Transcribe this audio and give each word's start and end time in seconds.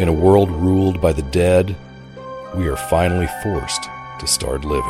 In 0.00 0.08
a 0.08 0.12
world 0.14 0.50
ruled 0.50 0.98
by 0.98 1.12
the 1.12 1.20
dead, 1.20 1.76
we 2.56 2.66
are 2.68 2.76
finally 2.76 3.28
forced 3.42 3.82
to 4.18 4.26
start 4.26 4.64
living. 4.64 4.82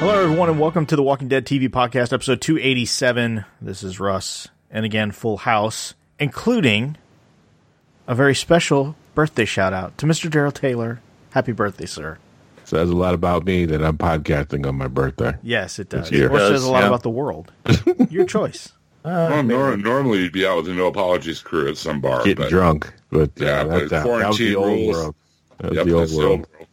Hello, 0.00 0.20
everyone, 0.20 0.48
and 0.48 0.58
welcome 0.58 0.84
to 0.86 0.96
the 0.96 1.02
Walking 1.04 1.28
Dead 1.28 1.46
TV 1.46 1.68
podcast, 1.68 2.12
episode 2.12 2.40
287. 2.40 3.44
This 3.62 3.84
is 3.84 4.00
Russ, 4.00 4.48
and 4.68 4.84
again, 4.84 5.12
full 5.12 5.36
house, 5.36 5.94
including 6.18 6.96
a 8.08 8.16
very 8.16 8.34
special 8.34 8.96
birthday 9.14 9.44
shout 9.44 9.72
out 9.72 9.96
to 9.98 10.06
Mr. 10.06 10.28
Daryl 10.28 10.52
Taylor. 10.52 11.00
Happy 11.30 11.52
birthday, 11.52 11.86
sir. 11.86 12.18
Says 12.70 12.88
a 12.88 12.94
lot 12.94 13.14
about 13.14 13.44
me 13.44 13.64
that 13.64 13.82
I'm 13.82 13.98
podcasting 13.98 14.64
on 14.64 14.76
my 14.76 14.86
birthday. 14.86 15.34
Yes, 15.42 15.80
it 15.80 15.88
does. 15.88 16.08
This 16.08 16.12
year. 16.16 16.30
Or 16.30 16.36
It 16.36 16.46
says 16.48 16.62
a 16.62 16.70
lot 16.70 16.82
yeah. 16.82 16.86
about 16.86 17.02
the 17.02 17.10
world. 17.10 17.50
Your 18.10 18.24
choice. 18.24 18.72
Well, 19.04 19.42
nor- 19.42 19.76
normally 19.76 20.18
you'd 20.20 20.32
be 20.32 20.46
out 20.46 20.58
with 20.58 20.66
the 20.66 20.74
no 20.74 20.86
apologies 20.86 21.40
crew 21.42 21.68
at 21.68 21.76
some 21.78 22.00
bar. 22.00 22.18
Getting 22.22 22.36
but, 22.44 22.48
drunk, 22.50 22.92
but 23.10 23.30
uh, 23.40 23.44
Yeah, 23.44 23.64
that, 23.64 23.68
but 23.68 23.78
that, 23.80 23.88
that 23.90 24.06
was 24.06 24.20
quarantine 24.22 24.46
the 24.50 24.54
old 24.54 24.68
rules. 24.68 24.96
world. 24.96 25.14
That 25.58 25.68
was 25.70 25.76
Yep, 25.78 25.86
the 25.86 25.92
old 25.94 26.02
that's 26.02 26.12
the 26.12 26.18
world. 26.18 26.30
old 26.30 26.46
world 26.52 26.66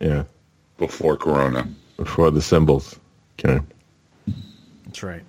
Yeah, 0.00 0.24
before 0.78 1.16
Corona. 1.18 1.68
before 1.98 2.30
the 2.30 2.40
symbols. 2.40 2.98
Okay. 3.38 3.60
That's 4.86 5.02
right. 5.02 5.22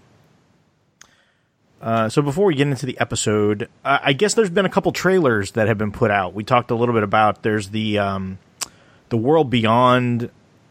Uh, 1.81 2.07
so 2.07 2.21
before 2.21 2.45
we 2.45 2.55
get 2.55 2.67
into 2.67 2.85
the 2.85 2.97
episode, 2.99 3.67
uh, 3.83 3.99
I 4.01 4.13
guess 4.13 4.35
there's 4.35 4.49
been 4.49 4.65
a 4.65 4.69
couple 4.69 4.93
trailers 4.93 5.51
that 5.51 5.67
have 5.67 5.77
been 5.77 5.91
put 5.91 6.11
out. 6.11 6.33
We 6.33 6.45
talked 6.45 6.71
a 6.71 6.75
little 6.75 6.93
bit 6.93 7.03
about 7.03 7.43
there's 7.43 7.69
the 7.71 7.99
um, 7.99 8.37
the 9.09 9.17
world 9.17 9.49
beyond, 9.49 10.29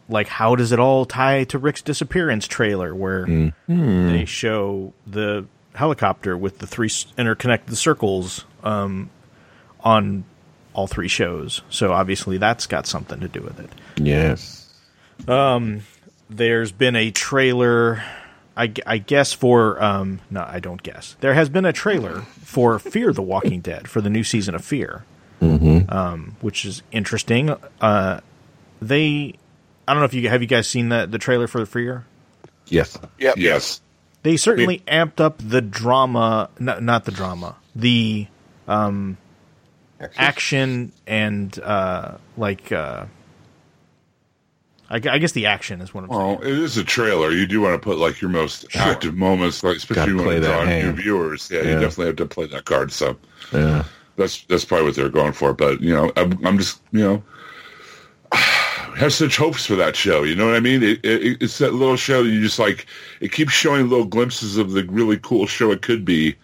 like 0.08 0.28
how 0.28 0.56
does 0.56 0.72
it 0.72 0.78
all 0.78 1.04
tie 1.04 1.44
to 1.44 1.58
Rick's 1.58 1.82
disappearance 1.82 2.46
trailer, 2.46 2.94
where 2.94 3.26
they 3.66 4.24
show 4.24 4.92
the 5.06 5.46
helicopter 5.74 6.36
with 6.36 6.58
the 6.58 6.66
three 6.66 6.90
interconnected 7.16 7.76
circles 7.76 8.44
um, 8.62 9.08
on 9.80 10.24
all 10.74 10.86
three 10.86 11.08
shows. 11.08 11.62
So 11.70 11.92
obviously 11.92 12.38
that's 12.38 12.66
got 12.66 12.86
something 12.86 13.20
to 13.20 13.28
do 13.28 13.40
with 13.42 13.58
it 13.60 13.70
Yes. 13.96 14.68
there's 16.30 16.72
been 16.72 16.96
a 16.96 17.10
trailer 17.10 18.02
I, 18.56 18.72
I 18.86 18.98
guess 18.98 19.32
for 19.32 19.82
um 19.82 20.20
no 20.30 20.44
i 20.46 20.60
don't 20.60 20.82
guess 20.82 21.16
there 21.20 21.34
has 21.34 21.48
been 21.48 21.64
a 21.64 21.72
trailer 21.72 22.22
for 22.42 22.78
fear 22.78 23.12
the 23.12 23.22
walking 23.22 23.60
dead 23.60 23.88
for 23.88 24.00
the 24.00 24.10
new 24.10 24.24
season 24.24 24.54
of 24.54 24.64
fear 24.64 25.04
um 25.88 26.36
which 26.40 26.64
is 26.64 26.82
interesting 26.92 27.50
uh 27.80 28.20
they 28.80 29.34
i 29.88 29.92
don't 29.92 30.00
know 30.00 30.04
if 30.04 30.14
you 30.14 30.28
have 30.28 30.40
you 30.40 30.48
guys 30.48 30.68
seen 30.68 30.88
the 30.88 31.06
the 31.06 31.18
trailer 31.18 31.46
for 31.46 31.58
the 31.60 31.66
fear 31.66 32.04
Yes. 32.68 32.96
Yep. 33.18 33.34
Yes. 33.36 33.80
they 34.22 34.36
certainly 34.36 34.78
amped 34.86 35.20
up 35.20 35.36
the 35.38 35.60
drama 35.60 36.48
no, 36.58 36.78
not 36.78 37.04
the 37.04 37.10
drama 37.12 37.56
the 37.74 38.26
um 38.68 39.16
action 40.16 40.92
and 41.06 41.58
uh 41.60 42.16
like 42.36 42.70
uh 42.72 43.06
I, 44.90 44.96
I 44.96 45.18
guess 45.18 45.32
the 45.32 45.46
action 45.46 45.80
is 45.80 45.94
what 45.94 46.04
I'm 46.04 46.10
saying. 46.10 46.20
Well, 46.20 46.42
it 46.42 46.52
is 46.52 46.76
a 46.76 46.84
trailer. 46.84 47.30
You 47.30 47.46
do 47.46 47.62
want 47.62 47.72
to 47.74 47.78
put 47.82 47.96
like 47.96 48.20
your 48.20 48.30
most 48.30 48.66
active 48.76 49.14
moments, 49.14 49.64
like 49.64 49.78
especially 49.78 50.12
when 50.12 50.24
play 50.24 50.36
it's 50.36 50.46
that 50.46 50.60
on 50.60 50.66
new 50.66 50.72
hand. 50.72 50.96
viewers. 50.98 51.50
Yeah, 51.50 51.60
you 51.62 51.72
definitely 51.80 52.06
have 52.08 52.16
to 52.16 52.26
play 52.26 52.44
that 52.48 52.66
card. 52.66 52.92
So 52.92 53.16
Yeah. 53.54 53.84
That's 54.16 54.42
that's 54.44 54.64
probably 54.64 54.86
what 54.86 54.94
they're 54.96 55.08
going 55.08 55.32
for. 55.32 55.52
But 55.52 55.80
you 55.80 55.94
know, 55.94 56.12
I'm, 56.16 56.44
I'm 56.46 56.58
just 56.58 56.80
you 56.92 57.00
know. 57.00 57.22
Have 58.96 59.12
such 59.12 59.36
hopes 59.38 59.64
for 59.64 59.74
that 59.76 59.96
show, 59.96 60.22
you 60.22 60.36
know 60.36 60.44
what 60.46 60.54
I 60.54 60.60
mean? 60.60 60.82
It, 60.82 61.02
it, 61.04 61.38
it's 61.42 61.56
that 61.58 61.72
little 61.72 61.96
show 61.96 62.22
that 62.22 62.28
you 62.28 62.42
just 62.42 62.58
like. 62.58 62.86
It 63.20 63.32
keeps 63.32 63.52
showing 63.52 63.88
little 63.88 64.04
glimpses 64.04 64.58
of 64.58 64.72
the 64.72 64.84
really 64.84 65.18
cool 65.18 65.46
show 65.46 65.70
it 65.72 65.80
could 65.80 66.04
be, 66.04 66.36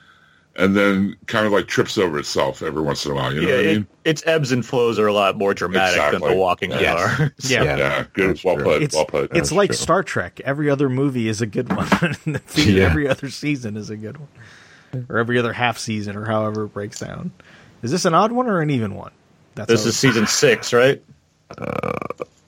and 0.57 0.75
then 0.75 1.15
kind 1.27 1.45
of 1.47 1.53
like 1.53 1.67
trips 1.67 1.99
over 1.99 2.19
itself 2.19 2.63
every 2.63 2.81
once 2.83 3.05
in 3.05 3.13
a 3.13 3.15
while. 3.15 3.35
You 3.35 3.43
know 3.43 3.49
Yeah, 3.49 3.57
what 3.57 3.65
I 3.67 3.73
mean? 3.75 3.87
its 4.07 4.23
ebbs 4.27 4.51
and 4.51 4.65
flows 4.65 4.99
are 4.99 5.07
a 5.07 5.13
lot 5.13 5.37
more 5.37 5.53
dramatic 5.53 6.01
than 6.19 6.27
The 6.29 6.35
Walking 6.37 6.71
Dead 6.71 6.81
Yes. 6.81 6.99
are. 7.21 7.33
Yeah. 7.41 7.63
Yeah. 7.65 7.77
Yeah, 7.77 8.05
good. 8.15 8.31
That's 8.31 8.45
Well 8.45 8.55
true. 8.57 8.65
put. 8.65 8.83
it's 8.83 8.95
well 8.95 9.05
put. 9.07 9.37
it's 9.37 9.53
like 9.53 9.69
true. 9.71 9.77
Star 9.77 10.03
Trek. 10.03 10.41
Every 10.43 10.71
other 10.71 10.89
movie 10.89 11.29
is 11.29 11.43
a 11.43 11.47
good 11.47 11.71
one. 11.75 11.87
Yeah. 12.57 12.85
Every 12.87 13.07
other 13.09 13.29
season 13.29 13.77
is 13.77 13.91
a 13.91 13.97
good 13.97 14.17
one, 14.17 15.07
or 15.11 15.19
every 15.19 15.39
other 15.39 15.53
half 15.53 15.77
season, 15.79 16.17
or 16.17 16.25
however 16.25 16.65
it 16.65 16.73
breaks 16.73 16.99
down. 16.99 17.31
Is 17.83 17.91
this 17.91 18.05
an 18.05 18.15
odd 18.15 18.33
one 18.33 18.47
or 18.49 18.61
an 18.61 18.71
even 18.71 18.95
one? 18.95 19.13
That's 19.55 19.69
This 19.69 19.87
is 19.87 19.97
season 19.97 20.27
six, 20.27 20.73
right? 20.73 21.03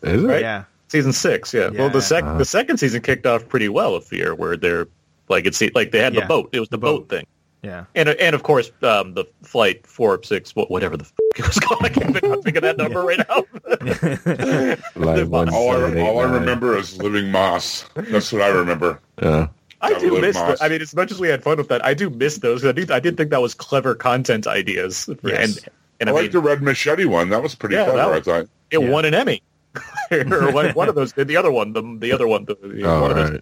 Is 0.02 0.22
it? 0.24 0.26
Right? 0.26 0.40
yeah, 0.40 0.64
Season 0.88 1.12
six, 1.12 1.52
yeah. 1.54 1.68
Well, 1.70 1.90
the 1.90 2.02
sec 2.02 2.24
Uh-huh. 2.24 2.38
the 2.38 2.44
second 2.44 2.78
season 2.78 3.00
kicked 3.02 3.26
off 3.26 3.48
pretty 3.48 3.68
well 3.68 3.94
with 3.94 4.04
Fear, 4.04 4.34
where 4.34 4.56
they're 4.56 4.86
like 5.28 5.46
it's 5.46 5.60
like 5.74 5.92
they 5.92 5.98
had 6.00 6.14
Yeah, 6.14 6.20
the 6.22 6.26
boat. 6.26 6.50
It 6.52 6.60
was 6.60 6.68
the, 6.68 6.76
the 6.76 6.78
boat. 6.80 7.08
boat. 7.08 7.16
thing, 7.18 7.26
yeah. 7.62 7.84
and 7.94 8.08
and 8.08 8.34
of 8.34 8.42
course 8.42 8.70
um, 8.82 9.14
the 9.14 9.24
flight 9.42 9.86
four 9.86 10.20
six 10.24 10.50
whatever 10.56 10.96
the 10.96 11.04
f- 11.04 11.12
it 11.38 11.46
was 11.46 11.58
called. 11.60 11.82
I 11.84 11.88
can't 11.90 12.16
think, 12.18 12.44
think 12.44 12.56
of 12.56 12.62
that 12.62 12.76
number 12.76 13.02
right 13.02 13.18
now. 13.28 13.44
Like 14.96 15.26
one, 15.28 15.48
all 15.52 15.70
I, 15.70 15.90
eight, 15.92 16.00
all 16.02 16.18
I 16.20 16.24
remember 16.24 16.76
is 16.76 16.96
living 16.98 17.30
moss. 17.30 17.84
That's 17.94 18.32
what 18.32 18.42
I 18.42 18.48
remember. 18.48 19.00
Yeah. 19.22 19.48
I 19.82 19.98
do 19.98 20.20
miss. 20.20 20.36
Moss. 20.36 20.58
The, 20.58 20.64
I 20.64 20.68
mean, 20.68 20.80
as 20.82 20.94
much 20.94 21.10
as 21.10 21.18
we 21.20 21.28
had 21.28 21.42
fun 21.42 21.56
with 21.56 21.68
that, 21.68 21.84
I 21.84 21.94
do 21.94 22.10
miss 22.10 22.38
those. 22.38 22.62
'cause 22.62 22.68
I 22.68 22.72
do. 22.72 22.86
I 22.92 23.00
did 23.00 23.16
think 23.16 23.30
that 23.30 23.40
was 23.40 23.54
clever 23.54 23.94
content 23.94 24.46
ideas. 24.46 25.08
Yes. 25.24 25.58
And 25.58 25.68
and 26.00 26.10
I 26.10 26.12
I, 26.12 26.22
like 26.22 26.32
the 26.32 26.40
red 26.40 26.62
machete 26.62 27.04
one. 27.06 27.28
That 27.30 27.42
was 27.42 27.54
pretty 27.54 27.76
Yeah, 27.76 27.84
clever. 27.84 27.96
that 27.98 28.08
I 28.08 28.16
was- 28.16 28.24
thought. 28.24 28.48
it 28.70 28.80
Yeah. 28.80 28.90
won 28.90 29.04
an 29.04 29.14
Emmy. 29.14 29.42
or 30.10 30.50
one, 30.52 30.70
one 30.70 30.88
of 30.88 30.94
those. 30.96 31.12
The 31.12 31.36
other 31.36 31.50
one. 31.52 31.72
The, 31.72 31.82
the 31.98 32.12
other 32.12 32.26
one. 32.26 32.44
The, 32.44 32.56
Oh, 32.84 33.02
one 33.02 33.14
right. 33.16 33.40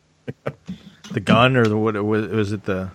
The 1.10 1.20
gun 1.20 1.56
or 1.56 1.66
the 1.66 1.76
what 1.76 1.94
was, 2.04 2.26
was 2.28 2.52
it? 2.52 2.64
The 2.64 2.90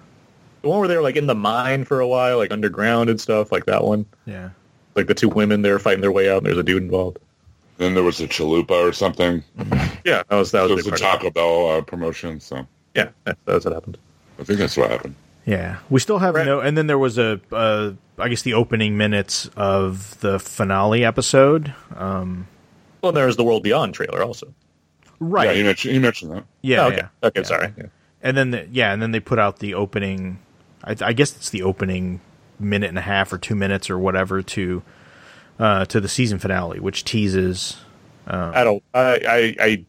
the 0.61 0.69
one 0.69 0.79
where 0.79 0.87
they 0.87 0.95
were 0.95 1.01
like 1.01 1.15
in 1.15 1.25
the 1.27 1.35
mine 1.35 1.83
for 1.83 1.99
a 1.99 2.07
while, 2.07 2.37
like 2.37 2.51
underground 2.51 3.09
and 3.09 3.19
stuff, 3.19 3.51
like 3.51 3.65
that 3.65 3.83
one. 3.83 4.05
yeah. 4.25 4.49
Like 4.95 5.07
the 5.07 5.15
two 5.15 5.27
women, 5.29 5.63
they're 5.63 5.79
fighting 5.79 6.01
their 6.01 6.11
way 6.11 6.29
out, 6.29 6.37
and 6.37 6.45
there's 6.45 6.57
a 6.59 6.63
dude 6.63 6.83
involved. 6.83 7.17
Then 7.77 7.95
there 7.95 8.03
was 8.03 8.21
a 8.21 8.27
chalupa 8.27 8.71
or 8.87 8.93
something. 8.93 9.43
Yeah, 10.05 10.21
that 10.29 10.35
was 10.35 10.51
that 10.51 10.61
was, 10.63 10.71
a 10.71 10.75
was 10.75 10.87
a 10.87 10.91
Taco 10.91 11.31
Bell 11.31 11.69
uh, 11.77 11.81
promotion. 11.81 12.39
So 12.41 12.57
it. 12.57 12.65
Yeah, 12.95 13.09
that- 13.25 13.37
that's 13.45 13.65
what 13.65 13.73
happened. 13.73 13.97
I 14.39 14.43
think 14.43 14.59
that's 14.59 14.77
what 14.77 14.89
happened. 14.91 15.15
Yeah, 15.45 15.77
we 15.89 15.99
still 15.99 16.19
have 16.19 16.35
Right. 16.35 16.45
no, 16.45 16.59
and 16.61 16.77
then 16.77 16.87
there 16.87 16.97
was 16.97 17.17
a, 17.17 17.39
uh, 17.51 17.91
I 18.17 18.29
guess 18.29 18.41
the 18.43 18.53
opening 18.53 18.95
minutes 18.97 19.49
of 19.57 20.19
the 20.21 20.39
finale 20.39 21.03
episode. 21.03 21.73
Um, 21.95 22.47
Well, 23.01 23.09
and 23.09 23.17
there 23.17 23.25
was 23.25 23.35
the 23.35 23.43
World 23.43 23.63
Beyond 23.63 23.93
trailer 23.93 24.23
also. 24.23 24.53
right? 25.19 25.49
Yeah, 25.49 25.53
he 25.53 25.63
mentioned, 25.63 25.93
he 25.93 25.99
mentioned 25.99 26.31
that. 26.31 26.43
Yeah, 26.61 26.83
Oh, 26.83 26.87
okay. 26.87 26.95
yeah. 26.97 27.07
Okay, 27.27 27.39
Yeah. 27.41 27.45
sorry. 27.45 27.73
Yeah. 27.77 27.85
And 28.21 28.35
then, 28.37 28.51
the, 28.51 28.67
yeah, 28.71 28.91
and 28.93 29.01
then 29.01 29.11
they 29.11 29.19
put 29.19 29.37
out 29.39 29.59
the 29.59 29.73
opening. 29.73 30.39
I, 30.83 30.95
I 31.01 31.13
guess 31.13 31.35
it's 31.35 31.49
the 31.49 31.61
opening 31.63 32.19
minute 32.59 32.87
and 32.89 32.97
a 32.97 33.01
half 33.01 33.31
or 33.33 33.37
two 33.37 33.55
minutes 33.55 33.89
or 33.89 33.97
whatever 33.97 34.41
to 34.41 34.81
uh, 35.59 35.85
to 35.85 35.99
the 36.01 36.07
season 36.07 36.39
finale, 36.39 36.79
which 36.79 37.03
teases. 37.03 37.77
Um, 38.27 38.51
I 38.55 38.63
don't. 38.63 38.83
I 38.93 38.99
I 39.27 39.55
I, 39.59 39.85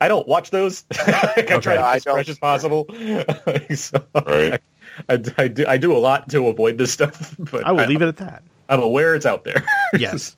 I 0.00 0.08
don't 0.08 0.26
watch 0.26 0.50
those. 0.50 0.84
I 0.92 1.42
try 1.46 1.60
to 1.60 1.60
be 1.60 1.70
as 1.76 2.04
don't. 2.04 2.14
fresh 2.14 2.28
as 2.28 2.38
possible. 2.38 2.86
so 3.74 4.04
Right. 4.14 4.60
I, 5.08 5.14
I, 5.14 5.22
I 5.38 5.48
do 5.48 5.64
I 5.66 5.76
do 5.76 5.96
a 5.96 5.98
lot 5.98 6.28
to 6.30 6.48
avoid 6.48 6.78
this 6.78 6.92
stuff, 6.92 7.34
but 7.50 7.64
I 7.64 7.72
will 7.72 7.86
leave 7.86 8.02
it 8.02 8.08
at 8.08 8.16
that. 8.18 8.42
I'm 8.68 8.82
aware 8.82 9.14
it's 9.14 9.26
out 9.26 9.44
there. 9.44 9.64
Yes. 9.96 10.34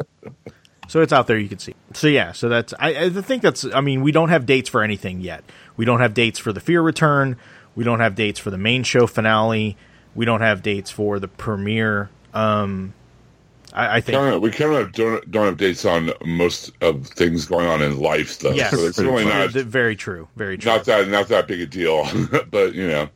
So 0.88 1.00
it's 1.00 1.12
out 1.12 1.26
there. 1.26 1.38
You 1.38 1.48
can 1.48 1.58
see. 1.58 1.74
So 1.94 2.08
yeah. 2.08 2.32
So 2.32 2.48
that's. 2.48 2.74
I, 2.78 3.04
I 3.04 3.10
think 3.10 3.42
that's. 3.42 3.64
I 3.64 3.80
mean, 3.80 4.02
we 4.02 4.12
don't 4.12 4.28
have 4.28 4.46
dates 4.46 4.68
for 4.68 4.82
anything 4.82 5.20
yet. 5.20 5.44
We 5.76 5.84
don't 5.84 6.00
have 6.00 6.14
dates 6.14 6.38
for 6.38 6.52
the 6.52 6.60
Fear 6.60 6.82
return. 6.82 7.36
We 7.74 7.84
don't 7.84 8.00
have 8.00 8.14
dates 8.14 8.38
for 8.38 8.50
the 8.50 8.58
main 8.58 8.82
show 8.82 9.06
finale. 9.06 9.76
We 10.14 10.24
don't 10.24 10.40
have 10.42 10.62
dates 10.62 10.90
for 10.90 11.18
the 11.18 11.28
premiere. 11.28 12.10
Um, 12.32 12.94
I, 13.74 13.96
I 13.96 14.00
think. 14.00 14.16
Kind 14.16 14.34
of, 14.34 14.40
we 14.40 14.50
kind 14.50 14.72
of 14.72 14.92
don't, 14.92 15.30
don't 15.30 15.46
have 15.46 15.56
dates 15.56 15.84
on 15.84 16.12
most 16.24 16.72
of 16.80 17.06
things 17.08 17.44
going 17.46 17.66
on 17.66 17.82
in 17.82 17.98
life, 17.98 18.38
though. 18.38 18.52
Yes. 18.52 18.70
So 18.70 18.86
it's 18.86 18.98
really 18.98 19.24
not 19.24 19.50
Very 19.50 19.96
true. 19.96 20.28
Very 20.36 20.56
true. 20.56 20.72
not 20.72 20.84
that 20.84 21.08
not 21.08 21.28
that 21.28 21.48
big 21.48 21.60
a 21.60 21.66
deal. 21.66 22.06
but 22.50 22.74
you 22.74 22.86
know, 22.86 23.08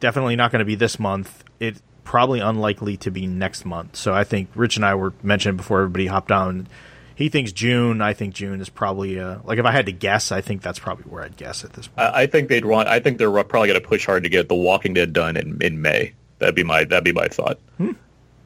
Definitely 0.00 0.36
not 0.36 0.52
going 0.52 0.60
to 0.60 0.64
be 0.64 0.74
this 0.74 0.98
month. 0.98 1.44
It 1.60 1.76
probably 2.04 2.40
unlikely 2.40 2.96
to 2.98 3.10
be 3.10 3.26
next 3.26 3.64
month. 3.64 3.96
So 3.96 4.12
I 4.12 4.24
think 4.24 4.50
Rich 4.54 4.76
and 4.76 4.84
I 4.84 4.94
were 4.94 5.12
mentioning 5.22 5.56
before 5.56 5.80
everybody 5.80 6.06
hopped 6.06 6.30
on. 6.30 6.68
He 7.16 7.28
thinks 7.28 7.52
June. 7.52 8.02
I 8.02 8.12
think 8.12 8.34
June 8.34 8.60
is 8.60 8.68
probably 8.68 9.18
uh, 9.18 9.38
like 9.44 9.58
if 9.58 9.64
I 9.64 9.72
had 9.72 9.86
to 9.86 9.92
guess, 9.92 10.30
I 10.30 10.40
think 10.40 10.62
that's 10.62 10.78
probably 10.78 11.04
where 11.04 11.24
I'd 11.24 11.36
guess 11.36 11.64
at 11.64 11.72
this 11.72 11.88
point. 11.88 12.08
I, 12.08 12.22
I 12.22 12.26
think 12.26 12.48
they'd 12.48 12.64
want. 12.64 12.88
I 12.88 13.00
think 13.00 13.18
they're 13.18 13.30
probably 13.44 13.68
going 13.68 13.80
to 13.80 13.86
push 13.86 14.06
hard 14.06 14.24
to 14.24 14.28
get 14.28 14.48
The 14.48 14.54
Walking 14.54 14.94
Dead 14.94 15.12
done 15.12 15.36
in 15.36 15.60
in 15.60 15.80
May. 15.80 16.12
That'd 16.38 16.54
be 16.54 16.64
my 16.64 16.84
that'd 16.84 17.04
be 17.04 17.12
my 17.12 17.28
thought. 17.28 17.58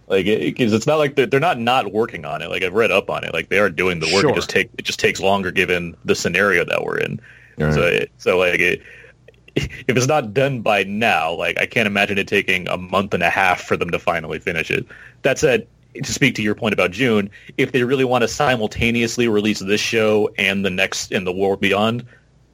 Like, 0.09 0.25
because 0.25 0.73
it's 0.73 0.87
not 0.87 0.97
like 0.97 1.17
they're, 1.17 1.27
they're 1.27 1.41
not 1.41 1.59
not 1.59 1.93
working 1.93 2.25
on 2.25 2.41
it. 2.41 2.49
Like 2.49 2.63
I've 2.63 2.75
read 2.75 2.91
up 2.91 3.11
on 3.11 3.25
it. 3.25 3.35
Like 3.35 3.51
they 3.51 3.59
are 3.59 3.69
doing 3.69 4.01
the 4.01 4.07
work. 4.07 4.23
Sure. 4.23 4.31
It 4.31 4.35
just 4.35 4.51
take 4.51 4.71
it 4.79 4.83
just 4.83 4.99
takes 4.99 5.21
longer 5.21 5.51
given 5.51 5.97
the 6.05 6.15
scenario 6.15 6.65
that 6.65 6.83
we're 6.83 6.99
in. 6.99 7.21
Right. 7.59 7.75
So 7.75 7.83
it, 7.83 8.11
so 8.17 8.39
like 8.39 8.61
it, 8.61 8.83
if 9.57 9.97
it's 9.97 10.07
not 10.07 10.33
done 10.33 10.63
by 10.63 10.85
now, 10.85 11.35
like 11.35 11.59
I 11.59 11.67
can't 11.67 11.87
imagine 11.87 12.17
it 12.17 12.27
taking 12.27 12.69
a 12.69 12.79
month 12.79 13.13
and 13.13 13.23
a 13.23 13.31
half 13.31 13.61
for 13.63 13.77
them 13.77 13.91
to 13.91 13.99
finally 13.99 14.39
finish 14.39 14.71
it. 14.71 14.87
That 15.23 15.39
said, 15.39 15.67
to 15.95 16.13
speak 16.13 16.35
to 16.37 16.43
your 16.43 16.55
point 16.55 16.73
about 16.73 16.91
June, 16.91 17.31
if 17.57 17.73
they 17.73 17.83
really 17.83 18.05
want 18.05 18.23
to 18.23 18.29
simultaneously 18.29 19.29
release 19.29 19.59
this 19.59 19.81
show 19.81 20.31
and 20.39 20.65
the 20.65 20.71
next 20.71 21.13
in 21.13 21.25
the 21.25 21.33
World 21.33 21.61
Beyond, 21.61 22.07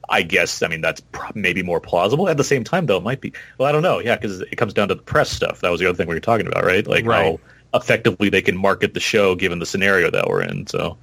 I 0.09 0.21
guess 0.21 0.61
I 0.63 0.67
mean 0.67 0.81
that's 0.81 1.01
maybe 1.33 1.63
more 1.63 1.79
plausible. 1.79 2.29
At 2.29 2.37
the 2.37 2.43
same 2.43 2.63
time, 2.63 2.85
though, 2.85 2.97
it 2.97 3.03
might 3.03 3.21
be. 3.21 3.33
Well, 3.57 3.67
I 3.67 3.71
don't 3.71 3.83
know. 3.83 3.99
Yeah, 3.99 4.15
because 4.15 4.41
it 4.41 4.55
comes 4.57 4.73
down 4.73 4.87
to 4.89 4.95
the 4.95 5.01
press 5.01 5.29
stuff. 5.29 5.61
That 5.61 5.71
was 5.71 5.79
the 5.79 5.87
other 5.87 5.97
thing 5.97 6.07
we 6.07 6.15
were 6.15 6.19
talking 6.21 6.47
about, 6.47 6.63
right? 6.65 6.85
Like 6.85 7.05
Right. 7.05 7.39
how 7.71 7.79
effectively 7.79 8.29
they 8.29 8.41
can 8.41 8.57
market 8.57 8.93
the 8.93 8.99
show 8.99 9.35
given 9.35 9.59
the 9.59 9.65
scenario 9.65 10.09
that 10.11 10.27
we're 10.27 10.41
in. 10.43 10.67
So. 10.67 10.97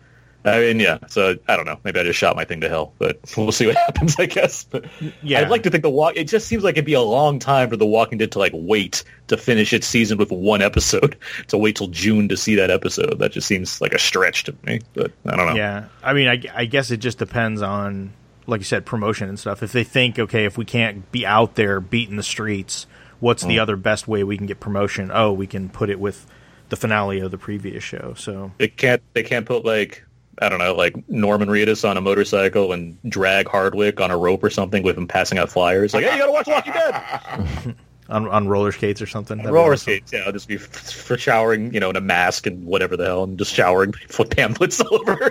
I 0.44 0.58
mean, 0.58 0.80
yeah. 0.80 0.98
So 1.06 1.36
I 1.46 1.54
don't 1.54 1.66
know. 1.66 1.78
Maybe 1.84 2.00
I 2.00 2.02
just 2.02 2.18
shot 2.18 2.34
my 2.34 2.44
thing 2.44 2.62
to 2.62 2.68
hell, 2.68 2.92
but 2.98 3.20
we'll 3.36 3.52
see 3.52 3.66
what 3.68 3.76
happens. 3.76 4.16
I 4.18 4.26
guess. 4.26 4.64
But 4.64 4.86
Yeah. 5.22 5.40
I'd 5.40 5.50
like 5.50 5.62
to 5.62 5.70
think 5.70 5.84
the 5.84 5.88
walk. 5.90 6.14
It 6.16 6.24
just 6.26 6.48
seems 6.48 6.64
like 6.64 6.74
it'd 6.74 6.84
be 6.84 6.94
a 6.94 7.00
long 7.00 7.38
time 7.38 7.70
for 7.70 7.76
The 7.76 7.86
Walking 7.86 8.18
Dead 8.18 8.32
to 8.32 8.40
like 8.40 8.50
wait 8.52 9.04
to 9.28 9.36
finish 9.36 9.72
its 9.72 9.86
season 9.86 10.18
with 10.18 10.32
one 10.32 10.60
episode. 10.60 11.16
To 11.46 11.58
wait 11.58 11.76
till 11.76 11.86
June 11.86 12.28
to 12.28 12.36
see 12.36 12.56
that 12.56 12.72
episode. 12.72 13.20
That 13.20 13.30
just 13.30 13.46
seems 13.46 13.80
like 13.80 13.92
a 13.94 14.00
stretch 14.00 14.42
to 14.44 14.54
me. 14.64 14.80
But 14.94 15.12
I 15.26 15.36
don't 15.36 15.46
know. 15.46 15.54
Yeah, 15.54 15.84
I 16.02 16.12
mean, 16.12 16.26
I, 16.26 16.42
I 16.52 16.64
guess 16.64 16.90
it 16.90 16.96
just 16.96 17.18
depends 17.18 17.62
on, 17.62 18.12
like 18.52 18.60
you 18.60 18.64
said, 18.64 18.86
promotion 18.86 19.28
and 19.28 19.38
stuff. 19.38 19.62
If 19.62 19.72
they 19.72 19.82
think, 19.84 20.18
okay, 20.18 20.44
if 20.44 20.56
we 20.56 20.64
can't 20.64 21.10
be 21.10 21.26
out 21.26 21.56
there 21.56 21.80
beating 21.80 22.16
the 22.16 22.22
streets, 22.22 22.86
what's 23.18 23.42
Mm. 23.44 23.48
the 23.48 23.58
other 23.58 23.74
best 23.76 24.06
way 24.06 24.22
we 24.22 24.36
can 24.36 24.46
get 24.46 24.60
promotion? 24.60 25.10
Oh, 25.12 25.32
we 25.32 25.46
can 25.48 25.68
put 25.68 25.90
it 25.90 25.98
with 25.98 26.24
the 26.68 26.76
finale 26.76 27.18
of 27.20 27.30
the 27.32 27.38
previous 27.38 27.82
show. 27.82 28.14
So 28.16 28.52
They 28.58 28.68
can't. 28.68 29.02
They 29.14 29.22
can't 29.24 29.44
put 29.46 29.64
like 29.64 30.04
I 30.40 30.48
don't 30.48 30.58
know, 30.58 30.74
like 30.74 30.94
Norman 31.10 31.48
Reedus 31.48 31.86
on 31.88 31.96
a 31.96 32.00
motorcycle 32.00 32.72
and 32.72 32.96
drag 33.08 33.48
Hardwick 33.48 34.00
on 34.00 34.10
a 34.10 34.16
rope 34.16 34.42
or 34.42 34.48
something 34.50 34.82
with 34.82 34.96
him 34.96 35.06
passing 35.06 35.36
out 35.38 35.50
flyers. 35.50 35.92
Like, 35.92 36.04
hey, 36.04 36.12
you 36.14 36.18
gotta 36.20 36.32
watch 36.32 36.46
Walking 36.46 36.72
Dead. 36.72 37.74
on, 38.08 38.26
on 38.28 38.48
roller 38.48 38.72
skates 38.72 39.02
or 39.02 39.06
something. 39.06 39.36
That'd 39.36 39.52
Roller 39.52 39.74
awesome. 39.74 39.82
skates. 39.92 40.12
Yeah, 40.12 40.20
I'll 40.26 40.32
just 40.32 40.48
be 40.48 40.54
f- 40.56 40.62
for 40.62 41.18
showering, 41.18 41.72
you 41.74 41.80
know, 41.80 41.90
in 41.90 41.96
a 41.96 42.00
mask 42.00 42.46
and 42.46 42.64
whatever 42.64 42.96
the 42.96 43.04
hell, 43.04 43.24
and 43.24 43.38
just 43.38 43.52
showering 43.54 43.92
with 44.18 44.30
pamphlets 44.30 44.80
all 44.80 44.94
over. 45.00 45.30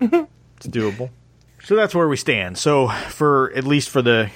It's 0.00 0.66
doable. 0.68 1.08
So 1.64 1.76
that's 1.76 1.94
where 1.94 2.08
we 2.08 2.16
stand. 2.16 2.58
So 2.58 2.88
for 2.88 3.52
at 3.52 3.64
least 3.64 3.88
for 3.90 4.02
the 4.02 4.30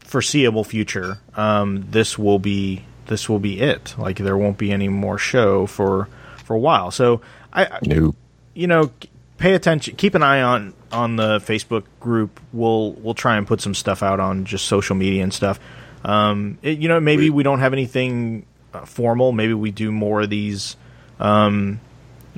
foreseeable 0.00 0.64
future, 0.64 1.18
um, 1.36 1.86
this 1.90 2.18
will 2.18 2.38
be 2.38 2.84
this 3.06 3.28
will 3.28 3.38
be 3.38 3.60
it. 3.60 3.94
Like 3.98 4.16
there 4.18 4.36
won't 4.36 4.58
be 4.58 4.72
any 4.72 4.88
more 4.88 5.18
show 5.18 5.66
for 5.66 6.08
for 6.44 6.54
a 6.54 6.58
while. 6.58 6.90
So 6.90 7.20
I, 7.52 7.78
Nope. 7.82 8.16
you 8.54 8.66
know, 8.66 8.90
pay 9.38 9.54
attention. 9.54 9.96
Keep 9.96 10.14
an 10.14 10.22
eye 10.22 10.42
on 10.42 10.74
on 10.90 11.16
the 11.16 11.38
Facebook 11.38 11.84
group. 12.00 12.40
We'll 12.52 12.92
we'll 12.92 13.14
try 13.14 13.36
and 13.36 13.46
put 13.46 13.60
some 13.60 13.74
stuff 13.74 14.02
out 14.02 14.20
on 14.20 14.44
just 14.44 14.66
social 14.66 14.96
media 14.96 15.22
and 15.22 15.34
stuff. 15.34 15.60
Um, 16.04 16.58
it, 16.62 16.78
you 16.78 16.88
know, 16.88 16.98
maybe 17.00 17.28
we 17.28 17.42
don't 17.42 17.60
have 17.60 17.74
anything 17.74 18.46
uh, 18.72 18.86
formal. 18.86 19.32
Maybe 19.32 19.52
we 19.52 19.70
do 19.70 19.92
more 19.92 20.22
of 20.22 20.30
these 20.30 20.76
um, 21.18 21.80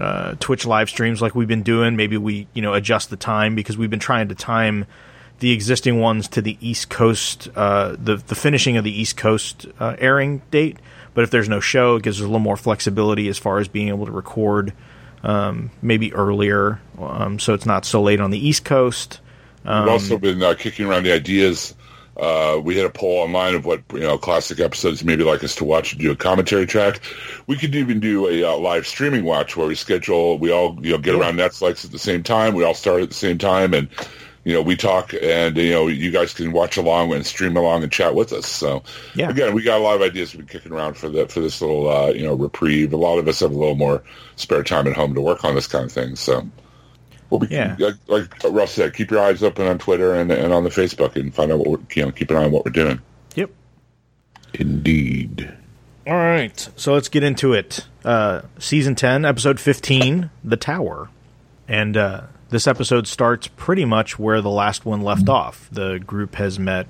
uh, 0.01 0.35
Twitch 0.41 0.67
live 0.67 0.89
streams 0.89 1.21
like 1.21 1.35
we've 1.35 1.49
been 1.49 1.63
doing. 1.63 1.97
Maybe 1.97 2.17
we 2.17 2.47
you 2.55 2.63
know 2.63 2.75
adjust 2.75 3.11
the 3.11 3.17
time 3.17 3.55
because 3.55 3.77
we've 3.77 3.91
been 3.91 3.99
trying 3.99 4.29
to 4.29 4.35
time 4.35 4.87
the 5.41 5.51
existing 5.51 5.99
ones 5.99 6.29
to 6.29 6.43
the 6.43 6.57
East 6.61 6.89
Coast, 6.89 7.49
uh, 7.57 7.97
the 7.99 8.17
the 8.17 8.35
finishing 8.35 8.77
of 8.77 8.85
the 8.85 9.01
East 9.01 9.17
Coast 9.17 9.67
uh, 9.81 9.97
airing 9.99 10.43
date. 10.51 10.79
But 11.15 11.25
if 11.25 11.31
there's 11.31 11.49
no 11.49 11.61
show, 11.61 11.97
it 11.97 12.03
gives 12.03 12.19
us 12.19 12.23
a 12.23 12.27
little 12.27 12.39
more 12.39 12.57
flexibility 12.57 13.29
as 13.29 13.39
far 13.39 13.59
as 13.59 13.69
being 13.69 13.89
able 13.89 14.07
to 14.07 14.13
record 14.13 14.73
um, 15.23 15.71
maybe 15.83 16.13
earlier, 16.15 16.81
um, 16.99 17.39
so 17.39 17.55
it's 17.55 17.67
not 17.67 17.85
so 17.85 18.03
late 18.03 18.21
on 18.21 18.31
the 18.31 18.39
East 18.39 18.65
Coast. 18.65 19.21
We've 19.65 19.93
also 19.93 20.19
been 20.19 20.43
uh, 20.43 20.55
kicking 20.55 20.87
around 20.87 21.05
the 21.05 21.13
ideas. 21.13 21.75
Uh, 22.23 22.61
we 22.61 22.77
had 22.77 22.87
a 22.87 22.91
poll 22.91 23.19
online 23.19 23.57
of 23.57 23.65
what 23.65 23.83
you 23.93 23.99
know 23.99 24.17
classic 24.17 24.61
episodes 24.61 25.03
maybe 25.03 25.25
like 25.25 25.43
us 25.43 25.57
to 25.57 25.65
watch 25.65 25.93
and 25.93 26.01
do 26.01 26.13
a 26.13 26.17
commentary 26.17 26.65
track. 26.67 27.01
We 27.49 27.57
could 27.57 27.75
even 27.75 27.99
do 27.99 28.29
a 28.29 28.45
uh, 28.45 28.57
live 28.59 28.87
streaming 28.87 29.25
watch 29.25 29.57
where 29.57 29.67
we 29.67 29.75
schedule. 29.75 30.39
We 30.39 30.53
all 30.53 30.79
you 30.81 30.93
know 30.93 30.99
get 30.99 31.17
around 31.17 31.35
Netflix 31.35 31.85
at 31.85 31.91
the 31.91 31.99
same 31.99 32.23
time. 32.23 32.55
We 32.55 32.63
all 32.63 32.75
start 32.75 33.03
at 33.03 33.09
the 33.09 33.15
same 33.15 33.39
time, 33.39 33.75
and 33.75 33.89
you 34.45 34.53
know 34.55 34.63
we 34.63 34.77
talk, 34.77 35.13
and 35.21 35.57
you 35.57 35.73
know 35.73 35.89
you 35.89 36.13
guys 36.13 36.33
can 36.33 36.53
watch 36.53 36.77
along 36.77 37.13
and 37.13 37.27
stream 37.27 37.57
along 37.57 37.83
and 37.83 37.91
chat 37.91 38.15
with 38.15 38.33
us. 38.33 38.47
So 38.47 38.85
Yeah. 39.17 39.29
again, 39.29 39.53
we 39.53 39.65
got 39.65 39.81
a 39.81 39.83
lot 39.83 39.97
of 39.97 40.03
ideas 40.03 40.33
we've 40.33 40.47
been 40.47 40.61
kicking 40.61 40.71
around 40.71 40.97
for 40.97 41.09
the 41.09 41.27
for 41.27 41.41
this 41.41 41.61
little 41.61 41.89
uh, 41.89 42.11
you 42.13 42.23
know 42.23 42.35
reprieve. 42.35 42.93
A 42.93 42.97
lot 42.97 43.19
of 43.19 43.27
us 43.27 43.41
have 43.41 43.51
a 43.51 43.59
little 43.59 43.75
more 43.75 44.01
spare 44.37 44.63
time 44.63 44.87
at 44.87 44.93
home 44.93 45.13
to 45.15 45.21
work 45.21 45.45
on 45.45 45.57
this 45.57 45.67
kind 45.67 45.85
of 45.87 45.91
thing. 45.91 46.15
So. 46.15 46.49
We'll 47.33 47.41
be, 47.41 47.47
Yeah. 47.47 47.77
like, 47.79 47.95
like 48.09 48.29
Russ 48.53 48.73
said, 48.73 48.93
keep 48.93 49.11
your 49.11 49.21
eyes 49.21 49.43
open 49.43 49.67
on 49.67 49.79
Twitter 49.79 50.15
and, 50.15 50.31
and 50.31 50.53
on 50.53 50.65
the 50.65 50.71
Facebook 50.71 51.17
and 51.17 51.35
find 51.35 51.51
out 51.51 51.61
what 51.61 51.67
we're, 51.69 51.79
you 51.95 52.05
know, 52.05 52.13
keep 52.13 52.31
an 52.31 52.37
eye 52.37 52.45
on 52.45 52.53
what 52.53 52.67
we're 52.67 52.73
doing. 52.73 53.01
Yep. 53.37 53.51
Indeed. 54.55 55.51
All 56.07 56.13
right, 56.15 56.69
so 56.77 56.93
let's 56.93 57.09
get 57.09 57.23
into 57.23 57.53
it. 57.55 57.87
Uh, 58.05 58.43
season 58.59 58.95
ten, 58.95 59.25
episode 59.25 59.59
fifteen, 59.61 60.31
"The 60.45 60.57
Tower," 60.59 61.09
and 61.69 61.97
uh, 61.97 62.23
this 62.51 62.67
episode 62.67 63.07
starts 63.07 63.47
pretty 63.47 63.85
much 63.85 64.19
where 64.19 64.41
the 64.43 64.51
last 64.51 64.85
one 64.85 65.01
left 65.01 65.29
off. 65.29 65.69
The 65.73 66.01
group 66.01 66.35
has 66.35 66.59
met 66.59 66.87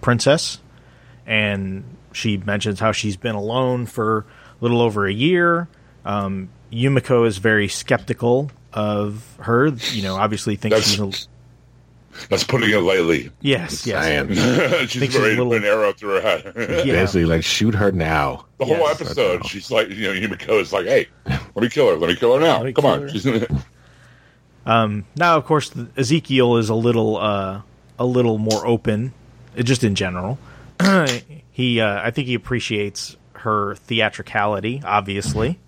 Princess, 0.00 0.58
and 1.26 1.84
she 2.12 2.38
mentions 2.38 2.80
how 2.80 2.90
she's 2.92 3.16
been 3.18 3.34
alone 3.36 3.86
for 3.86 4.20
a 4.20 4.24
little 4.62 4.80
over 4.80 5.06
a 5.06 5.12
year. 5.12 5.68
Um, 6.04 6.48
Yumiko 6.72 7.26
is 7.26 7.38
very 7.38 7.68
skeptical 7.68 8.50
of 8.74 9.24
her. 9.40 9.68
You 9.92 10.02
know, 10.02 10.16
obviously 10.16 10.56
thinks 10.56 10.76
That's- 10.76 10.90
she's 11.14 11.26
a, 11.26 12.26
That's 12.28 12.44
putting 12.44 12.70
it 12.70 12.78
lightly. 12.78 13.30
yes, 13.40 13.86
yes, 13.86 14.04
Saying. 14.04 14.28
she's 14.88 15.00
Think 15.00 15.12
she's 15.12 15.16
ready 15.18 15.36
a 15.36 15.42
little- 15.42 15.50
to 15.52 15.58
put 15.60 15.62
an 15.62 15.64
arrow 15.64 15.92
through 15.92 16.14
her 16.14 16.20
head. 16.20 16.52
yeah. 16.86 16.92
Basically, 16.92 17.24
like, 17.24 17.42
shoot 17.42 17.74
her 17.74 17.90
now. 17.92 18.44
the 18.58 18.66
whole 18.66 18.76
Yes. 18.78 19.00
episode, 19.00 19.46
she's 19.46 19.70
like, 19.70 19.88
you 19.88 20.02
know, 20.02 20.12
Yumiko 20.28 20.60
is 20.60 20.72
like, 20.72 20.86
hey, 20.86 21.06
let 21.26 21.56
me 21.56 21.68
kill 21.68 21.88
her. 21.88 21.96
Let 21.96 22.08
me 22.10 22.16
kill 22.16 22.34
her 22.34 22.40
now. 22.40 22.62
Let 22.62 22.74
Come 22.74 22.86
on. 22.86 23.02
her. 23.02 23.08
She's, 23.08 23.24
Now, 24.66 25.02
of 25.36 25.44
course, 25.44 25.72
Ezekiel 25.96 26.56
is 26.56 26.68
a 26.68 26.74
little 26.74 27.16
uh, 27.18 27.62
a 27.98 28.04
little 28.06 28.38
more 28.38 28.66
open, 28.66 29.12
uh, 29.58 29.62
just 29.62 29.84
in 29.84 29.94
general. 29.94 30.38
he, 31.50 31.80
uh, 31.80 32.00
I 32.02 32.10
think, 32.10 32.28
he 32.28 32.34
appreciates 32.34 33.16
her 33.34 33.74
theatricality, 33.76 34.82
obviously, 34.84 35.58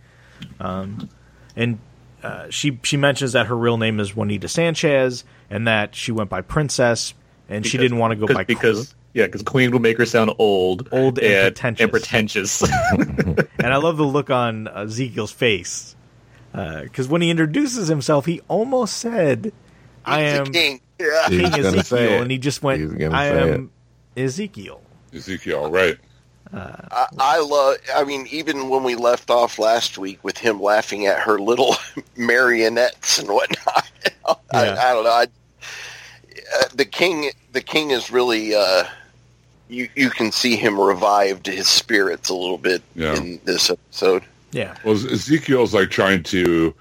um, 0.61 1.09
and 1.55 1.79
uh, 2.27 2.51
she 2.51 2.79
she 2.83 2.97
mentions 2.97 3.33
that 3.33 3.47
her 3.47 3.57
real 3.57 3.77
name 3.77 4.01
is 4.01 4.15
Juanita 4.17 4.49
Sanchez, 4.49 5.25
and 5.49 5.67
that 5.69 5.95
she 5.95 6.13
went 6.13 6.29
by 6.29 6.41
Princess, 6.41 7.15
and 7.49 7.65
she 7.65 7.79
didn't 7.79 7.99
want 7.99 8.19
to 8.19 8.27
go 8.27 8.33
by 8.33 8.45
because 8.45 8.95
yeah, 9.15 9.27
because 9.27 9.43
Queen 9.43 9.71
will 9.71 9.79
make 9.79 9.97
her 9.99 10.07
sound 10.07 10.33
old, 10.39 10.89
Old 10.93 11.19
and 11.19 11.55
pretentious. 11.55 11.83
and 11.83 11.91
pretentious. 11.91 12.63
and 13.59 13.73
I 13.73 13.77
love 13.77 13.97
the 13.97 14.05
look 14.05 14.31
on 14.31 14.69
Ezekiel's 14.69 15.33
face 15.33 15.95
because 16.53 17.09
when 17.09 17.23
he 17.23 17.31
introduces 17.31 17.89
himself, 17.89 18.27
he 18.27 18.41
almost 18.49 18.97
said, 18.97 19.53
"I 20.05 20.23
He's 20.23 20.33
am." 20.33 20.47
king. 20.47 20.81
Yeah. 20.99 21.29
King 21.29 21.55
Ezekiel, 21.55 22.23
and 22.23 22.31
he 22.31 22.39
just 22.39 22.63
went, 22.63 23.03
"I 23.03 23.29
say 23.31 23.53
am 23.53 23.71
Ezekiel." 24.17 24.83
Ezekiel, 25.15 25.71
right. 25.71 25.97
I, 26.53 27.07
I 27.19 27.41
love. 27.41 27.77
I 27.95 28.05
mean, 28.05 28.27
even 28.31 28.69
when 28.69 28.83
we 28.85 28.95
left 28.95 29.31
off 29.31 29.59
last 29.59 29.99
week 29.99 30.23
with 30.23 30.39
him 30.39 30.61
laughing 30.61 31.07
at 31.07 31.19
her 31.21 31.39
little 31.39 31.77
marionettes 32.17 33.19
and 33.19 33.29
whatnot, 33.29 33.91
I, 34.53 34.71
I 34.71 34.93
don't 34.93 35.05
know. 35.05 35.11
I, 35.11 35.27
uh, 36.55 36.65
the 36.75 36.85
king, 36.85 37.31
the 37.53 37.61
king 37.61 37.91
is 37.91 38.11
really. 38.11 38.55
Uh, 38.55 38.85
you 39.69 39.89
you 39.97 40.11
can 40.11 40.31
see 40.31 40.55
him 40.55 40.81
revived 40.81 41.47
his 41.49 41.67
spirits 41.69 42.29
a 42.29 42.35
little 42.35 42.59
bit 42.59 42.83
Yeah. 42.95 43.17
in 43.17 43.41
this 43.45 43.69
episode. 43.69 44.23
Yeah, 44.53 44.77
Well, 44.85 44.95
Ezekiel's 44.95 45.75
like 45.75 45.91
trying 45.91 46.23
to 46.25 46.73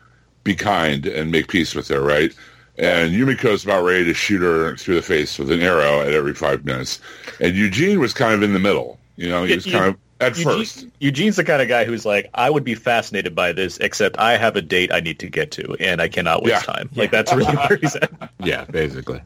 be 0.43 0.53
kind 0.55 1.07
and 1.07 1.31
make 1.31 1.47
peace 1.47 1.73
with 1.73 1.87
her, 1.87 1.99
right? 1.99 2.31
And 2.77 3.11
Yumiko's 3.13 3.63
about 3.63 3.83
ready 3.83 4.05
to 4.05 4.13
shoot 4.13 4.41
her 4.41 4.77
through 4.77 4.95
the 4.95 5.01
face 5.01 5.39
with 5.39 5.51
an 5.51 5.61
arrow 5.63 6.01
at 6.01 6.13
every 6.13 6.35
five 6.35 6.63
minutes. 6.63 6.99
And 7.41 7.55
Eugene 7.55 7.99
was 7.99 8.13
kind 8.13 8.35
of 8.35 8.43
in 8.43 8.53
the 8.53 8.59
middle. 8.59 8.99
You 9.17 9.29
know, 9.29 9.43
he 9.43 9.55
was 9.55 9.65
kind 9.65 9.85
of 9.85 9.97
at 10.19 10.37
Eugene- 10.37 10.43
first. 10.45 10.87
Eugene's 10.99 11.35
the 11.37 11.43
kind 11.43 11.61
of 11.61 11.67
guy 11.67 11.85
who's 11.85 12.05
like, 12.05 12.29
I 12.33 12.49
would 12.49 12.63
be 12.63 12.75
fascinated 12.75 13.35
by 13.35 13.51
this, 13.51 13.77
except 13.79 14.17
I 14.19 14.37
have 14.37 14.55
a 14.55 14.61
date 14.61 14.91
I 14.93 14.99
need 14.99 15.19
to 15.19 15.29
get 15.29 15.51
to, 15.51 15.75
and 15.79 16.01
I 16.01 16.07
cannot 16.07 16.43
waste 16.43 16.65
Yeah. 16.67 16.73
time. 16.73 16.89
Like 16.95 17.11
that's 17.11 17.33
really 17.33 17.55
where 17.55 17.77
he's 17.77 17.95
at. 18.01 18.11
Yeah, 18.39 18.65
basically. 18.65 19.21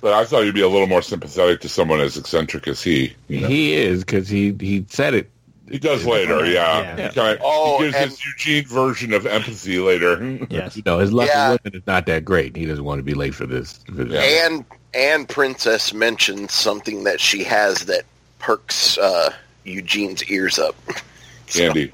But 0.00 0.12
I 0.14 0.24
thought 0.24 0.40
you'd 0.44 0.54
be 0.54 0.60
a 0.62 0.68
little 0.68 0.86
more 0.86 1.02
sympathetic 1.02 1.60
to 1.62 1.68
someone 1.68 2.00
as 2.00 2.16
eccentric 2.16 2.68
as 2.68 2.80
he. 2.82 3.14
You 3.26 3.40
know? 3.40 3.48
He 3.48 3.74
is, 3.74 4.04
because 4.04 4.28
he, 4.28 4.54
he 4.60 4.86
said 4.88 5.14
it. 5.14 5.28
He 5.68 5.78
does 5.78 6.06
later, 6.06 6.46
yeah. 6.46 6.80
Yeah. 6.96 7.08
He, 7.08 7.14
kinda, 7.14 7.38
Oh, 7.42 7.78
he 7.78 7.84
gives 7.86 7.96
and- 7.96 8.10
his 8.10 8.24
Eugene 8.24 8.64
version 8.64 9.12
of 9.12 9.26
empathy 9.26 9.80
later. 9.80 10.38
yes, 10.50 10.76
You 10.76 10.82
know, 10.86 10.98
his 11.00 11.12
luck 11.12 11.26
Yeah. 11.28 11.56
with 11.64 11.74
is 11.74 11.82
not 11.86 12.06
that 12.06 12.24
great. 12.24 12.56
He 12.56 12.64
doesn't 12.64 12.84
want 12.84 13.00
to 13.00 13.02
be 13.02 13.14
late 13.14 13.34
for 13.34 13.44
this. 13.44 13.80
For 13.86 14.04
this. 14.04 14.12
Yeah. 14.12 14.46
And 14.46 14.64
and 14.94 15.28
Princess 15.28 15.92
mentions 15.92 16.52
something 16.54 17.04
that 17.04 17.20
she 17.20 17.44
has 17.44 17.80
that 17.86 18.04
perks 18.38 18.98
uh, 18.98 19.34
Eugene's 19.64 20.24
ears 20.24 20.58
up. 20.58 20.74
Andy. 21.58 21.92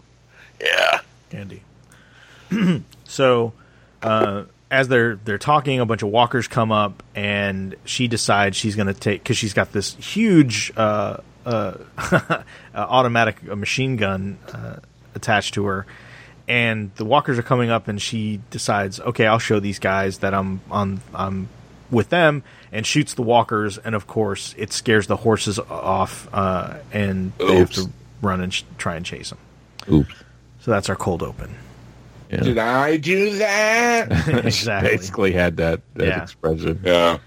Yeah. 0.61 1.01
Andy. 1.33 1.63
so, 3.05 3.53
uh, 4.03 4.45
as 4.71 4.89
they're 4.89 5.17
they're 5.17 5.39
talking, 5.39 5.81
a 5.81 5.87
bunch 5.87 6.03
of 6.03 6.09
walkers 6.09 6.49
come 6.49 6.73
up, 6.73 7.03
and 7.15 7.77
she 7.85 8.09
decides 8.09 8.57
she's 8.57 8.77
going 8.77 8.89
to 8.89 8.95
take 8.95 9.23
because 9.23 9.37
she's 9.37 9.55
got 9.55 9.73
this 9.73 9.95
huge 9.95 10.73
uh, 10.77 11.19
uh, 11.47 11.75
uh, 11.99 12.43
automatic 12.75 13.37
uh, 13.49 13.57
machine 13.57 13.97
gun 13.97 14.39
uh, 14.53 14.77
attached 15.15 15.55
to 15.55 15.65
her, 15.67 15.87
and 16.49 16.91
the 16.97 17.05
walkers 17.05 17.39
are 17.39 17.43
coming 17.43 17.71
up, 17.71 17.89
and 17.89 18.01
she 18.01 18.41
decides, 18.51 19.01
okay, 19.01 19.27
I'll 19.27 19.39
show 19.39 19.61
these 19.61 19.79
guys 19.79 20.19
that 20.19 20.35
I'm 20.35 20.61
on 20.71 21.01
I'm 21.15 21.49
with 21.95 22.11
them, 22.11 22.43
and 22.73 22.85
shoots 22.87 23.15
the 23.15 23.23
walkers, 23.23 23.79
and 23.79 23.95
of 23.95 24.07
course, 24.07 24.55
it 24.59 24.73
scares 24.73 25.07
the 25.07 25.17
horses 25.17 25.59
off, 25.59 26.29
uh, 26.35 26.75
and 26.93 27.33
they 27.39 27.57
have 27.57 27.71
to 27.73 27.89
run 28.21 28.41
and 28.41 28.53
sh- 28.53 28.65
try 28.77 28.97
and 28.97 29.07
chase 29.07 29.31
them. 29.31 29.39
Oops. 29.91 30.15
So 30.61 30.71
that's 30.71 30.89
our 30.89 30.97
cold 30.97 31.23
open. 31.23 31.55
Did 32.31 32.59
I 32.59 32.97
do 32.97 33.39
that? 33.39 34.29
exactly. 34.45 34.91
Basically 34.97 35.33
had 35.33 35.59
that, 35.59 35.81
that 35.95 36.07
Yeah. 36.09 36.23
expression. 36.23 36.81
yeah. 36.83 37.19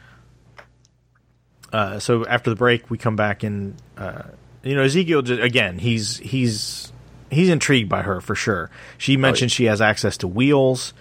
Uh, 1.72 2.00
so 2.00 2.26
after 2.26 2.50
the 2.50 2.56
break, 2.56 2.90
we 2.90 2.98
come 2.98 3.16
back 3.16 3.44
and 3.44 3.76
uh, 3.98 4.24
you 4.64 4.76
know 4.76 4.84
Ezekiel 4.84 5.22
just, 5.22 5.42
again. 5.42 5.78
He's 5.80 6.18
he's 6.18 6.92
he's 7.30 7.50
intrigued 7.50 7.90
by 7.90 8.02
her 8.04 8.22
for 8.22 8.36
sure. 8.36 8.70
She 8.98 9.18
mentioned 9.18 9.52
she 9.52 9.66
has 9.66 9.82
access 9.82 10.18
to 10.18 10.28
wheels. 10.28 10.94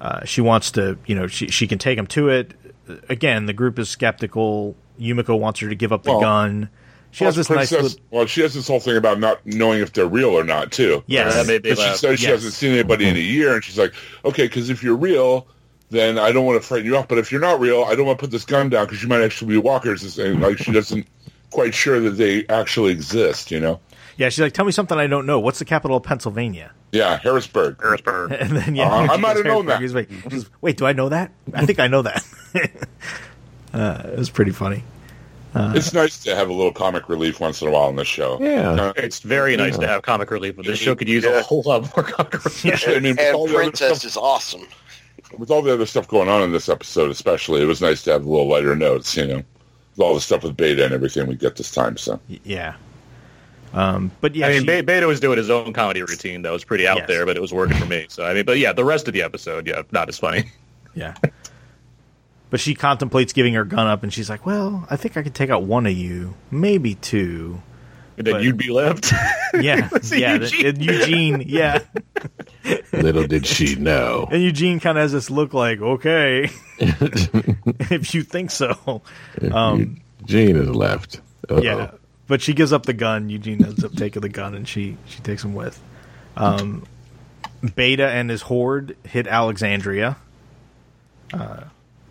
Uh, 0.00 0.24
she 0.24 0.40
wants 0.40 0.72
to, 0.72 0.98
you 1.06 1.14
know, 1.14 1.26
she 1.26 1.48
she 1.48 1.66
can 1.66 1.78
take 1.78 1.96
him 1.98 2.06
to 2.08 2.28
it. 2.28 2.54
Again, 3.08 3.46
the 3.46 3.52
group 3.52 3.78
is 3.78 3.88
skeptical. 3.88 4.76
Yumiko 4.98 5.38
wants 5.38 5.60
her 5.60 5.68
to 5.68 5.74
give 5.74 5.92
up 5.92 6.02
the 6.02 6.10
Well, 6.12 6.20
gun. 6.20 6.68
She 7.12 7.24
has 7.24 7.34
Plus, 7.34 7.48
this 7.48 7.56
nice. 7.56 7.68
Princess- 7.70 7.92
Little, 7.94 8.06
well, 8.10 8.26
she 8.26 8.40
has 8.42 8.54
this 8.54 8.68
whole 8.68 8.78
thing 8.80 8.96
about 8.96 9.18
not 9.18 9.44
knowing 9.44 9.80
if 9.80 9.92
they're 9.92 10.06
real 10.06 10.30
or 10.30 10.44
not, 10.44 10.70
too. 10.70 11.02
yes, 11.06 11.34
that 11.34 11.46
made 11.46 11.64
me 11.64 11.70
But 11.70 11.78
she 11.78 11.84
laugh. 11.84 11.96
says 11.96 12.20
she 12.20 12.26
Yes. 12.26 12.34
hasn't 12.36 12.54
seen 12.54 12.72
anybody 12.72 13.08
in 13.08 13.16
a 13.16 13.18
mm-hmm. 13.18 13.32
year, 13.34 13.54
and 13.54 13.64
she's 13.64 13.78
like, 13.78 13.92
okay, 14.24 14.44
because 14.44 14.70
if 14.70 14.82
you're 14.82 14.96
real, 14.96 15.46
then 15.90 16.18
I 16.18 16.30
don't 16.30 16.46
want 16.46 16.60
to 16.62 16.66
frighten 16.66 16.86
you 16.86 16.96
off. 16.96 17.08
But 17.08 17.18
if 17.18 17.32
you're 17.32 17.40
not 17.40 17.58
real, 17.58 17.82
I 17.82 17.96
don't 17.96 18.06
want 18.06 18.18
to 18.18 18.22
put 18.22 18.30
this 18.30 18.44
gun 18.44 18.68
down 18.68 18.86
because 18.86 19.02
you 19.02 19.08
might 19.08 19.22
actually 19.22 19.54
be 19.54 19.58
walkers. 19.58 20.18
And 20.18 20.40
like 20.40 20.58
she 20.58 20.70
doesn't 20.70 21.06
quite 21.50 21.74
sure 21.74 21.98
that 21.98 22.10
they 22.12 22.46
actually 22.48 22.92
exist, 22.92 23.50
you 23.50 23.58
know? 23.58 23.80
Yeah. 24.20 24.28
She's 24.28 24.40
like, 24.40 24.52
tell 24.52 24.64
me 24.64 24.72
something 24.72 24.96
I 24.96 25.06
don't 25.08 25.26
know. 25.26 25.40
What's 25.40 25.58
the 25.58 25.64
capital 25.64 25.96
of 25.96 26.02
Pennsylvania? 26.04 26.72
Yeah, 26.92 27.18
Harrisburg. 27.18 27.80
Harrisburg. 27.80 28.32
And 28.40 28.50
then 28.56 28.76
yeah, 28.76 28.88
Uh, 28.90 29.08
I 29.12 29.16
might 29.16 29.36
have 29.36 29.46
known 29.46 29.66
that. 29.66 29.80
He's 29.80 29.94
like, 29.94 30.08
she's, 30.30 30.48
wait, 30.60 30.76
do 30.76 30.86
I 30.86 30.92
know 30.92 31.08
that? 31.08 31.32
I 31.54 31.66
think 31.66 31.78
I 31.80 31.86
know 31.88 32.02
that. 32.02 32.24
uh, 33.74 34.02
it 34.12 34.18
was 34.18 34.30
pretty 34.30 34.52
funny. 34.52 34.82
it's 35.54 35.92
nice 35.92 36.22
to 36.24 36.34
have 36.36 36.48
a 36.48 36.52
little 36.52 36.72
comic 36.72 37.08
relief 37.08 37.40
once 37.40 37.60
in 37.62 37.68
a 37.68 37.70
while 37.72 37.84
on 37.88 37.96
this 37.96 38.06
show. 38.08 38.38
Yeah. 38.40 38.70
Uh, 38.70 38.92
It's 38.96 39.20
very 39.20 39.56
nice 39.56 39.76
to 39.78 39.86
have 39.86 40.02
comic 40.02 40.30
relief, 40.30 40.56
but 40.56 40.64
this 40.66 40.78
show 40.78 40.94
could 40.94 41.08
use 41.08 41.24
a 41.24 41.42
whole 41.42 41.62
lot 41.66 41.82
more 41.96 42.04
comic 42.04 42.44
relief. 42.44 42.88
I 42.88 42.98
mean, 43.00 43.16
with 43.16 43.34
all, 43.34 43.46
And 43.46 43.54
Princess 43.54 43.98
stuff, 44.00 44.04
is 44.10 44.16
awesome. 44.16 44.66
with 45.38 45.50
all 45.50 45.62
the 45.62 45.72
other 45.72 45.86
stuff 45.86 46.06
going 46.08 46.28
on 46.28 46.42
in 46.42 46.52
this 46.52 46.68
episode, 46.68 47.10
especially, 47.10 47.62
it 47.62 47.66
was 47.66 47.80
nice 47.80 48.02
to 48.04 48.12
have 48.12 48.24
a 48.24 48.28
little 48.30 48.48
lighter 48.48 48.76
notes, 48.76 49.16
you 49.16 49.26
know, 49.26 49.36
with 49.36 50.00
all 50.00 50.14
the 50.14 50.20
stuff 50.20 50.42
with 50.44 50.56
Beta 50.56 50.84
and 50.84 50.94
everything 50.94 51.26
we 51.26 51.34
get 51.36 51.56
this 51.56 51.70
time. 51.72 51.96
So 51.96 52.20
Yeah. 52.44 52.74
Um, 53.72 54.10
but 54.20 54.34
yeah, 54.34 54.46
I 54.46 54.50
mean, 54.50 54.60
she- 54.60 54.66
Be- 54.66 54.80
Beta 54.82 55.06
was 55.06 55.20
doing 55.20 55.38
his 55.38 55.48
own 55.50 55.72
comedy 55.72 56.02
routine 56.02 56.42
that 56.42 56.52
was 56.52 56.64
pretty 56.64 56.86
out 56.88 56.98
Yes. 56.98 57.06
there, 57.08 57.24
but 57.26 57.36
it 57.36 57.40
was 57.40 57.52
working 57.52 57.76
for 57.76 57.86
me. 57.86 58.06
So 58.08 58.24
I 58.24 58.34
mean, 58.34 58.44
but 58.44 58.58
yeah, 58.58 58.72
the 58.72 58.84
rest 58.84 59.06
of 59.08 59.14
the 59.14 59.22
episode, 59.22 59.66
yeah, 59.66 59.82
not 59.92 60.08
as 60.08 60.18
funny. 60.18 60.44
Yeah. 60.94 61.14
But 62.50 62.58
she 62.58 62.74
contemplates 62.74 63.32
giving 63.32 63.54
her 63.54 63.64
gun 63.64 63.86
up, 63.86 64.02
and 64.02 64.12
she's 64.12 64.28
like, 64.28 64.44
"Well, 64.44 64.84
I 64.90 64.96
think 64.96 65.16
I 65.16 65.22
could 65.22 65.36
take 65.36 65.50
out 65.50 65.62
one 65.62 65.86
of 65.86 65.92
you, 65.92 66.34
maybe 66.50 66.96
two. 66.96 67.62
And 68.18 68.26
then 68.26 68.34
But- 68.34 68.42
you'd 68.42 68.56
be 68.56 68.70
left. 68.70 69.12
Yeah, 69.54 69.88
yeah, 70.12 70.34
Eugene? 70.34 70.66
and 70.66 70.82
Eugene, 70.84 71.44
yeah." 71.46 71.78
Little 72.92 73.26
did 73.26 73.46
she 73.46 73.76
know. 73.76 74.28
And 74.30 74.42
Eugene 74.42 74.78
kind 74.80 74.98
of 74.98 75.02
has 75.02 75.12
this 75.12 75.30
look 75.30 75.54
like, 75.54 75.80
"Okay, 75.80 76.50
if 76.80 78.14
you 78.14 78.22
think 78.22 78.50
so." 78.50 79.02
Um, 79.52 80.00
Gene 80.24 80.56
is 80.56 80.68
left. 80.70 81.20
Uh-oh. 81.48 81.62
yeah, 81.62 81.90
but 82.30 82.40
she 82.40 82.54
gives 82.54 82.72
up 82.72 82.86
the 82.86 82.92
gun. 82.92 83.28
Eugene 83.28 83.64
ends 83.64 83.82
up 83.82 83.92
taking 83.96 84.22
the 84.22 84.28
gun, 84.28 84.54
and 84.54 84.66
she 84.66 84.96
she 85.04 85.20
takes 85.20 85.42
him 85.42 85.52
with. 85.52 85.82
Um, 86.36 86.84
Beta 87.74 88.08
and 88.08 88.30
his 88.30 88.42
horde 88.42 88.96
hit 89.04 89.26
Alexandria. 89.26 90.16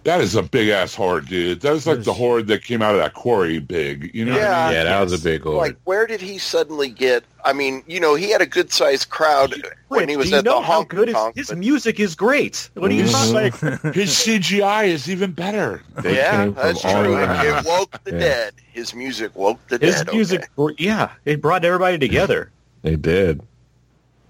That 0.09 0.21
is 0.21 0.33
a 0.33 0.41
big 0.41 0.69
ass 0.69 0.95
horde, 0.95 1.27
dude. 1.27 1.61
That 1.61 1.71
was 1.71 1.85
like 1.85 2.03
the 2.03 2.13
horde 2.13 2.47
that 2.47 2.63
came 2.63 2.81
out 2.81 2.95
of 2.95 2.97
that 2.99 3.13
quarry 3.13 3.59
big. 3.59 4.09
You 4.15 4.25
know? 4.25 4.31
what 4.31 4.41
I 4.41 4.43
Yeah. 4.43 4.65
mean? 4.65 4.75
Yeah, 4.75 4.83
that 4.85 5.01
was 5.01 5.13
a 5.13 5.23
big 5.23 5.43
horde. 5.43 5.57
Like, 5.57 5.77
where 5.83 6.07
did 6.07 6.19
he 6.19 6.39
suddenly 6.39 6.89
get? 6.89 7.23
I 7.45 7.53
mean, 7.53 7.83
you 7.85 7.99
know, 7.99 8.15
he 8.15 8.31
had 8.31 8.41
a 8.41 8.47
good 8.47 8.73
sized 8.73 9.11
crowd 9.11 9.53
when 9.87 10.09
he 10.09 10.17
was 10.17 10.25
Do 10.25 10.31
you 10.31 10.37
at 10.39 10.45
know 10.45 10.61
the 10.61 10.65
how 10.65 10.73
honk 10.73 10.89
good 10.89 11.09
his, 11.09 11.49
his 11.49 11.55
music 11.55 11.99
is 11.99 12.15
great. 12.15 12.71
What 12.73 12.89
do 12.89 12.95
you 12.95 13.03
mm-hmm. 13.03 13.33
talking 13.59 13.69
like? 13.69 13.93
His 13.93 14.09
CGI 14.09 14.87
is 14.87 15.09
even 15.09 15.31
better. 15.31 15.83
They 16.01 16.15
yeah, 16.15 16.47
that's 16.47 16.81
true. 16.81 17.15
It, 17.15 17.29
it 17.29 17.65
woke 17.65 18.03
the 18.03 18.11
Yeah. 18.11 18.19
dead. 18.19 18.53
His 18.73 18.95
music 18.95 19.35
woke 19.35 19.59
the 19.67 19.77
His 19.77 19.95
dead. 19.95 20.07
His 20.07 20.13
music, 20.15 20.49
okay. 20.57 20.75
yeah, 20.83 21.11
it 21.23 21.39
brought 21.39 21.63
everybody 21.63 21.99
together. 21.99 22.49
They 22.81 22.95
did. 22.95 23.41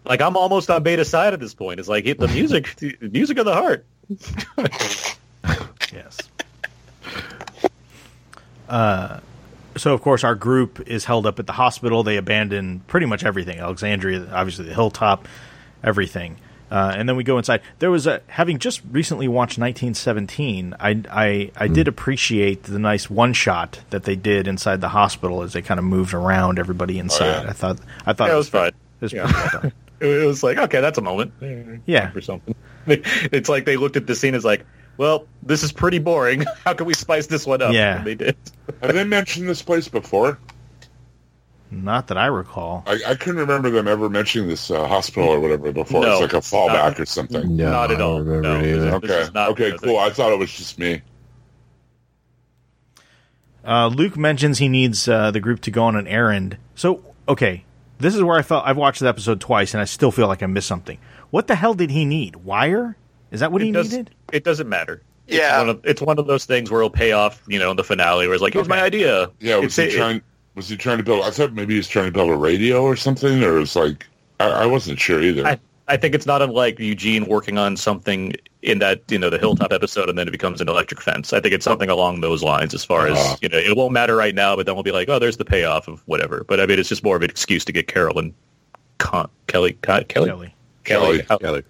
Like 0.04 0.20
I'm 0.20 0.36
almost 0.36 0.70
on 0.70 0.84
Beta's 0.84 1.10
side 1.10 1.34
at 1.34 1.40
this 1.40 1.54
point. 1.54 1.80
It's 1.80 1.88
like 1.90 2.04
the 2.04 2.28
music, 2.28 2.76
the 2.80 2.98
music 3.02 3.38
of 3.38 3.46
the 3.46 3.54
heart. 3.54 3.86
Yes. 5.94 6.18
Uh, 8.68 9.20
so 9.76 9.94
of 9.94 10.02
course 10.04 10.24
our 10.24 10.36
group 10.36 10.88
is 10.88 11.06
held 11.06 11.26
up 11.26 11.40
at 11.40 11.48
the 11.48 11.54
hospital. 11.54 12.04
They 12.04 12.18
abandon 12.18 12.82
pretty 12.88 13.06
much 13.08 13.24
everything. 13.26 13.60
Alexandria, 13.60 14.28
obviously 14.32 14.66
the 14.66 14.74
hilltop, 14.76 15.28
everything. 15.84 16.38
Uh, 16.70 16.94
and 16.96 17.10
then 17.10 17.16
we 17.16 17.24
go 17.24 17.40
inside. 17.40 17.62
There 17.80 17.90
was 17.90 18.06
a 18.06 18.22
having 18.28 18.60
just 18.60 18.82
recently 18.92 19.28
watched 19.28 19.58
1917. 19.58 20.76
I 20.80 21.02
I, 21.10 21.52
I 21.56 21.68
did 21.68 21.88
appreciate 21.88 22.62
the 22.64 22.78
nice 22.78 23.10
one 23.10 23.34
shot 23.34 23.80
that 23.90 24.04
they 24.04 24.16
did 24.16 24.48
inside 24.48 24.82
the 24.82 24.90
hospital 24.90 25.42
as 25.42 25.54
they 25.54 25.64
kind 25.64 25.80
of 25.80 25.84
moved 25.86 26.14
around 26.14 26.60
everybody 26.60 27.00
inside. 27.00 27.44
yeah. 27.46 27.50
I 27.50 27.54
thought 27.54 27.80
I 28.06 28.14
thought 28.14 28.28
Yeah, 28.28 28.34
it 28.36 28.38
was 28.38 28.50
fun. 28.50 28.68
It 28.68 28.74
was 29.02 29.14
Yeah. 29.14 29.24
pretty 29.24 29.40
well 29.40 29.62
done. 29.64 29.74
It, 30.00 30.08
it 30.22 30.26
was 30.28 30.44
like 30.44 30.60
okay, 30.60 30.80
that's 30.80 31.00
a 31.00 31.02
moment. 31.02 31.34
Yeah. 31.88 32.12
or 32.14 32.22
something. 32.22 32.54
It's 32.86 33.50
like 33.50 33.66
they 33.66 33.78
looked 33.78 33.98
at 33.98 34.06
the 34.08 34.16
scene 34.16 34.34
as 34.36 34.44
like, 34.46 34.66
well, 35.00 35.26
this 35.42 35.64
is 35.64 35.72
pretty 35.72 35.98
boring. 35.98 36.44
How 36.66 36.74
can 36.74 36.86
we 36.86 36.94
spice 36.94 37.26
this 37.28 37.46
one 37.48 37.62
up? 37.62 37.74
Yeah. 37.74 38.00
And 38.00 38.06
they 38.08 38.16
did. 38.16 38.36
Have 38.82 38.94
they 38.94 39.06
mentioned 39.06 39.48
this 39.48 39.62
place 39.62 39.88
before? 39.88 40.38
Not 41.72 42.08
that 42.08 42.18
I 42.18 42.26
recall. 42.26 42.84
I, 42.86 43.00
I 43.08 43.16
couldn't 43.16 43.40
remember 43.40 43.70
them 43.70 43.88
ever 43.88 44.10
mentioning 44.10 44.50
this 44.50 44.70
uh, 44.70 44.86
hospital 44.88 45.30
or 45.30 45.40
whatever 45.40 45.72
before. 45.72 46.02
No, 46.02 46.12
it's 46.14 46.22
like 46.22 46.34
a 46.34 46.46
fallback 46.46 46.74
not. 46.74 47.00
or 47.00 47.06
something. 47.06 47.56
No, 47.56 47.72
Not 47.72 47.92
at 47.92 47.96
I 47.96 48.00
don't 48.00 48.12
all. 48.12 48.20
remember 48.20 48.42
No, 48.42 48.62
this 48.62 48.94
Okay. 48.96 49.22
is 49.22 49.34
not 49.34 49.52
Okay. 49.52 49.72
Cool. 49.82 49.98
I 49.98 50.10
thought 50.10 50.34
it 50.34 50.40
was 50.40 50.52
just 50.52 50.78
me. 50.78 51.02
Uh, 53.64 53.88
Luke 53.88 54.18
mentions 54.18 54.58
he 54.58 54.68
needs 54.68 55.08
uh, 55.08 55.32
the 55.32 55.40
group 55.40 55.62
to 55.62 55.72
go 55.72 55.84
on 55.86 55.96
an 55.96 56.08
errand. 56.08 56.58
So, 56.76 57.04
okay, 57.28 57.64
this 58.00 58.16
is 58.16 58.24
where 58.24 58.38
I 58.38 58.42
felt 58.42 58.66
I've 58.66 58.78
watched 58.78 59.00
the 59.00 59.08
episode 59.08 59.40
twice, 59.40 59.74
and 59.74 59.80
I 59.82 59.86
still 59.86 60.12
feel 60.12 60.28
like 60.28 60.42
I 60.44 60.48
missed 60.48 60.68
something. 60.68 60.98
What 61.30 61.48
the 61.48 61.56
hell 61.56 61.74
did 61.76 61.92
he 61.92 62.04
need? 62.04 62.38
Wire? 62.38 62.98
Is 63.32 63.40
that 63.42 63.52
what 63.52 63.62
he 63.62 63.72
does, 63.72 63.92
needed? 63.92 64.12
it 64.34 64.44
doesn't 64.44 64.68
matter. 64.70 65.02
Yeah. 65.28 65.50
It's 65.50 65.58
one, 65.60 65.70
of, 65.70 65.82
it's 65.86 66.02
one 66.02 66.20
of 66.20 66.28
those 66.28 66.46
things 66.46 66.72
where 66.72 66.82
it'll 66.82 66.90
pay 66.90 67.12
off, 67.12 67.42
you 67.48 67.60
know, 67.60 67.70
in 67.72 67.78
the 67.78 67.84
finale 67.84 68.26
where 68.28 68.34
it's 68.34 68.42
like, 68.42 68.54
here's 68.54 68.68
my 68.68 68.82
idea. 68.82 69.30
Yeah. 69.40 69.58
Was 69.58 69.78
It's- 69.78 69.92
he 69.92 69.96
it- 69.96 70.00
trying? 70.00 70.22
Was 70.56 70.68
he 70.68 70.76
trying 70.76 70.98
to 70.98 71.04
build? 71.04 71.24
I 71.24 71.30
thought 71.30 71.54
maybe 71.54 71.74
he 71.76 71.78
was 71.78 71.88
trying 71.88 72.06
to 72.08 72.12
build 72.12 72.30
a 72.32 72.36
radio 72.36 72.82
or 72.84 72.96
something, 72.98 73.44
or 73.44 73.56
it 73.58 73.60
was 73.60 73.76
like 73.76 74.06
I, 74.40 74.48
I 74.50 74.66
wasn't 74.66 75.00
sure 75.00 75.22
either. 75.22 75.46
I, 75.48 75.58
I 75.88 75.96
think 75.96 76.14
it's 76.16 76.26
not 76.26 76.42
unlike 76.42 76.80
Eugene 76.80 77.28
working 77.28 77.58
on 77.58 77.78
something 77.78 78.34
in 78.62 78.80
that, 78.80 79.02
you 79.10 79.18
know, 79.18 79.30
the 79.30 79.38
Hilltop 79.38 79.72
episode 79.72 80.10
and 80.10 80.18
then 80.18 80.28
it 80.28 80.32
becomes 80.32 80.60
an 80.60 80.68
electric 80.68 81.02
fence. 81.02 81.32
I 81.32 81.40
think 81.40 81.54
it's 81.54 81.64
something 81.64 81.90
along 81.90 82.22
those 82.22 82.44
lines 82.44 82.74
as 82.74 82.84
far 82.84 83.08
as, 83.08 83.18
Ah. 83.18 83.38
you 83.42 83.48
know, 83.48 83.58
it 83.58 83.78
won't 83.78 83.94
matter 83.94 84.16
right 84.18 84.36
now, 84.36 84.56
but 84.56 84.66
then 84.66 84.76
we'll 84.76 84.84
be 84.84 84.92
like, 84.92 85.08
oh, 85.08 85.18
there's 85.18 85.38
the 85.38 85.46
payoff 85.46 85.88
of 85.88 86.02
whatever. 86.08 86.44
But 86.46 86.60
I 86.60 86.66
mean, 86.66 86.78
it's 86.78 86.90
just 86.90 87.04
more 87.04 87.16
of 87.16 87.22
an 87.22 87.30
excuse 87.30 87.64
to 87.66 87.72
get 87.72 87.88
Carol 87.88 88.20
and 88.20 88.34
Con- 88.98 89.30
Kelly, 89.48 89.74
Con- 89.82 90.04
Kelly, 90.06 90.28
Kelly. 90.30 90.56
Kelly, 90.84 91.18
Kelly. 91.20 91.26
out, 91.30 91.42
Kelly. 91.42 91.64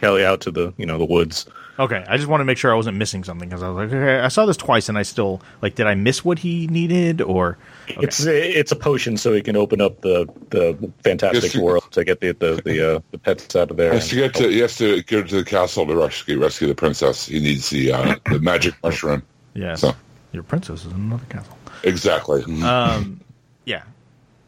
Kelly 0.00 0.24
out 0.24 0.40
to 0.42 0.50
the, 0.50 0.72
you 0.76 0.86
know, 0.86 0.98
the 0.98 1.04
woods. 1.04 1.46
Okay, 1.78 2.02
I 2.08 2.16
just 2.16 2.26
want 2.28 2.40
to 2.40 2.46
make 2.46 2.56
sure 2.56 2.72
I 2.72 2.74
wasn't 2.74 2.96
missing 2.96 3.22
something 3.22 3.48
because 3.50 3.62
I 3.62 3.68
was 3.68 3.76
like, 3.76 3.88
okay, 3.94 4.18
I 4.20 4.28
saw 4.28 4.46
this 4.46 4.56
twice, 4.56 4.88
and 4.88 4.96
I 4.96 5.02
still 5.02 5.42
like, 5.60 5.74
did 5.74 5.86
I 5.86 5.94
miss 5.94 6.24
what 6.24 6.38
he 6.38 6.66
needed 6.68 7.20
or? 7.20 7.58
Okay. 7.90 8.00
It's 8.00 8.24
it's 8.24 8.72
a 8.72 8.76
potion 8.76 9.18
so 9.18 9.34
he 9.34 9.42
can 9.42 9.56
open 9.56 9.82
up 9.82 10.00
the 10.00 10.26
the 10.50 10.90
fantastic 11.04 11.42
Yes, 11.42 11.54
you- 11.54 11.62
world 11.62 11.84
to 11.90 12.02
get 12.02 12.20
the 12.20 12.32
the 12.32 12.62
the, 12.64 12.96
uh, 12.96 13.00
the 13.10 13.18
pets 13.18 13.54
out 13.54 13.70
of 13.70 13.76
there. 13.76 13.90
He 13.92 13.96
has 13.98 14.08
to 14.08 14.14
get 14.16 14.34
to 14.36 14.48
he 14.48 14.58
has 14.60 14.76
to 14.78 15.02
go 15.02 15.22
to 15.22 15.34
the 15.36 15.44
castle 15.44 15.86
to 15.86 15.94
rescue 15.94 16.40
rescue 16.40 16.66
the 16.66 16.74
princess. 16.74 17.26
He 17.26 17.40
needs 17.40 17.68
the 17.68 17.92
uh, 17.92 18.16
the 18.30 18.38
magic 18.40 18.74
mushroom. 18.82 19.22
yes, 19.54 19.82
So- 19.82 19.94
your 20.32 20.44
princess 20.44 20.86
is 20.86 20.92
in 20.92 20.98
another 20.98 21.26
castle. 21.28 21.58
Exactly. 21.82 22.42
Um, 22.62 23.20
yeah. 23.66 23.82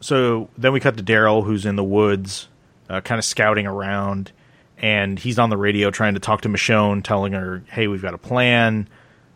So 0.01 0.49
then 0.57 0.73
we 0.73 0.79
cut 0.79 0.97
to 0.97 1.03
Daryl, 1.03 1.43
who's 1.45 1.65
in 1.65 1.75
the 1.75 1.83
woods, 1.83 2.47
uh, 2.89 3.01
kind 3.01 3.17
of 3.19 3.25
scouting 3.25 3.65
around, 3.67 4.31
and 4.81 5.19
he's 5.19 5.37
on 5.39 5.49
the 5.49 5.57
radio 5.57 5.91
trying 5.91 6.13
to 6.15 6.19
talk 6.19 6.41
to 6.41 6.49
Michonne, 6.49 7.03
telling 7.03 7.33
her, 7.33 7.63
"Hey, 7.71 7.87
we've 7.87 8.01
got 8.01 8.13
a 8.13 8.17
plan." 8.17 8.87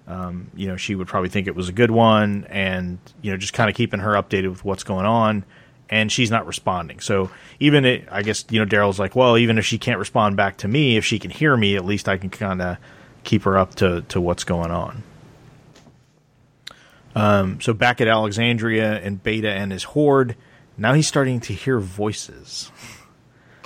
Um, 0.07 0.51
you 0.53 0.67
know, 0.67 0.75
she 0.75 0.95
would 0.95 1.07
probably 1.07 1.29
think 1.29 1.47
it 1.47 1.55
was 1.55 1.69
a 1.69 1.73
good 1.73 1.91
one, 1.91 2.45
and 2.49 2.97
you 3.21 3.31
know, 3.31 3.37
just 3.37 3.53
kind 3.53 3.69
of 3.69 3.75
keeping 3.75 4.01
her 4.01 4.13
updated 4.13 4.49
with 4.49 4.65
what's 4.65 4.83
going 4.83 5.05
on. 5.05 5.45
and 5.89 6.11
she's 6.11 6.31
not 6.31 6.47
responding. 6.47 6.99
So 6.99 7.29
even 7.59 7.85
it, 7.85 8.07
I 8.09 8.23
guess 8.23 8.45
you 8.49 8.59
know 8.59 8.65
Daryl's 8.65 8.97
like, 8.99 9.15
well, 9.15 9.37
even 9.37 9.57
if 9.57 9.65
she 9.65 9.77
can't 9.77 9.99
respond 9.99 10.35
back 10.35 10.57
to 10.57 10.67
me, 10.67 10.97
if 10.97 11.05
she 11.05 11.19
can 11.19 11.29
hear 11.29 11.55
me, 11.55 11.75
at 11.75 11.85
least 11.85 12.09
I 12.09 12.17
can 12.17 12.29
kind 12.31 12.61
of 12.61 12.77
keep 13.23 13.43
her 13.43 13.57
up 13.57 13.75
to 13.75 14.01
to 14.09 14.19
what's 14.19 14.43
going 14.43 14.71
on. 14.71 15.03
Um, 17.15 17.61
so 17.61 17.73
back 17.73 18.01
at 18.01 18.07
Alexandria 18.07 18.99
and 19.01 19.21
Beta 19.21 19.51
and 19.51 19.71
his 19.71 19.83
horde, 19.83 20.35
now 20.77 20.93
he's 20.93 21.07
starting 21.07 21.39
to 21.41 21.53
hear 21.53 21.79
voices. 21.79 22.71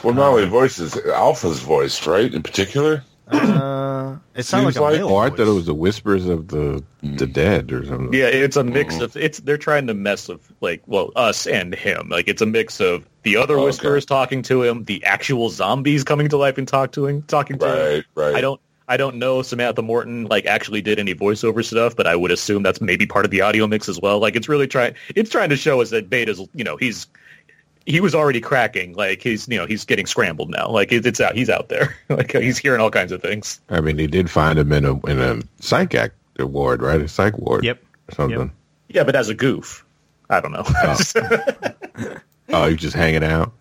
Well, 0.03 0.13
not 0.13 0.29
only 0.29 0.45
voices, 0.45 0.95
Alpha's 1.07 1.59
voice, 1.59 2.05
right? 2.07 2.33
In 2.33 2.43
particular. 2.43 3.03
Uh, 3.29 4.15
it 4.35 4.43
sounds 4.43 4.63
like 4.65 4.73
Seems 4.73 4.77
a 4.77 4.81
like- 4.81 4.95
male 4.99 5.09
Oh, 5.09 5.17
I 5.17 5.29
voice. 5.29 5.37
thought 5.37 5.47
it 5.47 5.53
was 5.53 5.65
the 5.65 5.73
whispers 5.73 6.27
of 6.27 6.47
the 6.47 6.81
the 7.03 7.27
dead 7.27 7.71
or 7.73 7.85
something. 7.85 8.13
Yeah, 8.13 8.27
it's 8.27 8.55
a 8.55 8.63
mix 8.63 8.99
of 9.01 9.15
it's 9.17 9.39
they're 9.41 9.57
trying 9.57 9.87
to 9.87 9.93
mess 9.93 10.29
with 10.29 10.39
like 10.61 10.81
well 10.87 11.11
us 11.17 11.45
and 11.45 11.75
him. 11.75 12.07
Like 12.09 12.27
it's 12.29 12.41
a 12.41 12.45
mix 12.45 12.79
of 12.79 13.05
the 13.23 13.35
other 13.35 13.55
Okay. 13.55 13.65
whisperers 13.65 14.05
talking 14.05 14.41
to 14.43 14.63
him, 14.63 14.85
the 14.85 15.03
actual 15.03 15.49
zombies 15.49 16.03
coming 16.05 16.29
to 16.29 16.37
life 16.37 16.57
and 16.57 16.67
talk 16.67 16.93
to 16.93 17.05
him, 17.05 17.21
talking 17.23 17.59
to 17.59 17.65
him. 17.65 18.03
Right, 18.15 18.25
right. 18.27 18.35
I 18.35 18.41
don't 18.41 18.61
I 18.87 18.95
don't 18.95 19.17
know 19.17 19.41
if 19.41 19.47
Samantha 19.47 19.81
Morton 19.81 20.25
like 20.27 20.45
actually 20.45 20.81
did 20.81 20.97
any 20.97 21.13
voiceover 21.13 21.65
stuff, 21.65 21.97
but 21.97 22.07
I 22.07 22.15
would 22.15 22.31
assume 22.31 22.63
that's 22.63 22.79
maybe 22.79 23.05
part 23.05 23.25
of 23.25 23.31
the 23.31 23.41
audio 23.41 23.67
mix 23.67 23.89
as 23.89 23.99
well. 23.99 24.19
Like 24.19 24.37
it's 24.37 24.47
really 24.47 24.67
trying 24.67 24.95
it's 25.15 25.29
trying 25.29 25.49
to 25.49 25.57
show 25.57 25.81
us 25.81 25.89
that 25.89 26.09
Beta's 26.09 26.39
you 26.53 26.63
know 26.63 26.77
he's 26.77 27.07
he 27.87 28.01
was 28.01 28.13
already 28.13 28.41
cracking 28.41 28.93
like 28.93 29.23
he's 29.23 29.47
you 29.47 29.57
know 29.57 29.65
he's 29.65 29.85
getting 29.85 30.05
scrambled 30.05 30.49
now 30.49 30.69
like 30.69 30.91
it, 30.91 31.05
it's 31.05 31.21
out 31.21 31.35
he's 31.35 31.49
out 31.49 31.69
there 31.69 31.95
like 32.09 32.33
he's 32.33 32.57
hearing 32.57 32.81
all 32.81 32.91
kinds 32.91 33.11
of 33.11 33.21
things. 33.21 33.59
I 33.69 33.81
mean, 33.81 33.97
he 33.97 34.07
did 34.07 34.29
find 34.29 34.59
him 34.59 34.71
in 34.73 34.85
a 34.85 35.05
in 35.07 35.19
a 35.19 35.41
psych 35.61 35.95
act 35.95 36.15
ward, 36.37 36.81
right? 36.81 37.01
A 37.01 37.07
psych 37.07 37.37
ward. 37.37 37.63
Yep. 37.63 37.81
Or 38.09 38.15
something. 38.15 38.39
Yep. 38.39 38.49
Yeah, 38.89 39.03
but 39.03 39.15
as 39.15 39.29
a 39.29 39.33
goof, 39.33 39.85
I 40.29 40.39
don't 40.41 40.51
know. 40.51 40.63
Oh, 40.65 40.99
oh 42.49 42.65
you're 42.65 42.77
just 42.77 42.95
hanging 42.95 43.23
out. 43.23 43.53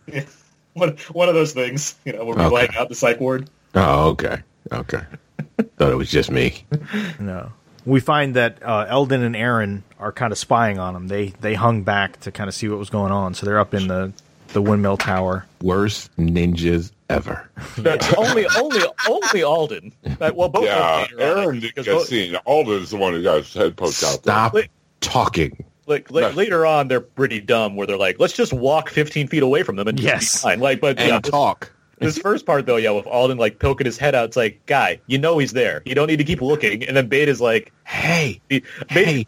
one 0.75 0.97
one 1.13 1.29
of 1.29 1.35
those 1.35 1.53
things, 1.53 1.95
you 2.05 2.13
know, 2.13 2.25
where 2.25 2.37
people 2.37 2.57
hang 2.57 2.77
out 2.77 2.89
the 2.89 2.95
psych 2.95 3.21
ward. 3.21 3.49
Oh, 3.75 4.11
okay, 4.11 4.43
okay. 4.73 5.03
Thought 5.77 5.93
it 5.93 5.97
was 5.97 6.11
just 6.11 6.31
me. 6.31 6.65
No. 7.19 7.53
We 7.87 8.01
find 8.01 8.35
that 8.35 8.63
uh, 8.63 8.87
Alden 8.91 9.23
and 9.23 9.35
Aaron 9.37 9.85
are 9.99 10.13
kind 10.13 10.33
of 10.33 10.39
spying 10.39 10.79
on 10.79 10.93
them. 10.95 11.09
They 11.09 11.29
they 11.41 11.55
hung 11.55 11.83
back 11.83 12.21
to 12.21 12.33
kind 12.33 12.49
of 12.49 12.55
see 12.55 12.69
what 12.69 12.79
was 12.79 12.91
going 12.91 13.13
on. 13.13 13.33
So 13.35 13.47
they're 13.47 13.61
up 13.61 13.73
in 13.75 13.87
the 13.89 14.13
the 14.49 14.61
windmill 14.61 14.97
tower. 14.97 15.47
Worst 15.63 16.15
ninjas 16.17 16.91
ever. 17.09 17.49
only 18.17 18.47
only 18.57 18.81
only 19.09 19.43
Alden. 19.43 19.93
Well, 20.21 20.49
both 20.49 20.65
Yeah, 20.65 21.03
of 21.05 21.09
them 21.11 21.19
later 21.19 21.39
Aaron 21.41 21.55
did 21.61 21.63
because 21.75 21.85
get 21.87 21.93
both- 21.95 22.07
seen. 22.09 22.37
Alden's 22.45 22.91
the 22.91 22.97
one 22.97 23.13
who 23.13 23.23
got 23.23 23.37
his 23.39 23.55
head 23.55 23.77
poked 23.77 24.03
out. 24.03 24.19
Stop 24.21 24.53
Wait. 24.55 24.69
talking. 25.01 25.65
like, 25.87 26.11
like 26.11 26.35
later 26.35 26.67
on, 26.67 26.89
they're 26.89 27.01
pretty 27.01 27.41
dumb. 27.41 27.77
Where 27.77 27.87
they're 27.87 27.97
like, 27.97 28.19
let's 28.19 28.33
just 28.35 28.53
walk 28.53 28.89
15 28.91 29.29
feet 29.29 29.43
away 29.45 29.63
from 29.63 29.77
them 29.77 29.87
and 29.87 30.01
Yes. 30.01 30.43
be 30.43 30.49
fine. 30.49 30.59
Like, 30.61 30.81
but 30.81 30.99
And 30.99 31.09
yeah, 31.09 31.21
this, 31.21 31.31
talk. 31.31 31.71
This 31.99 32.19
first 32.19 32.47
part 32.47 32.67
though, 32.67 32.77
yeah, 32.77 32.91
with 32.91 33.07
Alden 33.07 33.39
like 33.39 33.59
poking 33.59 33.85
his 33.85 33.99
head 33.99 34.15
out, 34.15 34.27
it's 34.27 34.37
like, 34.37 34.65
guy, 34.67 35.01
you 35.07 35.19
know 35.19 35.39
he's 35.39 35.53
there. 35.53 35.83
You 35.85 35.95
don't 35.95 36.07
need 36.09 36.19
to 36.19 36.25
keep 36.25 36.43
looking. 36.43 36.85
And 36.85 36.97
then 36.97 37.09
Beta's 37.09 37.41
like, 37.41 37.73
Hey, 37.85 38.41
Beta, 38.49 38.67
hey, 38.89 39.27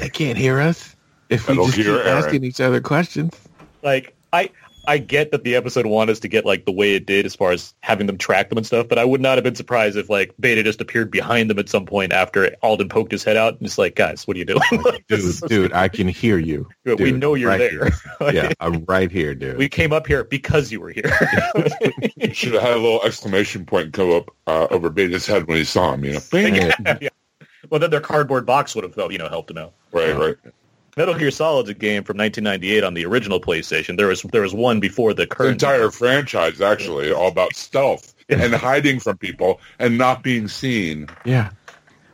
they 0.00 0.08
can't 0.08 0.36
hear 0.36 0.60
us 0.60 0.96
if 1.28 1.48
we 1.48 1.54
I 1.54 1.64
just 1.64 1.76
keep 1.76 1.86
asking 1.86 2.44
each 2.44 2.60
other 2.60 2.80
questions. 2.80 3.34
like 3.82 4.14
I 4.32 4.50
I 4.90 4.98
get 4.98 5.30
that 5.30 5.44
the 5.44 5.54
episode 5.54 5.86
wanted 5.86 6.10
us 6.10 6.18
to 6.18 6.26
get 6.26 6.44
like 6.44 6.64
the 6.64 6.72
way 6.72 6.96
it 6.96 7.06
did 7.06 7.24
as 7.24 7.36
far 7.36 7.52
as 7.52 7.74
having 7.78 8.08
them 8.08 8.18
track 8.18 8.48
them 8.48 8.58
and 8.58 8.66
stuff, 8.66 8.88
but 8.88 8.98
I 8.98 9.04
would 9.04 9.20
not 9.20 9.36
have 9.36 9.44
been 9.44 9.54
surprised 9.54 9.96
if 9.96 10.10
like 10.10 10.34
Beta 10.40 10.64
just 10.64 10.80
appeared 10.80 11.12
behind 11.12 11.48
them 11.48 11.60
at 11.60 11.68
some 11.68 11.86
point 11.86 12.12
after 12.12 12.56
Alden 12.60 12.88
poked 12.88 13.12
his 13.12 13.22
head 13.22 13.36
out 13.36 13.52
and 13.52 13.62
just 13.62 13.78
like, 13.78 13.94
guys, 13.94 14.26
what 14.26 14.36
are 14.36 14.40
you 14.40 14.44
doing? 14.44 14.60
Like, 14.84 15.06
Dude, 15.08 15.32
so 15.32 15.46
dude, 15.46 15.72
I 15.72 15.86
can 15.86 16.08
hear 16.08 16.38
you. 16.38 16.68
stupid. 16.80 17.04
we 17.04 17.12
know 17.12 17.34
you're 17.34 17.50
right 17.50 17.58
there. 17.58 17.70
here. 17.70 17.92
Like, 18.18 18.34
Yeah, 18.34 18.52
I'm 18.60 18.84
right 18.86 19.12
here, 19.12 19.32
dude. 19.32 19.58
We 19.58 19.68
came 19.68 19.92
up 19.92 20.08
here 20.08 20.24
because 20.24 20.72
you 20.72 20.80
were 20.80 20.90
here. 20.90 21.08
Should 22.32 22.54
have 22.54 22.62
had 22.62 22.72
a 22.72 22.80
little 22.80 23.00
exclamation 23.04 23.64
point 23.64 23.92
come 23.92 24.10
up 24.10 24.34
uh, 24.48 24.66
over 24.72 24.90
Beta's 24.90 25.24
head 25.24 25.46
when 25.46 25.56
he 25.56 25.64
saw 25.64 25.92
him. 25.92 26.04
You 26.04 26.14
know, 26.14 26.20
Bing. 26.32 26.56
yeah. 26.56 27.08
Well, 27.70 27.78
then 27.78 27.90
their 27.90 28.00
cardboard 28.00 28.44
box 28.44 28.74
would 28.74 28.82
have, 28.82 29.12
you 29.12 29.18
know, 29.18 29.28
helped 29.28 29.52
him 29.52 29.58
out. 29.58 29.74
right, 29.92 30.16
right. 30.16 30.36
Metal 30.96 31.14
Gear 31.14 31.30
Solid's 31.30 31.68
a 31.68 31.74
game 31.74 32.02
from 32.04 32.16
1998 32.18 32.84
on 32.84 32.94
the 32.94 33.04
original 33.06 33.40
PlayStation. 33.40 33.96
There 33.96 34.08
was 34.08 34.22
there 34.22 34.42
was 34.42 34.52
one 34.54 34.80
before 34.80 35.14
the 35.14 35.22
The 35.22 35.26
current. 35.28 35.52
entire 35.52 35.90
franchise 35.90 36.60
actually 36.60 37.12
all 37.12 37.28
about 37.28 37.54
stealth 37.54 38.14
and 38.28 38.54
hiding 38.54 39.00
from 39.00 39.16
people 39.18 39.60
and 39.78 39.96
not 39.98 40.22
being 40.22 40.48
seen. 40.48 41.08
yeah. 41.24 41.50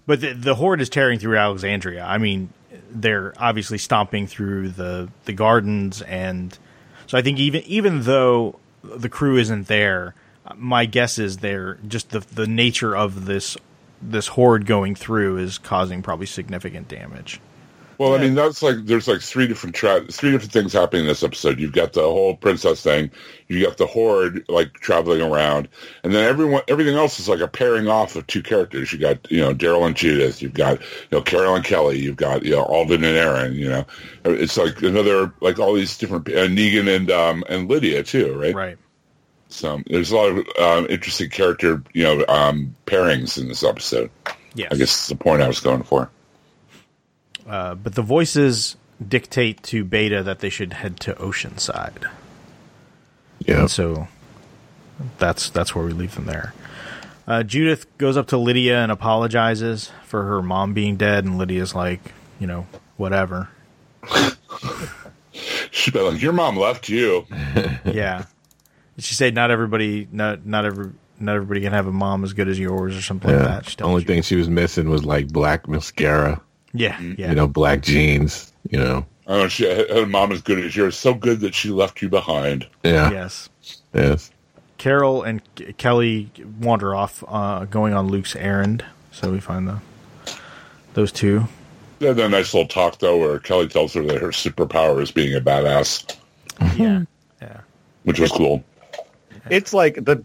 But 0.07 0.21
the, 0.21 0.35
the 0.35 0.55
horde 0.55 0.81
is 0.81 0.89
tearing 0.89 1.19
through 1.19 1.37
Alexandria. 1.37 2.05
I 2.05 2.19
mean, 2.19 2.51
they're 2.93 3.35
obviously 3.39 3.79
stomping 3.79 4.29
through 4.29 4.69
the 4.71 5.09
the 5.25 5.33
gardens, 5.33 6.01
and 6.03 6.57
so 7.09 7.19
I 7.19 7.23
think 7.23 7.39
even 7.41 7.63
even 7.63 8.03
though 8.03 8.61
the 8.85 9.09
crew 9.09 9.37
isn't 9.37 9.67
there, 9.67 10.15
my 10.55 10.87
guess 10.87 11.19
is 11.19 11.39
they're 11.39 11.79
just 11.89 12.11
the 12.11 12.21
the 12.21 12.47
nature 12.47 12.97
of 12.97 13.25
this 13.27 13.57
this 14.01 14.29
horde 14.29 14.65
going 14.65 14.95
through 14.95 15.39
is 15.39 15.59
causing 15.59 16.03
probably 16.03 16.27
significant 16.27 16.87
damage. 16.87 17.41
Well, 17.99 18.15
I 18.15 18.19
mean, 18.19 18.35
that's 18.35 18.63
like 18.63 18.85
there's 18.85 19.09
like 19.09 19.23
three 19.23 19.47
different 19.47 19.75
tra- 19.75 20.07
three 20.07 20.31
different 20.31 20.53
things 20.53 20.73
happening 20.73 21.03
in 21.03 21.09
this 21.09 21.23
episode. 21.23 21.59
You've 21.59 21.73
got 21.73 21.95
the 21.95 22.03
whole 22.03 22.37
princess 22.37 22.83
thing, 22.83 23.11
you 23.49 23.65
got 23.65 23.79
the 23.79 23.87
horde 23.87 24.45
like 24.49 24.75
traveling 24.75 25.23
around, 25.23 25.69
and 26.03 26.15
then 26.15 26.29
everyone 26.29 26.63
everything 26.69 26.97
else 26.97 27.19
is 27.19 27.29
like 27.29 27.41
a 27.41 27.49
pairing 27.49 27.89
off 27.89 28.15
of 28.17 28.27
two 28.27 28.43
characters. 28.43 28.93
You 28.93 28.99
got 28.99 29.31
you 29.31 29.41
know 29.41 29.55
Daryl 29.55 29.87
and 29.87 29.97
Judith, 29.97 30.43
you've 30.43 30.55
got 30.55 30.81
you 30.81 30.87
know 31.13 31.23
Carol 31.23 31.55
and 31.55 31.65
Kelly, 31.65 31.99
you've 31.99 32.17
got 32.17 32.45
you 32.45 32.53
know 32.53 32.65
Alden 32.65 33.03
and 33.05 33.17
Aaron. 33.17 33.55
You 33.55 33.71
know, 33.71 33.87
it's 34.25 34.57
like 34.57 34.83
another 34.83 35.33
like 35.41 35.59
all 35.59 35.73
these 35.73 35.97
different 35.97 36.29
uh, 36.29 36.47
Negan 36.49 36.95
and 36.95 37.11
um 37.11 37.45
and 37.49 37.69
Lydia 37.69 38.03
too, 38.03 38.39
right? 38.39 38.55
Right. 38.55 38.79
So 39.49 39.81
there's 39.87 40.11
a 40.11 40.17
lot 40.17 40.31
of 40.33 40.47
um, 40.61 40.87
interesting 40.91 41.31
character 41.31 41.83
you 41.95 42.03
know 42.03 42.25
um 42.29 42.77
pairings 42.87 43.41
in 43.41 43.49
this 43.49 43.65
episode. 43.65 44.11
Yeah, 44.55 44.69
I 44.71 44.77
guess 44.77 45.09
the 45.09 45.17
point 45.17 45.43
I 45.43 45.49
was 45.49 45.61
going 45.61 45.83
for. 45.83 46.11
Uh, 47.47 47.75
but 47.75 47.95
the 47.95 48.03
voices 48.03 48.77
dictate 49.07 49.63
to 49.65 49.85
Beta 49.85 50.23
that 50.23 50.41
they 50.41 50.49
should 50.49 50.73
head 50.75 50.99
to 51.01 51.15
Oceanside. 51.15 52.11
Yeah. 53.41 53.67
So 53.67 54.09
that's 55.19 55.51
that's 55.51 55.75
where 55.75 55.85
we 55.85 55.93
leave 55.93 56.15
them 56.15 56.27
there. 56.27 56.55
Uh, 57.27 57.43
Judith 57.43 57.87
goes 57.99 58.17
up 58.17 58.29
to 58.29 58.37
Lydia 58.37 58.79
and 58.83 58.93
apologizes 58.93 59.91
for 60.05 60.25
her 60.25 60.43
mom 60.43 60.75
being 60.75 60.97
dead, 60.97 61.25
and 61.25 61.39
Lydia's 61.39 61.75
like, 61.75 62.13
you 62.39 62.47
know, 62.47 62.67
whatever. 62.97 63.49
She'd 65.71 65.93
be 65.93 66.01
like, 66.01 66.23
"Your 66.23 66.33
mom 66.33 66.57
left 66.57 66.89
you." 66.89 67.27
yeah. 67.85 68.27
She 68.99 69.15
said, 69.15 69.35
not 69.35 69.51
everybody, 69.51 70.09
not 70.11 70.47
not 70.47 70.65
every, 70.65 70.93
not 71.19 71.35
everybody 71.35 71.61
can 71.61 71.73
have 71.73 71.87
a 71.87 71.93
mom 71.93 72.25
as 72.25 72.33
good 72.33 72.49
as 72.49 72.59
yours, 72.59 72.97
or 72.97 73.03
something 73.03 73.31
like 73.31 73.41
that. 73.41 73.67
The 73.77 73.85
only 73.85 74.03
you. 74.03 74.07
thing 74.07 74.23
she 74.23 74.37
was 74.37 74.49
missing 74.49 74.89
was 74.89 75.05
like 75.05 75.29
black 75.29 75.69
mascara, 75.69 76.41
yeah, 76.77 77.01
yeah, 77.01 77.29
you 77.31 77.35
know, 77.35 77.47
black 77.49 77.83
jeans, 77.83 78.53
you 78.71 78.79
know. 78.79 79.05
Oh, 79.27 79.49
she 79.49 79.65
had 79.65 79.91
a 79.91 80.07
mom 80.07 80.31
as 80.33 80.41
good 80.43 80.59
as 80.65 80.77
yours, 80.77 80.97
so 80.97 81.13
good 81.15 81.41
that 81.41 81.55
she 81.55 81.71
left 81.71 82.01
you 82.01 82.09
behind. 82.09 82.67
Yeah. 82.85 83.11
yes. 83.11 83.49
Yes. 83.93 84.31
Carol 84.79 85.23
and 85.23 85.41
Kelly 85.79 86.31
wander 86.61 86.95
off, 86.95 87.25
uh, 87.27 87.65
going 87.65 87.93
on 87.95 88.09
Luke's 88.09 88.37
errand. 88.37 88.85
So 89.11 89.33
we 89.33 89.41
find 89.41 89.67
the 89.67 89.81
those 90.95 91.11
two. 91.11 91.45
They 91.99 92.09
had 92.09 92.17
that 92.17 92.29
nice 92.31 92.53
little 92.55 92.69
talk 92.69 92.99
though, 92.99 93.17
where 93.17 93.39
Kelly 93.39 93.69
tells 93.69 93.95
her 93.95 94.03
that 94.05 94.21
her 94.21 94.29
superpower 94.29 95.01
is 95.03 95.11
being 95.11 95.35
a 95.35 95.41
badass, 95.41 96.15
Yeah, 96.77 97.03
yeah. 97.43 97.61
which 98.05 98.21
was 98.21 98.31
cool. 98.31 98.63
It's 99.51 99.73
like 99.73 99.95
the 100.05 100.23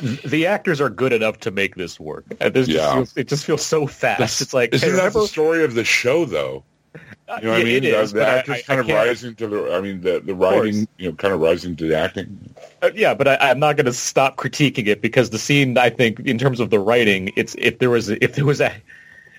the 0.00 0.46
actors 0.46 0.80
are 0.80 0.90
good 0.90 1.12
enough 1.12 1.38
to 1.40 1.50
make 1.50 1.74
this 1.76 1.98
work. 2.00 2.24
Uh, 2.40 2.48
This 2.48 2.66
just 2.68 2.92
feels, 2.92 3.16
it 3.16 3.28
just 3.28 3.44
feels 3.44 3.64
so 3.64 3.86
fast. 3.86 4.40
it's 4.40 4.54
like 4.54 4.72
Isn't 4.74 4.90
hey, 4.90 4.96
that 4.96 5.12
the 5.12 5.26
story 5.26 5.64
of 5.64 5.74
the 5.74 5.84
show 5.84 6.24
though? 6.24 6.64
You 6.94 7.00
know 7.44 7.50
what 7.52 7.54
I 7.54 7.58
Yeah, 7.58 7.64
mean? 7.64 7.76
it 7.76 7.84
is, 7.84 8.12
the 8.12 8.26
I- 8.26 8.38
actors 8.38 8.54
I- 8.54 8.58
I 8.58 8.62
kind 8.62 8.80
of 8.80 8.86
can't- 8.86 9.06
rising 9.06 9.34
to 9.36 9.46
the. 9.46 9.72
I 9.74 9.80
mean, 9.80 10.02
the 10.02 10.20
the 10.20 10.34
writing, 10.34 10.86
you 10.98 11.08
know, 11.10 11.14
kind 11.16 11.32
of 11.32 11.40
rising 11.40 11.74
to 11.76 11.88
the 11.88 11.96
acting. 11.96 12.54
Uh, 12.82 12.90
yeah, 12.94 13.14
but 13.14 13.26
I, 13.28 13.36
I'm 13.40 13.58
not 13.58 13.76
going 13.76 13.86
to 13.86 13.92
stop 13.94 14.36
critiquing 14.36 14.86
it 14.88 15.00
because 15.00 15.30
the 15.30 15.38
scene, 15.38 15.78
I 15.78 15.88
think, 15.88 16.20
in 16.20 16.36
terms 16.36 16.60
of 16.60 16.68
the 16.68 16.78
writing, 16.78 17.32
it's 17.36 17.54
if 17.58 17.78
there 17.78 17.88
was 17.88 18.10
if 18.10 18.34
there 18.34 18.44
was 18.44 18.60
a 18.60 18.70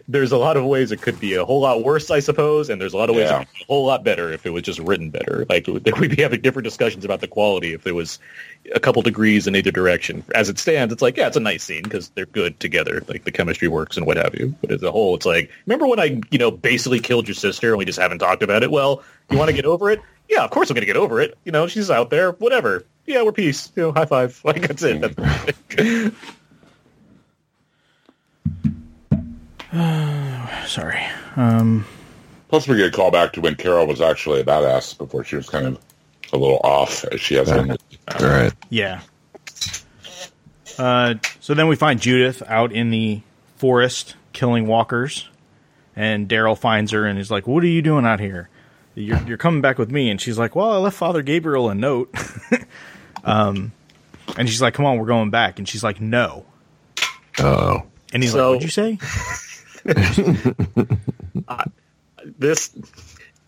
there's 0.08 0.32
a 0.32 0.38
lot 0.38 0.58
of 0.58 0.66
ways 0.66 0.92
it 0.92 1.02
could 1.02 1.20
be 1.20 1.36
a 1.36 1.46
whole 1.46 1.62
lot 1.62 1.84
worse, 1.84 2.12
I 2.12 2.20
suppose, 2.20 2.70
and 2.70 2.80
there's 2.82 2.94
a 2.94 2.98
lot 2.98 3.10
of 3.10 3.16
ways 3.16 3.30
Yeah. 3.30 3.42
it 3.42 3.46
could 3.48 3.54
be 3.54 3.64
a 3.64 3.68
whole 3.68 3.86
lot 3.86 4.04
better 4.04 4.32
if 4.32 4.46
it 4.46 4.50
was 4.50 4.64
just 4.64 4.80
written 4.80 5.10
better. 5.10 5.46
Like 5.50 5.68
we'd 6.00 6.16
be 6.16 6.22
having 6.22 6.42
different 6.42 6.66
discussions 6.66 7.06
about 7.06 7.22
the 7.22 7.28
quality 7.28 7.74
if 7.74 7.84
there 7.84 7.96
was 7.96 8.20
a 8.74 8.80
couple 8.80 9.02
degrees 9.02 9.48
in 9.48 9.56
either 9.56 9.72
direction. 9.72 10.24
As 10.36 10.50
it 10.50 10.60
stands, 10.60 10.92
it's 10.92 11.02
like 11.02 11.16
yeah, 11.18 11.28
it's 11.28 11.38
a 11.38 11.42
nice 11.42 11.64
scene 11.64 11.84
because 11.84 12.10
they're 12.10 12.26
good 12.26 12.60
together, 12.60 13.02
like 13.08 13.24
the 13.24 13.32
chemistry 13.32 13.68
works 13.68 13.98
and 13.98 14.06
what 14.06 14.18
have 14.18 14.36
you. 14.36 14.56
But 14.62 14.72
as 14.72 14.84
a 14.84 14.92
whole, 14.92 15.16
it's 15.16 15.26
like 15.26 15.50
remember 15.66 15.88
when 15.88 16.00
I 16.00 16.22
you 16.32 16.38
know 16.38 16.52
basically 16.52 17.00
killed 17.00 17.28
your 17.28 17.36
sister 17.36 17.70
and 17.70 17.78
we 17.78 17.86
just 17.86 18.00
haven't 18.00 18.20
talked 18.20 18.44
about 18.44 18.64
it. 18.64 18.72
Well, 18.72 19.04
you 19.30 19.38
want 19.38 19.50
to 19.50 19.56
get 19.56 19.66
over 19.66 19.90
it? 19.90 20.02
Yeah, 20.30 20.44
of 20.44 20.52
course 20.52 20.70
I'm 20.70 20.76
going 20.76 20.82
to 20.82 20.88
get 20.88 20.98
over 20.98 21.22
it. 21.22 21.38
You 21.44 21.52
know, 21.52 21.68
she's 21.68 21.92
out 21.92 22.10
there, 22.10 22.32
whatever. 22.32 22.86
Yeah, 23.06 23.24
we're 23.24 23.34
peace. 23.34 23.72
You 23.76 23.84
know, 23.84 23.92
high 23.92 24.06
five. 24.06 24.40
Like 24.46 24.62
that's 24.68 24.84
it. 24.84 25.02
That's 25.02 25.16
mm-hmm. 25.16 26.16
Sorry. 30.68 31.02
Plus, 32.50 32.68
we 32.68 32.78
get 32.78 32.88
a 32.88 32.92
call 32.92 33.10
back 33.12 33.34
to 33.34 33.42
when 33.42 33.56
Carol 33.56 33.88
was 33.88 34.02
actually 34.02 34.40
a 34.42 34.44
badass 34.44 34.96
before 34.98 35.24
she 35.24 35.36
was 35.36 35.50
kind 35.50 35.66
of 35.66 35.80
a 36.32 36.38
little 36.38 36.60
off. 36.64 37.04
as 37.06 37.20
She 37.20 37.36
has 37.36 37.50
been. 37.50 37.72
All 37.72 37.78
right. 38.22 38.54
Yeah. 38.70 39.02
Uh, 40.78 41.16
so 41.40 41.54
then 41.54 41.68
we 41.68 41.76
find 41.76 42.00
Judith 42.00 42.44
out 42.48 42.72
in 42.72 42.90
the 42.92 43.22
forest 43.58 44.16
killing 44.32 44.68
walkers, 44.68 45.28
and 45.96 46.28
Daryl 46.28 46.58
finds 46.58 46.92
her 46.92 47.06
and 47.06 47.18
he's 47.18 47.30
like, 47.32 47.48
"What 47.48 47.64
are 47.64 47.68
you 47.68 47.82
doing 47.82 48.06
out 48.06 48.20
here? 48.20 48.50
You're, 48.96 49.22
you're 49.24 49.38
coming 49.38 49.62
back 49.62 49.78
with 49.80 49.92
me." 49.92 50.10
And 50.10 50.20
she's 50.20 50.38
like, 50.38 50.56
"Well, 50.56 50.72
I 50.72 50.78
left 50.78 50.98
Father 50.98 51.22
Gabriel 51.22 51.70
a 51.70 51.76
note." 51.76 52.14
um, 53.24 53.72
and 54.38 54.50
she's 54.50 54.62
like, 54.62 54.74
"Come 54.74 54.86
on, 54.86 54.98
we're 54.98 55.06
going 55.06 55.30
back." 55.30 55.60
And 55.60 55.68
she's 55.70 55.84
like, 55.84 56.02
"No." 56.02 56.46
Oh. 57.40 57.84
And 58.12 58.24
he's 58.24 58.32
So- 58.34 58.38
like, 58.52 58.62
"What'd 58.62 58.64
you 58.64 58.70
say?" 58.70 58.98
this 62.38 62.74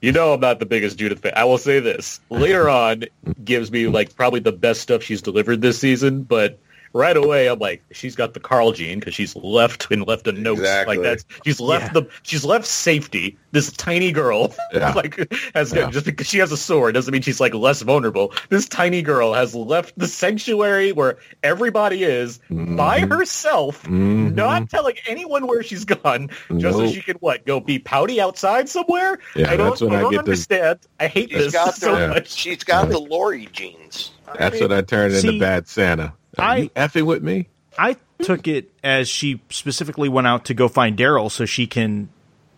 you 0.01 0.11
know 0.11 0.33
I'm 0.33 0.39
not 0.39 0.59
the 0.59 0.65
biggest 0.65 0.97
Judith 0.97 1.19
fan. 1.19 1.33
I 1.35 1.45
will 1.45 1.57
say 1.57 1.79
this. 1.79 2.19
Later 2.29 2.69
on 2.69 3.05
gives 3.43 3.71
me 3.71 3.87
like 3.87 4.15
probably 4.15 4.41
the 4.41 4.51
best 4.51 4.81
stuff 4.81 5.01
she's 5.01 5.21
delivered 5.21 5.61
this 5.61 5.79
season, 5.79 6.23
but 6.23 6.59
right 6.95 7.17
away 7.17 7.47
I'm 7.47 7.59
like 7.59 7.83
she's 7.91 8.15
got 8.15 8.33
the 8.33 8.39
Carl 8.39 8.71
gene 8.71 8.99
because 8.99 9.13
she's 9.13 9.35
left 9.35 9.91
and 9.91 10.07
left 10.07 10.25
a 10.27 10.31
note 10.31 10.59
Exactly. 10.59 10.97
like 10.97 11.03
that. 11.03 11.25
She's 11.43 11.59
left 11.59 11.93
Yeah. 11.93 12.01
the 12.01 12.07
she's 12.23 12.45
left 12.45 12.65
safety. 12.65 13.37
This 13.51 13.71
tiny 13.73 14.11
girl 14.13 14.55
Yeah. 14.73 14.93
like 14.93 15.17
has 15.53 15.73
Yeah. 15.73 15.91
just 15.91 16.05
because 16.05 16.25
she 16.27 16.37
has 16.39 16.51
a 16.53 16.57
sword 16.57 16.93
doesn't 16.93 17.11
mean 17.11 17.21
she's 17.21 17.41
like 17.41 17.53
less 17.53 17.81
vulnerable. 17.81 18.33
This 18.49 18.67
tiny 18.69 19.01
girl 19.01 19.33
has 19.33 19.53
left 19.53 19.93
the 19.99 20.07
sanctuary 20.07 20.93
where 20.93 21.17
everybody 21.43 22.03
is 22.03 22.39
by 22.49 23.01
Mm-hmm. 23.01 23.11
herself, 23.11 23.87
not 23.89 24.69
telling 24.69 24.95
anyone 25.05 25.47
where 25.47 25.63
she's 25.63 25.83
gone, 25.83 26.29
just 26.57 26.77
so 26.77 26.83
Nope. 26.85 26.93
she 26.93 27.01
can 27.01 27.17
what 27.17 27.45
go 27.45 27.59
be 27.59 27.77
pouty 27.77 28.21
outside 28.21 28.69
somewhere. 28.69 29.19
Yeah, 29.35 29.51
I 29.51 29.57
don't, 29.57 29.69
that's 29.69 29.81
when 29.81 29.93
I 29.93 29.97
I 29.97 30.01
don't 30.01 30.11
get 30.11 30.17
the- 30.25 30.31
understand. 30.31 30.79
I 30.99 31.07
hate 31.07 31.29
She's 31.29 31.37
this 31.45 31.53
got 31.53 31.73
so 31.75 31.93
the 31.95 32.07
much. 32.07 32.31
she's 32.31 32.63
got 32.63 32.87
the 32.89 32.99
Lori 32.99 33.47
genes. 33.51 34.11
That's 34.39 34.59
what 34.61 34.71
I 34.71 34.81
turned 34.81 35.13
into 35.13 35.27
See, 35.31 35.39
Bad 35.39 35.67
Santa. 35.67 36.13
Are 36.37 36.49
I- 36.49 36.55
you 36.57 36.69
effing 36.69 37.05
with 37.05 37.23
me? 37.23 37.47
I 37.77 37.97
took 38.19 38.47
it 38.47 38.71
as 38.83 39.09
she 39.09 39.41
specifically 39.49 40.07
went 40.07 40.27
out 40.27 40.45
to 40.45 40.53
go 40.53 40.67
find 40.69 40.97
Daryl 40.97 41.29
so 41.29 41.45
she 41.45 41.67
can 41.67 42.07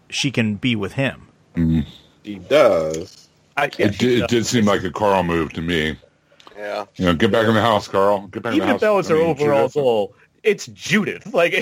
she 0.09 0.29
can 0.31 0.55
be 0.55 0.75
with 0.75 0.93
him. 0.93 1.27
She 2.23 2.35
does. 2.35 3.27
I, 3.55 3.63
yeah, 3.79 3.87
It 3.87 3.97
did, 3.97 4.21
it 4.21 4.29
did 4.29 4.45
seem 4.45 4.65
like 4.65 4.83
a 4.83 4.91
Carl 4.91 5.23
move 5.23 5.53
to 5.53 5.61
me. 5.61 5.97
Yeah. 6.55 6.85
You 6.97 7.05
know, 7.05 7.15
get 7.15 7.31
back 7.31 7.47
in 7.47 7.55
the 7.55 7.61
house, 7.61 7.87
Carl. 7.87 8.27
Get 8.27 8.43
back 8.43 8.53
in 8.53 8.59
the 8.59 8.65
even 8.65 8.67
house. 8.67 8.75
if 8.75 8.81
that 8.81 8.89
was 8.91 9.09
I 9.09 9.15
her 9.15 9.19
mean, 9.21 9.29
overall 9.31 9.67
Judith. 9.67 9.73
goal, 9.73 10.13
it's 10.43 10.67
Judith. 10.67 11.25
Like 11.33 11.55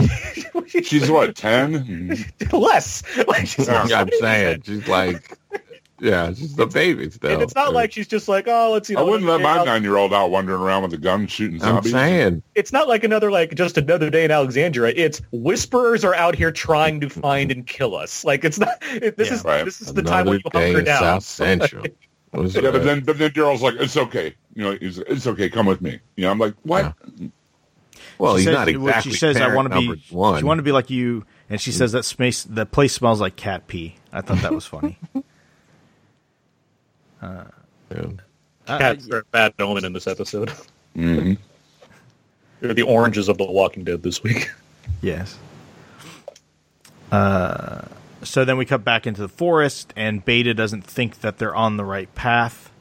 She's 0.83 1.09
what 1.09 1.35
ten? 1.37 2.17
less. 2.51 3.03
Like 3.27 3.47
she's 3.47 3.67
Yeah. 3.67 3.83
I'm 4.01 4.09
saying. 4.19 4.63
She's 4.65 4.87
like, 4.89 5.37
yeah, 5.99 6.33
she's 6.33 6.57
a 6.59 6.65
baby 6.67 7.09
still. 7.09 7.31
And 7.31 7.41
it's 7.41 7.55
not 7.55 7.73
like 7.73 7.91
she's 7.93 8.07
just 8.07 8.27
like, 8.27 8.47
oh, 8.47 8.71
let's 8.73 8.89
you 8.89 8.97
I 8.97 9.01
wouldn't 9.01 9.23
let 9.29 9.41
my 9.41 9.63
nine-year-old 9.63 10.13
out 10.13 10.29
wandering 10.31 10.61
around 10.61 10.83
with 10.83 10.93
a 10.93 10.97
gun 10.97 11.27
shooting 11.27 11.59
zombies. 11.59 11.93
I'm 11.93 11.99
saying. 11.99 12.43
It's 12.53 12.73
not 12.73 12.87
like 12.87 13.03
another 13.03 13.31
like 13.31 13.55
just 13.55 13.77
another 13.77 14.09
day 14.09 14.25
in 14.25 14.31
Alexandria. 14.31 14.93
It's 14.95 15.21
whisperers 15.31 16.03
are 16.03 16.13
out 16.15 16.35
here 16.35 16.51
trying 16.51 16.99
to 17.01 17.09
find 17.09 17.51
and 17.51 17.65
kill 17.65 17.95
us. 17.95 18.25
Like 18.25 18.43
it's 18.43 18.59
not. 18.59 18.77
It, 18.83 19.15
this 19.17 19.29
Yeah. 19.29 19.35
is 19.35 19.43
Right. 19.45 19.63
this 19.65 19.81
is 19.81 19.93
the 19.93 20.03
time 20.03 20.25
when 20.25 20.41
you 20.43 20.49
day 20.51 20.65
hunker 20.65 20.79
in 20.79 20.85
down. 20.85 20.99
South 21.01 21.23
Central. 21.23 21.85
Was 22.33 22.53
Yeah, 22.55 22.71
but 22.71 22.83
then 22.83 23.01
but 23.01 23.17
then 23.17 23.31
Daryl's 23.31 23.61
like, 23.61 23.75
it's 23.75 23.95
okay. 23.95 24.35
You 24.53 24.63
know, 24.63 24.77
he's, 24.79 24.97
it's 24.99 25.25
okay. 25.27 25.49
Come 25.49 25.65
with 25.67 25.81
me. 25.81 25.99
You 26.17 26.23
know, 26.25 26.31
I'm 26.31 26.39
like, 26.39 26.55
what? 26.63 26.93
well, 28.17 28.33
She 28.35 28.39
he's 28.39 28.45
says- 28.47 28.53
not 28.55 28.67
exactly. 28.67 29.11
She 29.11 29.17
says, 29.17 29.37
"I 29.37 29.55
want 29.55 29.71
to 29.71 29.79
be. 29.79 30.03
one. 30.09 30.39
She 30.39 30.43
want 30.43 30.57
to 30.59 30.63
be 30.63 30.71
like 30.73 30.89
you." 30.89 31.25
And 31.49 31.61
she 31.61 31.71
says 31.71 31.91
that 31.93 32.03
space, 32.03 32.43
the 32.43 32.65
place 32.65 32.93
smells 32.93 33.21
like 33.21 33.35
cat 33.37 33.67
pee. 33.67 33.95
I 34.11 34.21
thought 34.21 34.39
that 34.39 34.51
was 34.53 34.65
funny. 34.65 34.97
Yeah. 37.91 38.07
Uh, 38.67 38.77
Cats 38.79 39.09
are 39.09 39.19
a 39.19 39.23
bad 39.25 39.53
omen 39.59 39.85
in 39.85 39.93
this 39.93 40.07
episode. 40.07 40.49
hmm 40.95 41.33
They're 42.61 42.73
the 42.73 42.83
oranges 42.83 43.27
of 43.29 43.37
the 43.37 43.45
Walking 43.45 43.83
Dead 43.83 44.01
this 44.01 44.23
week. 44.23 44.49
Yes. 45.01 45.37
Uh, 47.11 47.81
so 48.23 48.43
then 48.45 48.57
we 48.57 48.65
cut 48.65 48.83
back 48.83 49.05
into 49.05 49.21
the 49.21 49.27
forest, 49.29 49.93
and 49.95 50.23
Beta 50.23 50.53
doesn't 50.53 50.83
think 50.83 51.21
that 51.21 51.37
they're 51.37 51.55
on 51.55 51.77
the 51.77 51.83
right 51.85 52.13
path. 52.15 52.71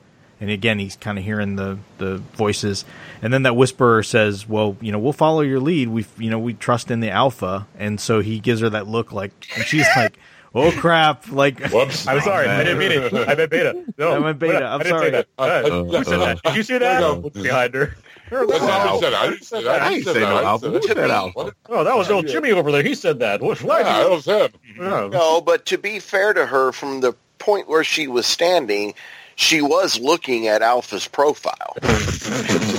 And 0.41 0.51
again, 0.51 0.79
he's 0.79 0.97
kind 0.97 1.19
of 1.19 1.25
hearing 1.25 1.57
the, 1.57 1.79
the 1.99 2.19
voices. 2.19 2.85
And 3.23 3.33
then 3.33 3.43
that 3.45 3.57
whisperer 3.57 4.03
says, 4.03 4.49
"Well, 4.49 4.77
you 4.81 4.93
know, 4.93 4.99
we'll 4.99 5.13
follow 5.13 5.41
your 5.41 5.61
lead. 5.61 5.89
We, 5.89 6.07
you 6.19 6.31
know, 6.31 6.39
we 6.39 6.55
trust 6.55 6.91
in 6.91 7.01
the 7.01 7.11
alpha." 7.11 7.67
And 7.79 8.01
so 8.01 8.21
he 8.21 8.41
gives 8.41 8.61
her 8.61 8.71
that 8.71 8.87
look, 8.87 9.13
like, 9.13 9.33
and 9.57 9.65
she's 9.65 9.87
like, 9.97 10.19
"Oh 10.55 10.71
crap!" 10.73 11.31
Like, 11.31 11.61
Whoops. 11.73 12.07
I'm 12.07 12.21
sorry, 12.21 12.47
I 12.49 12.63
didn't 12.65 12.79
mean 12.79 12.93
it. 12.93 13.13
I 13.29 13.35
meant 13.35 13.51
beta. 13.51 13.85
No, 13.99 14.15
I 14.17 14.19
meant 14.21 14.39
beta. 14.39 14.65
I 14.65 14.75
I'm 14.75 14.79
didn't 14.79 14.91
sorry. 14.91 15.07
Say 15.07 15.11
that. 15.11 15.27
Uh, 15.39 15.43
Uh, 15.43 15.47
uh, 15.47 15.85
who 15.85 16.05
said 16.05 16.19
that? 16.21 16.43
Did 16.45 16.57
you 16.57 16.63
see 16.63 16.79
that? 16.79 17.01
Go. 17.01 17.15
Look 17.17 17.33
behind 17.35 17.75
her. 17.75 17.97
That's 18.31 18.49
not 18.49 18.51
what 18.51 18.63
I 18.63 18.99
said. 19.01 19.15
I 19.15 19.29
didn't 19.31 19.43
say 19.45 19.63
that. 19.65 19.83
I 19.83 19.93
ain't 19.93 20.05
say 20.05 20.21
no 20.21 20.45
alpha. 20.45 20.71
Who 20.71 20.83
said 20.83 20.99
alpha? 20.99 21.53
Oh, 21.69 21.85
that 21.85 21.97
was 21.97 22.11
old 22.11 22.27
Jimmy 22.27 22.53
over 22.53 22.73
there. 22.73 22.83
He 22.83 22.95
said 22.95 23.19
that. 23.21 23.43
What? 23.43 23.63
Why? 23.63 23.81
Yeah, 23.81 23.99
that 23.99 24.11
was 24.11 24.25
him. 24.25 24.51
Yeah. 24.79 25.09
No, 25.13 25.41
but 25.41 25.67
to 25.67 25.79
be 25.79 25.99
fair 26.01 26.33
to 26.33 26.47
her, 26.47 26.73
from 26.73 27.01
the 27.01 27.15
point 27.39 27.69
where 27.69 27.85
she 27.85 28.09
was 28.09 28.27
standing, 28.27 28.95
she 29.37 29.61
was 29.61 29.99
looking 30.01 30.47
at 30.49 30.63
Alpha's 30.63 31.07
profile. 31.07 31.77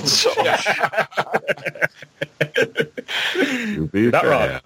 so 0.05 0.31
You 3.35 3.87
be 3.91 4.09
Not 4.09 4.25
wrong. 4.25 4.59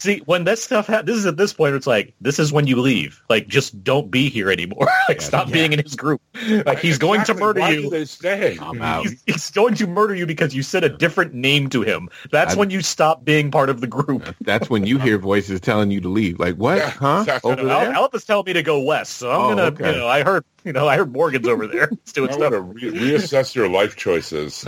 Fair. 0.00 0.14
See, 0.16 0.22
when 0.26 0.44
that 0.44 0.58
stuff 0.58 0.86
happens, 0.86 1.06
this 1.08 1.16
is 1.18 1.26
at 1.26 1.36
this 1.36 1.52
point 1.52 1.70
where 1.70 1.76
it's 1.76 1.86
like, 1.86 2.14
this 2.20 2.38
is 2.38 2.52
when 2.52 2.66
you 2.66 2.76
leave. 2.80 3.22
Like, 3.28 3.48
just 3.48 3.82
don't 3.82 4.10
be 4.10 4.28
here 4.28 4.50
anymore. 4.50 4.88
like, 5.08 5.20
stop 5.20 5.50
being 5.50 5.72
in 5.72 5.78
his 5.82 5.96
group. 5.96 6.20
Like, 6.64 6.78
he's 6.78 6.98
going 6.98 7.24
to 7.24 7.34
murder 7.34 7.60
Why 7.60 7.70
you. 7.70 7.82
do 7.82 7.90
they 7.90 8.04
stay? 8.04 8.58
I'm 8.60 8.80
out. 8.82 9.04
He's, 9.06 9.22
he's 9.26 9.50
going 9.50 9.74
to 9.76 9.86
murder 9.86 10.14
you 10.14 10.26
because 10.26 10.54
you 10.54 10.62
said 10.62 10.84
a 10.84 10.88
different 10.88 11.34
name 11.34 11.68
to 11.70 11.82
him. 11.82 12.08
That's 12.30 12.54
I- 12.54 12.58
when 12.58 12.70
you 12.70 12.82
stop 12.82 13.24
being 13.24 13.50
part 13.50 13.68
of 13.70 13.80
the 13.80 13.86
group. 13.86 14.34
That's 14.42 14.68
when 14.70 14.86
you 14.86 14.98
hear 14.98 15.18
voices 15.18 15.60
telling 15.60 15.90
you 15.90 16.00
to 16.00 16.08
leave. 16.08 16.38
Like 16.38 16.56
what? 16.56 16.78
Yeah, 16.78 16.90
huh? 16.90 17.18
exactly. 17.20 17.52
Over 17.52 17.62
Al- 17.68 17.80
there? 17.80 17.92
Alpha's 17.92 18.24
telling 18.24 18.44
me 18.46 18.52
to 18.52 18.62
go 18.62 18.80
west, 18.80 19.14
so 19.14 19.30
I'm 19.30 19.40
Oh, 19.40 19.48
gonna. 19.50 19.62
okay. 19.62 19.92
You 19.92 19.98
know, 19.98 20.08
I 20.08 20.22
heard. 20.22 20.44
You 20.64 20.72
know, 20.72 20.88
I 20.88 20.96
heard 20.96 21.12
Morgan's 21.12 21.46
over 21.46 21.68
there 21.68 21.88
He's 22.04 22.12
doing 22.12 22.30
I 22.30 22.32
stuff. 22.34 22.52
re- 22.56 22.90
reassess 22.90 23.54
your 23.54 23.68
life 23.68 23.94
choices 23.94 24.64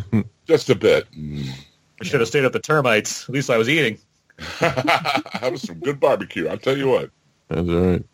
just 0.46 0.70
a 0.70 0.74
bit. 0.74 1.06
Mm. 1.12 1.46
I 2.00 2.04
should 2.04 2.20
have 2.20 2.28
stayed 2.28 2.44
at 2.46 2.52
the 2.54 2.58
Terminus. 2.58 3.24
At 3.28 3.34
least 3.34 3.50
I 3.50 3.58
was 3.58 3.68
eating. 3.68 3.98
that 4.60 5.48
was 5.50 5.62
some 5.62 5.78
good 5.80 5.98
barbecue. 6.00 6.48
I'll 6.48 6.58
tell 6.58 6.76
you 6.76 6.88
what. 6.88 7.10
That's 7.48 7.68
all 7.68 7.80
right. 7.80 8.04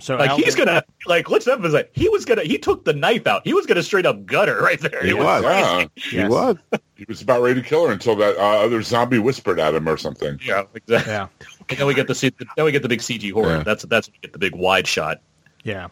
so 0.00 0.16
Like 0.16 0.30
Alpha- 0.30 0.44
he's 0.44 0.54
gonna 0.54 0.82
like 1.06 1.30
let's 1.30 1.46
emphasize 1.46 1.84
he 1.92 2.08
was 2.08 2.24
gonna 2.24 2.42
he 2.42 2.58
took 2.58 2.84
the 2.84 2.92
knife 2.92 3.26
out. 3.26 3.42
He 3.46 3.52
was 3.54 3.64
gonna 3.66 3.82
straight 3.82 4.06
up 4.06 4.26
gutter 4.26 4.60
right 4.60 4.80
there. 4.80 5.02
He 5.04 5.10
It 5.10 5.18
was. 5.18 5.42
Yeah, 5.44 5.86
He 5.96 6.24
was. 6.24 6.56
he 6.96 7.04
was 7.08 7.22
about 7.22 7.42
ready 7.42 7.60
to 7.62 7.66
kill 7.66 7.86
her 7.86 7.92
until 7.92 8.16
that 8.16 8.36
uh, 8.36 8.64
other 8.64 8.82
zombie 8.82 9.18
whispered 9.18 9.60
at 9.60 9.74
him 9.74 9.88
or 9.88 9.96
something. 9.96 10.38
Yeah, 10.44 10.64
exactly. 10.74 11.12
Yeah, 11.12 11.28
And 11.68 11.78
then 11.78 11.86
we 11.86 11.94
get 11.94 12.08
the 12.08 12.14
C- 12.14 12.32
then 12.56 12.64
we 12.64 12.72
get 12.72 12.82
the 12.82 12.88
big 12.88 13.00
CG 13.00 13.30
horror. 13.32 13.58
Yeah. 13.58 13.62
That's 13.62 13.84
that's 13.84 14.08
when 14.08 14.14
we 14.14 14.20
get 14.22 14.32
the 14.32 14.38
big 14.38 14.54
wide 14.56 14.86
shot, 14.86 15.20
yeah. 15.62 15.88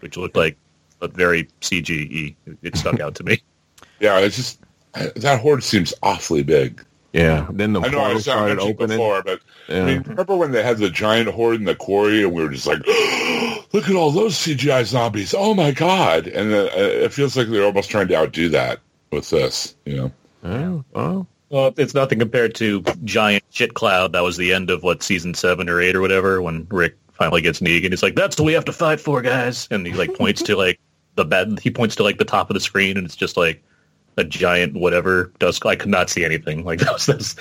which 0.00 0.16
looked 0.16 0.36
like 0.36 0.56
a 1.00 1.08
very 1.08 1.44
CGI. 1.60 2.34
It 2.62 2.76
stuck 2.76 3.00
out 3.00 3.14
to 3.16 3.24
me. 3.24 3.40
Yeah, 4.00 4.18
it's 4.20 4.36
just 4.36 4.60
that 5.16 5.40
horde 5.40 5.62
seems 5.64 5.94
awfully 6.02 6.42
big. 6.42 6.84
Yeah. 7.12 7.46
Then 7.50 7.72
the 7.72 7.80
I 7.80 7.88
know 7.88 7.98
I 8.00 8.02
portal 8.04 8.20
said 8.20 8.22
started 8.32 8.54
mentioned 8.56 8.74
opening. 8.74 8.96
before, 8.98 9.22
but 9.22 9.40
Yeah. 9.68 9.82
I 9.82 9.86
mean, 9.86 10.02
remember 10.02 10.36
when 10.36 10.52
they 10.52 10.62
had 10.62 10.78
the 10.78 10.90
giant 10.90 11.28
horde 11.30 11.56
in 11.56 11.64
the 11.64 11.74
quarry, 11.74 12.22
and 12.22 12.32
we 12.32 12.42
were 12.42 12.50
just 12.50 12.66
like, 12.66 12.80
"Look 13.72 13.88
at 13.88 13.94
all 13.96 14.10
those 14.10 14.34
CGI 14.34 14.84
zombies! 14.84 15.34
Oh 15.36 15.54
my 15.54 15.70
god!" 15.70 16.26
And 16.26 16.52
uh, 16.52 16.68
it 16.74 17.12
feels 17.12 17.36
like 17.36 17.48
they're 17.48 17.64
almost 17.64 17.90
trying 17.90 18.08
to 18.08 18.16
outdo 18.16 18.48
that 18.50 18.80
with 19.10 19.30
this. 19.30 19.74
You 19.86 19.96
know, 19.96 20.12
Oh, 20.44 20.84
well, 20.94 21.26
Well, 21.50 21.74
it's 21.78 21.94
nothing 21.94 22.18
compared 22.18 22.54
to 22.56 22.82
giant 23.04 23.42
shit 23.50 23.74
cloud. 23.74 24.12
That 24.12 24.22
was 24.22 24.36
the 24.36 24.52
end 24.52 24.70
of 24.70 24.82
what 24.82 25.02
season 25.02 25.34
seven 25.34 25.68
or 25.68 25.80
eight 25.80 25.96
or 25.96 26.00
whatever 26.02 26.40
when 26.42 26.66
Rick 26.70 26.96
finally 27.12 27.40
gets 27.42 27.60
Negan. 27.60 27.90
He's 27.90 28.02
like, 28.02 28.14
"That's 28.16 28.38
what 28.38 28.44
we 28.44 28.52
have 28.52 28.66
to 28.66 28.72
fight 28.72 29.00
for, 29.00 29.22
guys," 29.22 29.66
and 29.70 29.86
he 29.86 29.94
like 29.94 30.14
points 30.14 30.42
to 30.42 30.56
like 30.56 30.78
the 31.14 31.24
bed. 31.24 31.58
He 31.62 31.70
points 31.70 31.96
to 31.96 32.02
like 32.02 32.18
the 32.18 32.24
top 32.26 32.50
of 32.50 32.54
the 32.54 32.60
screen, 32.60 32.96
and 32.98 33.06
it's 33.06 33.16
just 33.16 33.36
like 33.38 33.62
a 34.18 34.24
giant 34.24 34.74
whatever 34.74 35.32
dust. 35.38 35.64
I 35.64 35.76
could 35.76 35.88
not 35.90 36.10
see 36.10 36.24
anything. 36.24 36.64
Like 36.64 36.78
that 36.80 36.92
was 36.92 37.06
that's, 37.06 37.36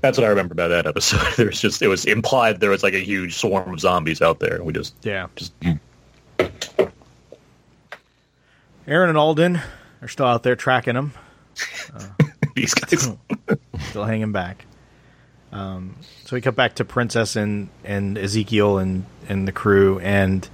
that's 0.00 0.18
what 0.18 0.24
I 0.24 0.28
remember 0.28 0.52
about 0.52 0.68
that 0.68 0.86
episode. 0.86 1.20
There 1.36 1.46
was 1.46 1.60
just 1.60 1.82
it 1.82 1.88
was 1.88 2.04
implied 2.04 2.60
there 2.60 2.70
was 2.70 2.82
like 2.82 2.94
a 2.94 2.98
huge 3.00 3.34
swarm 3.36 3.72
of 3.74 3.80
zombies 3.80 4.20
out 4.22 4.40
there, 4.40 4.62
we 4.62 4.72
just 4.72 4.94
Yeah. 5.02 5.28
Just- 5.36 5.52
Aaron 8.86 9.08
and 9.08 9.16
Alden 9.18 9.60
are 10.02 10.08
still 10.08 10.26
out 10.26 10.42
there 10.42 10.56
tracking 10.56 10.94
him, 10.94 11.12
these 12.54 12.74
guys. 12.74 13.08
still 13.88 14.04
hanging 14.04 14.32
back. 14.32 14.66
Um, 15.52 15.96
so 16.26 16.36
we 16.36 16.40
cut 16.42 16.54
back 16.56 16.74
to 16.74 16.84
Princess 16.84 17.36
and, 17.36 17.68
and 17.84 18.18
Ezekiel 18.18 18.76
and, 18.78 19.06
and 19.28 19.48
the 19.48 19.52
crew, 19.52 20.00
and 20.00 20.46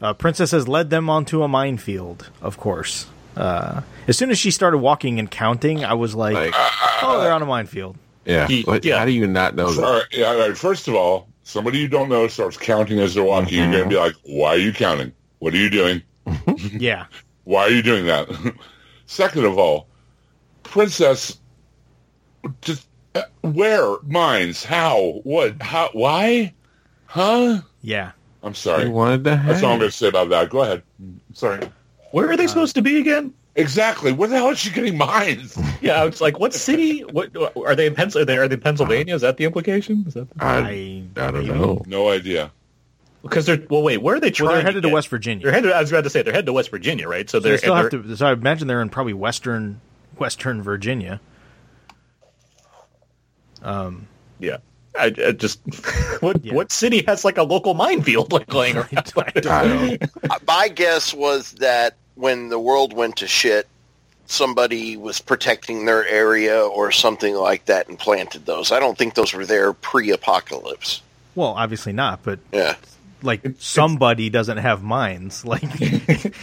uh, 0.00 0.12
Princess 0.14 0.52
has 0.52 0.68
led 0.68 0.90
them 0.90 1.10
onto 1.10 1.42
a 1.42 1.48
minefield, 1.48 2.30
of 2.40 2.58
course. 2.58 3.06
Uh, 3.36 3.82
as 4.08 4.16
soon 4.18 4.30
as 4.30 4.38
she 4.38 4.50
started 4.50 4.78
walking 4.78 5.18
and 5.18 5.30
counting, 5.30 5.84
I 5.84 5.94
was 5.94 6.14
like, 6.14 6.34
Like, 6.34 6.52
oh, 7.02 7.20
they're 7.22 7.32
on 7.32 7.42
a 7.42 7.46
minefield. 7.46 7.96
yeah. 8.24 8.46
He- 8.46 8.62
What- 8.62 8.84
yeah. 8.84 8.98
How 8.98 9.04
do 9.04 9.10
you 9.12 9.26
not 9.26 9.54
know 9.56 9.66
all 9.66 9.72
that? 9.72 10.06
yeah, 10.12 10.26
all 10.26 10.38
right. 10.38 10.56
First 10.56 10.88
of 10.88 10.94
all, 10.94 11.28
somebody 11.42 11.78
you 11.78 11.88
don't 11.88 12.08
know 12.08 12.26
starts 12.28 12.56
counting 12.56 12.98
as 13.00 13.14
they're 13.14 13.24
walking, 13.24 13.58
you're 13.58 13.70
going 13.70 13.84
to 13.84 13.88
be 13.90 13.96
like, 13.96 14.14
"Why 14.24 14.50
are 14.50 14.58
you 14.58 14.72
counting? 14.72 15.12
What 15.40 15.52
are 15.54 15.58
you 15.58 15.70
doing? 15.70 16.02
Yeah. 16.72 17.06
Why 17.44 17.62
are 17.64 17.70
you 17.70 17.82
doing 17.82 18.06
that?" 18.06 18.28
Second 19.06 19.44
of 19.44 19.58
all, 19.58 19.86
Princess, 20.62 21.38
just 22.62 22.86
uh, 23.14 23.22
where 23.42 23.96
mines? 24.06 24.64
How? 24.64 25.20
What? 25.24 25.60
How? 25.62 25.90
Why? 25.92 26.54
Huh? 27.06 27.60
Yeah. 27.82 28.12
I'm 28.42 28.52
He 28.52 28.58
sorry. 28.58 28.88
wanted 28.88 29.24
to 29.24 29.42
That's 29.46 29.62
all 29.62 29.72
I'm 29.72 29.78
going 29.78 29.90
to 29.90 29.96
say 29.96 30.08
about 30.08 30.28
that. 30.30 30.50
Go 30.50 30.62
ahead. 30.62 30.82
Sorry. 31.32 31.60
Where 32.14 32.30
are 32.30 32.36
they 32.36 32.46
supposed 32.46 32.76
to 32.76 32.82
be 32.82 33.00
again? 33.00 33.34
Exactly. 33.56 34.12
Where 34.12 34.28
the 34.28 34.36
hell 34.36 34.50
is 34.50 34.58
she 34.60 34.70
getting 34.70 34.96
mines? 34.96 35.58
Yeah, 35.80 36.04
it's 36.04 36.20
like 36.20 36.38
what 36.38 36.54
city? 36.54 37.00
What 37.00 37.36
are 37.56 37.74
they 37.74 37.86
in 37.86 37.94
Pens- 37.94 38.16
Are 38.16 38.24
they, 38.24 38.38
are 38.38 38.46
they 38.48 38.54
in 38.54 38.60
Pennsylvania? 38.60 39.14
Is 39.16 39.20
that 39.22 39.36
the 39.36 39.44
implication? 39.44 40.04
Is 40.06 40.14
that 40.14 40.28
I, 40.38 40.56
I, 41.16 41.26
I 41.26 41.30
don't 41.32 41.46
know. 41.46 41.82
No 41.86 42.08
idea. 42.10 42.52
because 43.22 43.46
they're 43.46 43.60
well? 43.68 43.82
Wait, 43.82 44.00
where 44.00 44.14
are 44.16 44.20
they 44.20 44.30
trying? 44.30 44.46
Well, 44.46 44.54
they're 44.56 44.64
headed 44.64 44.82
to 44.84 44.88
get? 44.88 44.94
West 44.94 45.08
Virginia. 45.08 45.42
They're 45.44 45.52
headed. 45.52 45.72
I 45.72 45.80
was 45.80 45.90
about 45.90 46.04
to 46.04 46.10
say 46.10 46.22
they're 46.22 46.32
headed 46.32 46.46
to 46.46 46.52
West 46.54 46.70
Virginia, 46.70 47.06
right? 47.08 47.28
So 47.28 47.38
So 47.38 47.40
they 47.40 47.48
they're, 47.50 47.58
still 47.58 47.74
have 47.74 47.90
they're- 47.90 48.00
to. 48.02 48.16
So 48.16 48.26
I 48.26 48.32
imagine 48.32 48.66
they're 48.68 48.80
in 48.80 48.88
probably 48.90 49.12
western 49.12 49.80
Western 50.18 50.62
Virginia. 50.62 51.20
Um. 53.62 54.06
Yeah. 54.38 54.58
I, 54.98 55.06
I 55.26 55.32
just 55.32 55.60
what 56.20 56.44
Yeah. 56.44 56.54
what 56.54 56.70
city 56.72 57.02
has 57.06 57.24
like 57.24 57.36
a 57.38 57.42
local 57.42 57.74
minefield 57.74 58.32
like 58.32 58.52
laying 58.54 58.76
around? 58.78 59.12
I 59.16 59.30
don't. 59.40 60.02
Uh, 60.30 60.38
My 60.46 60.68
guess 60.68 61.12
was 61.12 61.52
that 61.54 61.96
when 62.14 62.48
the 62.48 62.58
world 62.58 62.92
went 62.92 63.16
to 63.16 63.26
shit, 63.26 63.66
somebody 64.26 64.96
was 64.96 65.20
protecting 65.20 65.84
their 65.84 66.06
area 66.06 66.58
or 66.60 66.90
something 66.90 67.34
like 67.34 67.66
that 67.66 67.88
and 67.88 67.98
planted 67.98 68.46
those. 68.46 68.72
I 68.72 68.80
don't 68.80 68.96
think 68.96 69.14
those 69.14 69.34
were 69.34 69.44
there 69.46 69.72
pre-apocalypse. 69.72 71.02
Well, 71.34 71.48
obviously 71.56 71.92
not, 71.92 72.22
but 72.22 72.38
Yeah. 72.52 72.76
like 73.22 73.42
somebody 73.58 74.30
doesn't 74.30 74.58
have 74.58 74.82
mines. 74.82 75.44
Like 75.54 75.62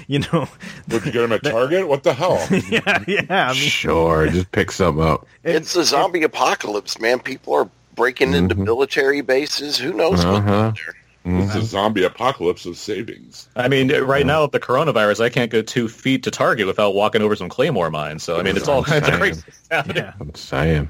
you 0.08 0.20
know. 0.20 0.48
Would 0.90 1.06
you 1.06 1.12
get 1.12 1.22
them 1.22 1.32
at 1.32 1.44
Target? 1.44 1.88
What 1.88 2.04
the 2.04 2.14
hell? 2.14 2.46
yeah, 2.70 3.04
yeah. 3.08 3.50
I 3.50 3.54
mean, 3.54 3.70
Sure, 3.70 4.28
just 4.28 4.52
pick 4.52 4.72
some 4.72 5.00
up. 5.00 5.26
It's 5.44 5.76
a 5.76 5.84
zombie 5.84 6.24
apocalypse, 6.24 7.00
man. 7.00 7.20
People 7.20 7.54
are 7.56 7.70
breaking 7.96 8.34
into 8.34 8.56
military 8.56 9.22
bases. 9.22 9.78
Who 9.78 9.94
knows 9.94 10.24
what's 10.26 10.26
Uh-huh. 10.26 10.54
out 10.54 10.80
there? 11.24 11.42
It's 11.44 11.56
a 11.56 11.62
zombie 11.64 12.04
apocalypse 12.04 12.66
of 12.66 12.78
savings. 12.78 13.48
I 13.56 13.68
mean, 13.68 13.92
right 13.92 14.26
now 14.26 14.44
with 14.44 14.52
the 14.52 14.60
coronavirus, 14.60 15.22
I 15.24 15.30
can't 15.30 15.52
go 15.52 15.62
two 15.62 15.88
feet 15.88 16.24
to 16.24 16.32
Target 16.32 16.68
without 16.68 16.96
walking 16.96 17.22
over 17.22 17.36
some 17.36 17.50
Claymore 17.50 17.92
mines. 17.92 18.24
So 18.24 18.40
I 18.40 18.44
mean, 18.44 18.58
it's 18.58 18.68
all 18.68 18.84
kinds 18.84 19.08
of 19.10 19.14
crazy 19.16 19.42
stuff 19.42 19.68
happening. 19.70 20.04
yeah. 20.04 20.14
I'm 20.20 20.34
saying. 20.36 20.90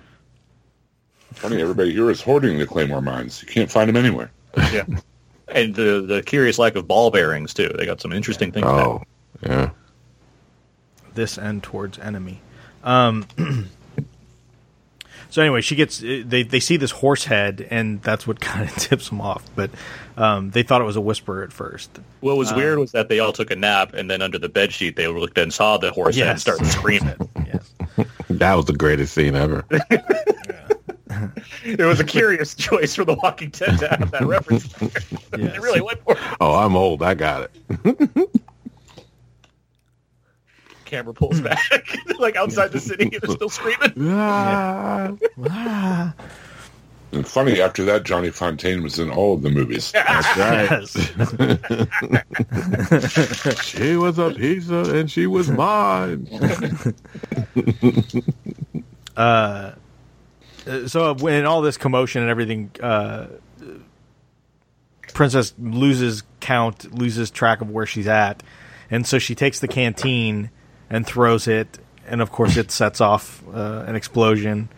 Funny, 1.33 1.61
everybody 1.61 1.91
here 1.93 2.09
is 2.09 2.21
hoarding 2.21 2.57
the 2.59 2.67
Claymore 2.67 3.01
mines. 3.01 3.41
You 3.41 3.47
can't 3.47 3.71
find 3.71 3.87
them 3.89 3.95
anywhere. 3.97 4.31
Yeah. 4.73 4.83
And 5.47 5.75
the 5.75 6.01
the 6.07 6.23
curious 6.23 6.57
lack 6.57 6.75
of 6.75 6.87
ball 6.87 7.11
bearings 7.11 7.53
too. 7.53 7.69
They 7.77 7.85
got 7.85 7.99
some 7.99 8.13
interesting 8.13 8.53
things. 8.53 8.65
there. 8.65 8.73
Oh, 8.73 9.03
yeah. 9.43 9.69
this 11.13 11.37
end 11.37 11.63
towards 11.63 11.99
enemy. 11.99 12.41
Um, 12.85 13.25
so 15.29 15.41
anyway, 15.41 15.61
she 15.61 15.75
gets 15.75 15.99
they 15.99 16.43
they 16.43 16.59
see 16.59 16.77
this 16.77 16.91
horse 16.91 17.25
head, 17.25 17.67
and 17.69 18.01
that's 18.01 18.25
what 18.25 18.39
kind 18.41 18.69
of 18.69 18.75
tips 18.75 19.09
them 19.09 19.19
off. 19.21 19.43
But 19.55 19.71
um, 20.21 20.51
they 20.51 20.63
thought 20.63 20.81
it 20.81 20.85
was 20.85 20.95
a 20.95 21.01
whisper 21.01 21.43
at 21.43 21.51
first. 21.51 21.99
What 22.21 22.37
was 22.37 22.53
weird 22.53 22.77
was 22.79 22.91
that 22.91 23.09
they 23.09 23.19
all 23.19 23.33
took 23.33 23.51
a 23.51 23.55
nap, 23.55 23.93
and 23.93 24.09
then 24.09 24.21
under 24.21 24.37
the 24.37 24.49
bed 24.49 24.71
sheet 24.71 24.95
they 24.95 25.07
looked 25.07 25.37
and 25.37 25.53
saw 25.53 25.77
the 25.77 25.91
horse 25.91 26.15
head 26.15 26.27
and 26.27 26.33
Yes. 26.35 26.41
started 26.41 26.67
screaming. 26.67 27.15
Yes, 27.47 27.73
That 28.29 28.53
was 28.55 28.65
the 28.65 28.73
greatest 28.73 29.13
scene 29.13 29.35
ever. 29.35 29.65
it 31.65 31.79
was 31.79 31.99
a 31.99 32.03
curious 32.05 32.55
choice 32.55 32.95
for 32.95 33.03
The 33.03 33.15
Walking 33.15 33.49
Dead 33.49 33.77
to 33.79 33.87
have 33.89 34.11
that 34.11 34.25
reference. 34.25 34.73
Yes. 34.81 35.05
They 35.31 35.59
really 35.59 35.81
went 35.81 36.01
for 36.03 36.13
it. 36.13 36.19
Oh, 36.39 36.55
I'm 36.55 36.75
old. 36.77 37.03
I 37.03 37.13
got 37.15 37.43
it. 37.43 38.29
Camera 40.85 41.13
pulls 41.13 41.39
back, 41.41 41.59
like 42.19 42.35
outside 42.35 42.71
the 42.73 42.79
city, 42.79 43.03
and 43.05 43.13
they're 43.21 43.31
still 43.35 43.49
screaming. 43.49 43.93
Ah. 44.13 46.13
And 47.11 47.27
funny, 47.27 47.61
after 47.61 47.83
that, 47.85 48.03
Johnny 48.03 48.29
Fontane 48.29 48.83
was 48.83 48.97
in 48.99 49.09
all 49.09 49.33
of 49.33 49.41
the 49.41 49.49
movies. 49.49 49.91
That's 49.93 50.37
right. 50.37 50.87
She 53.63 53.95
was 53.97 54.17
a 54.17 54.31
pizza 54.31 54.95
and 54.95 55.09
she 55.11 55.27
was 55.27 55.49
mine. 55.49 56.27
Uh, 59.17 59.73
so 60.87 61.13
when 61.15 61.45
all 61.45 61.61
this 61.61 61.75
commotion 61.75 62.21
and 62.21 62.31
everything, 62.31 62.71
uh, 62.81 63.27
Princess 65.13 65.53
loses 65.59 66.23
count, 66.39 66.97
loses 66.97 67.29
track 67.29 67.59
of 67.59 67.69
where 67.69 67.85
she's 67.85 68.07
at, 68.07 68.41
and 68.89 69.05
so 69.05 69.19
she 69.19 69.35
takes 69.35 69.59
the 69.59 69.67
canteen 69.67 70.49
and 70.89 71.05
throws 71.05 71.45
it, 71.47 71.77
and 72.07 72.21
of 72.21 72.31
course 72.31 72.55
it 72.55 72.71
sets 72.71 73.01
off 73.01 73.43
uh, 73.53 73.83
an 73.85 73.97
explosion. 73.97 74.69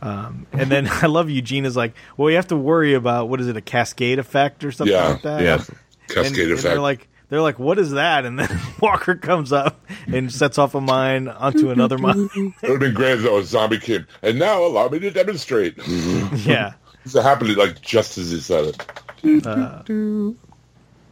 Um, 0.00 0.46
and 0.52 0.70
then 0.70 0.88
I 0.90 1.06
love 1.06 1.28
Eugene 1.30 1.64
is 1.64 1.76
like, 1.76 1.94
well, 2.16 2.30
you 2.30 2.36
have 2.36 2.48
to 2.48 2.56
worry 2.56 2.94
about 2.94 3.28
what 3.28 3.40
is 3.40 3.48
it, 3.48 3.56
a 3.56 3.60
cascade 3.60 4.18
effect 4.18 4.64
or 4.64 4.70
something 4.72 4.94
Yeah, 4.94 5.08
like 5.08 5.22
that? 5.22 5.42
Yeah, 5.42 5.56
Cascade 6.08 6.26
and, 6.26 6.36
and 6.38 6.52
effect. 6.52 6.62
they're 6.62 6.80
like, 6.80 7.08
they're 7.28 7.42
like, 7.42 7.58
what 7.58 7.78
is 7.78 7.90
that? 7.90 8.24
And 8.24 8.38
then 8.38 8.48
Walker 8.80 9.14
comes 9.14 9.52
up 9.52 9.84
and 10.06 10.32
sets 10.32 10.56
off 10.56 10.74
a 10.74 10.80
mine 10.80 11.28
onto 11.28 11.70
another 11.70 11.98
mine. 11.98 12.30
it 12.34 12.52
would 12.62 12.70
have 12.70 12.80
been 12.80 12.94
great 12.94 13.12
if 13.18 13.22
that 13.22 13.32
was 13.32 13.48
Zombie 13.48 13.78
King. 13.78 14.06
And 14.22 14.38
now 14.38 14.64
allow 14.64 14.88
me 14.88 14.98
to 15.00 15.10
demonstrate. 15.10 15.74
yeah. 15.86 16.72
It 17.04 17.22
happened 17.22 17.54
like 17.56 17.80
just 17.82 18.16
as 18.18 18.30
he 18.30 18.40
said 18.40 18.74
it. 19.22 19.88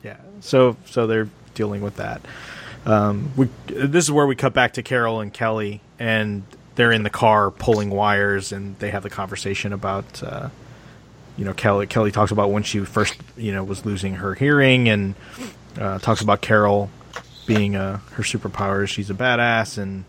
Yeah. 0.03 0.17
So 0.41 0.77
so 0.87 1.07
they're 1.07 1.29
dealing 1.55 1.83
with 1.83 1.97
that. 1.97 2.21
Um, 2.85 3.33
we 3.37 3.49
this 3.67 4.05
is 4.05 4.11
where 4.13 4.27
we 4.27 4.37
cut 4.37 4.53
back 4.55 4.75
to 4.75 4.83
Carol 4.83 5.21
and 5.21 5.33
Kelly, 5.33 5.81
and 5.99 6.45
they're 6.77 6.93
in 6.93 7.03
the 7.03 7.11
car 7.11 7.51
pulling 7.51 7.91
wires, 7.91 8.53
and 8.53 8.79
they 8.79 8.91
have 8.91 9.03
the 9.03 9.11
conversation 9.11 9.73
about. 9.73 10.23
Uh, 10.23 10.49
you 11.37 11.45
know, 11.45 11.53
Kelly. 11.53 11.87
Kelly 11.87 12.13
talks 12.13 12.31
about 12.31 12.51
when 12.51 12.63
she 12.63 12.81
first, 12.81 13.15
you 13.37 13.53
know, 13.53 13.63
was 13.63 13.85
losing 13.85 14.15
her 14.15 14.33
hearing, 14.35 14.89
and 14.89 15.15
uh, 15.79 15.99
talks 15.99 16.23
about 16.23 16.41
Carol 16.41 16.89
being 17.47 17.77
uh, 17.77 17.99
her 18.13 18.23
superpowers 18.23 18.89
She's 18.89 19.11
a 19.11 19.15
badass, 19.15 19.77
and 19.77 20.05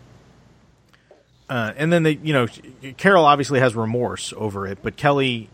uh, 1.50 1.72
and 1.76 1.92
then 1.92 2.02
they, 2.02 2.12
you 2.22 2.32
know, 2.32 2.46
Carol 2.96 3.24
obviously 3.24 3.60
has 3.60 3.74
remorse 3.74 4.32
over 4.36 4.66
it, 4.66 4.78
but 4.82 4.96
Kelly 4.96 5.48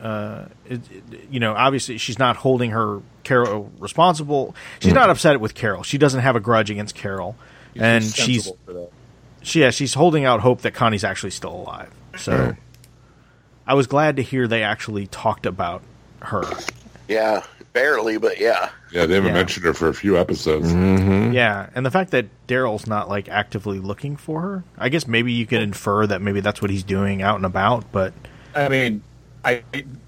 uh, 0.00 0.46
it, 0.68 0.80
it- 0.90 1.28
you 1.30 1.38
know, 1.40 1.52
obviously 1.54 1.98
she's 1.98 2.18
not 2.18 2.36
holding 2.36 2.70
her 2.70 3.00
Carol 3.24 3.70
responsible. 3.78 4.54
She's 4.80 4.92
not 4.92 5.10
upset 5.10 5.40
with 5.40 5.54
Carol. 5.54 5.82
She 5.82 5.98
doesn't 5.98 6.20
have 6.20 6.34
a 6.36 6.40
grudge 6.40 6.70
against 6.70 6.94
Carol, 6.94 7.36
and 7.76 8.04
she's 8.04 8.46
for 8.66 8.72
that. 8.72 8.90
She, 9.42 9.60
yeah, 9.60 9.70
she's 9.70 9.94
holding 9.94 10.24
out 10.24 10.40
hope 10.40 10.62
that 10.62 10.72
Connie's 10.74 11.04
actually 11.04 11.30
still 11.30 11.54
alive. 11.54 11.90
So, 12.18 12.36
Right. 12.36 12.54
I 13.66 13.74
was 13.74 13.86
glad 13.86 14.16
to 14.16 14.22
hear 14.22 14.46
they 14.48 14.62
actually 14.62 15.06
talked 15.06 15.46
about 15.46 15.82
her. 16.20 16.42
Yeah, 17.08 17.42
barely, 17.72 18.18
but 18.18 18.38
yeah. 18.40 18.70
Yeah, 18.92 19.06
they 19.06 19.14
haven't 19.14 19.28
Yeah. 19.30 19.34
mentioned 19.34 19.64
her 19.66 19.74
for 19.74 19.88
a 19.88 19.94
few 19.94 20.18
episodes. 20.18 20.72
Mm-hmm. 20.72 21.32
Yeah, 21.32 21.68
and 21.74 21.84
the 21.86 21.90
fact 21.90 22.10
that 22.10 22.26
Daryl's 22.48 22.86
not 22.86 23.08
like 23.08 23.28
actively 23.28 23.78
looking 23.78 24.16
for 24.16 24.40
her, 24.40 24.64
I 24.78 24.88
guess 24.88 25.06
maybe 25.06 25.32
you 25.32 25.46
could 25.46 25.62
infer 25.62 26.06
that 26.06 26.20
maybe 26.20 26.40
that's 26.40 26.60
what 26.60 26.70
he's 26.70 26.82
doing 26.84 27.22
out 27.22 27.36
and 27.36 27.46
about. 27.46 27.90
But 27.92 28.12
I 28.54 28.68
mean, 28.68 29.02
I 29.44 29.64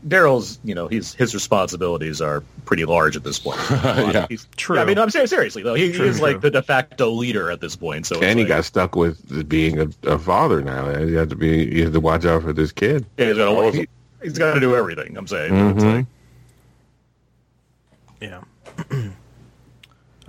Daryl's, 0.06 0.60
you 0.62 0.74
know, 0.74 0.86
he's 0.86 1.12
his 1.14 1.34
responsibilities 1.34 2.20
are 2.20 2.42
pretty 2.66 2.84
large 2.84 3.16
at 3.16 3.24
this 3.24 3.38
point. 3.38 3.60
Yeah. 3.70 4.26
He's, 4.28 4.46
True. 4.56 4.78
I 4.78 4.84
mean, 4.84 4.98
I'm 4.98 5.10
serious, 5.10 5.30
seriously 5.30 5.62
though. 5.62 5.74
He, 5.74 5.92
True, 5.92 6.04
he 6.04 6.10
is 6.10 6.18
true. 6.18 6.26
like 6.26 6.40
the 6.40 6.50
de 6.50 6.62
facto 6.62 7.10
leader 7.10 7.50
at 7.50 7.60
this 7.60 7.74
point. 7.74 8.06
So 8.06 8.20
And 8.20 8.38
he 8.38 8.44
like, 8.44 8.48
got 8.48 8.64
stuck 8.64 8.94
with 8.94 9.48
being 9.48 9.80
a, 9.80 9.88
a 10.04 10.18
father 10.18 10.62
now. 10.62 10.96
He 11.04 11.14
have 11.14 11.28
to 11.30 11.36
be. 11.36 11.64
You 11.64 11.84
have 11.84 11.92
to 11.94 12.00
watch 12.00 12.24
out 12.24 12.42
for 12.42 12.52
this 12.52 12.70
kid. 12.70 13.06
yeah, 13.16 13.26
he's 13.26 13.36
got 13.36 13.60
to 13.60 13.70
he, 13.72 13.88
he's 14.22 14.38
got 14.38 14.54
to 14.54 14.60
do 14.60 14.76
everything. 14.76 15.16
I'm 15.16 15.26
saying. 15.26 15.52
Mm-hmm. 15.52 15.78
It's 15.78 15.84
like, 15.84 16.06
Yeah. 18.90 19.10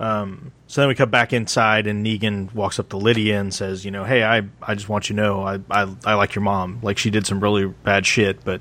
um, 0.00 0.52
so 0.66 0.80
then 0.80 0.88
we 0.88 0.94
cut 0.94 1.10
back 1.10 1.32
inside, 1.32 1.86
and 1.86 2.04
Negan 2.04 2.52
walks 2.54 2.78
up 2.80 2.88
to 2.88 2.96
Lydia 2.96 3.40
and 3.40 3.54
says, 3.54 3.84
"You 3.84 3.90
know, 3.92 4.04
hey, 4.04 4.24
I, 4.24 4.42
I 4.60 4.74
just 4.74 4.88
want 4.88 5.08
you 5.08 5.16
to 5.16 5.22
know, 5.22 5.42
I, 5.42 5.60
I, 5.70 5.94
I 6.04 6.14
like 6.14 6.34
your 6.34 6.42
mom. 6.42 6.80
Like 6.82 6.98
she 6.98 7.10
did 7.10 7.26
some 7.26 7.40
really 7.40 7.66
bad 7.66 8.04
shit, 8.04 8.44
but 8.44 8.60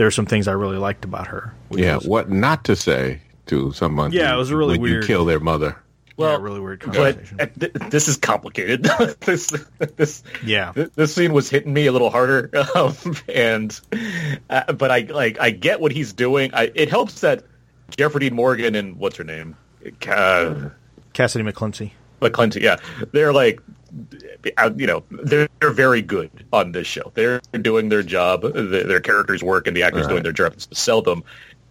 there 0.00 0.06
are 0.06 0.10
some 0.10 0.24
things 0.24 0.48
I 0.48 0.52
really 0.52 0.78
liked 0.78 1.04
about 1.04 1.26
her." 1.26 1.52
which 1.68 1.82
Yeah, 1.82 1.96
was- 1.96 2.06
what 2.06 2.30
not 2.30 2.64
to 2.64 2.74
say 2.74 3.20
to 3.46 3.70
someone? 3.72 4.12
Yeah, 4.12 4.32
it 4.32 4.38
was 4.38 4.50
really 4.50 4.72
when 4.78 4.80
weird. 4.80 5.02
You 5.04 5.06
kill 5.06 5.24
their 5.26 5.40
mother. 5.40 5.76
yeah, 5.76 6.14
well, 6.16 6.40
really 6.40 6.60
weird 6.60 6.80
but 6.80 6.94
conversation. 6.94 7.40
uh, 7.40 7.46
th- 7.60 7.72
this 7.90 8.08
is 8.08 8.16
complicated. 8.16 8.84
this 9.20 9.52
this 9.96 10.22
yeah, 10.42 10.72
th- 10.72 10.90
this 10.94 11.14
scene 11.14 11.34
was 11.34 11.50
hitting 11.50 11.72
me 11.74 11.84
a 11.86 11.92
little 11.92 12.08
harder, 12.10 12.50
um, 12.74 12.94
and 13.28 13.78
uh, 14.48 14.72
but 14.72 14.90
I 14.90 15.00
like 15.00 15.38
I 15.38 15.50
get 15.50 15.80
what 15.80 15.92
he's 15.92 16.14
doing. 16.14 16.50
I, 16.54 16.70
it 16.74 16.88
helps 16.88 17.20
that 17.20 17.44
Jeffrey 17.96 18.20
Dean 18.20 18.34
Morgan 18.34 18.74
and 18.74 18.96
what's 18.96 19.16
her 19.18 19.24
name, 19.24 19.54
uh, 19.84 20.70
Cassady 21.12 21.46
McClincy. 21.46 21.90
McClinton, 22.22 22.60
yeah, 22.62 22.76
they're 23.12 23.32
like, 23.32 23.60
uh, 23.60 24.16
you 24.76 24.86
know, 24.86 25.02
they're, 25.10 25.48
they're 25.60 25.70
very 25.72 26.02
good 26.02 26.30
on 26.52 26.72
this 26.72 26.86
show. 26.86 27.10
They're 27.14 27.40
doing 27.60 27.88
their 27.88 28.02
job, 28.02 28.42
their, 28.42 28.84
their 28.84 29.00
characters 29.00 29.42
work, 29.42 29.66
and 29.66 29.76
the 29.76 29.82
actors 29.82 30.02
Right. 30.06 30.10
doing 30.10 30.22
their 30.22 30.32
job 30.32 30.54
is 30.56 30.66
to 30.66 30.74
sell 30.74 31.02
them. 31.02 31.22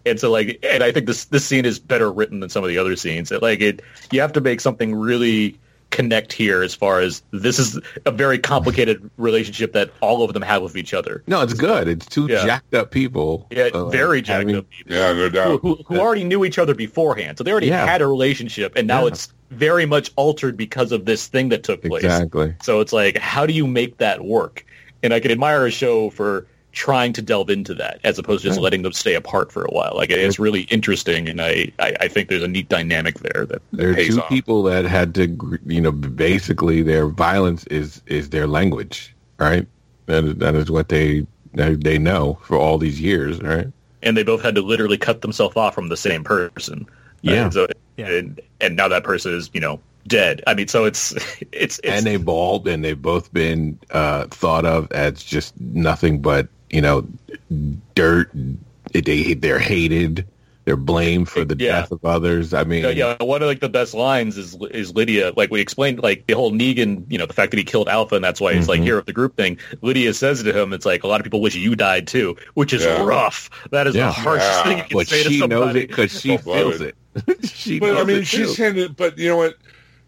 And 0.05 0.19
so 0.19 0.31
like, 0.31 0.59
and 0.63 0.83
I 0.83 0.91
think 0.91 1.07
this 1.07 1.25
this 1.25 1.45
scene 1.45 1.65
is 1.65 1.77
better 1.79 2.11
written 2.11 2.39
than 2.39 2.49
some 2.49 2.63
of 2.63 2.69
the 2.69 2.77
other 2.77 2.95
scenes. 2.95 3.31
It, 3.31 3.41
like 3.41 3.59
it, 3.61 3.81
you 4.11 4.21
have 4.21 4.33
to 4.33 4.41
make 4.41 4.61
something 4.61 4.95
really 4.95 5.59
connect 5.91 6.31
here 6.31 6.61
as 6.61 6.73
far 6.75 6.99
as 6.99 7.23
this 7.31 7.57
is 7.57 7.79
a 8.05 8.11
very 8.11 8.37
complicated 8.37 9.09
relationship 9.17 9.73
that 9.73 9.89
all 10.01 10.21
of 10.23 10.33
them 10.33 10.43
have 10.43 10.61
with 10.61 10.77
each 10.77 10.93
other. 10.93 11.23
No, 11.25 11.41
it's 11.41 11.53
good. 11.55 11.87
It's 11.87 12.05
two 12.05 12.27
Yeah. 12.27 12.45
jacked 12.45 12.75
up 12.75 12.91
people. 12.91 13.47
Yeah, 13.49 13.69
uh, 13.73 13.89
very 13.89 14.21
jacked 14.21 14.41
having- 14.41 14.55
up 14.55 14.69
people. 14.69 14.93
Yeah, 14.95 15.13
no 15.13 15.15
Who, 15.23 15.29
doubt. 15.31 15.59
who, 15.61 15.75
who 15.87 15.99
already 15.99 16.23
knew 16.25 16.45
each 16.45 16.59
other 16.59 16.75
beforehand, 16.75 17.39
so 17.39 17.43
they 17.43 17.51
already 17.51 17.67
Yeah. 17.67 17.87
had 17.87 18.01
a 18.03 18.07
relationship, 18.07 18.73
and 18.75 18.87
now 18.87 19.01
Yeah. 19.01 19.07
it's 19.07 19.33
very 19.49 19.85
much 19.85 20.11
altered 20.15 20.55
because 20.55 20.91
of 20.91 21.05
this 21.05 21.27
thing 21.27 21.49
that 21.49 21.63
took 21.63 21.81
place. 21.83 22.03
Exactly. 22.03 22.55
So 22.61 22.79
it's 22.79 22.93
like, 22.93 23.17
how 23.17 23.45
do 23.45 23.53
you 23.53 23.67
make 23.67 23.97
that 23.97 24.23
work? 24.23 24.65
And 25.03 25.13
I 25.13 25.19
can 25.19 25.31
admire 25.31 25.65
a 25.65 25.71
show 25.71 26.09
for 26.09 26.45
trying 26.71 27.13
to 27.13 27.21
delve 27.21 27.49
into 27.49 27.73
that 27.73 27.99
as 28.03 28.19
opposed 28.19 28.43
to 28.43 28.49
just 28.49 28.59
letting 28.59 28.83
them 28.83 28.93
stay 28.93 29.15
apart 29.15 29.51
for 29.51 29.63
a 29.63 29.71
while. 29.71 29.93
Like 29.95 30.11
it's 30.11 30.37
really 30.37 30.61
interesting, 30.63 31.27
and 31.27 31.41
I, 31.41 31.71
I, 31.79 31.95
I 32.01 32.07
think 32.07 32.29
there's 32.29 32.43
a 32.43 32.47
neat 32.47 32.69
dynamic 32.69 33.19
there 33.19 33.45
that, 33.45 33.61
that 33.71 33.77
There 33.77 33.89
are 33.91 33.95
two 33.95 34.21
off. 34.21 34.29
people 34.29 34.63
that 34.63 34.85
had 34.85 35.15
to, 35.15 35.59
you 35.65 35.81
know, 35.81 35.91
basically 35.91 36.83
their 36.83 37.07
violence 37.07 37.65
is 37.67 38.01
is 38.05 38.29
their 38.29 38.45
language, 38.45 39.15
right? 39.39 39.67
That 40.05 40.23
is, 40.23 40.35
that 40.35 40.55
is 40.55 40.69
what 40.69 40.89
they 40.89 41.25
they 41.53 41.97
know 41.97 42.37
for 42.43 42.57
all 42.57 42.77
these 42.77 43.01
years, 43.01 43.41
right? 43.41 43.67
and 44.01 44.15
they 44.15 44.23
both 44.23 44.41
had 44.41 44.55
to 44.55 44.61
literally 44.61 44.97
cut 44.97 45.21
themselves 45.21 45.55
off 45.55 45.75
from 45.75 45.89
the 45.89 45.97
same 45.97 46.23
person. 46.23 46.87
Yeah. 47.21 47.49
So, 47.49 47.67
Yeah. 47.99 48.09
and, 48.09 48.41
and 48.61 48.75
now 48.75 48.87
that 48.87 49.03
person 49.03 49.33
is, 49.33 49.49
you 49.53 49.59
know, 49.61 49.79
dead. 50.07 50.43
I 50.45 50.53
mean, 50.55 50.67
so 50.67 50.85
it's 50.85 51.11
it's, 51.51 51.79
it's 51.79 51.79
and 51.83 52.05
they 52.05 52.17
bald, 52.17 52.67
and 52.67 52.83
they've 52.83 53.01
both 53.01 53.31
been 53.31 53.79
uh, 53.91 54.25
thought 54.25 54.65
of 54.65 54.91
as 54.91 55.23
just 55.23 55.59
nothing 55.59 56.21
but 56.21 56.49
you 56.69 56.81
know 56.81 57.07
dirt. 57.95 58.31
They 58.91 59.33
they're 59.35 59.59
hated. 59.59 60.27
They're 60.65 60.75
blamed 60.75 61.29
for 61.29 61.43
the 61.45 61.55
Yeah. 61.57 61.81
death 61.81 61.91
of 61.91 62.03
others. 62.05 62.53
I 62.53 62.63
mean, 62.63 62.83
Yeah, 62.83 62.89
yeah, 62.89 63.23
one 63.23 63.41
of 63.41 63.47
like 63.47 63.59
the 63.59 63.69
best 63.69 63.93
lines 63.95 64.37
is 64.37 64.55
is 64.71 64.93
Lydia. 64.93 65.31
Like 65.35 65.49
we 65.49 65.61
explained, 65.61 66.03
like 66.03 66.27
the 66.27 66.35
whole 66.35 66.51
Negan, 66.51 67.05
you 67.09 67.17
know, 67.17 67.25
the 67.25 67.33
fact 67.33 67.51
that 67.51 67.57
he 67.57 67.63
killed 67.63 67.89
Alpha, 67.89 68.15
and 68.15 68.23
that's 68.23 68.39
why 68.39 68.53
he's 68.53 68.63
Mm-hmm. 68.63 68.69
like 68.69 68.81
hero 68.81 68.99
of 68.99 69.05
the 69.05 69.13
group 69.13 69.35
thing. 69.35 69.57
Lydia 69.81 70.13
says 70.13 70.43
to 70.43 70.53
him, 70.53 70.71
"It's 70.73 70.85
like 70.85 71.03
a 71.03 71.07
lot 71.07 71.19
of 71.19 71.23
people 71.23 71.41
wish 71.41 71.55
you 71.55 71.75
died 71.75 72.07
too," 72.07 72.35
which 72.53 72.73
is 72.73 72.83
Yeah. 72.83 73.03
rough. 73.03 73.49
That 73.71 73.87
is 73.87 73.95
Yeah. 73.95 74.07
the 74.07 74.11
harshest 74.13 74.51
Yeah. 74.51 74.63
thing 74.63 74.77
you 74.79 74.83
can 74.83 74.97
but 74.97 75.07
say 75.07 75.23
to 75.23 75.29
she 75.29 75.39
knows 75.47 75.59
somebody. 75.59 75.79
it 75.81 75.87
because 75.87 76.11
she 76.21 76.37
feels 76.37 76.81
it. 76.81 76.95
she 77.43 77.79
But 77.79 77.97
I 77.97 78.03
mean, 78.03 78.17
it 78.17 78.27
she's 78.27 78.55
too. 78.55 78.61
handed. 78.63 78.95
But 78.95 79.17
you 79.17 79.29
know 79.29 79.37
what? 79.37 79.55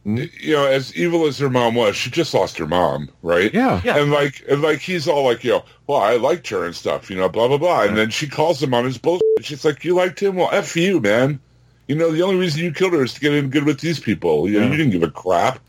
You 0.04 0.54
know, 0.54 0.66
as 0.66 0.96
evil 0.96 1.28
as 1.28 1.38
her 1.38 1.50
mom 1.50 1.76
was, 1.76 1.96
she 1.96 2.10
just 2.10 2.34
lost 2.34 2.58
her 2.58 2.66
mom, 2.66 3.10
right? 3.22 3.54
Yeah. 3.54 3.82
Yeah. 3.84 3.98
And 3.98 4.12
like, 4.12 4.44
and 4.50 4.62
like, 4.62 4.80
he's 4.80 5.08
all 5.08 5.26
like, 5.26 5.44
you 5.44 5.52
know, 5.52 5.64
well, 5.86 6.00
I 6.00 6.16
liked 6.16 6.48
her 6.50 6.66
and 6.66 6.76
stuff, 6.76 7.10
you 7.10 7.16
know, 7.16 7.30
blah 7.30 7.48
blah 7.48 7.58
blah. 7.58 7.84
And 7.84 7.96
then 7.96 8.10
she 8.10 8.28
calls 8.28 8.64
him 8.64 8.74
on 8.74 8.84
his 8.84 8.98
bullshit. 8.98 9.22
She's 9.42 9.64
like, 9.64 9.84
you 9.84 9.94
liked 9.94 10.20
him? 10.20 10.38
Well, 10.38 10.50
f 10.52 10.76
you, 10.76 11.00
man. 11.00 11.40
You 11.88 11.96
know, 11.96 12.12
the 12.12 12.24
only 12.24 12.38
reason 12.38 12.64
you 12.64 12.72
killed 12.72 12.94
her 12.94 13.04
is 13.04 13.14
to 13.14 13.20
get 13.20 13.34
in 13.34 13.50
good 13.50 13.66
with 13.66 13.80
these 13.80 14.00
people. 14.00 14.50
You 14.50 14.60
know, 14.60 14.68
you 14.68 14.78
didn't 14.78 14.92
give 14.92 15.04
a 15.04 15.12
crap. 15.12 15.60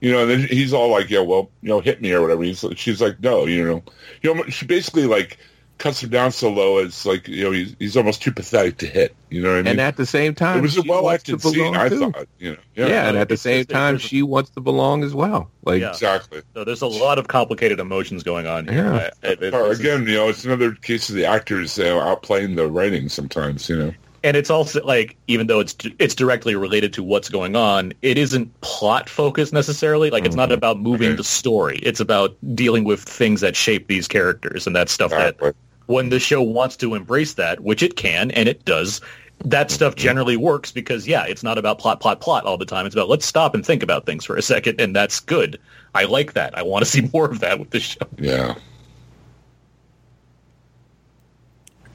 You 0.00 0.12
know, 0.12 0.22
and 0.22 0.30
then 0.30 0.40
he's 0.48 0.72
all 0.72 0.90
like, 0.90 1.08
yeah, 1.08 1.20
well, 1.20 1.50
you 1.62 1.68
know, 1.68 1.80
hit 1.80 2.02
me 2.02 2.12
or 2.12 2.20
whatever. 2.22 2.42
He's, 2.42 2.64
she's 2.76 3.00
like, 3.00 3.20
no, 3.20 3.46
you 3.46 3.64
know, 3.64 3.82
you 4.22 4.34
know, 4.34 4.44
she 4.48 4.66
basically 4.66 5.06
like 5.06 5.38
cuts 5.78 6.02
him 6.02 6.10
down 6.10 6.32
so 6.32 6.50
low 6.50 6.78
it's 6.78 7.04
like, 7.04 7.28
you 7.28 7.44
know, 7.44 7.50
he's, 7.50 7.76
he's 7.78 7.96
almost 7.96 8.22
too 8.22 8.32
pathetic 8.32 8.78
to 8.78 8.86
hit. 8.86 9.14
You 9.30 9.42
know 9.42 9.50
what 9.50 9.54
I 9.58 9.62
mean? 9.62 9.66
and 9.72 9.80
at 9.80 9.96
the 9.96 10.06
same 10.06 10.34
time, 10.34 10.58
it 10.58 10.62
was 10.62 10.76
a 10.78 10.82
she 10.82 10.88
well 10.88 11.02
wants 11.04 11.24
to 11.24 11.34
acted 11.34 11.42
scene, 11.50 11.72
belong, 11.72 11.76
I 11.76 11.88
thought. 11.88 12.28
You 12.38 12.52
know, 12.52 12.56
Yeah, 12.74 12.86
yeah, 12.86 13.08
and 13.08 13.16
at 13.18 13.28
the 13.28 13.36
same 13.36 13.64
time, 13.66 13.98
she 13.98 14.22
wants 14.22 14.50
to 14.50 14.60
belong 14.60 15.02
as 15.04 15.14
well. 15.14 15.50
Like, 15.64 15.80
Yeah. 15.82 15.90
exactly. 15.90 16.42
So 16.54 16.64
there's 16.64 16.82
a 16.82 16.86
lot 16.86 17.18
of 17.18 17.28
complicated 17.28 17.78
emotions 17.80 18.22
going 18.22 18.46
on. 18.46 18.66
Here. 18.68 18.84
Yeah. 18.84 19.10
I- 19.22 19.28
I- 19.28 19.30
it- 19.40 19.54
Or 19.54 19.70
is- 19.72 19.80
again, 19.80 20.06
you 20.06 20.14
know, 20.14 20.28
it's 20.28 20.44
another 20.44 20.72
case 20.72 21.08
of 21.08 21.14
the 21.16 21.26
actors 21.26 21.78
uh, 21.78 21.82
outplaying 21.84 22.56
the 22.56 22.66
writing 22.68 23.08
sometimes. 23.08 23.68
You 23.68 23.76
know, 23.76 23.94
and 24.24 24.36
it's 24.36 24.48
also 24.50 24.82
like 24.84 25.16
even 25.26 25.46
though 25.46 25.60
it's 25.60 25.76
it's 25.98 26.14
directly 26.14 26.56
related 26.56 26.92
to 26.94 27.02
what's 27.02 27.28
going 27.28 27.54
on 27.54 27.92
it 28.02 28.18
isn't 28.18 28.60
plot 28.60 29.08
focused 29.08 29.52
necessarily 29.52 30.10
like 30.10 30.24
it's 30.24 30.34
not 30.34 30.50
about 30.50 30.80
moving 30.80 31.08
Okay. 31.10 31.16
the 31.16 31.22
story 31.22 31.76
it's 31.82 32.00
about 32.00 32.34
dealing 32.54 32.82
with 32.82 33.00
things 33.00 33.40
that 33.42 33.54
shape 33.54 33.86
these 33.86 34.08
characters 34.08 34.66
and 34.66 34.74
that 34.74 34.88
stuff 34.88 35.12
Exactly. 35.12 35.50
that 35.50 35.56
when 35.86 36.08
the 36.10 36.18
show 36.18 36.42
wants 36.42 36.76
to 36.76 36.94
embrace 36.94 37.34
that 37.34 37.60
which 37.60 37.82
it 37.82 37.96
can 37.96 38.30
and 38.32 38.48
it 38.48 38.64
does 38.64 39.00
that 39.44 39.70
stuff 39.70 39.94
generally 39.96 40.36
works 40.36 40.72
because 40.72 41.06
yeah 41.06 41.24
it's 41.24 41.42
not 41.42 41.58
about 41.58 41.78
plot 41.78 42.00
plot 42.00 42.20
plot 42.20 42.44
all 42.44 42.56
the 42.56 42.64
time 42.64 42.86
it's 42.86 42.94
about 42.94 43.08
let's 43.08 43.26
stop 43.26 43.54
and 43.54 43.64
think 43.66 43.82
about 43.82 44.06
things 44.06 44.24
for 44.24 44.36
a 44.36 44.42
second 44.42 44.80
and 44.80 44.96
that's 44.96 45.20
good 45.20 45.58
i 45.94 46.04
like 46.04 46.32
that 46.32 46.56
i 46.56 46.62
want 46.62 46.84
to 46.84 46.90
see 46.90 47.02
more 47.12 47.30
of 47.30 47.40
that 47.40 47.58
with 47.58 47.70
the 47.70 47.80
show 47.80 48.00
yeah. 48.18 48.54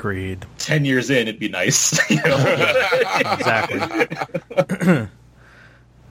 Agreed. 0.02 0.48
10 0.58 0.84
years 0.84 1.12
in 1.12 1.28
it'd 1.28 1.40
be 1.40 1.48
nice? 1.48 2.00
Exactly. 3.22 3.80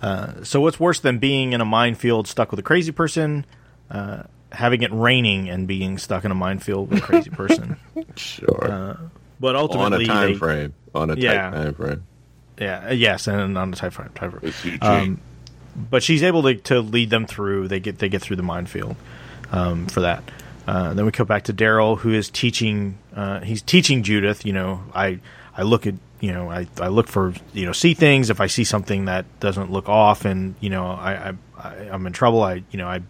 uh, 0.02 0.44
so 0.44 0.60
what's 0.60 0.78
worse 0.78 1.00
than 1.00 1.18
being 1.18 1.52
in 1.52 1.60
a 1.60 1.64
minefield 1.64 2.28
stuck 2.28 2.52
with 2.52 2.60
a 2.60 2.62
crazy 2.62 2.92
person? 2.92 3.44
Uh, 3.90 4.22
having 4.52 4.82
it 4.82 4.92
raining 4.92 5.48
and 5.48 5.66
being 5.66 5.98
stuck 5.98 6.24
in 6.24 6.30
a 6.30 6.34
minefield 6.34 6.90
with 6.90 6.98
a 6.98 7.02
crazy 7.02 7.30
person. 7.30 7.76
sure. 8.16 8.98
But 9.38 9.56
ultimately, 9.56 10.08
on 10.08 10.16
a 10.16 10.20
time 10.20 10.32
they- 10.32 10.38
frame. 10.38 10.74
On 10.94 11.10
a 11.10 11.14
Yeah. 11.16 11.50
tight 11.50 11.56
time 11.56 11.74
frame. 11.74 12.02
Yeah, 12.58 12.88
uh, 12.88 12.92
yes, 12.92 13.26
and 13.26 13.56
on 13.56 13.72
a 13.72 13.76
time 13.76 13.90
frame. 13.90 14.10
Time 14.14 14.32
frame. 14.32 14.78
Um, 14.82 15.20
but 15.90 16.02
she's 16.02 16.22
able 16.22 16.42
to, 16.42 16.54
to 16.56 16.80
lead 16.80 17.08
them 17.10 17.26
through. 17.26 17.68
They 17.68 17.80
get 17.80 17.98
they 18.00 18.08
get 18.10 18.20
through 18.20 18.36
the 18.36 18.42
minefield 18.42 18.96
um, 19.52 19.86
for 19.86 20.00
that. 20.00 20.22
Uh, 20.66 20.92
then 20.94 21.06
we 21.06 21.12
come 21.12 21.26
back 21.26 21.44
to 21.44 21.54
Daryl, 21.54 21.98
who 21.98 22.12
is 22.12 22.28
teaching. 22.28 22.98
Uh, 23.14 23.40
he's 23.40 23.62
teaching 23.62 24.02
Judith. 24.02 24.44
You 24.44 24.52
know, 24.52 24.82
I 24.94 25.20
I 25.56 25.62
look 25.62 25.86
at 25.86 25.94
you 26.20 26.32
know 26.32 26.50
I, 26.50 26.66
I 26.78 26.88
look 26.88 27.06
for 27.08 27.32
you 27.54 27.64
know 27.64 27.72
see 27.72 27.94
things. 27.94 28.28
If 28.28 28.40
I 28.42 28.46
see 28.46 28.64
something 28.64 29.06
that 29.06 29.24
doesn't 29.40 29.70
look 29.72 29.88
off, 29.88 30.24
and 30.26 30.54
you 30.60 30.68
know 30.70 30.86
I, 30.86 31.30
I, 31.30 31.32
I 31.56 31.74
I'm 31.90 32.06
in 32.06 32.12
trouble. 32.12 32.42
I 32.42 32.62
you 32.72 32.76
know 32.78 32.88
I 32.88 33.00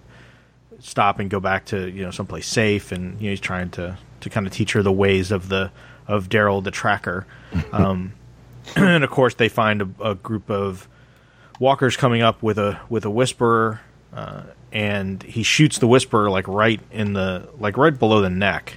stop 0.80 1.18
and 1.18 1.30
go 1.30 1.40
back 1.40 1.66
to 1.66 1.90
you 1.90 2.02
know 2.02 2.10
someplace 2.10 2.46
safe. 2.46 2.92
And 2.92 3.20
you 3.20 3.26
know 3.26 3.30
he's 3.30 3.40
trying 3.40 3.70
to 3.70 3.96
to 4.20 4.30
kind 4.30 4.46
of 4.46 4.52
teach 4.52 4.72
her 4.72 4.82
the 4.82 4.92
ways 4.92 5.30
of 5.30 5.48
the 5.48 5.70
of 6.06 6.28
Daryl 6.28 6.62
the 6.62 6.70
tracker. 6.70 7.26
Um, 7.72 8.12
and 8.76 9.02
of 9.02 9.10
course 9.10 9.34
they 9.34 9.48
find 9.48 9.82
a, 9.82 9.88
a 10.10 10.14
group 10.14 10.50
of 10.50 10.86
walkers 11.58 11.96
coming 11.96 12.22
up 12.22 12.42
with 12.42 12.58
a 12.58 12.80
with 12.88 13.04
a 13.04 13.10
whisperer 13.10 13.80
uh, 14.12 14.42
and 14.72 15.22
he 15.22 15.42
shoots 15.42 15.78
the 15.78 15.86
whisperer 15.86 16.30
like 16.30 16.46
right 16.46 16.80
in 16.90 17.12
the 17.12 17.48
like 17.58 17.76
right 17.76 17.98
below 17.98 18.20
the 18.20 18.30
neck 18.30 18.76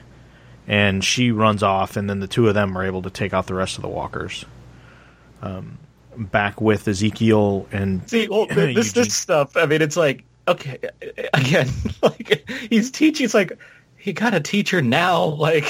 and 0.67 1.03
she 1.03 1.31
runs 1.31 1.61
off 1.61 1.97
and 1.97 2.09
then 2.09 2.19
the 2.19 2.27
two 2.27 2.47
of 2.47 2.53
them 2.53 2.77
are 2.77 2.83
able 2.83 3.01
to 3.01 3.09
take 3.09 3.33
out 3.33 3.47
the 3.47 3.53
rest 3.53 3.77
of 3.77 3.81
the 3.81 3.87
walkers 3.87 4.45
um, 5.41 5.77
back 6.17 6.61
with 6.61 6.87
ezekiel 6.87 7.67
and 7.71 8.07
See, 8.09 8.27
well, 8.27 8.45
this 8.49 8.93
this 8.93 9.13
stuff. 9.13 9.55
I 9.57 9.65
mean, 9.65 9.81
it's 9.81 9.97
like 9.97 10.23
okay, 10.47 10.77
again, 11.33 11.67
like 12.03 12.49
he's 12.69 12.91
teaching. 12.91 13.25
It's 13.25 13.33
like 13.33 13.57
he 13.97 14.13
got 14.13 14.33
a 14.33 14.39
teacher 14.39 14.81
now. 14.81 15.23
Like 15.43 15.63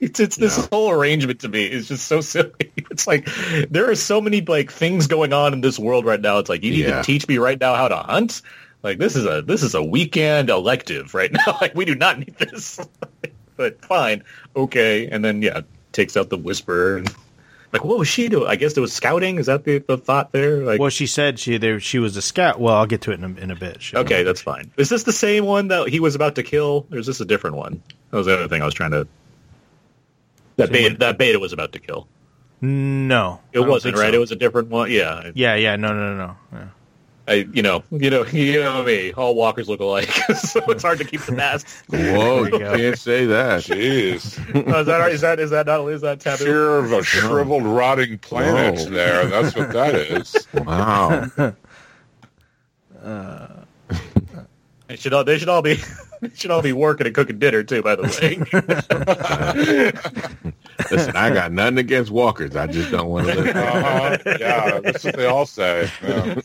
it's 0.00 0.20
it's 0.20 0.36
this 0.36 0.66
whole 0.66 0.90
arrangement 0.90 1.40
to 1.40 1.48
me 1.48 1.64
is 1.64 1.88
just 1.88 2.06
so 2.06 2.20
silly. 2.20 2.52
It's 2.90 3.06
like 3.06 3.28
there 3.70 3.90
are 3.90 3.94
so 3.96 4.20
many 4.20 4.40
like 4.40 4.70
things 4.70 5.06
going 5.06 5.32
on 5.32 5.52
in 5.52 5.60
this 5.60 5.78
world 5.78 6.04
right 6.04 6.20
now. 6.20 6.38
It's 6.38 6.48
like 6.48 6.62
you 6.62 6.70
need 6.70 6.86
Yeah. 6.86 6.98
to 6.98 7.02
teach 7.02 7.26
me 7.28 7.38
right 7.38 7.60
now 7.60 7.74
how 7.74 7.88
to 7.88 7.96
hunt. 7.96 8.42
Like 8.82 8.98
this 8.98 9.16
is 9.16 9.24
a 9.26 9.42
this 9.42 9.62
is 9.62 9.74
a 9.74 9.82
weekend 9.82 10.50
elective 10.50 11.14
right 11.14 11.32
now. 11.32 11.58
Like 11.60 11.74
we 11.74 11.84
do 11.84 11.94
not 11.94 12.18
need 12.18 12.36
this. 12.38 12.78
but 13.56 13.84
fine, 13.84 14.22
okay. 14.56 15.08
And 15.08 15.24
then 15.24 15.42
yeah, 15.42 15.62
takes 15.92 16.16
out 16.16 16.28
the 16.30 16.36
whisperer. 16.38 16.98
And, 16.98 17.14
like 17.74 17.84
what 17.84 17.98
was 17.98 18.06
she 18.08 18.28
doing? 18.28 18.46
I 18.48 18.54
guess 18.56 18.74
it 18.76 18.80
was 18.80 18.92
scouting. 18.92 19.36
Is 19.38 19.46
that 19.46 19.64
the, 19.64 19.78
the 19.80 19.98
thought 19.98 20.30
there? 20.32 20.58
Like 20.64 20.80
well 20.80 20.88
she 20.90 21.06
said 21.06 21.38
she 21.40 21.58
there 21.58 21.80
she 21.80 21.98
was 21.98 22.16
a 22.16 22.22
scout 22.22 22.58
well 22.60 22.76
i'll 22.76 22.86
get 22.86 23.00
to 23.02 23.10
it 23.10 23.14
in 23.20 23.24
a, 23.24 23.40
in 23.40 23.50
a 23.50 23.56
bit 23.56 23.82
She- 23.82 23.96
Okay, 23.96 24.22
that's 24.22 24.40
fine. 24.40 24.70
Is 24.78 24.88
this 24.88 25.02
the 25.02 25.12
same 25.12 25.44
one 25.44 25.68
that 25.68 25.88
he 25.88 25.98
was 26.00 26.14
about 26.14 26.36
to 26.36 26.42
kill, 26.42 26.86
or 26.92 26.98
is 26.98 27.06
this 27.06 27.20
a 27.20 27.24
different 27.24 27.56
one? 27.56 27.82
That 28.10 28.16
was 28.18 28.26
the 28.26 28.34
other 28.34 28.48
thing 28.48 28.62
I 28.62 28.64
was 28.64 28.74
trying 28.74 28.92
to. 28.92 29.06
That 30.56 30.70
beta, 30.70 30.96
that 30.98 31.18
beta 31.18 31.38
was 31.40 31.52
about 31.52 31.72
to 31.72 31.80
kill. 31.80 32.06
no 32.60 33.40
It 33.52 33.58
wasn't 33.60 33.96
right. 33.96 34.10
so. 34.10 34.14
It 34.14 34.20
was 34.20 34.30
a 34.30 34.36
different 34.36 34.68
one. 34.68 34.90
Yeah, 34.90 35.32
yeah 35.34 35.56
yeah 35.56 35.74
no 35.76 35.88
no 35.92 36.14
no 36.14 36.26
no 36.26 36.36
yeah. 36.52 36.68
I, 37.26 37.48
you 37.52 37.62
know, 37.62 37.82
you 37.90 38.10
know, 38.10 38.26
you 38.26 38.60
know 38.60 38.82
me. 38.82 39.12
All 39.12 39.34
walkers 39.34 39.68
look 39.68 39.80
alike, 39.80 40.08
so 40.36 40.60
it's 40.70 40.82
hard 40.82 40.98
to 40.98 41.04
keep 41.04 41.22
the 41.22 41.32
masks. 41.32 41.82
Whoa, 41.88 42.44
you 42.44 42.58
can't 42.58 42.98
say 42.98 43.24
that. 43.26 43.62
Jeez. 43.62 44.38
Oh, 44.74 44.80
is 44.80 44.86
that 44.86 44.98
right? 44.98 45.12
Is 45.12 45.20
that 45.22 45.40
is 45.40 45.50
that 45.50 45.66
not 45.66 45.86
is 45.88 46.00
that 46.02 46.20
taboo? 46.20 46.44
Fear 46.44 46.78
of 46.78 46.92
a 46.92 47.02
shriveled, 47.02 47.64
rotting 47.64 48.18
planet 48.18 48.78
Whoa. 48.78 48.90
there. 48.90 49.26
That's 49.26 49.56
what 49.56 49.72
that 49.72 49.94
is. 49.94 50.46
Wow. 50.54 51.30
Uh, 53.02 53.48
they 54.86 54.96
should 54.96 55.12
all 55.12 55.24
they 55.24 55.38
should 55.38 55.48
all 55.48 55.62
be 55.62 55.78
they 56.24 56.28
should 56.36 56.50
all 56.50 56.62
be 56.62 56.72
working 56.72 57.06
and 57.06 57.14
cooking 57.14 57.38
dinner 57.38 57.62
too. 57.62 57.82
By 57.82 57.96
the 57.96 58.02
way, 58.02 58.12
Listen, 60.90 61.16
I 61.16 61.30
got 61.32 61.52
nothing 61.52 61.78
against 61.78 62.10
walkers. 62.10 62.56
I 62.56 62.66
just 62.66 62.90
don't 62.90 63.08
want 63.08 63.26
to 63.28 63.34
live. 63.40 63.56
Uh-huh. 63.56 64.18
Yeah, 64.40 64.80
that's 64.80 65.04
what 65.04 65.16
they 65.16 65.26
all 65.26 65.46
say. 65.46 65.88
Yeah. 66.02 66.40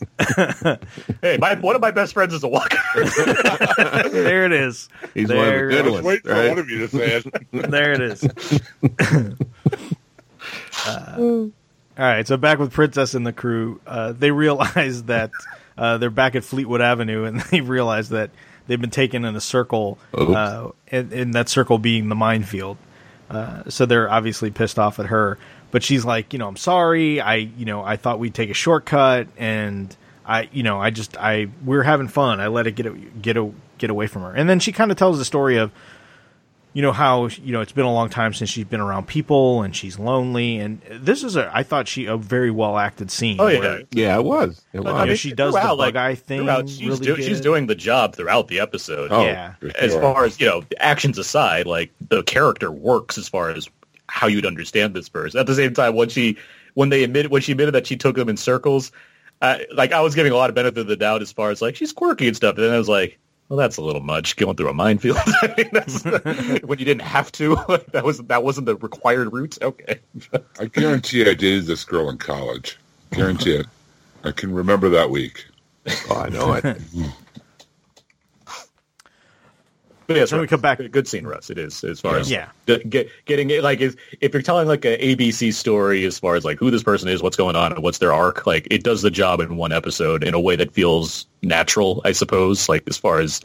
hey, 1.22 1.38
my 1.40 1.56
one 1.56 1.76
of 1.76 1.82
my 1.82 1.92
best 1.92 2.14
friends 2.14 2.34
is 2.34 2.44
a 2.44 2.48
walker. 2.48 2.78
there 4.10 4.46
it 4.46 4.52
is 4.52 4.90
He's 5.14 5.28
There 5.28 5.38
one 5.38 5.48
of 5.48 5.54
the 5.54 5.68
it 5.68 5.70
good 5.70 5.86
I 5.86 5.88
is. 5.88 5.94
was 5.94 5.94
ones. 5.94 6.06
waiting 6.06 6.32
for 6.32 6.48
one 6.50 6.60
of 6.60 6.70
you 6.70 6.78
to 6.80 6.88
say 6.88 7.22
it. 7.24 7.72
there 7.72 7.92
it 7.94 8.02
is 8.02 8.24
All 10.88 11.52
right, 12.06 12.26
so 12.28 12.38
back 12.38 12.60
with 12.60 12.72
Princess 12.72 13.14
and 13.14 13.28
the 13.28 13.34
crew, 13.34 13.82
uh, 13.86 14.14
they 14.14 14.32
realize 14.32 15.04
that 15.04 15.32
uh, 15.78 15.98
they're 15.98 16.10
back 16.10 16.36
at 16.36 16.44
Fleetwood 16.46 16.82
Avenue, 16.82 17.26
and 17.26 17.42
they 17.52 17.60
realize 17.62 18.10
that 18.10 18.30
they've 18.70 18.80
been 18.80 18.92
taken 18.92 19.26
in 19.26 19.36
a 19.36 19.42
circle, 19.42 19.98
uh, 20.14 20.70
and, 20.90 21.12
and 21.12 21.34
that 21.34 21.50
circle 21.50 21.80
being 21.80 22.08
the 22.08 22.16
minefield. 22.16 22.78
Uh, 23.28 23.64
so 23.68 23.86
they're 23.88 24.10
obviously 24.10 24.52
pissed 24.52 24.78
off 24.78 25.00
at 25.00 25.08
her, 25.08 25.40
but 25.72 25.84
she's 25.84 26.06
like, 26.06 26.34
you 26.34 26.40
know, 26.40 26.48
I'm 26.48 26.56
sorry. 26.56 27.20
I, 27.20 27.36
you 27.36 27.66
know, 27.66 27.84
I 27.84 27.98
thought 27.98 28.20
we'd 28.20 28.36
take 28.36 28.52
a 28.52 28.54
shortcut, 28.54 29.28
and 29.38 29.96
I, 30.24 30.50
you 30.54 30.62
know, 30.62 30.80
I 30.80 30.92
just, 30.92 31.18
I, 31.18 31.48
we 31.66 31.78
are 31.78 31.84
having 31.84 32.08
fun. 32.08 32.40
I 32.40 32.48
let 32.48 32.68
it 32.68 32.74
get, 32.74 32.86
a, 32.86 32.92
get, 32.92 33.38
a, 33.38 33.52
get 33.80 33.90
away 33.90 34.06
from 34.06 34.22
her, 34.22 34.34
and 34.34 34.48
then 34.48 34.60
she 34.60 34.72
kind 34.72 34.92
of 34.92 34.98
tells 34.98 35.18
the 35.18 35.26
story 35.26 35.58
of 35.58 35.72
you 36.74 36.82
know 36.82 36.92
how 36.92 37.28
you 37.28 37.52
know 37.52 37.62
it's 37.62 37.72
been 37.72 37.86
a 37.86 37.92
long 37.92 38.10
time 38.10 38.34
since 38.34 38.50
she's 38.50 38.66
been 38.66 38.80
around 38.80 39.08
people 39.08 39.64
and 39.64 39.76
she's 39.76 39.98
lonely 39.98 40.60
and 40.60 40.82
this 40.92 41.24
is 41.24 41.36
a 41.36 41.50
I 41.54 41.64
thought 41.64 41.88
she 41.88 42.06
a 42.06 42.16
very 42.16 42.52
well 42.52 42.78
acted 42.78 43.10
scene. 43.10 43.38
Oh 43.40 43.48
yeah, 43.48 43.60
where, 43.60 43.84
Yeah, 43.92 44.18
it 44.18 44.24
was. 44.24 44.62
It 44.72 44.82
was. 44.82 44.94
I 44.94 45.06
mean, 45.06 45.16
she 45.16 45.34
does 45.34 45.54
throughout, 45.54 45.68
the 45.68 45.74
like, 45.74 45.94
bug 45.96 46.02
eye 46.02 46.16
thing 46.16 46.42
throughout, 46.42 46.70
she's, 46.70 46.82
really 46.82 47.06
do- 47.06 47.22
she's 47.22 47.42
doing 47.42 47.68
the 47.68 47.76
job 47.76 48.16
throughout 48.16 48.50
the 48.50 48.60
episode. 48.60 49.12
Oh, 49.12 49.24
yeah. 49.24 49.54
for 49.56 49.76
As 49.78 49.96
far 49.96 50.26
as 50.26 50.40
you 50.40 50.46
know, 50.46 50.64
actions 50.80 51.18
aside, 51.18 51.66
like 51.66 51.92
the 52.08 52.24
character 52.24 52.72
works 52.72 53.18
as 53.18 53.28
far 53.28 53.50
as 53.50 53.68
how 54.08 54.28
you'd 54.28 54.46
understand 54.46 54.94
this 54.94 55.10
person. 55.10 55.40
At 55.40 55.48
the 55.48 55.56
same 55.56 55.74
time, 55.74 55.96
when 55.96 56.10
she 56.10 56.38
when 56.76 56.90
they 56.90 57.04
admitted 57.04 57.32
when 57.32 57.42
she 57.42 57.54
admitted 57.54 57.74
that 57.74 57.88
she 57.88 57.98
took 57.98 58.16
them 58.16 58.30
in 58.30 58.38
circles, 58.38 58.92
uh, 59.42 59.58
like 59.74 59.92
I 59.92 60.02
was 60.02 60.14
giving 60.14 60.32
a 60.32 60.36
lot 60.36 60.50
of 60.50 60.56
benefit 60.56 60.82
of 60.82 60.88
the 60.88 60.96
doubt 60.96 61.24
as 61.24 61.32
far 61.32 61.50
as 61.50 61.64
like 61.64 61.76
she's 61.76 61.94
quirky 61.94 62.28
and 62.28 62.36
stuff, 62.36 62.56
and 62.58 62.66
then 62.66 62.74
I 62.74 62.78
was 62.78 62.90
like. 62.90 63.18
Well, 63.50 63.58
that's 63.58 63.78
a 63.78 63.82
little 63.82 64.02
much 64.02 64.36
going 64.36 64.56
through 64.56 64.70
a 64.70 64.74
minefield. 64.76 65.18
I 65.26 65.54
mean, 65.58 65.70
that's, 65.74 66.04
when 66.64 66.78
you 66.78 66.86
didn't 66.86 67.02
have 67.02 67.32
to, 67.34 67.56
that 67.92 68.06
was 68.06 68.20
that 68.20 68.44
wasn't 68.44 68.68
the 68.68 68.76
required 68.76 69.34
route. 69.34 69.58
Okay, 69.62 70.00
I 70.60 70.66
guarantee 70.66 71.22
I 71.22 71.34
dated 71.34 71.66
this 71.66 71.84
girl 71.84 72.10
in 72.10 72.20
college. 72.20 72.78
Guarantee 73.12 73.56
it. 73.56 73.66
I 74.24 74.32
can 74.32 74.54
remember 74.54 74.88
that 74.90 75.10
week. 75.10 75.46
Oh, 76.12 76.20
I 76.20 76.30
know 76.30 76.54
it. 76.54 76.78
But 80.10 80.18
yes, 80.18 80.32
Then 80.32 80.42
we 80.42 80.48
come 80.48 80.60
back- 80.60 80.80
a 80.80 80.90
Good 80.90 81.08
scene, 81.08 81.28
Russ. 81.28 81.52
It 81.52 81.60
is 81.60 81.84
as 81.84 82.00
far 82.00 82.18
as 82.18 82.32
Yeah. 82.32 82.48
get, 82.66 83.12
getting 83.26 83.52
it 83.52 83.62
like 83.64 83.80
if, 83.80 83.96
if 84.22 84.34
you're 84.34 84.42
telling 84.42 84.68
like 84.68 84.84
a 84.84 84.98
ABC 84.98 85.54
story 85.54 86.04
as 86.04 86.18
far 86.18 86.34
as 86.34 86.44
like 86.44 86.58
who 86.58 86.72
this 86.72 86.82
person 86.82 87.08
is, 87.10 87.22
what's 87.22 87.38
going 87.38 87.56
on, 87.56 87.72
and 87.74 87.84
what's 87.84 88.00
their 88.00 88.12
arc. 88.12 88.48
Like 88.48 88.68
it 88.72 88.82
does 88.84 89.04
the 89.04 89.12
job 89.12 89.40
in 89.40 89.56
one 89.56 89.72
episode 89.72 90.24
in 90.24 90.34
a 90.34 90.40
way 90.40 90.56
that 90.56 90.74
feels 90.74 91.28
natural, 91.44 92.02
I 92.06 92.14
suppose. 92.14 92.68
Like 92.68 92.86
as 92.88 92.98
far 92.98 93.20
as 93.20 93.40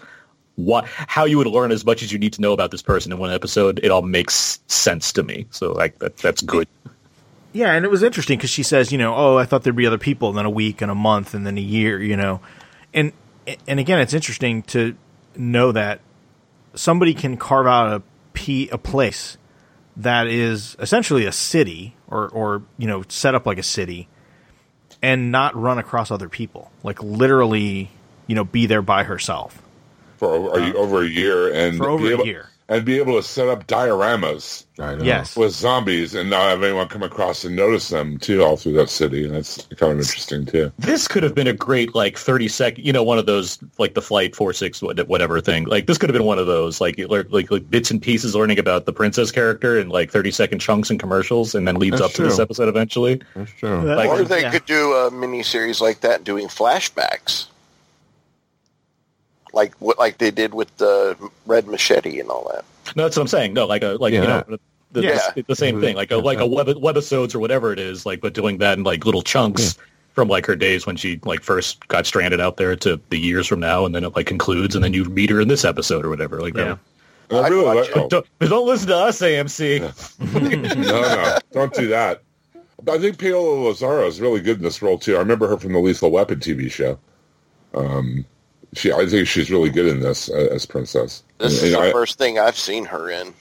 what 0.57 0.87
how 0.87 1.27
you 1.27 1.37
would 1.37 1.49
learn 1.49 1.71
as 1.71 1.85
much 1.85 2.03
as 2.03 2.11
you 2.13 2.19
need 2.19 2.33
to 2.33 2.41
know 2.41 2.55
about 2.55 2.71
this 2.71 2.81
person 2.81 3.13
in 3.13 3.19
one 3.19 3.31
episode, 3.31 3.79
it 3.83 3.91
all 3.91 4.01
makes 4.01 4.59
sense 4.67 5.13
to 5.13 5.23
me. 5.23 5.45
So 5.51 5.71
like 5.73 5.99
that 5.99 6.17
that's 6.17 6.41
good. 6.41 6.67
Yeah, 7.53 7.73
and 7.73 7.85
it 7.85 7.91
was 7.91 8.03
interesting 8.03 8.39
because 8.39 8.49
she 8.49 8.63
says, 8.63 8.91
you 8.91 8.97
know, 8.97 9.15
oh, 9.15 9.37
I 9.37 9.45
thought 9.45 9.65
there'd 9.65 9.77
be 9.77 9.87
other 9.87 9.99
people, 9.99 10.31
and 10.31 10.39
then 10.39 10.47
a 10.47 10.51
week, 10.51 10.81
and 10.81 10.91
a 10.91 10.95
month, 10.95 11.35
and 11.35 11.47
then 11.47 11.59
a 11.59 11.61
year, 11.61 12.01
you 12.03 12.17
know, 12.17 12.41
and 12.95 13.13
and 13.69 13.79
again, 13.79 14.01
it's 14.01 14.15
interesting 14.15 14.63
to 14.63 14.97
know 15.37 15.71
that 15.73 16.01
somebody 16.75 17.15
can 17.15 17.37
carve 17.37 17.67
out 17.67 17.93
a 17.93 18.03
p 18.33 18.69
a 18.71 18.79
place 18.79 19.39
that 19.97 20.27
is 20.27 20.77
essentially 20.81 21.25
a 21.27 21.33
city, 21.33 21.95
or 22.09 22.29
or 22.29 22.63
you 22.79 22.87
know, 22.87 23.05
set 23.09 23.35
up 23.35 23.47
like 23.47 23.59
a 23.59 23.63
city, 23.63 24.09
and 25.03 25.31
not 25.31 25.55
run 25.55 25.79
across 25.79 26.11
other 26.11 26.29
people, 26.29 26.71
like 26.83 27.03
literally, 27.03 27.91
you 28.27 28.35
know, 28.35 28.45
be 28.45 28.67
there 28.67 28.83
by 28.83 29.05
herself 29.05 29.63
for 30.17 30.29
over, 30.29 30.59
a- 30.59 30.75
over 30.75 31.03
a 31.03 31.09
year 31.09 31.53
and 31.53 31.79
for 31.79 31.89
over 31.89 32.07
a 32.07 32.11
able, 32.11 32.27
year. 32.27 32.51
And 32.69 32.85
be 32.85 32.97
able 32.99 33.15
to 33.15 33.23
set 33.23 33.49
up 33.49 33.67
dioramas 33.67 34.65
Yes, 34.77 35.37
with 35.37 35.53
zombies 35.53 36.15
and 36.15 36.29
not 36.31 36.49
have 36.51 36.63
anyone 36.65 36.89
come 36.89 37.05
across 37.05 37.45
and 37.45 37.55
notice 37.55 37.91
them 37.91 38.19
too 38.19 38.43
all 38.43 38.57
through 38.57 38.73
that 38.73 38.89
city 38.91 39.25
and 39.25 39.33
that's 39.35 39.63
kind 39.77 39.93
of 39.93 39.99
interesting 39.99 40.45
too 40.47 40.73
This 40.79 41.07
could 41.07 41.23
have 41.23 41.35
been 41.35 41.47
a 41.47 41.53
great 41.53 41.95
like 41.95 42.19
thirty 42.19 42.49
second, 42.49 42.85
you 42.85 42.93
know, 42.93 43.03
one 43.05 43.19
of 43.19 43.27
those 43.27 43.59
like 43.79 43.95
the 43.95 44.03
flight 44.03 44.35
four 44.35 44.53
six 44.53 44.83
whatever 44.83 45.41
thing. 45.41 45.65
Like 45.67 45.87
this 45.87 45.97
could 45.99 46.09
have 46.11 46.15
been 46.15 46.27
one 46.27 46.39
of 46.41 46.47
those 46.49 46.81
like 46.81 46.99
you 46.99 47.07
like 47.07 47.31
like 47.51 47.71
bits 47.71 47.91
and 47.93 48.03
pieces 48.03 48.35
learning 48.35 48.59
about 48.59 48.87
the 48.87 48.93
princess 48.93 49.31
character 49.31 49.79
in 49.79 49.91
like 49.91 50.11
thirty 50.11 50.33
second 50.33 50.59
chunks 50.59 50.91
and 50.91 50.99
commercials, 50.99 51.55
and 51.55 51.69
then 51.69 51.77
leads 51.77 52.01
That's 52.01 52.11
up 52.13 52.17
to 52.17 52.23
this 52.25 52.39
episode 52.41 52.69
eventually. 52.69 53.21
That's 53.37 53.53
true. 53.53 53.81
Like- 53.95 54.09
or 54.11 54.25
they 54.25 54.41
Yeah. 54.41 54.51
could 54.51 54.67
do 54.67 54.93
a 54.93 55.11
miniseries 55.13 55.81
like 55.81 56.01
that, 56.01 56.25
doing 56.25 56.49
flashbacks, 56.49 57.47
like 59.55 59.75
what 59.77 59.99
like 59.99 60.19
they 60.19 60.31
did 60.31 60.55
with 60.55 60.75
the 60.77 61.17
Red 61.47 61.67
Machete 61.67 62.21
and 62.21 62.29
all 62.31 62.51
that. 62.53 62.65
No, 62.97 63.05
that's 63.05 63.17
what 63.17 63.23
I'm 63.23 63.29
saying. 63.29 63.55
No, 63.55 63.67
like 63.67 63.83
a 63.83 63.97
like 64.01 64.13
you 64.13 64.21
know 64.21 64.45
the, 64.93 65.03
Yeah. 65.03 65.19
the, 65.35 65.43
the 65.43 65.57
same 65.57 65.81
thing, 65.81 65.97
like 65.97 66.11
a 66.11 66.17
like 66.17 66.39
a 66.39 66.47
web 66.47 66.67
webisodes 66.67 67.35
or 67.35 67.39
whatever 67.39 67.73
it 67.73 67.79
is, 67.79 68.05
like 68.05 68.21
but 68.21 68.35
doing 68.35 68.59
that 68.59 68.79
in 68.79 68.85
like 68.85 69.05
little 69.07 69.23
chunks. 69.23 69.77
From 70.15 70.29
like 70.29 70.47
her 70.47 70.55
days 70.55 70.87
when 70.87 70.95
she 70.95 71.19
like 71.25 71.43
first 71.43 71.89
got 71.89 72.07
stranded 72.07 72.41
out 72.41 72.57
there 72.57 72.77
to 72.77 73.01
the 73.11 73.19
years 73.19 73.49
from 73.49 73.59
now, 73.59 73.85
and 73.85 73.93
then 73.97 74.05
it 74.05 74.15
like 74.15 74.27
concludes, 74.29 74.77
and 74.77 74.85
then 74.85 74.95
you 74.95 75.05
meet 75.07 75.29
her 75.29 75.41
in 75.41 75.49
this 75.49 75.65
episode 75.65 76.05
or 76.05 76.09
whatever. 76.09 76.41
Like 76.41 76.55
that. 76.55 76.67
Yeah. 76.69 76.77
And 77.31 77.39
I 77.39 77.43
I'd 77.49 77.51
really 77.51 77.65
watch 77.65 77.89
like- 77.91 77.97
oh, 77.97 78.09
Don't, 78.09 78.27
but 78.39 78.49
don't 78.49 78.65
listen 78.65 78.87
to 78.91 78.97
us, 78.97 79.21
AMC. 79.21 79.81
no 80.77 81.01
no 81.03 81.39
don't 81.51 81.75
do 81.75 81.89
that 81.89 82.23
I 82.89 82.99
think 82.99 83.19
Paola 83.19 83.65
Lazaro 83.69 84.07
is 84.07 84.21
really 84.21 84.41
good 84.41 84.59
in 84.59 84.63
this 84.63 84.81
role 84.83 84.99
too 84.99 85.17
I 85.17 85.19
remember 85.19 85.49
her 85.49 85.57
from 85.57 85.73
the 85.73 85.81
Lethal 85.81 86.13
Weapon 86.13 86.39
TV 86.39 86.71
show 86.71 86.97
um 87.75 88.25
she 88.75 88.93
I 88.93 89.07
think 89.07 89.27
she's 89.29 89.51
really 89.51 89.71
good 89.71 89.87
in 89.87 90.01
this 90.01 90.29
uh, 90.31 90.49
as 90.53 90.67
princess 90.67 91.23
This 91.39 91.59
And- 91.61 91.69
is 91.69 91.75
and 91.75 91.83
the 91.83 91.89
I- 91.89 91.93
first 91.93 92.19
thing 92.19 92.39
I've 92.39 92.59
seen 92.59 92.85
her 92.87 93.11
in. 93.11 93.33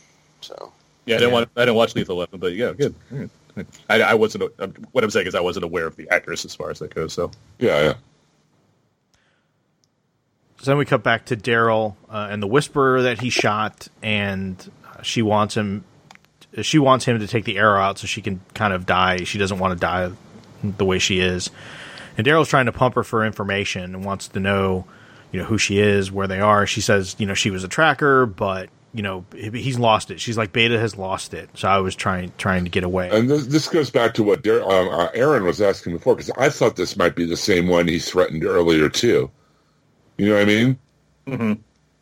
So 0.42 0.72
Yeah, 1.06 1.16
I 1.16 1.20
didn't 1.20 1.34
want. 1.34 1.50
I 1.56 1.62
didn't 1.62 1.76
watch 1.76 1.96
Lethal 1.96 2.18
Weapon, 2.18 2.40
but 2.40 2.54
yeah, 2.54 2.74
good. 2.74 2.96
I, 3.90 4.02
I 4.02 4.14
wasn't. 4.16 4.52
um, 4.60 4.74
What 4.94 5.04
I'm 5.04 5.10
saying 5.12 5.28
is, 5.28 5.36
I 5.36 5.40
wasn't 5.42 5.64
aware 5.66 5.86
of 5.86 5.96
the 5.96 6.10
actress 6.10 6.44
as 6.46 6.56
far 6.56 6.70
as 6.72 6.80
that 6.80 6.94
goes. 6.96 7.14
So 7.14 7.30
yeah 7.60 7.82
yeah 7.84 7.94
So 10.60 10.72
then 10.72 10.78
we 10.78 10.86
cut 10.86 11.04
back 11.04 11.26
to 11.26 11.36
Daryl 11.38 11.96
uh, 12.10 12.28
and 12.32 12.42
the 12.42 12.48
Whisperer 12.48 13.04
that 13.04 13.20
he 13.22 13.30
shot, 13.30 13.88
and 14.02 14.56
uh, 14.88 15.02
she 15.02 15.22
wants 15.22 15.56
him. 15.56 15.84
She 16.62 16.78
wants 16.80 17.06
him 17.06 17.20
to 17.20 17.28
take 17.28 17.46
the 17.46 17.58
arrow 17.58 17.80
out 17.82 17.98
so 17.98 18.06
she 18.08 18.22
can 18.22 18.40
kind 18.54 18.74
of 18.74 18.86
die. 18.86 19.24
She 19.24 19.38
doesn't 19.40 19.58
want 19.60 19.74
to 19.74 19.80
die 19.80 20.12
the 20.64 20.86
way 20.86 21.00
she 21.00 21.20
is, 21.20 21.50
and 22.18 22.26
Daryl's 22.26 22.48
trying 22.50 22.68
to 22.68 22.72
pump 22.72 22.96
her 22.96 23.04
for 23.04 23.26
information 23.26 23.84
and 23.84 24.06
wants 24.06 24.28
to 24.30 24.40
know, 24.40 24.86
you 25.34 25.40
know, 25.40 25.46
who 25.46 25.58
she 25.58 25.80
is, 25.80 26.10
where 26.12 26.28
they 26.28 26.40
are. 26.40 26.66
She 26.66 26.80
says, 26.80 27.16
you 27.20 27.26
know, 27.26 27.34
she 27.34 27.50
was 27.52 27.66
a 27.66 27.68
tracker, 27.68 28.26
but 28.26 28.70
you 28.94 29.02
know, 29.02 29.26
he's 29.34 29.80
lost 29.80 30.12
it. 30.12 30.22
She's 30.22 30.38
like, 30.38 30.54
Beta 30.54 30.80
has 30.80 30.96
lost 30.96 31.34
it. 31.34 31.50
So 31.56 31.68
I 31.68 31.80
was 31.80 31.96
trying 31.96 32.32
trying 32.38 32.64
to 32.66 32.70
get 32.70 32.84
away. 32.84 33.10
And 33.12 33.28
this, 33.30 33.48
this 33.48 33.68
goes 33.68 33.90
back 33.90 34.14
to 34.14 34.24
what 34.24 34.44
Dar- 34.44 34.62
um, 34.62 34.88
uh, 34.90 35.08
Aaron 35.16 35.44
was 35.46 35.60
asking 35.62 35.94
before, 35.94 36.16
because 36.16 36.30
I 36.38 36.50
thought 36.50 36.76
this 36.76 36.96
might 36.96 37.16
be 37.16 37.26
the 37.26 37.36
same 37.36 37.68
one 37.68 37.88
he 37.88 37.98
threatened 37.98 38.46
earlier 38.46 38.90
too. 38.90 39.32
You 40.20 40.30
know 40.30 40.36
what 40.36 40.42
I 40.44 40.46
mean? 40.46 41.60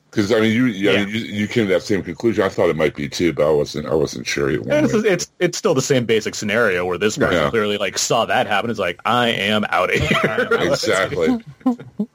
Because 0.09 0.34
I 0.34 0.41
mean, 0.41 0.51
you, 0.51 0.65
yeah, 0.65 0.91
Yeah. 0.91 1.05
you 1.07 1.19
you 1.19 1.47
came 1.47 1.67
to 1.67 1.73
that 1.73 1.84
same 1.84 2.03
conclusion. 2.03 2.43
I 2.43 2.49
thought 2.49 2.67
it 2.69 2.75
might 2.75 2.93
be 2.95 3.07
too, 3.07 3.32
but 3.32 3.47
I 3.47 3.51
wasn't. 3.51 3.88
I 3.88 3.93
wasn't 3.93 4.27
sure. 4.27 4.51
It 4.51 4.59
And 4.65 4.86
it's, 4.86 4.93
it's 4.93 5.32
it's 5.39 5.57
still 5.57 5.73
the 5.73 5.82
same 5.82 6.03
basic 6.05 6.36
scenario 6.36 6.86
where 6.86 6.97
this 6.97 7.17
person 7.17 7.36
Yeah. 7.36 7.49
clearly 7.49 7.77
like 7.77 7.97
saw 7.97 8.25
that 8.25 8.47
happen. 8.47 8.69
It's 8.69 8.79
like 8.79 8.99
I 9.05 9.29
am 9.29 9.63
out 9.69 9.93
of 9.93 10.01
here. 10.01 10.47
exactly. 10.59 11.39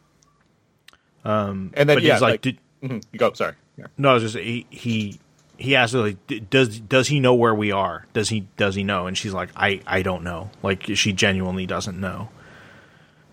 and 1.31 1.72
then 1.74 1.87
but 1.97 2.03
yeah, 2.03 2.14
he's 2.14 2.22
like, 2.22 2.31
like, 2.33 2.41
"Did- 2.43 2.59
mhm, 2.83 3.03
you 3.12 3.18
go. 3.18 3.33
Sorry. 3.33 3.55
Yeah. 3.77 3.87
No, 3.99 4.11
I 4.11 4.14
was 4.14 4.22
just 4.22 4.37
he 4.37 4.66
he 4.70 5.18
he 5.59 5.74
asked 5.77 5.93
her 5.95 6.01
like, 6.01 6.51
does 6.51 6.81
does 6.81 7.09
he 7.09 7.20
know 7.20 7.35
where 7.35 7.55
we 7.55 7.72
are? 7.72 8.07
Does 8.12 8.29
he 8.29 8.47
does 8.57 8.74
he 8.74 8.85
know? 8.85 9.07
And 9.07 9.16
she's 9.18 9.33
like, 9.35 9.51
I 9.57 9.81
I 9.87 10.03
don't 10.03 10.22
know. 10.24 10.51
Like 10.62 10.85
she 10.95 11.12
genuinely 11.12 11.66
doesn't 11.66 11.99
know. 12.01 12.29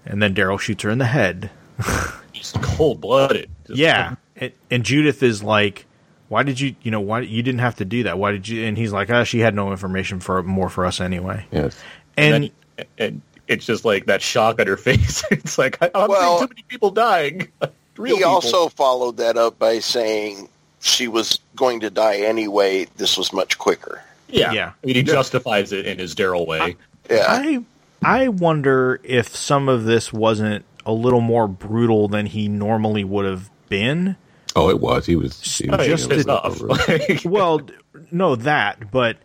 And 0.06 0.22
then 0.22 0.34
Daryl 0.36 0.60
shoots 0.60 0.84
her 0.84 0.90
in 0.90 0.98
the 0.98 1.06
head. 1.06 1.50
Just 2.34 2.62
cold 2.62 3.00
blooded. 3.00 3.50
Yeah, 3.70 4.16
and, 4.36 4.52
and 4.70 4.84
Judith 4.84 5.24
is 5.24 5.42
like, 5.44 5.86
why 6.28 6.44
did 6.44 6.60
you 6.60 6.76
you 6.82 6.92
know 6.92 7.00
why 7.00 7.22
you 7.22 7.42
didn't 7.42 7.62
have 7.62 7.76
to 7.78 7.86
do 7.86 8.04
that? 8.04 8.18
Why 8.20 8.32
did 8.34 8.48
you? 8.48 8.66
And 8.66 8.78
he's 8.78 8.92
like, 8.92 9.10
ah, 9.10 9.24
she 9.24 9.40
had 9.40 9.56
no 9.56 9.72
information 9.72 10.20
for 10.20 10.44
more 10.44 10.70
for 10.70 10.86
us 10.86 11.00
anyway. 11.00 11.46
Yes. 11.52 11.82
And, 12.18 12.36
And, 12.36 12.52
then, 12.78 12.86
and 12.98 13.22
it's 13.48 13.66
just 13.66 13.86
like 13.86 14.08
that 14.08 14.22
shock 14.22 14.60
on 14.60 14.68
her 14.68 14.78
face. 14.90 15.24
it's 15.32 15.58
like 15.58 15.82
I, 15.82 15.90
I'm 15.96 16.10
Well- 16.10 16.40
seeing 16.40 16.48
too 16.50 16.54
many 16.56 16.66
people 16.68 16.92
dying. 16.92 17.48
Real 17.98 18.16
he 18.16 18.20
people. 18.22 18.32
also 18.32 18.70
followed 18.70 19.18
that 19.18 19.38
up 19.38 19.60
by 19.60 19.80
saying 19.80 20.50
she 20.82 21.08
was 21.08 21.40
going 21.56 21.80
to 21.82 21.90
die 21.90 22.18
anyway. 22.18 22.88
This 22.98 23.18
was 23.18 23.32
much 23.32 23.58
quicker. 23.58 24.02
yeah, 24.28 24.52
Yeah. 24.52 24.72
I 24.84 24.86
mean, 24.86 24.96
he 24.96 25.04
justifies 25.04 25.72
it 25.72 25.86
in 25.86 26.00
his 26.00 26.16
Daryl 26.16 26.48
way. 26.48 26.76
Yeah, 27.10 27.26
I 27.28 27.64
I 28.02 28.28
wonder 28.30 29.00
if 29.04 29.36
some 29.36 29.70
of 29.70 29.84
this 29.86 30.12
wasn't 30.12 30.66
a 30.86 30.92
little 30.92 31.22
more 31.22 31.48
brutal 31.48 32.08
than 32.08 32.26
he 32.26 32.48
normally 32.48 33.04
would 33.04 33.26
have 33.26 33.50
been. 33.70 34.16
Oh, 34.56 34.70
it 34.70 34.80
was. 34.80 35.06
He 35.06 35.16
was. 35.16 35.42
He 35.42 35.70
was 35.70 35.86
Just 35.86 36.12
it's 36.12 36.26
the- 36.26 36.40
tough. 37.12 37.26
Well, 37.26 37.62
no, 38.12 38.36
that, 38.36 38.92
but 38.92 39.18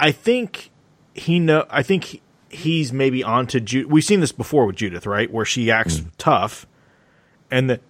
I 0.00 0.10
think 0.12 0.70
he 1.14 1.38
know. 1.38 1.66
I 1.70 1.82
think 1.82 2.04
he- 2.04 2.22
he's 2.48 2.92
maybe 2.92 3.22
onto 3.22 3.60
Judith. 3.60 3.90
We've 3.90 4.04
seen 4.04 4.20
this 4.20 4.32
before 4.32 4.66
with 4.66 4.76
Judith, 4.76 5.06
right? 5.06 5.30
Where 5.30 5.44
she 5.44 5.70
acts 5.70 5.98
mm. 6.00 6.10
tough, 6.18 6.66
and 7.50 7.70
the, 7.70 7.80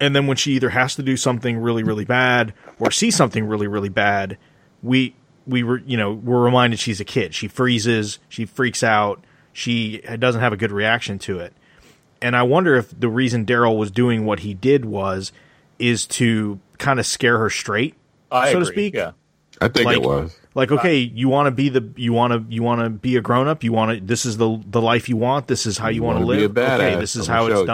and 0.00 0.14
then 0.14 0.26
when 0.26 0.36
she 0.36 0.52
either 0.52 0.70
has 0.70 0.94
to 0.96 1.02
do 1.02 1.16
something 1.16 1.58
really, 1.58 1.82
really 1.82 2.04
bad 2.04 2.52
or 2.78 2.90
see 2.90 3.10
something 3.10 3.46
really, 3.46 3.66
really 3.66 3.88
bad, 3.88 4.36
we 4.82 5.14
we 5.46 5.62
were 5.62 5.78
you 5.78 5.96
know 5.96 6.12
we're 6.12 6.42
reminded 6.42 6.78
she's 6.78 7.00
a 7.00 7.04
kid. 7.04 7.34
She 7.34 7.48
freezes, 7.48 8.18
she 8.28 8.44
freaks 8.46 8.82
out, 8.82 9.24
she 9.52 9.98
doesn't 10.18 10.40
have 10.40 10.52
a 10.52 10.56
good 10.56 10.72
reaction 10.72 11.18
to 11.20 11.38
it. 11.38 11.52
And 12.22 12.34
I 12.36 12.42
wonder 12.42 12.74
if 12.76 12.98
the 12.98 13.08
reason 13.08 13.44
Daryl 13.46 13.76
was 13.78 13.90
doing 13.90 14.24
what 14.24 14.40
he 14.40 14.54
did 14.54 14.84
was 14.84 15.32
is 15.78 16.06
to 16.06 16.58
kind 16.78 16.98
of 16.98 17.06
scare 17.06 17.38
her 17.38 17.50
straight, 17.50 17.94
I 18.32 18.52
so 18.52 18.60
to 18.60 18.66
speak. 18.66 18.94
Yeah. 18.94 19.12
I 19.60 19.68
think 19.68 19.86
Like- 19.86 19.96
it 19.98 20.02
was. 20.02 20.36
Like, 20.54 20.72
okay, 20.72 20.96
you 21.00 21.28
want 21.28 21.48
to 21.48 21.50
be 21.50 21.68
the 21.68 21.86
you 21.96 22.14
want 22.14 22.32
to 22.32 22.54
you 22.54 22.62
want 22.62 22.80
to 22.80 22.88
be 22.88 23.16
a 23.16 23.20
grown 23.20 23.46
up. 23.46 23.62
You 23.62 23.72
want 23.74 23.98
to. 24.00 24.04
This 24.06 24.24
is 24.24 24.38
the 24.38 24.58
the 24.66 24.80
life 24.80 25.06
you 25.06 25.18
want. 25.18 25.48
This 25.48 25.66
is 25.66 25.76
how 25.76 25.88
you, 25.88 25.96
You 25.96 26.02
want 26.02 26.18
to 26.20 26.24
wanna 26.24 26.38
be 26.38 26.44
a 26.44 26.48
live. 26.48 26.80
okay, 26.80 26.98
this 26.98 27.14
is 27.14 27.28
I'ma 27.28 27.36
how 27.38 27.46
show 27.48 27.52
it's 27.52 27.60
you. 27.60 27.66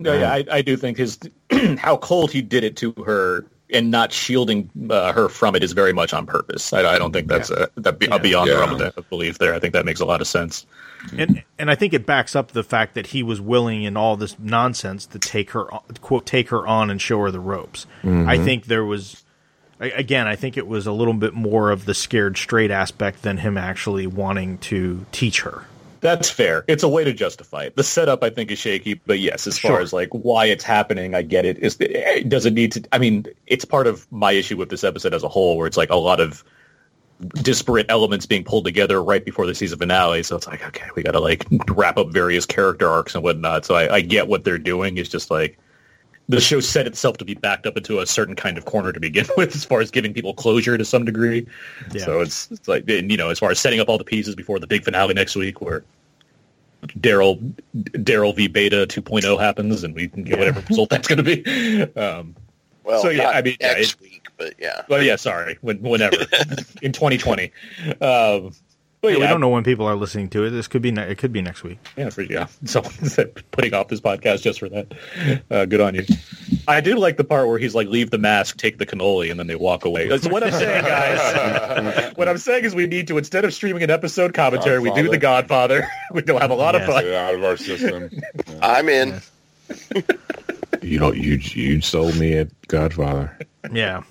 Done. 0.00 0.14
No, 0.14 0.20
yeah, 0.20 0.32
I, 0.32 0.44
I 0.50 0.62
do 0.62 0.76
think 0.76 0.98
his 0.98 1.18
how 1.78 1.96
cold 1.96 2.30
he 2.30 2.42
did 2.42 2.64
it 2.64 2.76
to 2.78 2.92
her 3.06 3.46
and 3.70 3.90
not 3.90 4.12
shielding 4.12 4.70
uh, 4.90 5.12
her 5.12 5.28
from 5.28 5.56
it 5.56 5.64
is 5.64 5.72
very 5.72 5.92
much 5.92 6.12
on 6.12 6.26
purpose. 6.26 6.72
I, 6.72 6.94
I 6.94 6.98
don't 6.98 7.12
think 7.12 7.28
that's 7.28 7.50
a, 7.50 7.68
that 7.76 7.98
be, 7.98 8.08
I'll 8.10 8.18
be 8.18 8.34
on 8.34 8.46
the 8.46 8.54
realm 8.54 8.72
of 8.72 8.78
that 8.78 9.08
belief 9.08 9.38
there. 9.38 9.54
I 9.54 9.58
think 9.58 9.72
that 9.72 9.84
makes 9.84 10.00
a 10.00 10.04
lot 10.04 10.20
of 10.20 10.26
sense. 10.26 10.66
and 11.16 11.42
and 11.58 11.70
I 11.70 11.74
think 11.74 11.92
it 11.92 12.06
backs 12.06 12.36
up 12.36 12.52
the 12.52 12.62
fact 12.62 12.94
that 12.94 13.08
he 13.08 13.22
was 13.22 13.40
willing 13.40 13.82
in 13.82 13.96
all 13.96 14.16
this 14.16 14.38
nonsense 14.38 15.06
to 15.06 15.18
take 15.18 15.50
her 15.50 15.64
quote 16.00 16.26
take 16.26 16.50
her 16.50 16.66
on 16.66 16.90
and 16.90 17.00
show 17.00 17.20
her 17.20 17.30
the 17.30 17.40
ropes. 17.40 17.86
I 18.04 18.38
think 18.38 18.66
there 18.66 18.84
was 18.84 19.24
again, 19.80 20.26
I 20.26 20.36
think 20.36 20.56
it 20.56 20.66
was 20.66 20.86
a 20.86 20.92
little 20.92 21.14
bit 21.14 21.34
more 21.34 21.70
of 21.70 21.84
the 21.84 21.94
scared 21.94 22.36
straight 22.36 22.70
aspect 22.70 23.22
than 23.22 23.38
him 23.38 23.56
actually 23.58 24.06
wanting 24.06 24.58
to 24.58 25.04
teach 25.12 25.42
her. 25.42 25.64
That's 26.04 26.28
fair. 26.28 26.66
It's 26.68 26.82
a 26.82 26.88
way 26.88 27.02
to 27.02 27.14
justify 27.14 27.62
it. 27.64 27.76
The 27.76 27.82
setup, 27.82 28.22
I 28.22 28.28
think, 28.28 28.50
is 28.50 28.58
shaky, 28.58 28.92
but 28.92 29.18
yes, 29.20 29.46
as 29.46 29.58
far 29.58 29.70
Sure. 29.70 29.80
as 29.80 29.94
like 29.94 30.10
why 30.10 30.44
it's 30.44 30.62
happening, 30.62 31.14
I 31.14 31.22
get 31.22 31.46
it. 31.46 31.56
Is 31.60 31.78
it 31.80 32.28
does 32.28 32.44
it 32.44 32.52
need 32.52 32.72
to? 32.72 32.84
I 32.92 32.98
mean, 32.98 33.24
it's 33.46 33.64
part 33.64 33.86
of 33.86 34.06
my 34.12 34.32
issue 34.32 34.58
with 34.58 34.68
this 34.68 34.84
episode 34.84 35.14
as 35.14 35.22
a 35.22 35.28
whole, 35.30 35.56
where 35.56 35.66
it's 35.66 35.78
like 35.78 35.88
a 35.88 35.96
lot 35.96 36.20
of 36.20 36.44
disparate 37.36 37.86
elements 37.88 38.26
being 38.26 38.44
pulled 38.44 38.66
together 38.66 39.02
right 39.02 39.24
before 39.24 39.46
the 39.46 39.54
season 39.54 39.78
finale. 39.78 40.22
So 40.22 40.36
it's 40.36 40.46
like, 40.46 40.62
okay, 40.66 40.84
we 40.94 41.02
got 41.02 41.12
to 41.12 41.20
like 41.20 41.46
wrap 41.70 41.96
up 41.96 42.12
various 42.12 42.44
character 42.44 42.86
arcs 42.86 43.14
and 43.14 43.24
whatnot. 43.24 43.64
So 43.64 43.74
I, 43.74 43.94
I 43.94 44.00
get 44.02 44.28
what 44.28 44.44
they're 44.44 44.58
doing. 44.58 44.98
It's 44.98 45.08
just 45.08 45.30
like 45.30 45.58
the 46.28 46.40
show 46.40 46.60
set 46.60 46.86
itself 46.86 47.16
to 47.18 47.24
be 47.24 47.34
backed 47.34 47.66
up 47.66 47.76
into 47.76 48.00
a 48.00 48.06
certain 48.06 48.34
kind 48.34 48.58
of 48.58 48.64
corner 48.66 48.92
to 48.92 49.00
begin 49.00 49.26
with, 49.38 49.54
as 49.54 49.64
far 49.64 49.80
as 49.80 49.90
giving 49.90 50.12
people 50.12 50.34
closure 50.34 50.76
to 50.76 50.84
some 50.84 51.04
degree. 51.06 51.46
Yeah. 51.94 52.04
So 52.04 52.20
it's, 52.20 52.50
it's 52.50 52.68
like, 52.68 52.88
you 52.88 53.16
know, 53.16 53.30
as 53.30 53.38
far 53.38 53.50
as 53.50 53.58
setting 53.58 53.80
up 53.80 53.88
all 53.88 53.96
the 53.98 54.04
pieces 54.04 54.34
before 54.34 54.58
the 54.58 54.66
big 54.66 54.84
finale 54.84 55.14
next 55.14 55.36
week, 55.36 55.60
where 55.60 55.84
Daryl 56.88 57.54
Daryl 57.74 58.34
v 58.34 58.48
Beta 58.48 58.86
2.0 58.88 59.38
happens, 59.40 59.82
and 59.84 59.94
we 59.94 60.08
can 60.08 60.24
get 60.24 60.38
whatever 60.38 60.60
result 60.68 60.90
that's 60.90 61.08
going 61.08 61.22
to 61.22 61.42
be. 61.42 61.82
Um, 62.00 62.34
Well, 62.84 63.00
So, 63.02 63.08
yeah, 63.08 63.24
not 63.24 63.36
I 63.36 63.42
mean, 63.42 63.56
yeah, 63.60 63.72
next 63.72 64.00
week, 64.00 64.26
but 64.36 64.54
yeah. 64.58 64.82
well, 64.88 65.02
yeah, 65.02 65.16
sorry, 65.16 65.58
when, 65.62 65.80
whenever 65.80 66.16
in 66.82 66.92
2020. 66.92 67.50
Um, 68.00 68.52
but 69.04 69.12
Yeah, 69.12 69.18
yeah, 69.18 69.24
we 69.24 69.28
don't 69.28 69.40
know 69.40 69.48
when 69.50 69.64
people 69.64 69.86
are 69.86 69.94
listening 69.96 70.28
to 70.30 70.44
it. 70.44 70.50
This 70.50 70.66
could 70.66 70.82
be 70.82 70.90
ne- 70.90 71.10
it 71.10 71.18
could 71.18 71.32
be 71.32 71.42
next 71.42 71.62
week. 71.62 71.78
Yeah, 71.96 72.10
for, 72.10 72.22
yeah. 72.22 72.46
Someone 72.64 72.92
said 72.92 73.34
putting 73.50 73.74
off 73.74 73.88
this 73.88 74.00
podcast 74.00 74.42
just 74.42 74.58
for 74.60 74.68
that. 74.70 74.92
Uh, 75.50 75.64
good 75.66 75.80
on 75.80 75.94
you. 75.94 76.04
I 76.66 76.80
do 76.80 76.96
like 76.96 77.16
the 77.16 77.24
part 77.24 77.48
where 77.48 77.58
he's 77.58 77.74
like, 77.74 77.88
"Leave 77.88 78.10
the 78.10 78.18
mask, 78.18 78.56
take 78.56 78.78
the 78.78 78.86
cannoli," 78.86 79.30
and 79.30 79.38
then 79.38 79.46
they 79.46 79.56
walk 79.56 79.84
away. 79.84 80.08
That's 80.08 80.26
what 80.26 80.42
I'm 80.42 80.52
saying, 80.52 80.84
guys. 80.84 82.12
what 82.16 82.28
I'm 82.28 82.38
saying 82.38 82.64
is, 82.64 82.74
we 82.74 82.86
need 82.86 83.06
to 83.08 83.18
instead 83.18 83.44
of 83.44 83.52
streaming 83.52 83.82
an 83.82 83.90
episode 83.90 84.34
commentary, 84.34 84.78
we 84.78 84.92
do 84.94 85.08
the 85.08 85.18
Godfather. 85.18 85.86
We'll 86.10 86.38
have 86.38 86.50
a 86.50 86.54
lot 86.54 86.74
of 86.74 86.84
fun. 86.84 87.06
Out 87.06 87.34
of 87.34 87.44
our 87.44 87.56
system. 87.56 88.10
I'm 88.62 88.88
in. 88.88 89.20
You 90.82 90.98
don't. 90.98 91.16
You 91.16 91.34
you 91.36 91.80
sold 91.80 92.16
me 92.16 92.34
at 92.34 92.48
Godfather. 92.68 93.38
Yeah. 93.72 94.02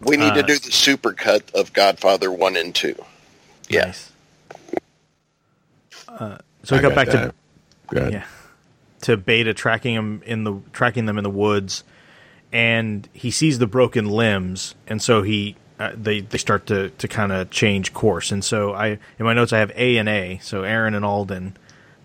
We 0.00 0.16
need 0.16 0.30
Uh, 0.30 0.34
to 0.36 0.42
do 0.42 0.54
the 0.54 0.70
supercut 0.70 1.52
of 1.54 1.72
Godfather 1.72 2.32
1 2.32 2.56
and 2.56 2.74
2. 2.74 2.94
Yeah. 3.70 3.86
Nice. 3.86 4.12
Uh, 6.08 6.38
so 6.64 6.74
we 6.76 6.80
I 6.80 6.82
got 6.82 6.94
back 6.94 7.06
to 7.08 7.16
that. 7.16 7.34
Good. 7.88 8.12
yeah 8.12 8.24
to 9.02 9.16
Beta 9.16 9.54
tracking 9.54 9.94
him 9.94 10.22
in 10.26 10.44
the 10.44 10.60
tracking 10.74 11.06
them 11.06 11.16
in 11.16 11.24
the 11.24 11.30
woods, 11.30 11.84
and 12.52 13.08
he 13.14 13.30
sees 13.30 13.58
the 13.58 13.66
broken 13.66 14.04
limbs, 14.04 14.74
and 14.86 15.00
so 15.00 15.22
he 15.22 15.56
uh, 15.78 15.92
they 15.94 16.20
they 16.20 16.36
start 16.36 16.66
to 16.66 16.90
to 16.90 17.08
kind 17.08 17.32
of 17.32 17.48
change 17.50 17.94
course, 17.94 18.30
and 18.30 18.44
so 18.44 18.74
I 18.74 18.98
in 19.18 19.24
my 19.24 19.32
notes 19.32 19.54
I 19.54 19.58
have 19.60 19.72
A 19.74 19.96
and 19.96 20.06
A, 20.08 20.38
so 20.42 20.64
Aaron 20.64 20.94
and 20.94 21.04
Alden. 21.04 21.56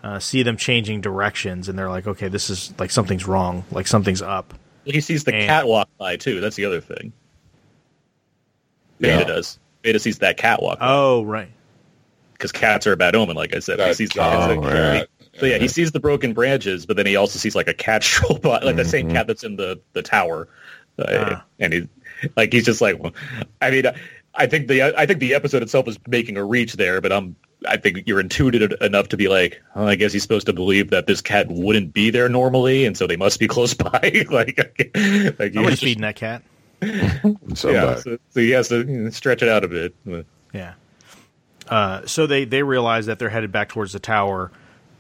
Uh, 0.04 0.20
see 0.20 0.44
them 0.44 0.56
changing 0.56 1.02
directions, 1.02 1.68
and 1.68 1.78
they're 1.80 1.90
like, 1.90 2.06
"Okay, 2.08 2.28
this 2.30 2.50
is 2.52 2.72
like 2.80 2.92
something's 2.92 3.28
wrong. 3.28 3.66
Like 3.72 3.88
something's 3.88 4.22
up." 4.22 4.54
He 4.86 5.02
sees 5.02 5.24
the 5.24 5.34
And- 5.34 5.48
cat 5.48 5.68
walk 5.68 5.90
by 5.98 6.16
too. 6.16 6.40
That's 6.40 6.56
the 6.56 6.64
other 6.66 6.80
thing. 6.80 7.12
Beta 9.00 9.18
Yeah. 9.18 9.24
does. 9.26 9.58
Beta 9.86 10.00
sees 10.00 10.18
that 10.20 10.36
cat 10.38 10.62
walk 10.62 10.80
by 10.80 10.88
Oh, 10.90 11.24
right. 11.24 11.48
because 12.34 12.52
cats 12.52 12.86
are 12.88 12.92
a 12.94 12.98
bad 12.98 13.16
omen. 13.16 13.36
Like 13.36 13.56
I 13.56 13.60
said, 13.60 13.80
he 13.80 13.86
That 13.86 13.96
sees 13.96 14.10
the, 14.10 14.20
Oh, 14.22 14.60
cat. 14.62 14.98
right. 14.98 15.08
So 15.40 15.46
yeah, 15.46 15.58
he 15.60 15.68
sees 15.68 15.92
the 15.92 16.00
broken 16.00 16.34
branches, 16.34 16.86
but 16.86 16.98
then 16.98 17.06
he 17.06 17.16
also 17.16 17.38
sees 17.40 17.56
like 17.56 17.68
a 17.68 17.74
cat 17.74 18.04
stroll 18.10 18.40
by, 18.40 18.60
like 18.60 18.76
the 18.78 18.84
same 18.86 19.12
cat 19.12 19.28
that's 19.28 19.44
in 19.44 19.56
the 19.58 19.80
the 19.94 20.02
tower, 20.02 20.48
uh, 20.98 21.06
Ah. 21.38 21.46
and 21.60 21.74
he 21.74 21.88
like 22.36 22.52
he's 22.52 22.66
just 22.66 22.82
like, 22.82 22.98
well, 23.02 23.14
I 23.62 23.70
mean, 23.72 23.84
I 24.34 24.48
think 24.48 24.68
the 24.68 24.82
I 25.00 25.06
think 25.06 25.20
the 25.20 25.34
episode 25.36 25.62
itself 25.62 25.88
is 25.88 25.98
making 26.08 26.38
a 26.38 26.44
reach 26.44 26.74
there, 26.74 27.00
but 27.02 27.12
I'm 27.12 27.36
I 27.68 27.78
think 27.78 28.04
you're 28.06 28.20
intuitive 28.20 28.74
enough 28.82 29.10
to 29.10 29.18
be 29.18 29.28
like, 29.28 29.62
oh, 29.76 29.86
I 29.88 29.96
guess 29.96 30.14
he's 30.14 30.22
supposed 30.22 30.46
to 30.48 30.54
believe 30.54 30.90
that 30.92 31.08
this 31.08 31.20
cat 31.22 31.48
wouldn't 31.50 31.94
be 31.94 32.10
there 32.12 32.30
normally, 32.30 32.86
and 32.86 32.96
so 32.98 33.06
they 33.06 33.18
must 33.18 33.40
be 33.40 33.48
close 33.56 33.74
by. 33.74 34.24
like, 34.32 34.58
like 35.40 35.56
I 35.58 35.62
was 35.62 35.72
he's 35.72 35.80
feeding 35.82 36.02
that 36.04 36.16
cat. 36.16 36.44
So 37.56 37.70
yeah, 37.72 37.86
bad. 37.86 38.00
so, 38.00 38.18
so 38.30 38.40
he 38.40 38.52
has 38.52 38.68
to 38.70 39.12
stretch 39.12 39.42
it 39.42 39.50
out 39.50 39.64
a 39.64 39.68
bit. 39.68 39.96
Yeah. 40.54 40.74
Uh, 41.68 42.06
so 42.06 42.28
they 42.28 42.46
they 42.46 42.64
realize 42.64 43.06
that 43.08 43.18
they're 43.20 43.30
headed 43.30 43.52
back 43.52 43.70
towards 43.70 43.94
the 43.94 44.00
tower. 44.00 44.52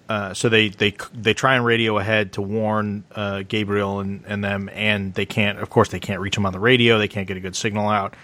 Uh, 0.07 0.33
so 0.33 0.49
they, 0.49 0.69
they 0.69 0.95
they 1.13 1.33
try 1.33 1.55
and 1.55 1.65
radio 1.65 1.97
ahead 1.97 2.33
to 2.33 2.41
warn 2.41 3.03
uh, 3.15 3.41
Gabriel 3.47 3.99
and, 3.99 4.23
and 4.27 4.43
them, 4.43 4.69
and 4.73 5.13
they 5.15 5.25
can't. 5.25 5.59
Of 5.59 5.69
course, 5.69 5.89
they 5.89 5.99
can't 5.99 6.21
reach 6.21 6.37
him 6.37 6.45
on 6.45 6.53
the 6.53 6.59
radio. 6.59 6.97
They 6.97 7.07
can't 7.07 7.27
get 7.27 7.37
a 7.37 7.39
good 7.39 7.55
signal 7.55 7.89
out, 7.89 8.15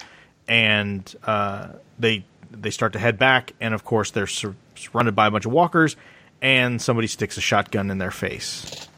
and 0.48 1.12
uh, 1.24 1.68
they 1.98 2.24
they 2.50 2.70
start 2.70 2.92
to 2.94 2.98
head 3.00 3.18
back. 3.18 3.52
And 3.60 3.74
of 3.74 3.84
course, 3.84 4.12
they're 4.12 4.28
sur- 4.28 4.54
surrounded 4.76 5.14
by 5.16 5.26
a 5.26 5.30
bunch 5.30 5.44
of 5.44 5.52
walkers, 5.52 5.96
and 6.40 6.80
somebody 6.80 7.08
sticks 7.08 7.36
a 7.36 7.40
shotgun 7.40 7.90
in 7.90 7.98
their 7.98 8.12
face, 8.12 8.88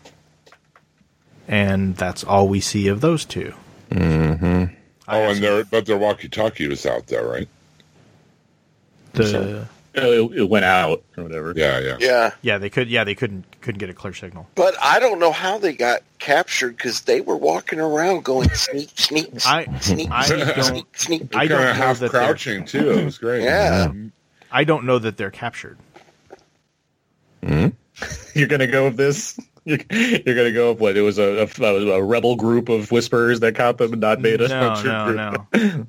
and 1.49 1.97
that's 1.97 2.23
all 2.23 2.49
we 2.49 2.61
see 2.61 2.89
of 2.89 3.01
those 3.01 3.25
two. 3.25 3.55
Mm-hmm. 3.91 4.74
Oh, 5.07 5.22
and 5.30 5.43
their 5.43 5.64
but 5.64 5.87
their 5.87 5.99
walkie-talkie 5.99 6.66
was 6.68 6.87
out 6.87 7.07
there, 7.09 7.26
right? 7.26 7.49
The 9.12 9.66
it, 9.95 10.39
it 10.39 10.49
went 10.51 10.64
out 10.64 11.03
or 11.16 11.22
whatever. 11.22 11.53
Yeah, 11.55 11.78
yeah. 11.78 11.97
Yeah. 12.01 12.30
yeah, 12.43 12.59
they 12.59 12.68
could 12.70 12.89
yeah 12.89 13.05
they 13.05 13.14
couldn't 13.14 13.45
couldn't 13.61 13.78
get 13.78 13.91
a 13.91 13.95
clear 13.95 14.12
signal. 14.12 14.49
But 14.57 14.74
I 14.82 14.99
don't 14.99 15.20
know 15.20 15.30
how 15.30 15.59
they 15.59 15.72
got 15.72 16.03
captured 16.18 16.76
because 16.76 17.03
they 17.03 17.20
were 17.20 17.37
walking 17.37 17.78
around 17.78 18.24
going 18.24 18.49
sneak, 18.51 18.91
sneak, 18.99 19.28
I- 19.47 19.66
sneak, 19.80 20.11
I 20.11 20.24
sneak, 20.24 20.47
don't- 20.57 20.64
sneak, 20.64 20.99
sneak. 20.99 21.37
I 21.37 21.43
I 21.43 21.47
don't 21.47 21.61
know 21.62 21.72
half 21.74 21.99
that 22.01 22.11
crouching 22.11 22.64
too. 22.64 22.91
It 22.91 23.05
was 23.05 23.18
great. 23.18 23.43
Yeah. 23.45 23.93
I 24.51 24.64
don't 24.64 24.85
know 24.85 24.99
that 24.99 25.16
they're 25.16 25.30
captured. 25.30 25.78
Hmm? 27.45 27.68
You're 28.35 28.49
gonna 28.49 28.66
go 28.66 28.85
with 28.87 28.97
this. 28.97 29.39
You're, 29.65 29.79
you're 29.91 30.35
gonna 30.37 30.53
go 30.53 30.73
with 30.73 30.81
what? 30.81 30.97
It 30.97 31.03
was 31.03 31.19
a, 31.19 31.49
a, 31.61 31.65
a 31.65 32.03
rebel 32.03 32.37
group 32.37 32.69
of 32.69 32.91
whisperers 32.91 33.41
that 33.41 33.55
caught 33.55 33.79
them, 33.79 33.93
and 33.93 34.01
not 34.01 34.21
beta. 34.23 34.49
No, 34.49 34.83
no, 34.83 35.05
group. 35.07 35.17
no, 35.77 35.87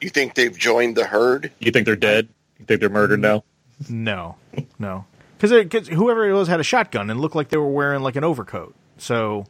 You 0.00 0.08
think 0.08 0.34
they've 0.34 0.56
joined 0.56 0.96
the 0.96 1.04
herd? 1.04 1.52
You 1.58 1.70
think 1.70 1.86
they're 1.86 1.96
dead? 1.96 2.28
You 2.58 2.64
think 2.66 2.80
they're 2.80 2.88
murdered 2.88 3.20
now? 3.20 3.44
no, 3.88 4.36
no. 4.78 5.04
Because 5.38 5.88
whoever 5.88 6.28
it 6.28 6.34
was 6.34 6.48
had 6.48 6.60
a 6.60 6.64
shotgun 6.64 7.08
and 7.08 7.18
looked 7.20 7.34
like 7.34 7.48
they 7.48 7.56
were 7.56 7.70
wearing 7.70 8.02
like 8.02 8.16
an 8.16 8.24
overcoat. 8.24 8.74
So 8.98 9.46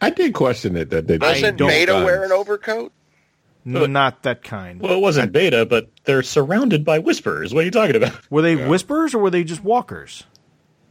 I 0.00 0.10
did 0.10 0.34
question 0.34 0.76
it 0.76 0.90
that 0.90 1.08
they 1.08 1.18
Doesn't 1.18 1.56
Beta 1.58 1.92
guns. 1.92 2.04
wear 2.04 2.22
an 2.24 2.30
overcoat? 2.32 2.92
n- 3.66 3.92
not 3.92 4.22
that 4.22 4.44
kind. 4.44 4.80
Well, 4.80 4.92
it 4.92 5.00
wasn't 5.00 5.32
beta, 5.32 5.66
but 5.66 5.90
they're 6.04 6.22
surrounded 6.22 6.84
by 6.84 7.00
whisperers. 7.00 7.52
What 7.52 7.62
are 7.62 7.64
you 7.64 7.72
talking 7.72 7.96
about? 7.96 8.30
Were 8.30 8.42
they 8.42 8.54
whisperers 8.54 9.14
or 9.14 9.18
were 9.18 9.30
they 9.30 9.42
just 9.42 9.64
walkers? 9.64 10.22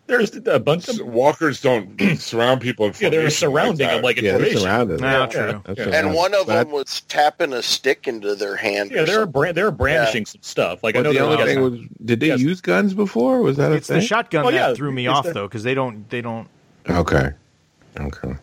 There's 0.08 0.36
a 0.46 0.60
bunch 0.60 0.88
of 0.88 1.00
Walkers 1.00 1.62
don't 1.62 2.00
surround 2.18 2.62
people. 2.62 2.88
Yeah, 3.00 3.10
they're 3.10 3.22
formation 3.22 3.32
surrounding 3.32 3.88
like 3.88 3.96
them 3.96 4.04
like 4.04 4.16
Yeah, 4.18 4.22
they're 4.22 4.34
information. 4.48 4.60
surrounded. 4.62 5.02
No, 5.02 5.20
Yeah. 5.22 5.26
true. 5.28 5.62
That's 5.66 5.80
Yeah. 5.80 6.00
And 6.00 6.14
one 6.14 6.34
of 6.36 6.46
But 6.46 6.64
them 6.66 6.72
was 6.72 7.02
tapping 7.02 7.54
a 7.54 7.64
stick 7.64 8.08
into 8.08 8.36
their 8.36 8.56
hand. 8.56 8.92
Yeah, 8.92 9.06
they're 9.06 9.26
bra- 9.26 9.52
they're 9.52 9.72
brandishing 9.72 10.26
some 10.28 10.42
stuff. 10.44 10.84
Like 10.84 10.96
I 10.96 11.02
know 11.02 11.12
the 11.14 11.20
only 11.20 11.44
thing 11.44 11.62
was, 11.62 11.80
did 12.04 12.20
they 12.20 12.28
Yes. 12.28 12.40
use 12.40 12.62
guns 12.62 12.94
before? 12.94 13.42
Was 13.42 13.58
that 13.58 13.72
a 13.72 13.76
It's 13.76 13.88
the 13.88 14.00
shotgun 14.02 14.46
Oh, 14.46 14.52
that 14.52 14.76
threw 14.76 14.92
me 14.92 15.08
it's 15.08 15.14
off 15.16 15.26
the- 15.26 15.34
though, 15.34 15.48
because 15.48 15.64
they 15.64 15.74
don't 15.74 16.08
they 16.10 16.22
don't. 16.22 16.48
Okay. 16.90 17.32
Okay. 18.00 18.36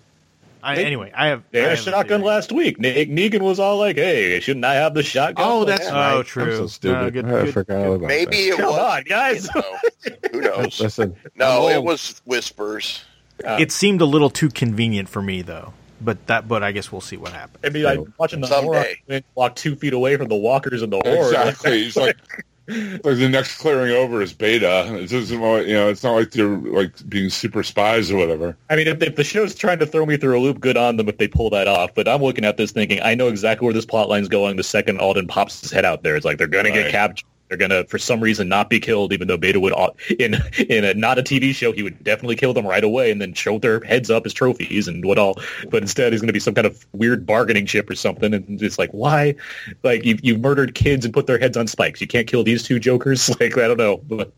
I, 0.63 0.77
They- 0.77 0.85
anyway, 0.85 1.11
I 1.15 1.27
have. 1.29 1.43
they 1.51 1.61
I 1.65 1.71
had 1.71 1.73
a 1.73 1.77
shotgun 1.77 2.21
theory. 2.21 2.23
last 2.23 2.53
week. 2.53 2.79
Ne- 2.79 3.07
Negan 3.07 3.41
was 3.41 3.59
all 3.59 3.79
like, 3.79 3.97
"Hey, 3.97 4.39
shouldn't 4.41 4.65
I 4.65 4.75
have 4.75 4.95
the 4.95 5.03
shotgun?" 5.03 5.45
Oh, 5.47 5.65
that's 5.65 5.85
Yeah. 5.87 5.91
right. 5.93 6.13
Oh, 6.15 6.19
I'm 6.19 6.25
true. 6.25 6.57
so 6.57 6.67
stupid. 6.69 7.03
No, 7.03 7.11
good- 7.11 7.25
I 7.27 7.45
good- 7.47 7.55
forgot 7.55 7.87
all 7.87 7.95
about 7.95 8.07
Maybe 8.09 8.37
it 8.49 8.57
come 8.59 8.67
was. 8.71 8.79
on, 8.79 9.03
guys. 9.05 9.49
you 9.55 9.61
know. 9.61 10.19
Who 10.33 10.41
knows? 10.63 10.81
Listen, 10.81 11.17
No, 11.37 11.69
it 11.69 11.83
was 11.83 12.21
whispers. 12.25 13.05
It 13.45 13.73
seemed 13.73 14.01
a 14.01 14.05
little 14.05 14.31
too 14.31 14.49
convenient 14.51 15.09
for 15.09 15.21
me 15.21 15.43
though. 15.43 15.73
but 16.01 16.27
that 16.27 16.47
but 16.49 16.63
I 16.63 16.73
guess 16.73 16.91
we'll 16.93 17.01
see 17.01 17.17
what 17.17 17.33
happens. 17.33 17.59
I 17.65 17.69
mean, 17.71 17.87
I'm 17.87 18.13
watching 18.19 18.41
the 18.41 18.47
Someday. 18.49 18.99
Moron 19.09 19.23
walk 19.35 19.57
two 19.57 19.75
feet 19.77 19.93
away 19.93 20.17
from 20.17 20.29
the 20.29 20.35
walkers 20.37 20.83
and 20.83 20.93
the 20.93 21.01
horde. 21.05 21.27
Exactly. 21.35 21.83
It's 21.87 21.97
like 21.97 22.17
like 22.69 23.03
the 23.03 23.29
next 23.29 23.59
clearing 23.59 23.93
over 23.93 24.23
is 24.23 24.33
beta. 24.33 24.87
It 24.97 25.11
doesn't, 25.11 25.41
you 25.41 25.75
know, 25.75 25.89
it's 25.89 26.03
not 26.03 26.13
like 26.13 26.31
they're 26.31 26.47
like 26.47 27.09
being 27.09 27.29
super 27.29 27.63
spies 27.63 28.11
or 28.11 28.17
whatever. 28.17 28.57
I 28.71 28.77
mean, 28.77 28.87
if, 28.87 29.03
if 29.03 29.17
the 29.17 29.25
show's 29.25 29.55
trying 29.55 29.79
to 29.81 29.87
throw 29.87 30.07
me 30.07 30.17
through 30.17 30.39
a 30.39 30.41
loop, 30.41 30.61
good 30.61 30.77
on 30.77 30.97
them 30.97 31.09
if 31.09 31.19
they 31.19 31.29
pull 31.29 31.51
that 31.51 31.67
off. 31.69 31.95
But 31.95 32.09
I'm 32.09 32.23
looking 32.23 32.45
at 32.45 32.57
this 32.57 32.71
thinking, 32.71 33.01
I 33.03 33.15
know 33.15 33.29
exactly 33.29 33.65
where 33.65 33.75
this 33.75 33.87
plot 33.87 34.09
line's 34.09 34.29
going 34.29 34.57
the 34.57 34.63
second 34.63 34.99
Alden 34.99 35.27
pops 35.27 35.61
his 35.61 35.71
head 35.71 35.85
out 35.85 36.03
there. 36.03 36.17
It's 36.17 36.25
like 36.25 36.39
they're 36.39 36.47
going 36.47 36.67
to 36.67 36.73
get 36.73 36.91
captured. 36.91 37.27
They're 37.53 37.69
going 37.69 37.83
to, 37.83 37.85
for 37.87 37.99
some 37.99 38.23
reason, 38.23 38.49
not 38.49 38.71
be 38.71 38.81
killed, 38.81 39.13
even 39.13 39.29
though 39.29 39.37
Beta 39.37 39.61
would, 39.61 39.75
in 40.19 40.37
in 40.71 40.85
a 40.85 40.95
not 40.95 41.19
a 41.19 41.23
TV 41.23 41.55
show, 41.55 41.71
he 41.71 41.83
would 41.83 42.03
definitely 42.03 42.35
kill 42.35 42.55
them 42.55 42.67
right 42.67 42.83
away 42.83 43.11
and 43.11 43.21
then 43.21 43.35
show 43.35 43.59
their 43.59 43.85
heads 43.85 44.11
up 44.11 44.25
as 44.25 44.33
trophies 44.33 44.89
and 44.89 45.05
what 45.05 45.19
all. 45.19 45.39
But 45.69 45.83
instead, 45.83 46.15
he's 46.15 46.23
going 46.23 46.29
to 46.29 46.33
be 46.33 46.41
some 46.41 46.55
kind 46.55 46.67
of 46.67 46.87
weird 46.93 47.27
bargaining 47.27 47.67
chip 47.67 47.91
or 47.91 47.95
something. 47.95 48.33
And 48.33 48.63
it's 48.63 48.79
like, 48.79 48.89
why? 48.93 49.35
Like, 49.83 50.07
you've, 50.07 50.25
you've 50.25 50.41
murdered 50.41 50.75
kids 50.75 51.05
and 51.05 51.13
put 51.13 51.27
their 51.27 51.39
heads 51.39 51.59
on 51.59 51.67
spikes. 51.67 52.01
You 52.01 52.07
can't 52.07 52.27
kill 52.27 52.43
these 52.43 52.63
two 52.63 52.79
jokers? 52.79 53.31
Like, 53.43 53.57
I 53.59 53.67
don't 53.67 53.79
know. 53.79 53.97
But 53.97 54.33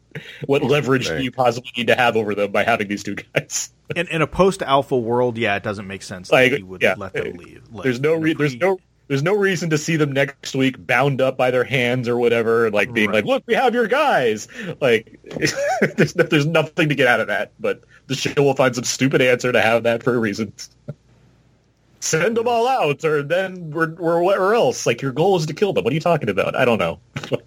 what 0.47 0.63
leverage 0.63 1.09
do 1.09 1.23
you 1.23 1.31
possibly 1.31 1.71
need 1.77 1.89
to 1.89 1.95
have 1.97 2.17
over 2.17 2.35
them 2.35 2.53
by 2.53 2.65
having 2.65 2.89
these 2.89 3.03
two 3.03 3.17
guys? 3.17 3.71
In, 3.95 4.07
in 4.09 4.23
a 4.23 4.27
post 4.27 4.63
alpha 4.63 4.97
world, 4.97 5.37
yeah, 5.37 5.57
it 5.57 5.63
doesn't 5.63 5.87
make 5.87 6.03
sense 6.03 6.31
Like, 6.33 6.53
that 6.53 6.57
he 6.59 6.63
would 6.63 6.81
yeah. 6.81 6.95
let 6.97 7.13
them 7.13 7.33
leave. 7.37 7.63
Like, 7.71 7.85
there's 7.85 8.01
no 8.01 8.15
in 8.15 8.19
a 8.19 8.23
re- 8.23 8.35
there's 8.35 8.57
no 8.57 8.79
there's 9.09 9.23
no 9.23 9.35
reason 9.37 9.71
to 9.71 9.79
see 9.79 9.97
them 9.97 10.13
next 10.13 10.55
week 10.55 10.77
bound 10.87 11.21
up 11.21 11.37
by 11.37 11.51
their 11.51 11.65
hands 11.65 12.09
or 12.09 12.17
whatever, 12.17 12.71
like 12.71 12.93
being 12.93 13.09
Right. 13.09 13.17
like, 13.17 13.25
"Look, 13.27 13.43
we 13.47 13.55
have 13.55 13.75
your 13.75 13.87
guys." 13.87 14.49
Like, 14.81 15.19
there's 15.97 16.15
there's 16.15 16.47
nothing 16.47 16.89
to 16.89 16.95
get 16.95 17.07
out 17.07 17.21
of 17.21 17.27
that, 17.27 17.53
but 17.61 17.83
the 18.07 18.15
show 18.15 18.33
will 18.43 18.55
find 18.55 18.75
some 18.75 18.85
stupid 18.85 19.21
answer 19.21 19.53
to 19.53 19.61
have 19.61 19.83
that 19.83 20.03
for 20.03 20.15
a 20.15 20.19
reason. 20.19 20.53
Send 22.01 22.37
them 22.37 22.47
all 22.49 22.69
out, 22.69 23.03
or 23.05 23.23
then 23.23 23.71
we're 23.71 23.95
we're 23.95 24.23
where 24.23 24.55
else? 24.55 24.85
Like 24.87 25.01
your 25.01 25.13
goal 25.13 25.37
is 25.37 25.47
to 25.47 25.55
kill 25.55 25.73
them. 25.73 25.85
What 25.85 25.93
are 25.93 25.95
you 25.95 26.01
talking 26.01 26.29
about? 26.29 26.55
I 26.57 26.65
don't 26.65 26.79
know. 26.79 26.99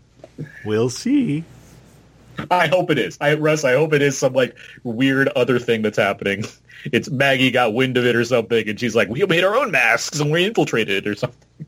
We'll 0.65 0.91
see. 0.91 1.43
I 2.51 2.67
hope 2.67 2.91
it 2.91 2.99
is. 2.99 3.17
I 3.19 3.33
Russ, 3.33 3.63
I 3.63 3.73
hope 3.73 3.91
it 3.93 4.03
is 4.03 4.15
some 4.15 4.33
like 4.33 4.55
weird 4.83 5.29
other 5.29 5.57
thing 5.57 5.81
that's 5.81 5.97
happening. 5.97 6.45
It's 6.91 7.09
Maggie 7.09 7.51
got 7.51 7.73
wind 7.73 7.97
of 7.97 8.05
it 8.05 8.15
or 8.15 8.23
something, 8.25 8.67
and 8.69 8.79
she's 8.79 8.95
like, 8.95 9.09
"We 9.09 9.25
made 9.25 9.43
our 9.43 9.55
own 9.55 9.71
masks 9.71 10.19
and 10.19 10.31
we 10.31 10.45
infiltrated 10.45 11.07
or 11.07 11.15
something." 11.15 11.65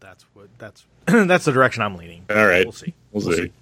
That's 0.00 0.24
what 0.34 0.48
that's 0.58 0.84
that's 1.06 1.44
the 1.44 1.52
direction 1.52 1.82
I'm 1.82 1.96
leaning. 1.96 2.24
All 2.30 2.46
right. 2.46 2.64
we'll 2.64 2.72
see. 2.72 2.94
We'll, 3.12 3.26
We'll 3.26 3.36
see. 3.36 3.52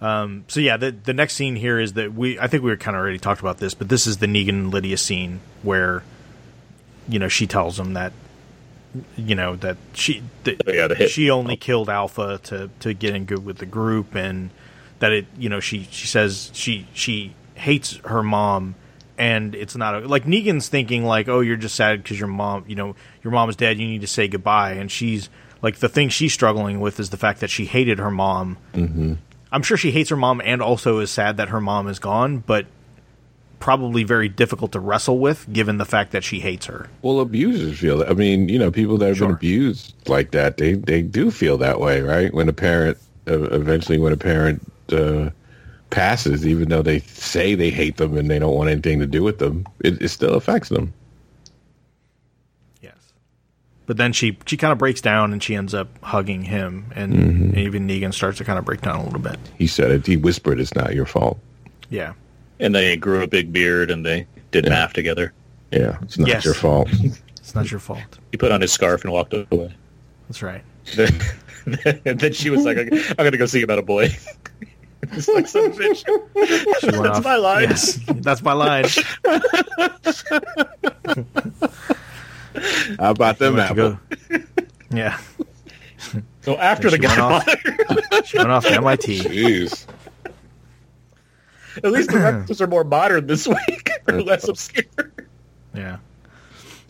Um, 0.00 0.44
so 0.48 0.60
yeah, 0.60 0.76
the 0.76 0.92
the 0.92 1.12
next 1.12 1.34
scene 1.34 1.56
here 1.56 1.78
is 1.78 1.92
that 1.94 2.14
we 2.14 2.38
I 2.38 2.46
think 2.46 2.62
we 2.62 2.70
were 2.70 2.76
kind 2.76 2.96
of 2.96 3.02
already 3.02 3.18
talked 3.18 3.40
about 3.40 3.58
this, 3.58 3.74
but 3.74 3.88
this 3.88 4.06
is 4.06 4.16
the 4.18 4.26
Negan 4.26 4.48
and 4.50 4.70
Lydia 4.72 4.96
scene 4.96 5.40
where 5.62 6.02
you 7.08 7.18
know 7.18 7.28
she 7.28 7.46
tells 7.46 7.78
him 7.78 7.94
that 7.94 8.12
you 9.16 9.34
know 9.34 9.56
that 9.56 9.76
she 9.92 10.22
that 10.44 10.62
Oh, 10.66 10.72
yeah, 10.72 11.06
she 11.06 11.30
only 11.30 11.56
killed 11.56 11.90
Alpha 11.90 12.40
to 12.44 12.70
to 12.80 12.94
get 12.94 13.14
in 13.14 13.26
good 13.26 13.44
with 13.44 13.58
the 13.58 13.66
group 13.66 14.14
and 14.14 14.50
that 15.00 15.12
it 15.12 15.26
you 15.38 15.48
know 15.50 15.60
she 15.60 15.86
she 15.90 16.06
says 16.06 16.50
she 16.54 16.86
she 16.94 17.34
hates 17.60 17.96
her 18.04 18.22
mom 18.22 18.74
and 19.18 19.54
it's 19.54 19.76
not 19.76 19.94
a, 19.94 20.08
like 20.08 20.24
Negan's 20.24 20.68
thinking 20.68 21.04
like 21.04 21.28
oh 21.28 21.40
you're 21.40 21.56
just 21.56 21.74
sad 21.74 22.02
because 22.02 22.18
your 22.18 22.28
mom 22.28 22.64
you 22.66 22.74
know 22.74 22.96
your 23.22 23.32
mom 23.32 23.48
is 23.50 23.56
dead 23.56 23.78
you 23.78 23.86
need 23.86 24.00
to 24.00 24.06
say 24.06 24.28
goodbye 24.28 24.72
and 24.72 24.90
she's 24.90 25.28
like 25.62 25.76
the 25.78 25.88
thing 25.88 26.08
she's 26.08 26.32
struggling 26.32 26.80
with 26.80 26.98
is 26.98 27.10
the 27.10 27.16
fact 27.18 27.40
that 27.40 27.50
she 27.50 27.66
hated 27.66 27.98
her 27.98 28.10
mom 28.10 28.56
I'm 29.52 29.62
sure 29.62 29.76
she 29.76 29.90
hates 29.90 30.10
her 30.10 30.16
mom 30.16 30.40
and 30.44 30.62
also 30.62 31.00
is 31.00 31.10
sad 31.10 31.36
that 31.38 31.48
her 31.48 31.60
mom 31.60 31.88
is 31.88 31.98
gone, 31.98 32.38
but 32.38 32.66
probably 33.58 34.04
very 34.04 34.28
difficult 34.28 34.72
to 34.72 34.80
wrestle 34.80 35.18
with 35.18 35.46
given 35.52 35.76
the 35.76 35.84
fact 35.84 36.12
that 36.12 36.22
she 36.24 36.38
hates 36.40 36.66
her. 36.66 36.88
Well, 37.02 37.18
abusers 37.20 37.78
feel 37.78 37.98
that. 37.98 38.08
I 38.10 38.14
mean, 38.14 38.48
you 38.48 38.58
know, 38.60 38.70
people 38.70 38.96
that 38.98 39.08
have 39.08 39.16
Sure. 39.18 39.26
been 39.26 39.36
abused 39.36 39.92
like 40.08 40.30
that, 40.30 40.56
they 40.56 40.74
they 40.74 41.02
do 41.02 41.30
feel 41.32 41.58
that 41.58 41.80
way, 41.80 42.00
right? 42.00 42.32
When 42.32 42.48
a 42.48 42.52
parent, 42.52 42.96
uh, 43.28 43.40
eventually, 43.50 43.98
when 43.98 44.12
a 44.12 44.16
parent 44.16 44.62
uh, 44.92 45.30
passes, 45.90 46.46
even 46.46 46.68
though 46.68 46.82
they 46.82 47.00
say 47.00 47.54
they 47.54 47.70
hate 47.70 47.96
them 47.96 48.16
and 48.16 48.30
they 48.30 48.38
don't 48.38 48.54
want 48.54 48.70
anything 48.70 48.98
to 49.00 49.06
do 49.06 49.22
with 49.22 49.38
them, 49.38 49.66
it, 49.80 50.00
it 50.00 50.08
still 50.08 50.34
affects 50.34 50.68
them. 50.68 50.92
Yes. 52.80 52.94
But 53.86 53.96
then 53.96 54.12
she 54.12 54.38
she 54.46 54.56
kind 54.56 54.72
of 54.72 54.78
breaks 54.78 55.00
down 55.00 55.32
and 55.32 55.42
she 55.42 55.54
ends 55.54 55.74
up 55.74 55.88
hugging 56.02 56.42
him 56.42 56.92
and 56.94 57.12
mm-hmm. 57.12 57.58
even 57.58 57.86
Negan 57.86 58.14
starts 58.14 58.38
to 58.38 58.44
kind 58.44 58.58
of 58.58 58.64
break 58.64 58.80
down 58.80 58.96
a 59.00 59.04
little 59.04 59.20
bit. 59.20 59.38
He 59.58 59.66
said 59.66 59.90
it. 59.90 60.06
He 60.06 60.16
whispered, 60.16 60.60
"It's 60.60 60.74
not 60.74 60.94
your 60.94 61.06
fault." 61.06 61.38
Yeah. 61.90 62.14
And 62.58 62.74
they 62.74 62.96
grew 62.96 63.22
a 63.22 63.26
big 63.26 63.52
beard 63.52 63.90
and 63.90 64.04
they 64.04 64.26
did 64.50 64.64
Yeah. 64.64 64.70
math 64.70 64.92
together. 64.92 65.32
Yeah, 65.70 65.98
it's 66.02 66.18
not 66.18 66.28
Yes. 66.28 66.44
your 66.44 66.54
fault. 66.54 66.88
It's 67.40 67.54
not 67.56 67.70
your 67.70 67.80
fault. 67.80 68.18
He 68.30 68.36
put 68.36 68.52
on 68.52 68.60
his 68.60 68.70
scarf 68.70 69.02
and 69.02 69.12
walked 69.12 69.32
away. 69.34 69.74
That's 70.28 70.40
right. 70.40 70.62
and 72.04 72.04
then 72.20 72.32
she 72.32 72.48
was 72.48 72.64
like, 72.64 72.78
"I'm 72.78 73.16
going 73.16 73.32
to 73.32 73.38
go 73.38 73.46
see 73.46 73.62
about 73.62 73.80
a 73.80 73.82
boy." 73.82 74.14
it's 75.02 75.28
like 75.28 75.46
some 75.48 75.72
bitch. 75.72 76.04
That's 76.82 77.18
off- 77.18 77.24
my 77.24 77.36
line. 77.36 77.62
Yes, 77.70 77.98
that's 78.16 78.42
my 78.42 78.52
line. 78.52 78.84
How 82.98 83.10
about 83.10 83.38
them 83.38 83.56
Went 83.56 83.70
apple? 83.70 83.98
go- 84.28 84.38
Yeah. 84.90 85.18
So 86.42 86.56
after 86.56 86.90
the 86.90 86.96
She 86.96 87.06
went 87.06 87.16
guy, 87.18 87.36
off. 87.36 88.26
She 88.26 88.38
went 88.38 88.50
off 88.50 88.64
to 88.64 88.72
MIT. 88.72 89.18
Jeez. 89.20 89.86
at 91.76 91.92
least 91.92 92.10
the 92.10 92.18
references 92.18 92.60
are 92.60 92.66
more 92.66 92.84
modern 92.84 93.26
this 93.26 93.46
week, 93.46 93.90
or 94.08 94.22
less 94.22 94.48
obscure. 94.48 94.84
Yeah. 95.74 95.98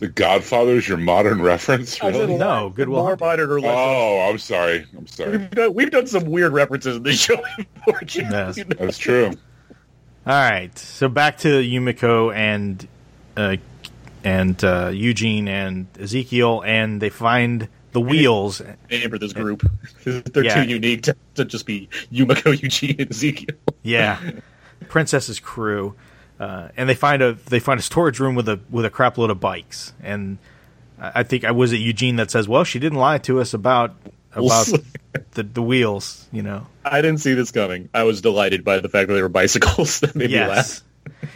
The 0.01 0.07
Godfather 0.07 0.71
is 0.71 0.87
your 0.89 0.97
modern 0.97 1.41
reference, 1.43 2.01
really? 2.01 2.35
No, 2.35 2.69
good 2.75 2.89
Will 2.89 2.97
more 2.97 3.09
Hunting. 3.09 3.27
modern 3.27 3.51
or 3.51 3.61
less. 3.61 3.75
Oh, 3.77 4.27
I'm 4.29 4.39
sorry. 4.39 4.83
I'm 4.97 5.05
sorry. 5.05 5.37
We've 5.37 5.51
done, 5.51 5.73
we've 5.75 5.91
done 5.91 6.07
some 6.07 6.25
weird 6.25 6.53
references 6.53 6.97
in 6.97 7.03
this 7.03 7.19
show 7.21 7.35
before. 7.57 8.01
Yes. 8.09 8.57
You 8.57 8.65
know? 8.65 8.75
That's 8.79 8.97
true. 8.97 9.27
All 10.25 10.33
right. 10.49 10.75
So 10.77 11.07
back 11.07 11.37
to 11.39 11.49
Yumiko 11.49 12.35
and 12.35 12.87
uh, 13.37 13.57
and 14.23 14.63
uh, 14.63 14.89
Eugene 14.91 15.47
and 15.47 15.85
Ezekiel, 15.99 16.63
and 16.65 16.99
they 16.99 17.09
find 17.09 17.67
the 17.91 18.01
wheels. 18.01 18.59
name 18.89 19.07
for 19.11 19.19
this 19.19 19.33
group. 19.33 19.61
They're 20.03 20.43
Yeah. 20.45 20.63
too 20.63 20.69
unique 20.69 21.03
to, 21.03 21.15
to 21.35 21.45
just 21.45 21.67
be 21.67 21.89
Yumiko, 22.11 22.59
Eugene, 22.59 22.95
and 22.99 23.11
Ezekiel. 23.11 23.55
Yeah, 23.83 24.19
Princess's 24.89 25.39
crew, 25.39 25.93
uh, 26.41 26.69
and 26.75 26.89
they 26.89 26.95
find 26.95 27.21
a 27.21 27.33
they 27.33 27.59
find 27.59 27.79
a 27.79 27.83
storage 27.83 28.19
room 28.19 28.33
with 28.33 28.49
a 28.49 28.59
with 28.71 28.83
a 28.83 28.89
crap 28.89 29.17
load 29.19 29.29
of 29.29 29.39
bikes, 29.39 29.93
and 30.01 30.39
I 30.99 31.11
I 31.15 31.23
think 31.23 31.45
I 31.45 31.51
was 31.51 31.71
it 31.71 31.77
Eugene 31.77 32.15
that 32.15 32.31
says, 32.31 32.47
"Well, 32.47 32.63
she 32.63 32.79
didn't 32.79 32.97
lie 32.97 33.19
to 33.19 33.39
us 33.39 33.53
about 33.53 33.93
about 34.33 34.67
the 35.33 35.43
the 35.43 35.61
wheels," 35.61 36.27
you 36.31 36.41
know. 36.41 36.65
I 36.83 37.01
didn't 37.01 37.19
see 37.19 37.35
this 37.35 37.51
coming. 37.51 37.89
I 37.93 38.03
was 38.03 38.21
delighted 38.21 38.63
by 38.65 38.79
the 38.79 38.89
fact 38.89 39.07
that 39.09 39.13
they 39.13 39.21
were 39.21 39.29
bicycles. 39.29 39.99
That 40.01 40.15
made 40.15 40.31
me 40.31 40.39
laugh. 40.39 40.47
Yes, 40.57 40.83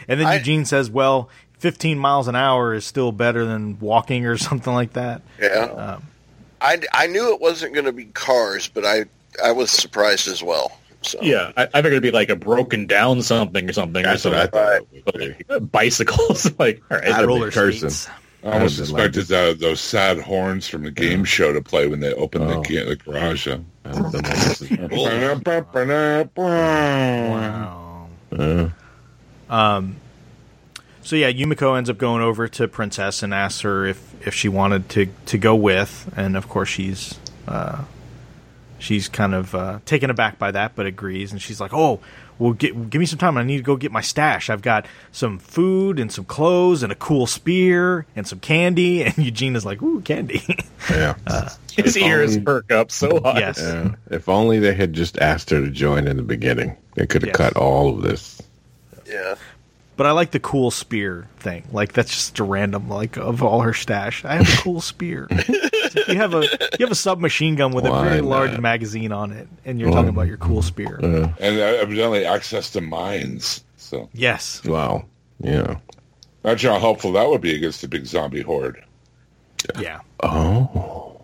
and 0.08 0.18
then 0.20 0.26
I- 0.26 0.36
Eugene 0.36 0.64
says, 0.64 0.90
"Well." 0.90 1.30
15 1.58 1.98
miles 1.98 2.28
an 2.28 2.36
hour 2.36 2.74
is 2.74 2.84
still 2.84 3.12
better 3.12 3.46
than 3.46 3.78
walking 3.80 4.26
or 4.26 4.36
something 4.48 4.74
like 4.74 4.92
that. 4.92 5.22
Yeah. 5.40 6.00
I, 6.60 6.82
I 6.92 7.06
knew 7.06 7.32
it 7.32 7.40
wasn't 7.40 7.72
going 7.72 7.86
to 7.86 7.92
be 7.92 8.04
cars, 8.04 8.68
but 8.68 8.84
I 8.84 9.06
I 9.42 9.52
was 9.52 9.70
surprised 9.70 10.28
as 10.28 10.42
well. 10.42 10.78
So 11.06 11.18
Yeah, 11.22 11.52
I, 11.56 11.62
I 11.64 11.66
figured 11.82 11.92
it'd 11.94 12.02
be 12.02 12.10
like 12.10 12.28
a 12.30 12.36
broken 12.36 12.86
down 12.86 13.22
something 13.22 13.68
or 13.68 13.72
something. 13.72 14.02
That's 14.02 14.24
or 14.26 14.30
what 14.30 14.38
I 14.38 14.42
something. 14.44 15.02
thought. 15.04 15.04
But, 15.04 15.20
like, 15.60 15.70
bicycles, 15.72 16.52
like 16.58 16.82
all 16.90 16.98
right, 16.98 17.24
Roller 17.26 17.46
been 17.46 17.52
cursing. 17.52 17.90
skates. 17.90 18.08
I 18.44 18.52
almost 18.52 18.78
I'd 18.80 18.86
have 18.86 19.06
expected 19.14 19.32
uh, 19.32 19.54
those 19.58 19.80
sad 19.80 20.18
horns 20.20 20.68
from 20.68 20.84
the 20.84 20.90
game 20.92 21.24
show 21.24 21.52
to 21.52 21.60
play 21.60 21.88
when 21.88 21.98
they 22.00 22.12
opened 22.14 22.44
Oh. 22.44 22.62
the, 22.62 22.68
ga- 22.68 22.84
the 22.88 22.96
garage. 22.96 23.48
up. 23.48 23.60
I 23.84 23.92
don't 23.92 24.02
know, 24.12 24.20
this 24.20 24.62
is- 24.62 24.70
Wow. 26.36 28.08
Uh, 29.48 29.82
So 31.02 31.14
yeah, 31.16 31.30
Yumiko 31.30 31.76
ends 31.78 31.88
up 31.88 31.98
going 31.98 32.20
over 32.22 32.48
to 32.48 32.66
Princess 32.68 33.22
and 33.22 33.32
asks 33.32 33.60
her 33.60 33.86
if, 33.86 34.26
if 34.26 34.34
she 34.34 34.48
wanted 34.48 34.88
to, 34.90 35.06
to 35.26 35.38
go 35.38 35.54
with, 35.54 36.12
and 36.16 36.36
of 36.36 36.48
course 36.48 36.68
she's 36.68 37.18
uh, 37.46 37.84
she's 38.78 39.08
kind 39.08 39.34
of 39.34 39.54
uh, 39.54 39.78
taken 39.84 40.10
aback 40.10 40.38
by 40.38 40.50
that, 40.50 40.74
but 40.74 40.86
agrees, 40.86 41.32
and 41.32 41.40
she's 41.40 41.60
like, 41.60 41.72
"Oh, 41.74 42.00
well, 42.38 42.52
get, 42.52 42.90
give 42.90 42.98
me 43.00 43.06
some 43.06 43.18
time. 43.18 43.38
I 43.38 43.42
need 43.42 43.56
to 43.58 43.62
go 43.62 43.76
get 43.76 43.92
my 43.92 44.02
stash. 44.02 44.50
I've 44.50 44.60
got 44.62 44.86
some 45.12 45.38
food 45.38 45.98
and 45.98 46.12
some 46.12 46.24
clothes 46.26 46.82
and 46.82 46.92
a 46.92 46.94
cool 46.96 47.26
spear 47.26 48.06
and 48.14 48.26
some 48.26 48.40
candy." 48.40 49.02
And 49.06 49.16
Eugene 49.18 49.56
is 49.56 49.64
like, 49.64 49.82
"Ooh, 49.82 50.00
candy." 50.00 50.42
yeah. 50.90 51.14
his 51.76 51.96
ears 51.96 52.38
perk 52.38 52.70
up 52.72 52.90
so 52.90 53.20
hard. 53.20 53.38
yes, 53.38 53.58
Yeah. 53.60 53.94
If 54.10 54.28
only 54.28 54.58
they 54.58 54.74
had 54.74 54.92
just 54.94 55.18
asked 55.18 55.50
her 55.50 55.60
to 55.60 55.70
join 55.70 56.06
in 56.08 56.16
the 56.16 56.22
beginning, 56.22 56.76
they 56.94 57.06
could 57.06 57.22
have 57.22 57.28
Yes. 57.28 57.36
cut 57.36 57.56
all 57.56 57.90
of 57.96 58.02
this. 58.02 58.40
yeah. 59.06 59.34
but 59.96 60.06
I 60.06 60.12
like 60.12 60.30
the 60.30 60.40
cool 60.40 60.70
spear 60.70 61.26
thing. 61.38 61.64
Like 61.72 61.92
that's 61.92 62.10
just 62.10 62.38
a 62.38 62.44
random 62.44 62.88
like 62.88 63.16
of 63.18 63.42
all 63.42 63.60
her 63.62 63.72
stash. 63.74 64.24
I 64.24 64.36
have 64.36 64.48
a 64.48 64.62
cool 64.62 64.80
spear. 64.80 65.26
You 66.08 66.16
have 66.16 66.34
a 66.34 66.42
you 66.42 66.80
have 66.80 66.90
a 66.90 66.94
submachine 66.94 67.54
gun 67.56 67.72
with 67.72 67.86
Why 67.86 68.06
a 68.06 68.08
very 68.08 68.20
large 68.20 68.58
magazine 68.58 69.12
on 69.12 69.32
it, 69.32 69.48
and 69.64 69.80
you're 69.80 69.90
talking 69.90 70.08
about 70.10 70.26
your 70.26 70.36
cool 70.36 70.62
spear. 70.62 70.98
Uh, 71.02 71.28
And 71.40 71.58
uh, 71.58 71.62
evidently 71.80 72.24
access 72.24 72.70
to 72.72 72.80
mines. 72.80 73.64
So 73.76 74.08
yes, 74.12 74.64
wow. 74.64 75.04
Yeah. 75.40 75.76
Imagine 76.44 76.72
how 76.72 76.78
helpful 76.78 77.12
that 77.12 77.28
would 77.28 77.40
be 77.40 77.54
against 77.54 77.80
the 77.82 77.88
big 77.88 78.06
zombie 78.06 78.42
horde. 78.42 78.82
Yeah. 79.78 80.00
Oh, 80.22 81.20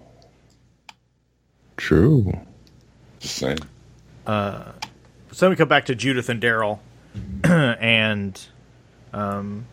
true. 1.76 2.32
Just 3.20 3.36
saying. 3.36 3.58
So 4.26 5.46
then 5.46 5.50
we 5.50 5.56
come 5.56 5.68
back 5.68 5.86
to 5.86 5.94
Judith 5.94 6.28
and 6.28 6.42
Daryl, 6.42 6.78
and 7.44 8.40
um, 9.12 9.66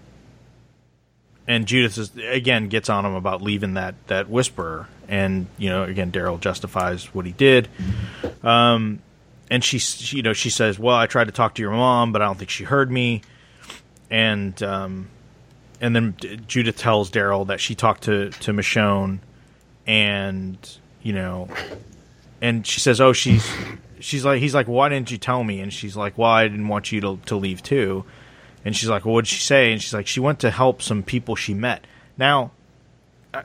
and 1.50 1.66
Judith 1.66 1.98
is 1.98 2.12
again 2.16 2.70
gets 2.70 2.90
on 2.90 3.06
him 3.06 3.16
about 3.16 3.42
leaving 3.42 3.74
that 3.74 3.96
that 4.08 4.30
whisperer, 4.30 4.88
and 5.10 5.48
you 5.58 5.70
know 5.70 5.84
again 5.84 6.12
Daryl 6.12 6.40
justifies 6.40 7.06
what 7.14 7.26
he 7.26 7.32
did, 7.32 7.68
um, 8.44 9.00
and 9.50 9.64
she, 9.64 9.80
she 9.80 10.18
you 10.18 10.24
know 10.24 10.34
she 10.34 10.52
says, 10.52 10.78
well 10.78 10.96
I 10.96 11.08
tried 11.08 11.26
to 11.26 11.34
talk 11.34 11.56
to 11.56 11.62
your 11.62 11.72
mom, 11.72 12.14
but 12.14 12.22
I 12.22 12.26
don't 12.26 12.38
think 12.38 12.52
she 12.52 12.64
heard 12.64 12.92
me, 12.92 13.24
and 14.12 14.62
um, 14.62 15.10
and 15.82 15.96
then 15.96 16.16
Judith 16.48 16.78
tells 16.78 17.10
Daryl 17.10 17.48
that 17.48 17.60
she 17.60 17.74
talked 17.74 18.04
to 18.04 18.30
to 18.30 18.54
Michonne, 18.54 19.20
and 19.88 20.58
you 21.02 21.14
know 21.14 21.50
and 22.42 22.66
she 22.66 22.80
says, 22.80 23.02
"Oh, 23.02 23.12
she's 23.14 23.52
she's 24.00 24.24
like 24.24 24.40
he's 24.40 24.54
like, 24.54 24.68
why 24.68 24.90
didn't 24.90 25.12
you 25.12 25.18
tell 25.18 25.44
me?" 25.44 25.62
And 25.62 25.74
she's 25.74 25.98
like, 25.98 26.18
"Well, 26.18 26.30
I 26.30 26.48
didn't 26.48 26.68
want 26.68 26.92
you 26.92 27.02
to 27.02 27.20
to 27.26 27.36
leave 27.36 27.64
too." 27.64 28.06
And 28.66 28.76
she's 28.76 28.90
like, 28.90 29.06
"Well, 29.06 29.14
what 29.16 29.26
did 29.26 29.30
she 29.30 29.40
say?" 29.40 29.72
And 29.72 29.82
she's 29.82 29.94
like, 29.94 30.08
"She 30.08 30.20
went 30.20 30.40
to 30.40 30.52
help 30.52 30.82
some 30.82 31.04
people 31.04 31.36
she 31.36 31.54
met." 31.54 31.86
Now, 32.18 32.52
uh, 33.34 33.44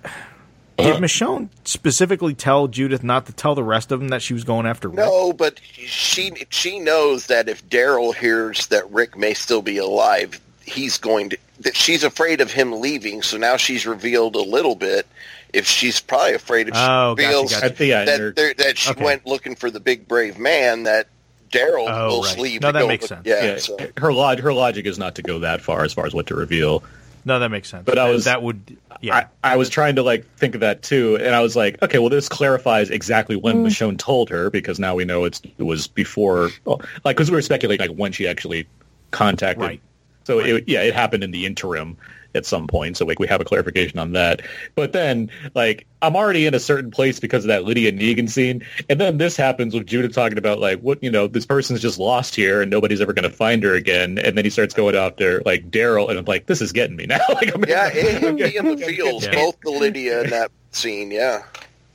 did 0.76 0.96
Michonne 1.00 1.48
specifically 1.64 2.34
tell 2.34 2.66
Judith 2.66 3.04
not 3.04 3.26
to 3.26 3.32
tell 3.32 3.54
the 3.54 3.62
rest 3.62 3.92
of 3.92 4.00
them 4.00 4.08
that 4.08 4.22
she 4.22 4.34
was 4.34 4.42
going 4.44 4.66
after 4.66 4.88
Rick? 4.88 4.96
No, 4.98 5.32
but 5.32 5.60
she 5.74 6.32
she 6.50 6.78
knows 6.80 7.26
that 7.26 7.48
if 7.48 7.64
Daryl 7.68 8.14
hears 8.14 8.66
that 8.68 8.90
Rick 8.90 9.16
may 9.16 9.34
still 9.34 9.62
be 9.62 9.78
alive, 9.78 10.40
he's 10.64 10.98
going 10.98 11.30
to. 11.30 11.38
That 11.60 11.76
she's 11.76 12.02
afraid 12.02 12.40
of 12.40 12.50
him 12.52 12.72
leaving. 12.80 13.22
So 13.22 13.36
now 13.36 13.56
she's 13.56 13.86
revealed 13.86 14.34
a 14.34 14.42
little 14.42 14.74
bit. 14.74 15.06
If 15.52 15.68
she's 15.68 16.00
probably 16.00 16.34
afraid 16.34 16.66
if 16.66 16.74
she 16.74 16.80
Oh, 16.80 17.14
gotcha, 17.14 17.26
reveals 17.28 17.52
gotcha. 17.52 17.66
I 17.66 17.68
think 17.68 17.88
yeah, 17.90 18.04
that 18.06 18.54
that 18.58 18.76
she 18.76 18.90
Okay. 18.90 19.04
went 19.04 19.24
looking 19.24 19.54
for 19.54 19.70
the 19.70 19.78
big 19.78 20.08
brave 20.08 20.36
man, 20.36 20.82
that 20.82 21.06
Daryl 21.54 21.86
Oh, 21.88 22.08
will 22.08 22.22
right. 22.22 22.38
leave. 22.38 22.60
No, 22.62 22.72
that 22.72 22.80
go 22.80 22.88
makes 22.88 23.02
look- 23.02 23.08
sense. 23.08 23.26
Yeah, 23.26 23.44
yeah, 23.44 23.56
so- 23.58 23.78
her 23.98 24.12
log 24.12 24.40
her 24.40 24.52
logic 24.52 24.86
is 24.86 24.98
not 24.98 25.14
to 25.16 25.22
go 25.22 25.38
that 25.40 25.60
far 25.60 25.84
as 25.84 25.92
far 25.92 26.06
as 26.06 26.14
what 26.14 26.26
to 26.28 26.34
reveal. 26.34 26.82
No, 27.26 27.38
that 27.38 27.48
makes 27.50 27.70
sense. 27.70 27.84
But 27.86 27.98
I 27.98 28.06
That- 28.08 28.12
was- 28.12 28.24
that 28.24 28.42
would 28.42 28.76
yeah. 29.00 29.26
I, 29.42 29.52
I 29.54 29.56
was 29.56 29.68
trying 29.70 29.96
to 29.96 30.02
like 30.02 30.26
think 30.36 30.54
of 30.54 30.60
that 30.60 30.82
too, 30.82 31.16
and 31.16 31.34
I 31.34 31.40
was 31.40 31.56
like, 31.56 31.82
okay, 31.82 31.98
well, 31.98 32.10
this 32.10 32.28
clarifies 32.28 32.90
exactly 32.90 33.36
when 33.36 33.56
Mm. 33.64 33.66
Michonne 33.68 33.98
told 33.98 34.28
her 34.30 34.50
because 34.50 34.78
now 34.78 34.94
we 34.94 35.04
know 35.04 35.24
it's 35.24 35.40
it 35.58 35.62
was 35.64 35.86
before, 35.86 36.50
well, 36.64 36.80
like 37.04 37.16
because 37.16 37.30
we 37.30 37.36
were 37.36 37.42
speculating 37.42 37.88
like 37.88 37.96
when 37.96 38.12
she 38.12 38.26
actually 38.28 38.66
contacted. 39.10 39.62
Right. 39.62 39.80
So 40.24 40.38
It, 40.40 40.64
yeah, 40.66 40.82
it 40.82 40.94
happened 40.94 41.22
in 41.24 41.30
the 41.32 41.44
interim 41.46 41.96
at 42.34 42.46
some 42.46 42.66
point, 42.66 42.96
so 42.96 43.04
like 43.04 43.18
we 43.18 43.26
have 43.26 43.40
a 43.40 43.44
clarification 43.44 43.98
on 43.98 44.12
that. 44.12 44.42
But 44.74 44.92
then, 44.92 45.30
like, 45.54 45.86
I'm 46.02 46.16
already 46.16 46.46
in 46.46 46.54
a 46.54 46.60
certain 46.60 46.90
place 46.90 47.20
because 47.20 47.44
of 47.44 47.48
that 47.48 47.64
Lydia 47.64 47.92
Negan 47.92 48.28
scene, 48.28 48.64
and 48.88 49.00
then 49.00 49.18
this 49.18 49.36
happens 49.36 49.74
with 49.74 49.86
Judith 49.86 50.12
talking 50.14 50.38
about 50.38 50.58
like 50.58 50.80
what 50.80 51.02
you 51.02 51.10
know, 51.10 51.26
this 51.26 51.46
person's 51.46 51.80
just 51.80 51.98
lost 51.98 52.34
here 52.34 52.62
and 52.62 52.70
nobody's 52.70 53.00
ever 53.00 53.12
going 53.12 53.28
to 53.28 53.36
find 53.36 53.62
her 53.62 53.74
again, 53.74 54.18
and 54.18 54.36
then 54.36 54.44
he 54.44 54.50
starts 54.50 54.74
going 54.74 54.94
after 54.94 55.42
like 55.44 55.70
Daryl, 55.70 56.08
and 56.08 56.18
I'm 56.18 56.24
like, 56.24 56.46
this 56.46 56.60
is 56.60 56.72
getting 56.72 56.96
me 56.96 57.06
now. 57.06 57.20
like, 57.28 57.54
I'm 57.54 57.64
yeah, 57.64 57.88
it 57.88 58.20
hit 58.20 58.34
me 58.34 58.56
in 58.56 58.76
the 58.76 58.76
feels. 58.86 59.24
Yeah. 59.24 59.34
Both 59.34 59.60
the 59.62 59.70
Lydia 59.70 60.22
and 60.22 60.32
that 60.32 60.50
scene. 60.72 61.10
Yeah, 61.10 61.42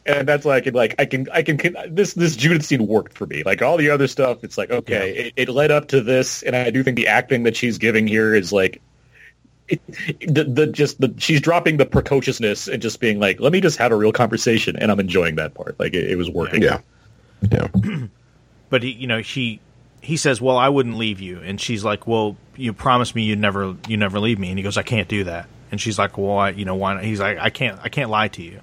and 0.06 0.28
that's 0.28 0.46
like 0.46 0.74
like 0.74 0.96
I 1.00 1.06
can 1.06 1.28
I 1.32 1.44
can 1.44 1.58
this 1.90 2.14
this 2.14 2.36
Judith 2.36 2.66
scene 2.66 2.88
worked 2.88 3.18
for 3.18 3.28
me. 3.28 3.44
Like 3.44 3.62
all 3.62 3.78
the 3.78 3.90
other 3.90 4.08
stuff, 4.08 4.44
it's 4.44 4.58
like 4.58 4.72
okay, 4.72 5.16
it, 5.16 5.34
it 5.36 5.50
led 5.50 5.72
up 5.72 5.88
to 5.90 6.02
this, 6.02 6.44
and 6.44 6.56
I 6.56 6.70
do 6.72 6.84
think 6.84 6.98
the 6.98 7.08
acting 7.08 7.44
that 7.44 7.56
she's 7.56 7.78
giving 7.78 8.08
here 8.08 8.34
is 8.34 8.52
like. 8.52 8.82
It, 9.70 9.82
the, 10.34 10.44
the 10.44 10.68
just 10.68 11.00
the 11.00 11.14
she's 11.18 11.42
dropping 11.42 11.78
the 11.78 11.86
precociousness 11.86 12.68
and 12.68 12.82
just 12.82 13.00
being 13.00 13.20
like, 13.20 13.40
let 13.40 13.52
me 13.54 13.62
just 13.62 13.78
have 13.78 13.92
a 13.92 13.96
real 13.96 14.12
conversation, 14.12 14.76
and 14.78 14.92
I'm 14.92 15.00
enjoying 15.00 15.36
that 15.36 15.54
part. 15.54 15.80
Like 15.80 15.94
it, 15.94 16.12
it 16.12 16.16
was 16.18 16.30
working. 16.30 16.62
Yeah, 16.62 16.80
yeah. 17.52 17.68
but 18.70 18.84
he, 18.84 18.92
you 18.92 19.08
know, 19.08 19.20
he 19.20 19.60
he 20.02 20.18
says, 20.18 20.42
"Well, 20.42 20.58
I 20.58 20.70
wouldn't 20.70 20.98
leave 20.98 21.20
you," 21.20 21.40
and 21.40 21.60
she's 21.60 21.84
like, 21.84 22.08
"Well, 22.08 22.38
you 22.56 22.74
promised 22.74 23.16
me 23.16 23.24
you'd 23.24 23.40
never 23.40 23.76
you 23.88 23.98
never 23.98 24.20
leave 24.20 24.40
me," 24.40 24.50
and 24.50 24.58
he 24.58 24.64
goes, 24.64 24.78
"I 24.78 24.84
can't 24.84 25.08
do 25.08 25.24
that," 25.26 25.48
and 25.72 25.80
she's 25.80 26.00
like, 26.00 26.18
"Well, 26.18 26.38
I, 26.38 26.50
you 26.52 26.66
know, 26.66 26.76
why?" 26.76 26.94
Not? 26.96 27.04
He's 27.04 27.20
like, 27.20 27.38
"I 27.38 27.50
can't, 27.50 27.80
I 27.84 27.90
can't 27.90 28.10
lie 28.10 28.30
to 28.30 28.42
you," 28.42 28.62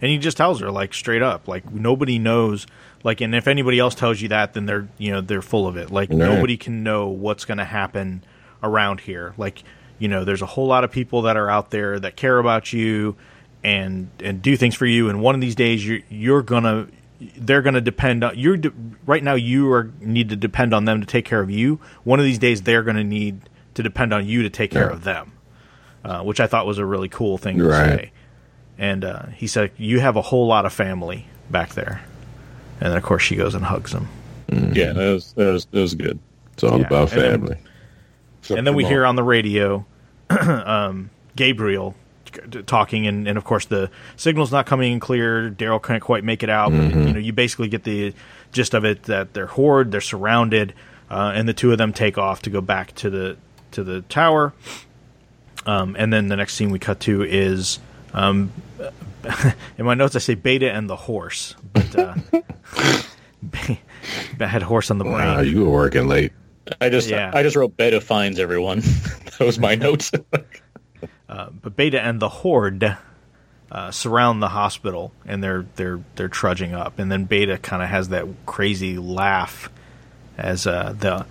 and 0.00 0.10
he 0.10 0.18
just 0.18 0.36
tells 0.36 0.60
her 0.60 0.70
like 0.70 0.94
straight 0.94 1.22
up, 1.22 1.48
like 1.48 1.70
nobody 1.72 2.18
knows, 2.18 2.66
like, 3.02 3.20
and 3.20 3.34
if 3.34 3.48
anybody 3.48 3.78
else 3.78 3.94
tells 3.94 4.20
you 4.20 4.28
that, 4.28 4.54
then 4.54 4.66
they're 4.66 4.88
you 4.98 5.10
know 5.12 5.20
they're 5.20 5.42
full 5.42 5.66
of 5.66 5.76
it. 5.76 5.90
Like 5.90 6.08
Right. 6.10 6.18
nobody 6.18 6.56
can 6.56 6.82
know 6.82 7.08
what's 7.08 7.44
going 7.44 7.58
to 7.58 7.64
happen 7.64 8.22
around 8.62 9.00
here. 9.00 9.34
Like 9.36 9.62
you 9.98 10.08
know, 10.08 10.24
there's 10.24 10.42
a 10.42 10.46
whole 10.46 10.66
lot 10.66 10.84
of 10.84 10.90
people 10.90 11.22
that 11.22 11.36
are 11.36 11.48
out 11.50 11.70
there 11.70 11.98
that 12.00 12.16
care 12.16 12.38
about 12.38 12.72
you 12.72 13.16
and 13.64 14.08
and 14.22 14.42
do 14.42 14.56
things 14.56 14.74
for 14.74 14.86
you, 14.86 15.08
and 15.08 15.20
one 15.22 15.34
of 15.34 15.40
these 15.40 15.54
days 15.54 15.86
you're 15.86 16.00
you're 16.08 16.42
gonna 16.42 16.86
they're 17.38 17.62
going 17.62 17.74
to 17.74 17.80
depend 17.80 18.22
on 18.22 18.36
you're 18.38 18.58
de- 18.58 18.72
right 19.06 19.24
now 19.24 19.34
you 19.34 19.72
are 19.72 19.90
need 20.00 20.28
to 20.28 20.36
depend 20.36 20.74
on 20.74 20.84
them 20.84 21.00
to 21.00 21.06
take 21.06 21.24
care 21.24 21.40
of 21.40 21.50
you 21.50 21.80
one 22.04 22.18
of 22.18 22.26
these 22.26 22.38
days 22.38 22.60
they're 22.60 22.82
going 22.82 22.94
to 22.96 23.02
need 23.02 23.40
to 23.72 23.82
depend 23.82 24.12
on 24.12 24.26
you 24.26 24.42
to 24.42 24.50
take 24.50 24.70
care 24.70 24.88
Yeah. 24.88 24.92
of 24.92 25.02
them 25.04 25.32
uh, 26.04 26.22
which 26.22 26.40
i 26.40 26.46
thought 26.46 26.66
was 26.66 26.76
a 26.76 26.84
really 26.84 27.08
cool 27.08 27.38
thing 27.38 27.56
to 27.56 27.64
Right. 27.64 27.86
say 27.88 28.12
and 28.76 29.02
uh, 29.02 29.22
he 29.34 29.46
said 29.46 29.70
you 29.78 29.98
have 30.00 30.16
a 30.16 30.20
whole 30.20 30.46
lot 30.46 30.66
of 30.66 30.74
family 30.74 31.26
back 31.50 31.70
there 31.72 32.02
and 32.82 32.90
then 32.90 32.98
of 32.98 33.02
course 33.02 33.22
she 33.22 33.34
goes 33.34 33.54
and 33.54 33.64
hugs 33.64 33.92
him 33.94 34.08
yeah, 34.50 34.92
that 34.92 35.12
was 35.14 35.32
that 35.32 35.52
was 35.52 35.64
that 35.72 35.80
was 35.80 35.94
good. 35.94 36.18
It's 36.52 36.64
all 36.64 36.78
Yeah, 36.80 36.86
about 36.86 37.12
and 37.14 37.22
family. 37.22 37.56
Except 38.46 38.58
and 38.58 38.66
then 38.66 38.76
we 38.76 38.84
hear 38.84 39.04
on 39.04 39.16
the 39.16 39.24
radio 39.24 39.84
um, 40.30 41.10
Gabriel 41.34 41.96
talking, 42.66 43.08
and, 43.08 43.26
and 43.26 43.36
of 43.36 43.42
course 43.44 43.64
the 43.66 43.90
signal's 44.14 44.52
not 44.52 44.66
coming 44.66 44.92
in 44.92 45.00
clear. 45.00 45.50
Daryl 45.50 45.82
can't 45.82 46.02
quite 46.02 46.22
make 46.22 46.44
it 46.44 46.48
out. 46.50 46.70
But, 46.70 46.94
you 46.94 47.12
know, 47.12 47.18
you 47.18 47.32
basically 47.32 47.66
get 47.66 47.82
the 47.82 48.14
gist 48.52 48.72
of 48.74 48.84
it 48.84 49.04
that 49.04 49.34
they're 49.34 49.46
horde, 49.46 49.90
they're 49.90 50.00
surrounded, 50.00 50.74
uh, 51.10 51.32
and 51.34 51.48
the 51.48 51.54
two 51.54 51.72
of 51.72 51.78
them 51.78 51.92
take 51.92 52.18
off 52.18 52.42
to 52.42 52.50
go 52.50 52.60
back 52.60 52.94
to 52.96 53.10
the 53.10 53.36
to 53.72 53.82
the 53.82 54.02
tower. 54.02 54.52
Um, 55.66 55.96
and 55.98 56.12
then 56.12 56.28
the 56.28 56.36
next 56.36 56.54
scene 56.54 56.70
we 56.70 56.78
cut 56.78 57.00
to 57.00 57.22
is. 57.22 57.80
Um, 58.14 58.52
in 59.76 59.84
my 59.84 59.94
notes, 59.94 60.14
I 60.14 60.20
say 60.20 60.34
Beta 60.34 60.70
and 60.70 60.88
the 60.88 60.94
horse, 60.94 61.56
but 61.72 61.98
uh, 61.98 62.14
I 64.40 64.46
had 64.46 64.62
horse 64.62 64.90
on 64.92 64.98
the 64.98 65.04
brain. 65.04 65.16
Wow, 65.16 65.40
you 65.40 65.64
were 65.64 65.70
working 65.70 66.06
late. 66.06 66.32
I 66.80 66.88
just 66.88 67.08
Yeah. 67.08 67.30
I 67.34 67.42
just 67.42 67.56
wrote 67.56 67.76
beta 67.76 68.00
finds 68.00 68.38
everyone. 68.38 68.80
that 69.38 69.40
was 69.40 69.58
my 69.58 69.74
notes. 69.86 70.10
but 71.28 71.76
Beta 71.76 72.00
and 72.00 72.20
the 72.20 72.28
Horde 72.28 72.96
uh, 73.70 73.90
surround 73.90 74.42
the 74.42 74.48
hospital, 74.48 75.12
and 75.26 75.42
they're 75.42 75.66
they're 75.76 76.00
they're 76.14 76.28
trudging 76.28 76.72
up, 76.74 76.98
and 76.98 77.10
then 77.10 77.24
Beta 77.24 77.58
kind 77.58 77.82
of 77.82 77.88
has 77.88 78.08
that 78.10 78.26
crazy 78.46 78.96
laugh 78.96 79.68
as 80.38 80.66
uh, 80.66 80.94
the 80.98 81.26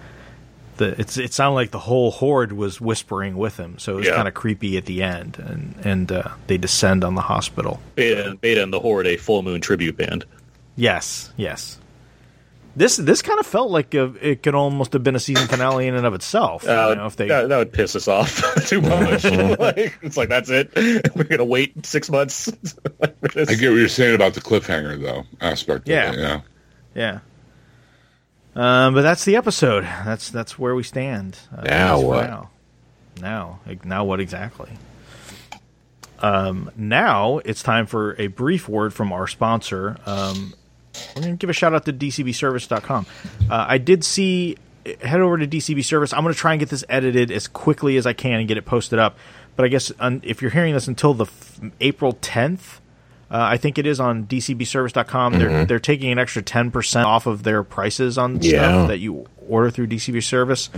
the 0.78 1.00
it's 1.00 1.18
it 1.18 1.34
sounded 1.34 1.56
like 1.56 1.72
the 1.72 1.80
whole 1.80 2.12
horde 2.12 2.52
was 2.52 2.82
whispering 2.82 3.38
with 3.38 3.56
him, 3.58 3.80
so 3.80 3.94
it 3.94 3.96
was 3.96 4.08
Yeah. 4.08 4.16
kind 4.16 4.28
of 4.28 4.34
creepy 4.34 4.76
at 4.78 4.86
the 4.86 5.02
end, 5.02 5.38
and 5.40 5.76
and 5.86 6.12
uh, 6.12 6.30
they 6.48 6.58
descend 6.58 7.06
on 7.06 7.16
the 7.16 7.22
hospital. 7.22 7.80
beta, 7.96 8.38
beta 8.42 8.62
and 8.62 8.74
the 8.74 8.80
Horde, 8.82 9.08
a 9.08 9.16
full 9.18 9.42
moon 9.42 9.62
tribute 9.62 9.96
band. 9.96 10.26
Yes, 10.76 11.32
yes. 11.38 11.80
This 12.76 12.98
this 12.98 13.22
kind 13.22 13.40
of 13.40 13.46
felt 13.46 13.72
like 13.72 13.94
a, 13.94 14.14
it 14.22 14.44
could 14.44 14.54
almost 14.54 14.92
have 14.94 15.04
been 15.04 15.16
a 15.16 15.20
season 15.20 15.48
finale 15.48 15.88
in 15.88 15.96
and 15.96 16.06
of 16.06 16.14
itself. 16.14 16.68
Uh, 16.68 16.88
you 16.90 16.96
know, 16.96 17.06
if 17.06 17.16
they 17.16 17.28
that, 17.30 17.48
that 17.48 17.58
would 17.58 17.72
piss 17.72 17.96
us 17.96 18.08
off 18.08 18.44
too 18.68 18.82
much. 18.82 19.24
like, 19.60 19.98
it's 20.02 20.18
like 20.18 20.28
that's 20.30 20.50
it. 20.50 20.72
We're 21.16 21.24
gonna 21.24 21.46
wait 21.46 21.86
six 21.86 22.10
months. 22.10 22.52
for 23.00 23.28
this. 23.34 23.50
I 23.50 23.56
get 23.56 23.70
what 23.70 23.78
you're 23.78 23.88
saying 23.88 24.16
about 24.16 24.34
the 24.34 24.42
cliffhanger 24.42 25.02
though 25.02 25.24
aspect. 25.40 25.88
Yeah. 25.88 26.10
of 26.10 26.16
it, 26.16 26.20
yeah. 26.20 26.42
Yeah. 26.96 27.20
Um, 28.56 28.94
but 28.94 29.02
that's 29.04 29.26
the 29.26 29.36
episode. 29.38 29.84
That's 29.84 30.30
that's 30.30 30.60
where 30.60 30.76
we 30.76 30.84
stand. 30.84 31.38
Uh, 31.58 31.62
Now 31.64 32.00
what? 32.02 32.28
Now, 32.28 32.50
now, 33.22 33.60
now 33.84 34.04
what 34.06 34.20
exactly? 34.20 34.70
Um, 36.20 36.72
now 36.76 37.40
it's 37.40 37.62
time 37.64 37.86
for 37.86 38.16
a 38.20 38.28
brief 38.28 38.68
word 38.68 38.94
from 38.94 39.12
our 39.12 39.28
sponsor. 39.28 39.98
Um, 40.06 40.54
we're 41.16 41.22
going 41.24 41.34
to 41.36 41.38
give 41.38 41.50
a 41.50 41.54
shout 41.54 41.74
out 41.74 41.86
to 41.86 41.93
DCBService.com. 41.93 43.06
Uh, 43.50 43.66
I 43.70 43.78
did 43.78 44.04
see. 44.04 44.58
Head 45.02 45.20
over 45.20 45.36
to 45.39 45.48
DCB 45.48 45.84
Service. 45.84 46.14
I'm 46.14 46.22
going 46.22 46.34
to 46.34 46.39
try 46.39 46.54
and 46.54 46.60
get 46.60 46.70
this 46.70 46.84
edited 46.88 47.32
as 47.32 47.48
quickly 47.48 47.98
as 47.98 48.06
I 48.06 48.14
can 48.14 48.34
and 48.39 48.48
get 48.48 48.58
it 48.58 48.66
posted 48.66 49.00
up. 49.00 49.18
But 49.56 49.66
I 49.66 49.68
guess 49.70 49.91
un, 50.00 50.22
if 50.24 50.43
you're 50.43 50.52
hearing 50.52 50.76
this 50.76 50.88
until 50.88 51.16
the 51.16 51.26
f- 51.26 51.60
April 51.82 52.14
10th, 52.14 52.80
uh, 53.32 53.38
I 53.50 53.58
think 53.58 53.80
it 53.80 53.88
is 53.88 54.00
on 54.00 54.28
DCBService.com. 54.28 55.39
They're 55.39 55.66
they're 55.66 55.80
taking 55.80 56.12
an 56.12 56.20
extra 56.20 56.43
ten 56.43 56.70
percent 56.70 57.08
off 57.08 57.26
of 57.26 57.41
their 57.41 57.64
prices 57.64 58.20
on 58.20 58.39
Yeah. 58.43 58.52
stuff 58.62 58.88
that 58.89 59.00
you 59.00 59.26
order 59.48 59.72
through 59.72 59.88
DCB 59.88 60.22
Service. 60.24 60.70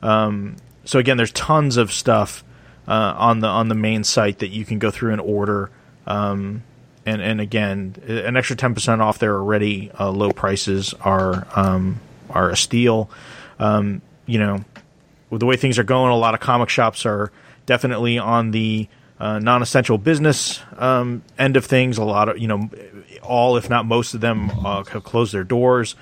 Um, 0.00 0.54
so 0.84 1.00
again, 1.00 1.16
there's 1.16 1.32
tons 1.32 1.76
of 1.76 1.92
stuff 1.92 2.44
uh, 2.86 3.14
on 3.16 3.40
the 3.40 3.48
on 3.48 3.68
the 3.68 3.74
main 3.74 4.04
site 4.04 4.38
that 4.38 4.48
you 4.50 4.64
can 4.64 4.78
go 4.78 4.92
through 4.92 5.10
and 5.10 5.20
order. 5.20 5.70
Um, 6.06 6.62
and 7.10 7.22
and 7.22 7.40
again, 7.40 7.96
an 8.06 8.36
extra 8.36 8.56
ten 8.56 8.74
percent 8.74 9.02
off 9.02 9.18
their 9.18 9.34
already 9.34 9.90
uh, 9.98 10.10
low 10.10 10.32
prices 10.32 10.94
are 11.00 11.46
um, 11.56 12.00
are 12.30 12.50
a 12.50 12.56
steal. 12.56 13.10
Um, 13.58 14.00
you 14.26 14.38
know, 14.38 14.64
with 15.28 15.40
the 15.40 15.46
way 15.46 15.56
things 15.56 15.78
are 15.78 15.84
going, 15.84 16.12
a 16.12 16.16
lot 16.16 16.34
of 16.34 16.40
comic 16.40 16.68
shops 16.68 17.04
are 17.04 17.32
definitely 17.66 18.18
on 18.18 18.52
the 18.52 18.88
uh, 19.18 19.38
non-essential 19.38 19.98
business 19.98 20.60
um, 20.78 21.22
end 21.38 21.56
of 21.56 21.66
things. 21.66 21.98
A 21.98 22.04
lot 22.04 22.28
of 22.28 22.38
you 22.38 22.48
know, 22.48 22.70
all 23.22 23.56
if 23.56 23.68
not 23.68 23.86
most 23.86 24.14
of 24.14 24.20
them 24.20 24.50
uh, 24.64 24.84
have 24.84 25.04
closed 25.04 25.34
their 25.34 25.44
doors. 25.44 25.96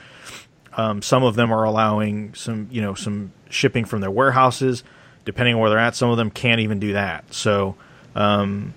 Um, 0.76 1.02
some 1.02 1.24
of 1.24 1.34
them 1.34 1.52
are 1.52 1.64
allowing 1.64 2.34
some 2.34 2.68
you 2.70 2.82
know 2.82 2.94
some 2.94 3.32
shipping 3.48 3.84
from 3.86 4.00
their 4.02 4.10
warehouses, 4.10 4.84
depending 5.24 5.54
on 5.54 5.60
where 5.60 5.70
they're 5.70 5.78
at. 5.78 5.96
Some 5.96 6.10
of 6.10 6.18
them 6.18 6.30
can't 6.30 6.60
even 6.60 6.78
do 6.78 6.92
that. 6.92 7.32
So, 7.32 7.76
um, 8.14 8.74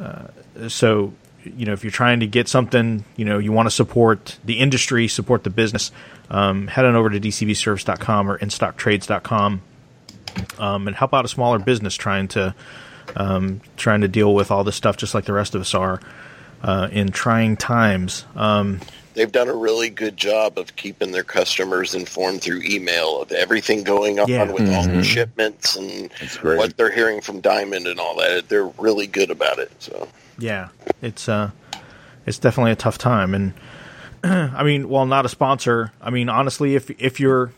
uh, 0.00 0.28
so 0.68 1.12
you 1.56 1.66
know, 1.66 1.72
if 1.72 1.84
you're 1.84 1.90
trying 1.90 2.20
to 2.20 2.26
get 2.26 2.48
something, 2.48 3.04
you 3.16 3.24
know, 3.24 3.38
you 3.38 3.52
want 3.52 3.66
to 3.66 3.70
support 3.70 4.38
the 4.44 4.58
industry, 4.58 5.08
support 5.08 5.44
the 5.44 5.50
business, 5.50 5.92
um, 6.30 6.66
head 6.66 6.84
on 6.84 6.94
over 6.96 7.10
to 7.10 7.20
dcbservice.com 7.20 8.30
or 8.30 8.38
instocktrades.com 8.38 9.62
um, 10.58 10.86
and 10.86 10.96
help 10.96 11.14
out 11.14 11.24
a 11.24 11.28
smaller 11.28 11.58
business 11.58 11.94
trying 11.94 12.28
to 12.28 12.54
um, 13.14 13.60
trying 13.76 14.00
to 14.00 14.08
deal 14.08 14.34
with 14.34 14.50
all 14.50 14.64
this 14.64 14.76
stuff, 14.76 14.96
just 14.96 15.14
like 15.14 15.24
the 15.24 15.32
rest 15.32 15.54
of 15.54 15.60
us 15.60 15.74
are 15.74 16.00
uh, 16.62 16.88
in 16.90 17.10
trying 17.10 17.56
times. 17.56 18.24
Um, 18.34 18.80
They've 19.14 19.32
done 19.32 19.48
a 19.48 19.54
really 19.54 19.88
good 19.88 20.14
job 20.18 20.58
of 20.58 20.76
keeping 20.76 21.12
their 21.12 21.22
customers 21.24 21.94
informed 21.94 22.42
through 22.42 22.60
email 22.64 23.22
of 23.22 23.32
everything 23.32 23.82
going 23.82 24.20
on 24.20 24.28
Yeah. 24.28 24.50
with 24.52 24.70
all 24.74 24.82
the 24.86 25.02
shipments 25.02 25.74
and 25.74 26.10
what 26.42 26.76
they're 26.76 26.90
hearing 26.92 27.22
from 27.22 27.40
Diamond 27.40 27.86
and 27.86 27.98
all 27.98 28.14
that. 28.16 28.50
They're 28.50 28.66
really 28.66 29.06
good 29.06 29.30
about 29.30 29.58
it. 29.58 29.72
So 29.78 30.06
yeah, 30.38 30.68
it's 31.02 31.28
uh, 31.28 31.50
it's 32.26 32.38
definitely 32.38 32.72
a 32.72 32.76
tough 32.76 32.98
time, 32.98 33.34
and 33.34 33.54
I 34.24 34.62
mean, 34.62 34.88
while 34.88 35.06
not 35.06 35.24
a 35.24 35.28
sponsor, 35.28 35.92
I 36.00 36.10
mean, 36.10 36.28
honestly, 36.28 36.74
if 36.74 36.90
if 37.00 37.20
your 37.20 37.52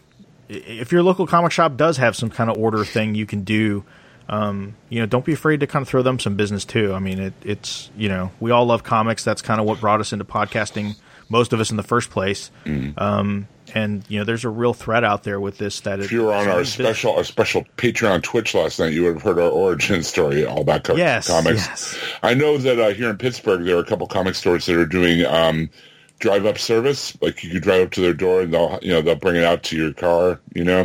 if 0.48 0.92
your 0.92 1.02
local 1.02 1.26
comic 1.26 1.52
shop 1.52 1.76
does 1.76 1.98
have 1.98 2.16
some 2.16 2.30
kind 2.30 2.50
of 2.50 2.56
order 2.56 2.84
thing 2.84 3.14
you 3.14 3.26
can 3.26 3.42
do, 3.44 3.84
um, 4.28 4.76
you 4.88 5.00
know, 5.00 5.06
don't 5.06 5.24
be 5.24 5.32
afraid 5.32 5.60
to 5.60 5.66
kind 5.66 5.82
of 5.82 5.88
throw 5.88 6.02
them 6.02 6.18
some 6.18 6.36
business 6.36 6.64
too. 6.64 6.92
I 6.92 6.98
mean, 6.98 7.18
it, 7.18 7.34
it's 7.42 7.90
you 7.96 8.08
know, 8.08 8.30
we 8.40 8.50
all 8.50 8.66
love 8.66 8.82
comics. 8.82 9.24
That's 9.24 9.42
kind 9.42 9.60
of 9.60 9.66
what 9.66 9.80
brought 9.80 10.00
us 10.00 10.12
into 10.12 10.24
podcasting. 10.24 10.96
Most 11.28 11.52
of 11.52 11.60
us 11.60 11.70
in 11.70 11.76
the 11.76 11.82
first 11.82 12.08
place, 12.10 12.50
um, 12.96 13.48
and 13.74 14.04
you 14.08 14.18
know, 14.18 14.24
there's 14.24 14.44
a 14.44 14.48
real 14.48 14.74
threat 14.74 15.04
out 15.04 15.22
there 15.24 15.38
with 15.40 15.58
this. 15.58 15.80
That 15.80 16.00
If 16.00 16.10
you 16.12 16.24
were 16.24 16.32
on 16.34 16.48
our 16.48 16.64
special 16.64 17.16
our 17.16 17.24
special 17.24 17.64
Patreon 17.76 18.22
Twitch 18.22 18.54
last 18.54 18.78
night, 18.78 18.92
you 18.92 19.04
would 19.04 19.14
have 19.14 19.22
heard 19.22 19.38
our 19.38 19.50
origin 19.50 20.02
story, 20.02 20.44
all 20.46 20.60
about 20.62 20.84
co- 20.84 20.96
Yes, 20.96 21.28
comics. 21.28 21.66
yes. 21.66 21.98
I 22.22 22.34
know 22.34 22.58
that 22.58 22.78
uh, 22.78 22.90
here 22.94 23.10
in 23.10 23.18
Pittsburgh, 23.18 23.64
there 23.64 23.76
are 23.76 23.80
a 23.80 23.84
couple 23.84 24.06
comic 24.06 24.34
stores 24.34 24.66
that 24.66 24.76
are 24.78 24.86
doing 24.86 25.24
um, 25.26 25.70
drive 26.18 26.46
up 26.46 26.58
service. 26.58 27.16
Like 27.20 27.42
you 27.44 27.50
could 27.50 27.62
drive 27.62 27.82
up 27.86 27.90
to 27.92 28.00
their 28.00 28.14
door 28.14 28.40
and 28.42 28.52
they'll 28.54 28.78
you 28.82 28.90
know 28.92 29.02
they'll 29.02 29.14
bring 29.14 29.36
it 29.36 29.44
out 29.44 29.62
to 29.64 29.76
your 29.76 29.92
car. 29.92 30.40
You 30.54 30.64
know, 30.64 30.82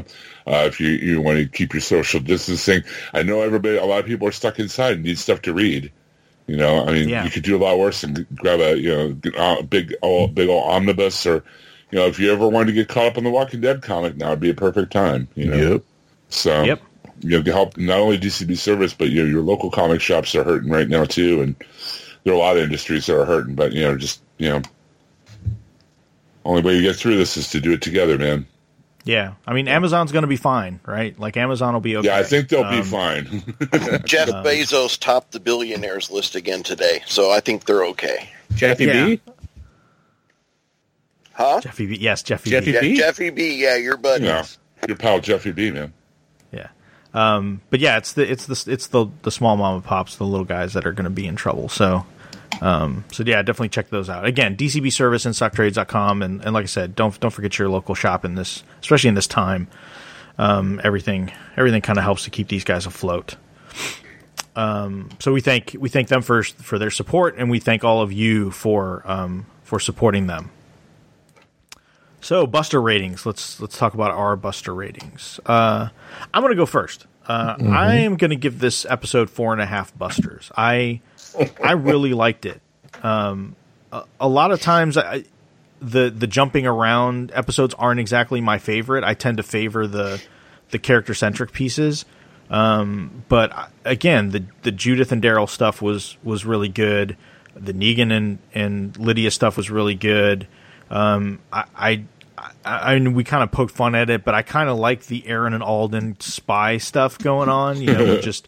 uh, 0.48 0.64
if 0.68 0.80
you 0.80 0.90
you 0.90 1.22
want 1.22 1.38
to 1.40 1.48
keep 1.48 1.74
your 1.74 1.82
social 1.82 2.20
distancing. 2.20 2.84
I 3.14 3.24
know 3.24 3.42
everybody. 3.42 3.78
A 3.78 3.86
lot 3.86 4.00
of 4.00 4.06
people 4.06 4.28
are 4.28 4.32
stuck 4.34 4.60
inside 4.60 4.96
and 4.96 5.04
need 5.04 5.18
stuff 5.18 5.42
to 5.44 5.54
read. 5.54 5.92
You 6.46 6.58
know, 6.58 6.86
I 6.86 6.92
mean, 6.92 7.08
Yeah. 7.08 7.24
you 7.24 7.30
could 7.32 7.44
do 7.44 7.56
a 7.56 7.62
lot 7.64 7.80
worse 7.80 8.02
than 8.02 8.28
grab 8.36 8.60
a 8.60 8.78
you 8.78 8.90
know 8.90 9.32
uh, 9.38 9.62
big 9.62 9.94
old, 10.02 10.36
big 10.36 10.50
old 10.50 10.70
omnibus 10.70 11.26
or. 11.26 11.44
You 11.94 12.00
know, 12.00 12.08
if 12.08 12.18
you 12.18 12.34
ever 12.34 12.48
wanted 12.48 12.66
to 12.66 12.72
get 12.74 12.88
caught 12.88 13.06
up 13.06 13.18
on 13.20 13.24
the 13.24 13.30
Walking 13.30 13.62
Dead 13.62 13.84
comic, 13.84 14.18
now 14.18 14.32
would 14.32 14.40
be 14.40 14.50
a 14.50 14.54
perfect 14.56 14.92
time. 14.92 15.28
You 15.36 15.46
know, 15.46 15.72
Yep. 15.74 15.82
so 16.30 16.64
Yep. 16.64 16.82
you 17.20 17.30
know, 17.38 17.44
to 17.44 17.52
help 17.54 17.78
not 17.78 18.00
only 18.00 18.18
DCB 18.18 18.56
service, 18.58 18.96
but 18.96 19.10
you 19.12 19.22
know, 19.22 19.30
your 19.30 19.44
local 19.44 19.70
comic 19.70 20.02
shops 20.02 20.34
are 20.34 20.44
hurting 20.44 20.72
right 20.72 20.90
now 20.90 21.06
too, 21.06 21.44
and 21.44 21.56
there 22.24 22.34
are 22.34 22.36
a 22.36 22.40
lot 22.40 22.58
of 22.58 22.64
industries 22.64 23.06
that 23.06 23.16
are 23.16 23.26
hurting. 23.26 23.54
But 23.54 23.74
you 23.74 23.84
know, 23.84 23.96
just 23.96 24.22
you 24.40 24.50
know, 24.50 24.64
only 26.46 26.64
way 26.64 26.76
you 26.76 26.82
get 26.82 26.96
through 26.96 27.18
this 27.18 27.38
is 27.38 27.50
to 27.52 27.62
do 27.62 27.72
it 27.74 27.84
together, 27.84 28.18
man. 28.18 28.48
yeah, 29.06 29.34
I 29.46 29.54
mean, 29.54 29.68
Amazon's 29.68 30.12
going 30.12 30.24
to 30.24 30.28
be 30.28 30.36
fine, 30.36 30.80
right? 30.88 31.18
Like 31.20 31.38
Amazon 31.38 31.74
will 31.76 31.80
be 31.82 31.96
okay. 31.98 32.08
Yeah, 32.08 32.18
I 32.18 32.24
think 32.24 32.50
they'll 32.50 32.64
be 32.72 32.78
Um, 32.80 32.84
fine. 32.86 33.26
Jeff 34.06 34.30
Bezos 34.30 34.98
topped 35.00 35.32
the 35.32 35.40
billionaires 35.40 36.10
list 36.10 36.34
again 36.36 36.64
today. 36.64 37.04
So 37.06 37.30
I 37.30 37.40
think 37.40 37.66
they're 37.66 37.86
okay. 37.88 38.30
Jeffy 38.56 38.86
Yeah. 38.86 39.06
B. 39.06 39.22
Huh? 41.34 41.60
Jeffy 41.62 41.88
B. 41.88 41.98
Yes, 42.00 42.24
Jeffy, 42.24 42.50
Jeffy 42.52 42.72
B. 42.72 42.80
B. 42.80 42.98
Jeffy 42.98 43.30
B. 43.32 43.62
Yeah, 43.62 43.76
your 43.76 43.98
buddy. 43.98 44.26
yeah, 44.26 44.46
your 44.88 44.98
pal 44.98 45.20
Jeffy 45.20 45.52
B, 45.52 45.72
man. 45.72 45.94
Yeah. 46.52 46.68
Um, 47.14 47.62
but 47.70 47.80
yeah, 47.80 47.98
it's 47.98 48.14
the 48.14 48.30
it's 48.30 48.46
the 48.46 48.72
it's 48.72 48.88
the 48.88 49.08
the 49.24 49.32
small 49.32 49.58
mom 49.58 49.76
and 49.76 49.84
pops, 49.84 50.16
the 50.18 50.26
little 50.26 50.46
guys 50.46 50.74
that 50.74 50.86
are 50.86 50.92
going 50.94 51.06
to 51.06 51.10
be 51.10 51.26
in 51.26 51.36
trouble. 51.36 51.70
So, 51.70 52.06
um, 52.62 53.04
so 53.12 53.24
yeah, 53.24 53.42
definitely 53.42 53.70
check 53.70 53.90
those 53.90 54.10
out. 54.10 54.26
Again, 54.26 54.56
DCB 54.56 54.92
service 54.92 55.26
and 55.26 55.34
stocktrades.com. 55.34 56.22
And, 56.22 56.44
and 56.44 56.54
like 56.54 56.64
I 56.64 56.68
said, 56.68 56.96
don't 56.96 57.20
don't 57.20 57.32
forget 57.32 57.58
your 57.58 57.70
local 57.70 57.96
shop 57.96 58.26
in 58.26 58.36
this, 58.36 58.64
especially 58.82 59.10
in 59.10 59.16
this 59.16 59.28
time. 59.28 59.68
Um, 60.38 60.82
everything 60.84 61.32
everything 61.58 61.82
kind 61.82 61.98
of 61.98 62.04
helps 62.04 62.24
to 62.26 62.30
keep 62.30 62.48
these 62.48 62.64
guys 62.64 62.86
afloat. 62.86 63.36
Um, 64.56 65.10
so 65.20 65.34
we 65.34 65.42
thank 65.42 65.76
we 65.80 65.90
thank 65.90 66.10
them 66.10 66.22
for 66.22 66.44
for 66.44 66.78
their 66.78 66.92
support, 66.92 67.36
and 67.38 67.50
we 67.50 67.60
thank 67.60 67.84
all 67.84 68.02
of 68.02 68.12
you 68.12 68.52
for 68.52 69.02
um, 69.06 69.46
for 69.64 69.80
supporting 69.80 70.28
them. 70.28 70.52
So 72.24 72.48
Buster 72.48 72.82
ratings. 72.82 73.26
Let's 73.26 73.60
let's 73.60 73.78
talk 73.78 73.94
about 73.94 74.12
our 74.12 74.38
Buster 74.38 74.74
ratings. 74.74 75.42
Uh, 75.46 75.90
I'm 76.34 76.42
going 76.42 76.52
to 76.52 76.58
go 76.58 76.66
first. 76.66 77.06
Uh, 77.28 77.56
I 77.60 77.96
am 77.98 78.16
going 78.16 78.30
to 78.30 78.38
give 78.38 78.60
this 78.60 78.86
episode 78.90 79.30
four 79.30 79.52
and 79.54 79.62
a 79.62 79.66
half 79.66 79.98
Busters. 79.98 80.50
I 80.56 81.02
I 81.62 81.74
really 81.74 82.14
liked 82.14 82.46
it. 82.46 82.62
Um, 83.04 83.58
a, 83.92 84.04
a 84.22 84.28
lot 84.28 84.52
of 84.52 84.62
times, 84.62 84.98
I, 84.98 85.26
the 85.82 86.10
the 86.10 86.28
jumping 86.28 86.66
around 86.66 87.32
episodes 87.36 87.74
aren't 87.74 88.00
exactly 88.00 88.40
my 88.40 88.58
favorite. 88.58 89.04
I 89.04 89.16
tend 89.16 89.38
to 89.38 89.44
favor 89.44 89.86
the 89.86 90.22
the 90.72 90.80
character 90.80 91.14
centric 91.14 91.52
pieces. 91.52 92.06
Um, 92.50 93.26
but 93.28 93.70
again, 93.84 94.30
the 94.30 94.46
the 94.62 94.72
Judith 94.72 95.12
and 95.12 95.22
Daryl 95.22 95.50
stuff 95.50 95.82
was 95.82 96.18
was 96.24 96.46
really 96.46 96.70
good. 96.70 97.18
The 97.54 97.74
Negan 97.74 98.16
and 98.16 98.40
and 98.54 98.98
Lydia 98.98 99.30
stuff 99.30 99.58
was 99.58 99.70
really 99.70 99.96
good. 99.96 100.48
Um, 100.94 101.40
I, 101.52 101.64
I, 101.76 102.04
I, 102.66 102.94
I 102.96 103.00
mean, 103.00 103.14
we 103.14 103.24
kind 103.24 103.44
of 103.44 103.52
poked 103.52 103.74
fun 103.74 103.96
at 103.96 104.10
it, 104.10 104.24
but 104.24 104.34
I 104.34 104.42
kind 104.42 104.70
of 104.70 104.78
like 104.78 105.06
the 105.08 105.26
Aaron 105.28 105.54
and 105.54 105.64
Alden 105.64 106.18
spy 106.20 106.78
stuff 106.78 107.18
going 107.18 107.50
on. 107.50 107.82
You 107.82 107.94
know, 107.94 108.22
just 108.22 108.48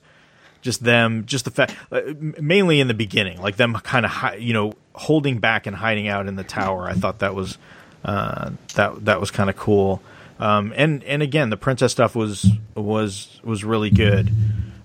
just 0.61 0.83
them, 0.83 1.25
just 1.25 1.45
the 1.45 1.51
fact, 1.51 1.75
uh, 1.91 2.01
mainly 2.19 2.79
in 2.79 2.87
the 2.87 2.93
beginning, 2.95 3.39
like 3.39 3.55
them 3.55 3.73
kind 3.75 4.03
of, 4.05 4.11
hi- 4.11 4.35
you 4.35 4.51
know, 4.53 4.73
holding 4.93 5.37
back 5.39 5.67
and 5.67 5.75
hiding 5.75 6.07
out 6.07 6.27
in 6.27 6.35
the 6.35 6.43
tower. 6.43 6.87
I 6.87 6.93
thought 6.93 7.19
that 7.19 7.35
was 7.35 7.57
uh, 8.03 8.51
that 8.75 9.05
that 9.05 9.19
was 9.19 9.31
kind 9.31 9.49
of 9.49 9.55
cool. 9.55 10.01
Um, 10.39 10.73
and 10.75 11.03
and 11.05 11.21
again, 11.21 11.49
the 11.49 11.57
princess 11.57 11.91
stuff 11.91 12.15
was 12.15 12.45
was 12.75 13.39
was 13.43 13.63
really 13.63 13.89
good. 13.89 14.31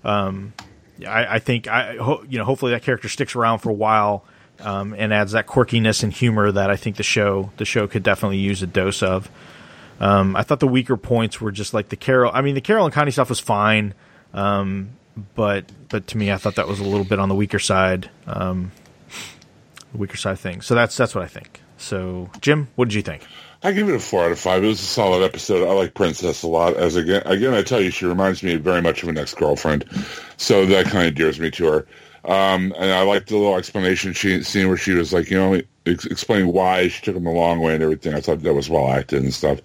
Um, 0.03 0.53
I, 1.05 1.35
I 1.35 1.39
think 1.39 1.67
I 1.67 1.97
ho- 1.97 2.23
you 2.29 2.37
know 2.37 2.45
hopefully 2.45 2.71
that 2.73 2.83
character 2.83 3.09
sticks 3.09 3.35
around 3.35 3.59
for 3.59 3.69
a 3.69 3.73
while 3.73 4.23
um, 4.61 4.95
and 4.97 5.13
adds 5.13 5.33
that 5.33 5.47
quirkiness 5.47 6.03
and 6.03 6.13
humor 6.13 6.51
that 6.51 6.69
I 6.69 6.75
think 6.75 6.97
the 6.97 7.03
show 7.03 7.51
the 7.57 7.65
show 7.65 7.87
could 7.87 8.03
definitely 8.03 8.37
use 8.37 8.61
a 8.61 8.67
dose 8.67 9.03
of. 9.03 9.29
Um, 9.99 10.35
I 10.35 10.43
thought 10.43 10.59
the 10.59 10.67
weaker 10.67 10.97
points 10.97 11.39
were 11.39 11.51
just 11.51 11.73
like 11.73 11.89
the 11.89 11.95
Carol. 11.95 12.31
I 12.33 12.41
mean, 12.41 12.55
the 12.55 12.61
Carol 12.61 12.85
and 12.85 12.93
Connie 12.93 13.11
stuff 13.11 13.29
was 13.29 13.39
fine, 13.39 13.93
um, 14.33 14.91
but 15.35 15.65
but 15.89 16.07
to 16.07 16.17
me, 16.17 16.31
I 16.31 16.37
thought 16.37 16.55
that 16.55 16.67
was 16.67 16.79
a 16.79 16.83
little 16.83 17.05
bit 17.05 17.19
on 17.19 17.29
the 17.29 17.35
weaker 17.35 17.59
side, 17.59 18.09
um, 18.25 18.71
weaker 19.93 20.17
side 20.17 20.39
thing. 20.39 20.61
So 20.61 20.73
that's 20.73 20.97
that's 20.97 21.13
what 21.13 21.23
I 21.23 21.27
think. 21.27 21.61
So 21.77 22.29
Jim, 22.41 22.69
what 22.75 22.87
did 22.89 22.95
you 22.95 23.01
think? 23.01 23.27
I 23.63 23.73
give 23.73 23.89
it 23.89 23.95
a 23.95 23.99
four 23.99 24.23
out 24.23 24.31
of 24.31 24.39
five. 24.39 24.63
It 24.63 24.67
was 24.67 24.81
a 24.81 24.85
solid 24.85 25.23
episode. 25.23 25.67
I 25.67 25.73
like 25.73 25.93
Princess 25.93 26.41
a 26.41 26.47
lot. 26.47 26.75
As 26.77 26.95
again, 26.95 27.21
again, 27.25 27.53
I 27.53 27.61
tell 27.61 27.79
you, 27.79 27.91
she 27.91 28.05
reminds 28.05 28.41
me 28.41 28.55
very 28.55 28.81
much 28.81 29.03
of 29.03 29.09
an 29.09 29.19
ex 29.19 29.35
girlfriend, 29.35 29.85
so 30.37 30.65
that 30.65 30.85
kind 30.85 31.05
of 31.05 31.09
endears 31.09 31.39
me 31.39 31.51
to 31.51 31.65
her. 31.67 31.87
Um, 32.23 32.73
and 32.77 32.91
I 32.91 33.01
liked 33.01 33.29
the 33.29 33.37
little 33.37 33.57
explanation 33.57 34.13
she 34.13 34.43
scene 34.43 34.67
where 34.67 34.77
she 34.77 34.91
was 34.91 35.11
like, 35.11 35.31
you 35.31 35.37
know, 35.37 35.61
ex- 35.85 36.05
explaining 36.05 36.53
why 36.53 36.87
she 36.87 37.01
took 37.01 37.15
him 37.15 37.23
the 37.23 37.31
long 37.31 37.59
way 37.59 37.73
and 37.73 37.83
everything. 37.83 38.13
I 38.13 38.21
thought 38.21 38.41
that 38.41 38.53
was 38.53 38.69
well 38.69 38.89
acted 38.89 39.23
and 39.23 39.33
stuff. 39.33 39.59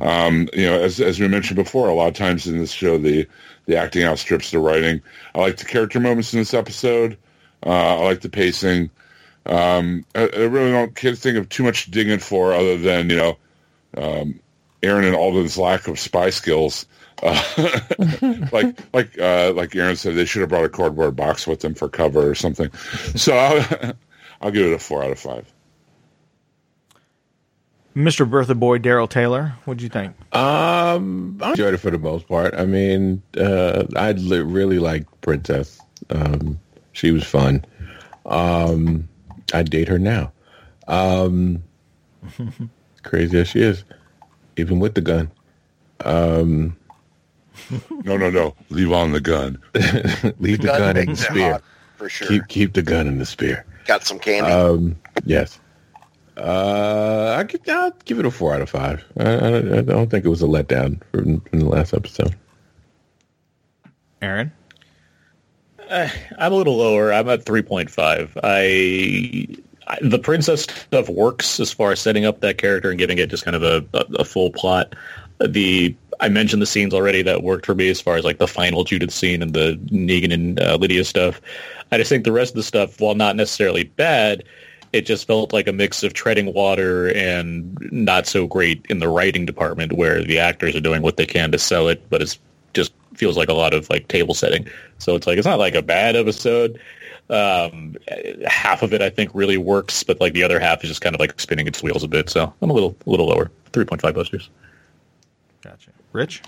Um, 0.00 0.48
you 0.52 0.66
know, 0.66 0.80
as 0.80 1.00
as 1.00 1.18
we 1.18 1.26
mentioned 1.26 1.56
before, 1.56 1.88
a 1.88 1.94
lot 1.94 2.08
of 2.08 2.14
times 2.14 2.46
in 2.46 2.58
this 2.58 2.70
show, 2.70 2.98
the 2.98 3.26
the 3.66 3.76
acting 3.76 4.04
outstrips 4.04 4.52
the 4.52 4.60
writing. 4.60 5.02
I 5.34 5.40
like 5.40 5.56
the 5.56 5.64
character 5.64 5.98
moments 5.98 6.32
in 6.32 6.38
this 6.38 6.54
episode. 6.54 7.18
Uh, 7.64 7.98
I 8.00 8.04
like 8.04 8.20
the 8.20 8.28
pacing. 8.28 8.90
Um, 9.46 10.04
I, 10.14 10.28
I 10.28 10.44
really 10.44 10.70
don't 10.70 10.94
can't 10.94 11.18
think 11.18 11.36
of 11.36 11.48
too 11.48 11.64
much 11.64 11.90
digging 11.90 12.18
for 12.20 12.52
other 12.52 12.76
than 12.78 13.10
you 13.10 13.16
know 13.16 13.36
um, 13.96 14.38
Aaron 14.82 15.04
and 15.04 15.16
Alden's 15.16 15.58
lack 15.58 15.88
of 15.88 15.98
spy 15.98 16.30
skills. 16.30 16.86
Uh, 17.22 17.80
like 18.52 18.78
like 18.92 19.18
uh, 19.18 19.52
like 19.54 19.74
Aaron 19.74 19.96
said, 19.96 20.14
they 20.14 20.24
should 20.24 20.40
have 20.40 20.50
brought 20.50 20.64
a 20.64 20.68
cardboard 20.68 21.16
box 21.16 21.46
with 21.46 21.60
them 21.60 21.74
for 21.74 21.88
cover 21.88 22.28
or 22.28 22.34
something. 22.34 22.70
So 23.14 23.36
I'll, 23.36 23.92
I'll 24.40 24.50
give 24.50 24.66
it 24.66 24.74
a 24.74 24.78
four 24.78 25.02
out 25.02 25.10
of 25.10 25.18
five. 25.18 25.50
Mr. 27.96 28.28
Bertha 28.28 28.54
Boy, 28.54 28.78
Daryl 28.78 29.08
Taylor, 29.08 29.54
what 29.64 29.78
did 29.78 29.82
you 29.84 29.88
think? 29.88 30.14
Um, 30.34 31.38
I 31.42 31.50
enjoyed 31.52 31.72
it 31.72 31.78
for 31.78 31.90
the 31.90 31.98
most 31.98 32.28
part. 32.28 32.54
I 32.54 32.66
mean, 32.66 33.22
uh, 33.38 33.84
I 33.96 34.12
li- 34.12 34.40
really 34.40 34.78
liked 34.78 35.18
Princess. 35.22 35.80
Um, 36.10 36.60
she 36.92 37.10
was 37.10 37.24
fun. 37.24 37.64
Um, 38.26 39.08
I'd 39.54 39.70
date 39.70 39.88
her 39.88 39.98
now. 39.98 40.30
Um, 40.88 41.62
crazy 43.02 43.38
as 43.38 43.48
she 43.48 43.62
is, 43.62 43.82
even 44.58 44.78
with 44.78 44.94
the 44.94 45.00
gun. 45.00 45.30
Um, 46.04 46.76
no, 48.04 48.16
no, 48.16 48.30
no. 48.30 48.54
Leave 48.70 48.92
on 48.92 49.12
the 49.12 49.20
gun. 49.20 49.58
Leave 50.38 50.60
the 50.60 50.68
gun, 50.68 50.96
in 50.96 51.10
the 51.10 51.16
spear. 51.16 51.52
hot, 51.52 51.62
for 51.96 52.08
sure. 52.08 52.28
Keep 52.28 52.48
keep 52.48 52.72
the 52.74 52.82
gun 52.82 53.06
and 53.06 53.20
the 53.20 53.26
spear. 53.26 53.64
Got 53.86 54.04
some 54.04 54.18
candy. 54.18 54.50
Um, 54.50 54.96
yes. 55.24 55.58
Uh, 56.36 57.34
I 57.38 57.44
give, 57.44 57.62
I'll 57.68 57.92
give 58.04 58.18
it 58.18 58.26
a 58.26 58.30
four 58.30 58.54
out 58.54 58.60
of 58.60 58.68
five. 58.68 59.04
I, 59.18 59.24
I, 59.24 59.56
I 59.78 59.80
don't 59.80 60.10
think 60.10 60.24
it 60.24 60.28
was 60.28 60.42
a 60.42 60.46
letdown 60.46 61.00
from, 61.10 61.40
from 61.40 61.60
the 61.60 61.66
last 61.66 61.94
episode. 61.94 62.36
Aaron? 64.20 64.52
I'm 65.90 66.52
a 66.52 66.56
little 66.56 66.76
lower. 66.76 67.12
I'm 67.12 67.28
at 67.28 67.44
3.5. 67.44 68.30
I, 68.42 69.62
I 69.86 69.98
the 70.02 70.18
princess 70.18 70.62
stuff 70.62 71.08
works 71.08 71.60
as 71.60 71.72
far 71.72 71.92
as 71.92 72.00
setting 72.00 72.24
up 72.24 72.40
that 72.40 72.58
character 72.58 72.90
and 72.90 72.98
giving 72.98 73.18
it 73.18 73.30
just 73.30 73.44
kind 73.44 73.56
of 73.56 73.62
a, 73.62 73.84
a, 73.96 74.20
a 74.20 74.24
full 74.24 74.50
plot. 74.50 74.94
The 75.38 75.94
I 76.20 76.28
mentioned 76.28 76.62
the 76.62 76.66
scenes 76.66 76.94
already 76.94 77.22
that 77.22 77.42
worked 77.42 77.66
for 77.66 77.74
me 77.74 77.88
as 77.88 78.00
far 78.00 78.16
as 78.16 78.24
like 78.24 78.38
the 78.38 78.48
final 78.48 78.84
Judith 78.84 79.12
scene 79.12 79.42
and 79.42 79.52
the 79.52 79.78
Negan 79.86 80.32
and 80.32 80.60
uh, 80.60 80.76
Lydia 80.76 81.04
stuff. 81.04 81.40
I 81.92 81.98
just 81.98 82.08
think 82.08 82.24
the 82.24 82.32
rest 82.32 82.52
of 82.52 82.56
the 82.56 82.62
stuff, 82.62 83.00
while 83.00 83.14
not 83.14 83.36
necessarily 83.36 83.84
bad, 83.84 84.44
it 84.92 85.02
just 85.02 85.26
felt 85.26 85.52
like 85.52 85.68
a 85.68 85.72
mix 85.72 86.02
of 86.02 86.14
treading 86.14 86.54
water 86.54 87.14
and 87.14 87.78
not 87.92 88.26
so 88.26 88.46
great 88.46 88.84
in 88.88 88.98
the 88.98 89.08
writing 89.08 89.44
department 89.44 89.92
where 89.92 90.22
the 90.22 90.38
actors 90.38 90.74
are 90.74 90.80
doing 90.80 91.02
what 91.02 91.16
they 91.16 91.26
can 91.26 91.52
to 91.52 91.58
sell 91.58 91.88
it, 91.88 92.08
but 92.08 92.22
it 92.22 92.38
just 92.72 92.92
feels 93.14 93.36
like 93.36 93.48
a 93.48 93.54
lot 93.54 93.74
of 93.74 93.88
like 93.90 94.08
table 94.08 94.34
setting. 94.34 94.66
So 94.98 95.14
it's 95.14 95.26
like 95.26 95.38
it's 95.38 95.46
not 95.46 95.58
like 95.58 95.74
a 95.74 95.82
bad 95.82 96.16
episode. 96.16 96.80
Um, 97.28 97.96
half 98.46 98.82
of 98.82 98.94
it 98.94 99.02
I 99.02 99.10
think 99.10 99.30
really 99.34 99.58
works, 99.58 100.02
but 100.02 100.20
like 100.20 100.32
the 100.32 100.44
other 100.44 100.60
half 100.60 100.82
is 100.84 100.90
just 100.90 101.00
kind 101.00 101.14
of 101.14 101.20
like 101.20 101.38
spinning 101.40 101.66
its 101.66 101.82
wheels 101.82 102.04
a 102.04 102.08
bit. 102.08 102.30
So 102.30 102.52
I'm 102.62 102.70
a 102.70 102.72
little 102.72 102.96
a 103.06 103.10
little 103.10 103.26
lower, 103.26 103.50
three 103.72 103.84
point 103.84 104.00
five 104.00 104.14
busters. 104.14 104.48
Gotcha. 105.62 105.90
Rich? 106.16 106.42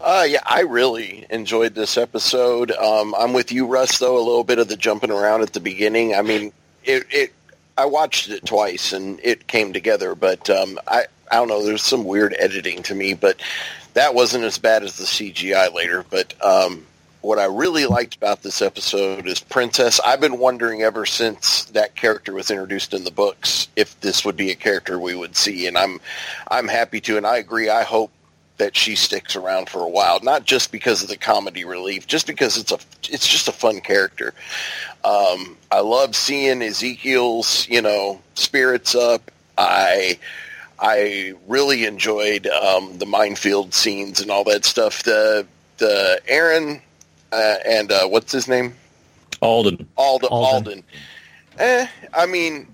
Uh, 0.00 0.24
yeah, 0.26 0.40
I 0.44 0.60
really 0.60 1.26
enjoyed 1.30 1.74
this 1.74 1.96
episode. 1.96 2.70
Um, 2.70 3.14
I'm 3.16 3.32
with 3.32 3.52
you, 3.52 3.66
Russ. 3.66 3.98
Though 3.98 4.16
a 4.16 4.24
little 4.24 4.44
bit 4.44 4.58
of 4.58 4.68
the 4.68 4.76
jumping 4.76 5.10
around 5.10 5.42
at 5.42 5.52
the 5.52 5.60
beginning. 5.60 6.14
I 6.14 6.22
mean, 6.22 6.52
it. 6.84 7.06
it 7.10 7.32
I 7.76 7.86
watched 7.86 8.30
it 8.30 8.46
twice 8.46 8.92
and 8.92 9.18
it 9.24 9.48
came 9.48 9.72
together, 9.72 10.14
but 10.14 10.48
um, 10.48 10.78
I 10.86 11.06
I 11.30 11.36
don't 11.36 11.48
know. 11.48 11.64
There's 11.64 11.82
some 11.82 12.04
weird 12.04 12.36
editing 12.38 12.84
to 12.84 12.94
me, 12.94 13.14
but 13.14 13.40
that 13.94 14.14
wasn't 14.14 14.44
as 14.44 14.58
bad 14.58 14.84
as 14.84 14.96
the 14.96 15.04
CGI 15.04 15.74
later. 15.74 16.04
But 16.08 16.34
um, 16.40 16.86
what 17.20 17.38
I 17.38 17.46
really 17.46 17.86
liked 17.86 18.14
about 18.14 18.42
this 18.42 18.62
episode 18.62 19.26
is 19.26 19.40
Princess. 19.40 19.98
I've 19.98 20.20
been 20.20 20.38
wondering 20.38 20.82
ever 20.82 21.04
since 21.04 21.64
that 21.66 21.96
character 21.96 22.32
was 22.32 22.50
introduced 22.50 22.94
in 22.94 23.02
the 23.02 23.10
books 23.10 23.66
if 23.74 23.98
this 24.02 24.24
would 24.24 24.36
be 24.36 24.52
a 24.52 24.54
character 24.54 25.00
we 25.00 25.16
would 25.16 25.34
see, 25.34 25.66
and 25.66 25.76
I'm 25.76 26.00
I'm 26.48 26.68
happy 26.68 27.00
to, 27.02 27.16
and 27.16 27.26
I 27.26 27.38
agree. 27.38 27.70
I 27.70 27.82
hope 27.82 28.12
that 28.56 28.76
she 28.76 28.94
sticks 28.94 29.34
around 29.34 29.68
for 29.68 29.80
a 29.80 29.88
while, 29.88 30.20
not 30.20 30.44
just 30.44 30.70
because 30.70 31.02
of 31.02 31.08
the 31.08 31.16
comedy 31.16 31.64
relief, 31.64 32.06
just 32.06 32.26
because 32.26 32.56
it's 32.56 32.72
a 32.72 32.78
it's 33.12 33.26
just 33.26 33.48
a 33.48 33.52
fun 33.52 33.80
character. 33.80 34.32
Um, 35.04 35.56
I 35.70 35.80
love 35.80 36.14
seeing 36.14 36.62
Ezekiel's 36.62 37.68
you 37.68 37.82
know 37.82 38.20
spirits 38.34 38.94
up. 38.94 39.30
I 39.58 40.18
I 40.78 41.34
really 41.48 41.84
enjoyed 41.84 42.46
um, 42.46 42.98
the 42.98 43.06
minefield 43.06 43.74
scenes 43.74 44.20
and 44.20 44.30
all 44.30 44.44
that 44.44 44.64
stuff. 44.64 45.02
The 45.02 45.46
the 45.78 46.20
Aaron 46.28 46.80
uh, 47.32 47.56
and 47.66 47.90
uh, 47.90 48.06
what's 48.06 48.32
his 48.32 48.46
name 48.46 48.74
Alden, 49.40 49.86
Alden. 49.96 50.28
Alden. 50.30 50.56
Alden. 50.56 50.84
Eh, 51.58 51.86
I 52.14 52.26
mean, 52.26 52.66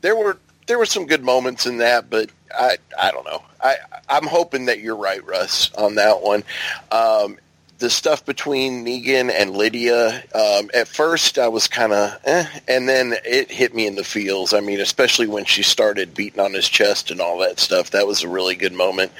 there 0.00 0.16
were 0.16 0.38
there 0.70 0.78
were 0.78 0.86
some 0.86 1.06
good 1.06 1.24
moments 1.24 1.66
in 1.66 1.78
that, 1.78 2.08
but 2.08 2.30
I 2.56 2.78
I 2.96 3.10
don't 3.10 3.24
know. 3.24 3.42
I 3.60 3.74
I'm 4.08 4.28
hoping 4.28 4.66
that 4.66 4.78
you're 4.78 4.94
right, 4.94 5.24
Russ, 5.26 5.72
on 5.74 5.96
that 5.96 6.22
one. 6.22 6.44
Um, 6.92 7.38
the 7.78 7.90
stuff 7.90 8.24
between 8.24 8.84
Negan 8.84 9.32
and 9.32 9.56
Lydia, 9.56 10.22
um, 10.32 10.70
at 10.72 10.86
first 10.86 11.40
I 11.40 11.48
was 11.48 11.66
kind 11.66 11.92
of, 11.92 12.16
eh, 12.22 12.46
and 12.68 12.88
then 12.88 13.14
it 13.24 13.50
hit 13.50 13.74
me 13.74 13.88
in 13.88 13.96
the 13.96 14.04
feels. 14.04 14.54
I 14.54 14.60
mean, 14.60 14.78
especially 14.78 15.26
when 15.26 15.44
she 15.44 15.64
started 15.64 16.14
beating 16.14 16.38
on 16.38 16.52
his 16.52 16.68
chest 16.68 17.10
and 17.10 17.20
all 17.20 17.38
that 17.38 17.58
stuff. 17.58 17.90
That 17.90 18.06
was 18.06 18.22
a 18.22 18.28
really 18.28 18.54
good 18.54 18.72
moment. 18.72 19.10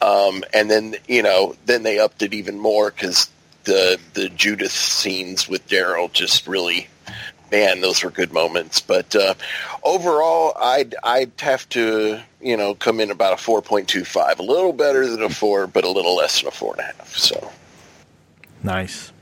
Um, 0.00 0.44
and 0.54 0.70
then 0.70 0.96
you 1.06 1.22
know, 1.22 1.56
then 1.66 1.82
they 1.82 1.98
upped 1.98 2.22
it 2.22 2.32
even 2.32 2.58
more 2.58 2.90
because 2.90 3.28
the 3.64 4.00
the 4.14 4.30
Judith 4.30 4.72
scenes 4.72 5.46
with 5.46 5.68
Daryl 5.68 6.10
just 6.10 6.46
really 6.46 6.88
man, 7.56 7.80
those 7.80 8.02
were 8.02 8.10
good 8.10 8.32
moments. 8.32 8.80
But 8.80 9.14
uh, 9.16 9.34
overall, 9.82 10.52
I'd 10.60 10.94
I'd 11.02 11.32
have 11.40 11.68
to 11.70 12.20
you 12.40 12.56
know 12.56 12.74
come 12.74 13.00
in 13.00 13.10
about 13.10 13.32
a 13.32 13.36
four 13.36 13.62
point 13.62 13.88
two 13.88 14.04
five, 14.04 14.38
a 14.38 14.42
little 14.42 14.72
better 14.72 15.06
than 15.06 15.22
a 15.22 15.30
four, 15.30 15.66
but 15.66 15.84
a 15.84 15.90
little 15.90 16.16
less 16.16 16.40
than 16.40 16.48
a 16.48 16.52
four 16.52 16.72
and 16.72 16.80
a 16.80 16.84
half. 16.84 17.16
So 17.16 17.50
Nice. 18.62 19.12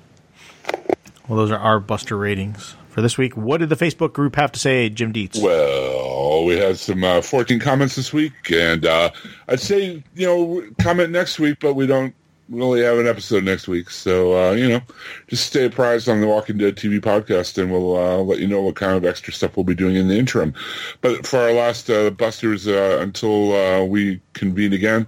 Well, 1.29 1.39
those 1.39 1.51
are 1.51 1.59
our 1.59 1.81
Buster 1.81 2.17
ratings 2.17 2.77
for 2.89 3.03
this 3.03 3.19
week. 3.19 3.37
What 3.37 3.59
did 3.59 3.69
the 3.69 3.77
Facebook 3.77 4.13
group 4.13 4.37
have 4.37 4.53
to 4.53 4.59
say, 4.59 4.89
Jim 4.89 5.13
Dietz? 5.13 5.39
Well, 5.39 6.45
we 6.45 6.57
had 6.57 6.79
some 6.79 7.03
uh, 7.03 7.21
14 7.21 7.61
comments 7.61 7.95
this 7.97 8.13
week, 8.13 8.33
and 8.51 8.87
uh, 8.87 9.11
I'd 9.49 9.61
say, 9.61 10.03
you 10.15 10.27
know, 10.27 10.67
comment 10.81 11.11
next 11.11 11.39
week, 11.39 11.59
but 11.61 11.75
we 11.75 11.87
don't 11.87 12.15
really 12.49 12.83
have 12.83 12.99
an 12.99 13.07
episode 13.07 13.45
next 13.45 13.69
week. 13.69 13.91
So, 13.91 14.37
uh, 14.37 14.53
you 14.53 14.69
know, 14.69 14.81
just 15.29 15.47
stay 15.47 15.65
apprised 15.65 16.09
on 16.09 16.21
the 16.21 16.27
Walking 16.27 16.59
Dead 16.59 16.77
TV 16.77 17.01
podcast, 17.01 17.61
and 17.61 17.71
we'll 17.71 17.97
uh, 17.97 18.19
let 18.19 18.39
you 18.39 18.47
know 18.47 18.63
what 18.63 18.77
kind 18.77 18.93
of 18.93 19.05
extra 19.05 19.33
stuff 19.33 19.57
we'll 19.57 19.65
be 19.65 19.75
doing 19.75 19.97
in 19.97 20.09
the 20.09 20.19
interim. 20.19 20.55
But 21.01 21.27
for 21.27 21.39
our 21.39 21.53
last 21.53 21.91
uh, 21.91 22.11
Busters, 22.11 22.67
uh, 22.67 22.99
until 23.01 23.55
uh, 23.55 23.85
we 23.85 24.21
convene 24.35 24.73
again, 24.73 25.07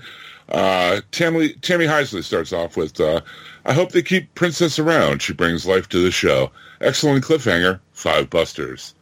uh, 0.48 1.00
Tammy, 1.10 1.52
Tammy 1.54 1.86
Heisley 1.86 2.22
starts 2.22 2.52
off 2.52 2.76
with, 2.76 3.00
I 3.00 3.72
hope 3.72 3.92
they 3.92 4.02
keep 4.02 4.34
Princess 4.34 4.78
around. 4.78 5.22
She 5.22 5.32
brings 5.32 5.66
life 5.66 5.88
to 5.90 6.00
the 6.00 6.10
show. 6.10 6.50
Excellent 6.80 7.24
cliffhanger. 7.24 7.80
Five 7.92 8.30
Busters. 8.30 8.94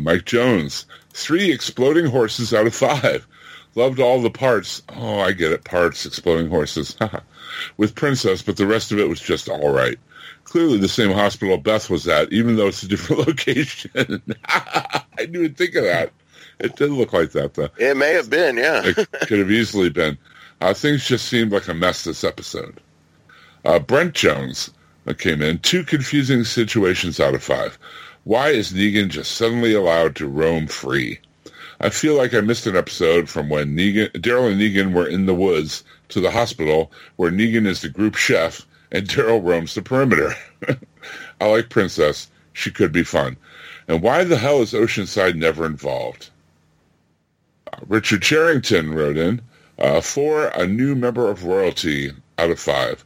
Mike 0.00 0.24
Jones, 0.24 0.84
three 1.10 1.52
exploding 1.52 2.06
horses 2.06 2.52
out 2.52 2.66
of 2.66 2.74
five. 2.74 3.24
Loved 3.76 4.00
all 4.00 4.20
the 4.20 4.30
parts. 4.30 4.82
Oh, 4.88 5.20
I 5.20 5.30
get 5.30 5.52
it. 5.52 5.62
Parts, 5.62 6.04
exploding 6.06 6.48
horses. 6.48 6.96
With 7.76 7.94
Princess, 7.94 8.42
but 8.42 8.56
the 8.56 8.66
rest 8.66 8.92
of 8.92 8.98
it 8.98 9.08
was 9.08 9.20
just 9.20 9.48
all 9.48 9.70
right. 9.72 9.98
Clearly 10.44 10.78
the 10.78 10.88
same 10.88 11.10
hospital 11.10 11.56
Beth 11.58 11.90
was 11.90 12.06
at, 12.08 12.32
even 12.32 12.56
though 12.56 12.68
it's 12.68 12.82
a 12.82 12.88
different 12.88 13.26
location. 13.28 14.22
I 14.46 15.02
didn't 15.18 15.36
even 15.36 15.54
think 15.54 15.74
of 15.74 15.84
that. 15.84 16.12
It 16.58 16.76
did 16.76 16.90
look 16.90 17.12
like 17.12 17.32
that, 17.32 17.54
though. 17.54 17.68
it 17.76 17.96
may 17.96 18.12
have 18.12 18.30
been, 18.30 18.56
yeah. 18.56 18.82
It 18.84 19.08
could 19.26 19.38
have 19.38 19.50
easily 19.50 19.90
been. 19.90 20.16
Uh, 20.60 20.72
things 20.72 21.06
just 21.06 21.26
seemed 21.26 21.52
like 21.52 21.68
a 21.68 21.74
mess 21.74 22.04
this 22.04 22.24
episode. 22.24 22.80
Uh, 23.64 23.78
Brent 23.78 24.14
Jones 24.14 24.70
uh, 25.06 25.12
came 25.12 25.42
in. 25.42 25.58
Two 25.58 25.84
confusing 25.84 26.44
situations 26.44 27.20
out 27.20 27.34
of 27.34 27.42
five. 27.42 27.78
Why 28.24 28.48
is 28.50 28.72
Negan 28.72 29.08
just 29.08 29.32
suddenly 29.32 29.74
allowed 29.74 30.16
to 30.16 30.26
roam 30.26 30.66
free? 30.66 31.18
I 31.80 31.90
feel 31.90 32.14
like 32.14 32.32
I 32.34 32.40
missed 32.40 32.66
an 32.66 32.76
episode 32.76 33.28
from 33.28 33.48
when 33.48 33.76
Negan, 33.76 34.10
Daryl 34.12 34.50
and 34.50 34.60
Negan 34.60 34.92
were 34.92 35.06
in 35.06 35.26
the 35.26 35.34
woods 35.34 35.84
to 36.08 36.20
the 36.20 36.30
hospital, 36.30 36.90
where 37.16 37.30
Negan 37.30 37.66
is 37.66 37.82
the 37.82 37.88
group 37.88 38.14
chef 38.14 38.66
and 38.90 39.06
Daryl 39.06 39.42
roams 39.42 39.74
the 39.74 39.82
perimeter. 39.82 40.34
I 41.40 41.46
like 41.46 41.68
Princess. 41.68 42.28
She 42.52 42.70
could 42.70 42.92
be 42.92 43.04
fun. 43.04 43.36
And 43.88 44.02
why 44.02 44.24
the 44.24 44.38
hell 44.38 44.62
is 44.62 44.72
Oceanside 44.72 45.36
never 45.36 45.66
involved? 45.66 46.30
Uh, 47.72 47.78
Richard 47.86 48.22
Charrington 48.22 48.94
wrote 48.94 49.16
in 49.16 49.42
uh, 49.78 50.00
for 50.00 50.46
a 50.48 50.66
new 50.66 50.94
member 50.94 51.28
of 51.28 51.44
royalty 51.44 52.12
out 52.38 52.50
of 52.50 52.58
five. 52.58 53.04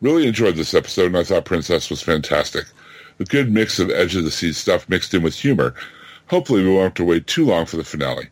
Really 0.00 0.26
enjoyed 0.26 0.56
this 0.56 0.74
episode, 0.74 1.06
and 1.06 1.18
I 1.18 1.24
thought 1.24 1.44
Princess 1.44 1.90
was 1.90 2.02
fantastic. 2.02 2.66
A 3.18 3.24
good 3.24 3.52
mix 3.52 3.78
of 3.78 3.90
edge 3.90 4.16
of 4.16 4.24
the 4.24 4.30
seat 4.30 4.54
stuff 4.54 4.88
mixed 4.88 5.12
in 5.14 5.22
with 5.22 5.34
humor. 5.34 5.74
Hopefully, 6.30 6.62
we 6.62 6.70
won't 6.70 6.84
have 6.84 6.94
to 6.94 7.04
wait 7.04 7.26
too 7.26 7.44
long 7.44 7.66
for 7.66 7.76
the 7.76 7.84
finale. 7.84 8.28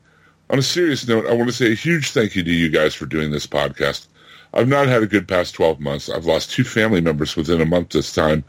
On 0.50 0.58
a 0.58 0.62
serious 0.62 1.06
note, 1.08 1.26
I 1.26 1.34
want 1.34 1.48
to 1.48 1.54
say 1.54 1.72
a 1.72 1.74
huge 1.74 2.12
thank 2.12 2.36
you 2.36 2.44
to 2.44 2.50
you 2.50 2.68
guys 2.68 2.94
for 2.94 3.06
doing 3.06 3.32
this 3.32 3.46
podcast. 3.46 4.06
I've 4.54 4.68
not 4.68 4.86
had 4.86 5.02
a 5.02 5.06
good 5.06 5.26
past 5.28 5.54
12 5.54 5.80
months. 5.80 6.08
I've 6.08 6.24
lost 6.24 6.50
two 6.52 6.62
family 6.64 7.00
members 7.00 7.36
within 7.36 7.60
a 7.60 7.66
month 7.66 7.90
this 7.90 8.14
time 8.14 8.44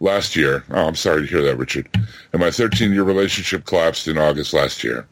last 0.00 0.34
year. 0.34 0.64
Oh, 0.70 0.86
I'm 0.88 0.96
sorry 0.96 1.20
to 1.20 1.26
hear 1.28 1.42
that, 1.42 1.56
Richard. 1.58 1.88
And 2.32 2.40
my 2.40 2.50
13 2.50 2.92
year 2.92 3.04
relationship 3.04 3.66
collapsed 3.66 4.08
in 4.08 4.16
August 4.18 4.52
last 4.54 4.82
year. 4.82 5.06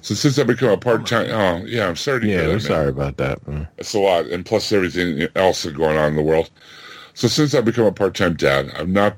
So 0.00 0.14
since 0.14 0.38
I've 0.38 0.46
become 0.46 0.68
a 0.70 0.76
part 0.76 1.04
time, 1.04 1.28
oh, 1.30 1.66
yeah, 1.66 1.88
I'm 1.88 1.96
sorry 1.96 2.20
to 2.20 2.26
Yeah, 2.28 2.32
hear 2.34 2.46
that. 2.46 2.52
I'm 2.52 2.60
sorry 2.60 2.88
about 2.88 3.16
that. 3.16 3.46
man. 3.48 3.66
It's 3.78 3.92
a 3.94 3.98
lot, 3.98 4.26
and 4.26 4.46
plus 4.46 4.70
everything 4.70 5.26
else 5.34 5.66
going 5.66 5.96
on 5.98 6.10
in 6.10 6.16
the 6.16 6.22
world. 6.22 6.50
So 7.14 7.26
since 7.28 7.52
I've 7.54 7.64
become 7.64 7.84
a 7.86 7.92
part-time 7.92 8.34
dad, 8.34 8.70
I've 8.76 8.88
not 8.88 9.16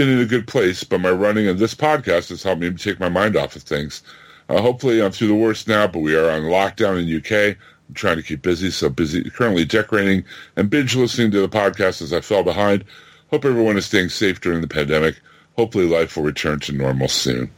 been 0.00 0.08
in 0.08 0.20
a 0.20 0.24
good 0.24 0.46
place, 0.46 0.82
but 0.82 0.98
my 0.98 1.10
running 1.10 1.46
and 1.46 1.58
this 1.58 1.74
podcast 1.74 2.30
has 2.30 2.42
helped 2.42 2.62
me 2.62 2.70
take 2.70 2.98
my 2.98 3.10
mind 3.10 3.36
off 3.36 3.54
of 3.54 3.62
things. 3.62 4.02
Uh, 4.48 4.58
hopefully 4.58 5.02
I'm 5.02 5.12
through 5.12 5.28
the 5.28 5.34
worst 5.34 5.68
now, 5.68 5.86
but 5.86 5.98
we 5.98 6.16
are 6.16 6.30
on 6.30 6.44
lockdown 6.44 6.98
in 6.98 7.18
UK. 7.18 7.54
I'm 7.86 7.94
trying 7.94 8.16
to 8.16 8.22
keep 8.22 8.40
busy, 8.40 8.70
so 8.70 8.88
busy 8.88 9.28
currently 9.28 9.66
decorating 9.66 10.24
and 10.56 10.70
binge 10.70 10.96
listening 10.96 11.30
to 11.32 11.42
the 11.42 11.50
podcast 11.50 12.00
as 12.00 12.14
I 12.14 12.22
fell 12.22 12.42
behind. 12.42 12.82
Hope 13.30 13.44
everyone 13.44 13.76
is 13.76 13.84
staying 13.84 14.08
safe 14.08 14.40
during 14.40 14.62
the 14.62 14.68
pandemic. 14.68 15.20
Hopefully 15.58 15.86
life 15.86 16.16
will 16.16 16.24
return 16.24 16.60
to 16.60 16.72
normal 16.72 17.08
soon. 17.08 17.50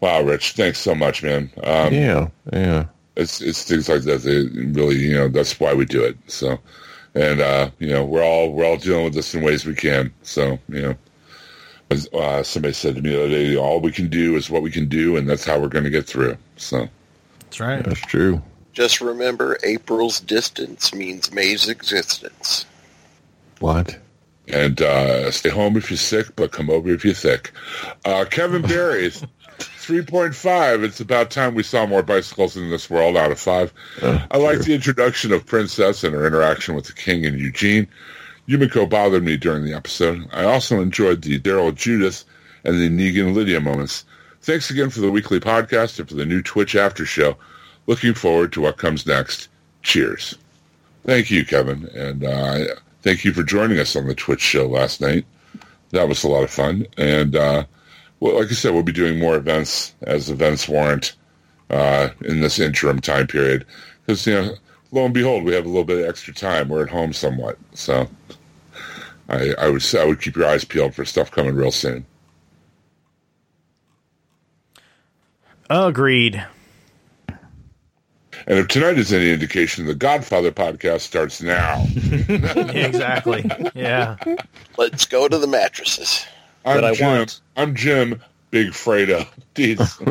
Wow, 0.00 0.22
Rich, 0.22 0.52
thanks 0.52 0.78
so 0.78 0.94
much, 0.94 1.22
man. 1.22 1.50
Um, 1.62 1.92
yeah, 1.92 2.28
yeah. 2.54 2.86
it's 3.16 3.42
it's 3.42 3.64
things 3.64 3.90
like 3.90 4.04
that. 4.04 4.22
They 4.22 4.46
really, 4.46 4.96
you 4.96 5.12
know, 5.12 5.28
that's 5.28 5.60
why 5.60 5.74
we 5.74 5.84
do 5.84 6.02
it. 6.02 6.16
So, 6.26 6.58
and 7.14 7.42
uh, 7.42 7.68
you 7.78 7.88
know 7.88 8.02
we're 8.02 8.24
all 8.24 8.54
we're 8.54 8.64
all 8.64 8.78
dealing 8.78 9.04
with 9.04 9.12
this 9.12 9.34
in 9.34 9.42
ways 9.42 9.66
we 9.66 9.74
can. 9.74 10.10
So 10.22 10.58
you 10.70 10.80
know, 10.80 10.96
as 11.90 12.08
uh, 12.12 12.42
somebody 12.42 12.74
said 12.74 12.96
to 12.96 13.02
me 13.02 13.10
the 13.10 13.24
other 13.24 13.28
day, 13.28 13.56
all 13.56 13.80
we 13.80 13.92
can 13.92 14.08
do 14.08 14.36
is 14.36 14.50
what 14.50 14.62
we 14.62 14.70
can 14.70 14.88
do, 14.88 15.16
and 15.16 15.28
that's 15.28 15.44
how 15.44 15.58
we're 15.58 15.68
going 15.68 15.84
to 15.84 15.90
get 15.90 16.06
through. 16.06 16.36
So 16.56 16.88
That's 17.40 17.60
right. 17.60 17.84
That's 17.84 18.00
true. 18.00 18.42
Just 18.72 19.00
remember, 19.00 19.56
April's 19.62 20.20
distance 20.20 20.94
means 20.94 21.32
May's 21.32 21.68
existence. 21.68 22.66
What? 23.58 23.98
and 24.48 24.80
uh, 24.80 25.30
stay 25.30 25.48
home 25.48 25.76
if 25.76 25.90
you're 25.90 25.96
sick, 25.96 26.34
but 26.36 26.52
come 26.52 26.70
over 26.70 26.90
if 26.90 27.04
you're 27.04 27.14
thick. 27.14 27.52
Uh, 28.04 28.24
Kevin 28.30 28.62
Barry, 28.68 29.10
three 29.58 30.02
point 30.02 30.34
five. 30.34 30.82
It's 30.82 31.00
about 31.00 31.30
time 31.30 31.54
we 31.54 31.62
saw 31.62 31.86
more 31.86 32.02
bicycles 32.02 32.56
in 32.56 32.70
this 32.70 32.88
world. 32.88 33.16
Out 33.16 33.32
of 33.32 33.40
five, 33.40 33.72
I 34.02 34.36
like 34.38 34.60
the 34.60 34.74
introduction 34.74 35.32
of 35.32 35.46
Princess 35.46 36.04
and 36.04 36.14
her 36.14 36.26
interaction 36.26 36.74
with 36.74 36.86
the 36.86 36.92
King 36.92 37.26
and 37.26 37.38
Eugene. 37.38 37.88
Yumiko 38.48 38.88
bothered 38.88 39.24
me 39.24 39.36
during 39.36 39.64
the 39.64 39.74
episode. 39.74 40.28
I 40.32 40.44
also 40.44 40.80
enjoyed 40.80 41.22
the 41.22 41.38
Daryl 41.40 41.74
Judith 41.74 42.24
and 42.64 42.80
the 42.80 42.88
Negan 42.88 43.34
Lydia 43.34 43.60
moments. 43.60 44.04
Thanks 44.42 44.70
again 44.70 44.90
for 44.90 45.00
the 45.00 45.10
weekly 45.10 45.40
podcast 45.40 45.98
and 45.98 46.08
for 46.08 46.14
the 46.14 46.26
new 46.26 46.42
Twitch 46.42 46.76
after 46.76 47.04
show. 47.04 47.36
Looking 47.86 48.14
forward 48.14 48.52
to 48.52 48.60
what 48.60 48.78
comes 48.78 49.06
next. 49.06 49.48
Cheers. 49.82 50.36
Thank 51.04 51.30
you, 51.30 51.44
Kevin, 51.44 51.88
and 51.94 52.24
uh, 52.24 52.74
thank 53.02 53.24
you 53.24 53.32
for 53.32 53.44
joining 53.44 53.78
us 53.78 53.94
on 53.94 54.06
the 54.06 54.14
Twitch 54.14 54.40
show 54.40 54.66
last 54.66 55.00
night. 55.00 55.24
That 55.90 56.08
was 56.08 56.24
a 56.24 56.28
lot 56.28 56.42
of 56.42 56.50
fun, 56.50 56.86
and 56.96 57.36
uh, 57.36 57.64
well, 58.18 58.38
like 58.40 58.50
I 58.50 58.54
said, 58.54 58.74
we'll 58.74 58.82
be 58.82 58.92
doing 58.92 59.18
more 59.18 59.36
events 59.36 59.94
as 60.02 60.30
events 60.30 60.68
warrant 60.68 61.14
uh, 61.70 62.08
in 62.24 62.40
this 62.40 62.58
interim 62.58 63.00
time 63.00 63.28
period. 63.28 63.64
Because 64.04 64.26
you 64.26 64.34
know, 64.34 64.54
lo 64.92 65.04
and 65.04 65.14
behold, 65.14 65.44
we 65.44 65.54
have 65.54 65.64
a 65.64 65.68
little 65.68 65.84
bit 65.84 65.98
of 66.02 66.08
extra 66.08 66.32
time. 66.34 66.68
We're 66.68 66.82
at 66.84 66.90
home 66.90 67.12
somewhat, 67.12 67.58
so 67.74 68.08
I, 69.28 69.52
I 69.58 69.68
would 69.68 69.82
say 69.82 70.00
I 70.00 70.04
would 70.04 70.20
keep 70.20 70.36
your 70.36 70.46
eyes 70.46 70.64
peeled 70.64 70.94
for 70.94 71.04
stuff 71.04 71.30
coming 71.30 71.54
real 71.54 71.72
soon. 71.72 72.04
Agreed. 75.68 76.44
And 78.48 78.58
if 78.60 78.68
tonight 78.68 78.98
is 78.98 79.12
any 79.12 79.30
indication, 79.32 79.86
the 79.86 79.94
Godfather 79.94 80.52
podcast 80.52 81.00
starts 81.00 81.42
now. 81.42 81.84
exactly. 82.76 83.44
Yeah. 83.74 84.16
Let's 84.78 85.04
go 85.06 85.26
to 85.26 85.36
the 85.38 85.48
mattresses. 85.48 86.24
I'm 86.64 86.76
But 86.76 86.84
I 86.84 86.94
Jim. 86.94 87.06
want- 87.08 87.40
I'm 87.56 87.74
Jim. 87.74 88.22
Big 88.52 88.68
Fredo. 88.68 89.26
Deeds. 89.56 89.98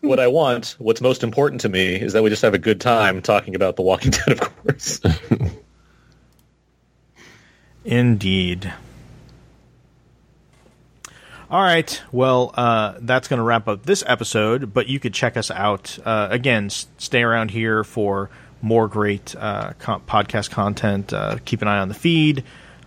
What 0.00 0.20
I 0.20 0.26
want, 0.26 0.76
what's 0.78 1.00
most 1.00 1.24
important 1.24 1.62
to 1.62 1.70
me, 1.70 1.94
is 1.94 2.12
that 2.12 2.22
we 2.22 2.28
just 2.28 2.42
have 2.42 2.52
a 2.52 2.58
good 2.58 2.78
time 2.78 3.22
talking 3.22 3.54
about 3.54 3.76
The 3.76 3.82
Walking 3.82 4.10
Dead, 4.10 4.32
of 4.32 4.40
course. 4.40 5.00
Indeed. 7.84 8.72
All 11.50 11.62
right. 11.62 12.02
Well, 12.12 12.52
uh, 12.54 12.94
that's 13.00 13.28
going 13.28 13.38
to 13.38 13.42
wrap 13.44 13.66
up 13.66 13.86
this 13.86 14.04
episode, 14.06 14.74
but 14.74 14.88
you 14.88 15.00
could 15.00 15.14
check 15.14 15.38
us 15.38 15.50
out. 15.50 15.98
Uh, 16.04 16.28
again, 16.30 16.66
s- 16.66 16.86
stay 16.98 17.22
around 17.22 17.50
here 17.50 17.82
for 17.82 18.28
more 18.60 18.88
great 18.88 19.34
uh, 19.36 19.72
co- 19.78 20.02
podcast 20.06 20.50
content. 20.50 21.12
Uh, 21.12 21.38
keep 21.44 21.62
an 21.62 21.68
eye 21.68 21.78
on 21.78 21.88
the 21.88 21.94
feed 21.94 22.44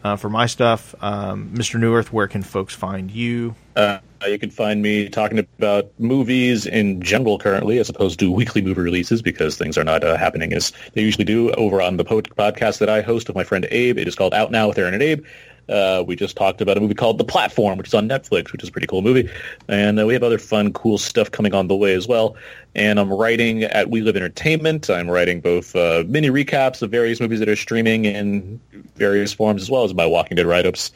uh, 0.08 0.16
for 0.16 0.30
my 0.30 0.46
stuff. 0.46 0.96
Um, 1.02 1.52
Mr. 1.54 1.80
Neuwirth, 1.80 2.08
where 2.08 2.28
can 2.28 2.42
folks 2.42 2.74
find 2.74 3.12
you? 3.12 3.56
Uh, 3.76 4.00
you 4.26 4.40
can 4.40 4.50
find 4.50 4.82
me 4.82 5.10
talking 5.10 5.38
about 5.40 5.92
movies 6.00 6.66
in 6.66 7.02
general 7.02 7.38
currently, 7.38 7.78
as 7.78 7.90
opposed 7.90 8.20
to 8.20 8.32
weekly 8.32 8.62
movie 8.62 8.82
releases, 8.82 9.22
because 9.22 9.58
things 9.58 9.78
are 9.78 9.84
not 9.84 10.04
uh, 10.04 10.18
happening 10.18 10.54
as 10.54 10.72
they 10.94 11.02
usually 11.02 11.26
do 11.26 11.52
over 11.52 11.82
on 11.82 11.98
the 11.98 12.06
po- 12.06 12.22
podcast 12.22 12.80
that 12.80 12.90
I 12.90 13.02
host 13.02 13.28
with 13.28 13.36
my 13.36 13.44
friend 13.44 13.68
Abe. 13.70 13.98
It 13.98 14.08
is 14.08 14.16
called 14.16 14.34
Out 14.34 14.52
Now 14.52 14.70
with 14.70 14.78
Aaron 14.78 14.94
and 14.94 15.04
Abe. 15.04 15.26
Uh, 15.70 16.04
we 16.08 16.16
just 16.16 16.38
talked 16.38 16.62
about 16.62 16.78
a 16.78 16.80
movie 16.80 16.94
called 16.94 17.18
The 17.18 17.26
Platform, 17.26 17.78
which 17.78 17.88
is 17.88 17.94
on 17.94 18.08
Netflix, 18.08 18.52
which 18.52 18.64
is 18.64 18.70
a 18.70 18.72
pretty 18.72 18.88
cool 18.88 19.02
movie. 19.02 19.30
And 19.68 20.00
uh, 20.00 20.06
we 20.06 20.14
have 20.14 20.24
other 20.24 20.38
fun, 20.38 20.72
cool 20.72 20.98
stuff 20.98 21.30
coming 21.30 21.54
on 21.54 21.68
the 21.68 21.76
way 21.76 21.94
as 21.94 22.08
well. 22.08 22.38
And 22.74 23.00
I'm 23.00 23.12
writing 23.12 23.64
at 23.64 23.90
We 23.90 24.02
Live 24.02 24.16
Entertainment. 24.16 24.90
I'm 24.90 25.10
writing 25.10 25.42
both 25.42 25.76
uh, 25.76 26.04
mini 26.08 26.30
recaps 26.30 26.82
of 26.82 26.92
various 26.92 27.20
movies 27.20 27.40
that 27.40 27.50
are 27.50 27.56
streaming 27.56 28.06
in 28.06 28.62
various 28.98 29.34
forms, 29.34 29.62
as 29.62 29.70
well 29.72 29.84
as 29.84 29.94
my 29.94 30.06
Walking 30.06 30.36
Dead 30.36 30.46
write-ups. 30.46 30.92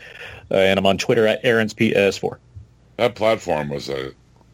Uh, 0.50 0.56
and 0.56 0.78
I'm 0.78 0.86
on 0.86 0.98
Twitter 0.98 1.26
at 1.28 1.40
Aaron's 1.44 1.74
PS4. 1.74 2.38
that 2.98 3.16
platform 3.16 3.70
was 3.70 3.88
a 3.90 4.12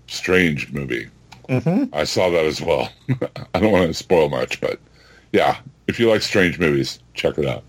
strange 0.07 0.71
movie. 0.71 1.07
I 1.49 2.03
saw 2.03 2.29
that 2.29 2.45
as 2.45 2.61
well. 2.61 2.89
I 3.53 3.59
don't 3.59 3.71
want 3.71 3.87
to 3.87 3.93
spoil 3.93 4.29
much, 4.29 4.59
but 4.59 4.79
yeah, 5.31 5.57
if 5.87 5.99
you 5.99 6.09
like 6.09 6.21
strange 6.21 6.59
movies, 6.59 6.99
check 7.13 7.37
it 7.37 7.45
out. 7.45 7.63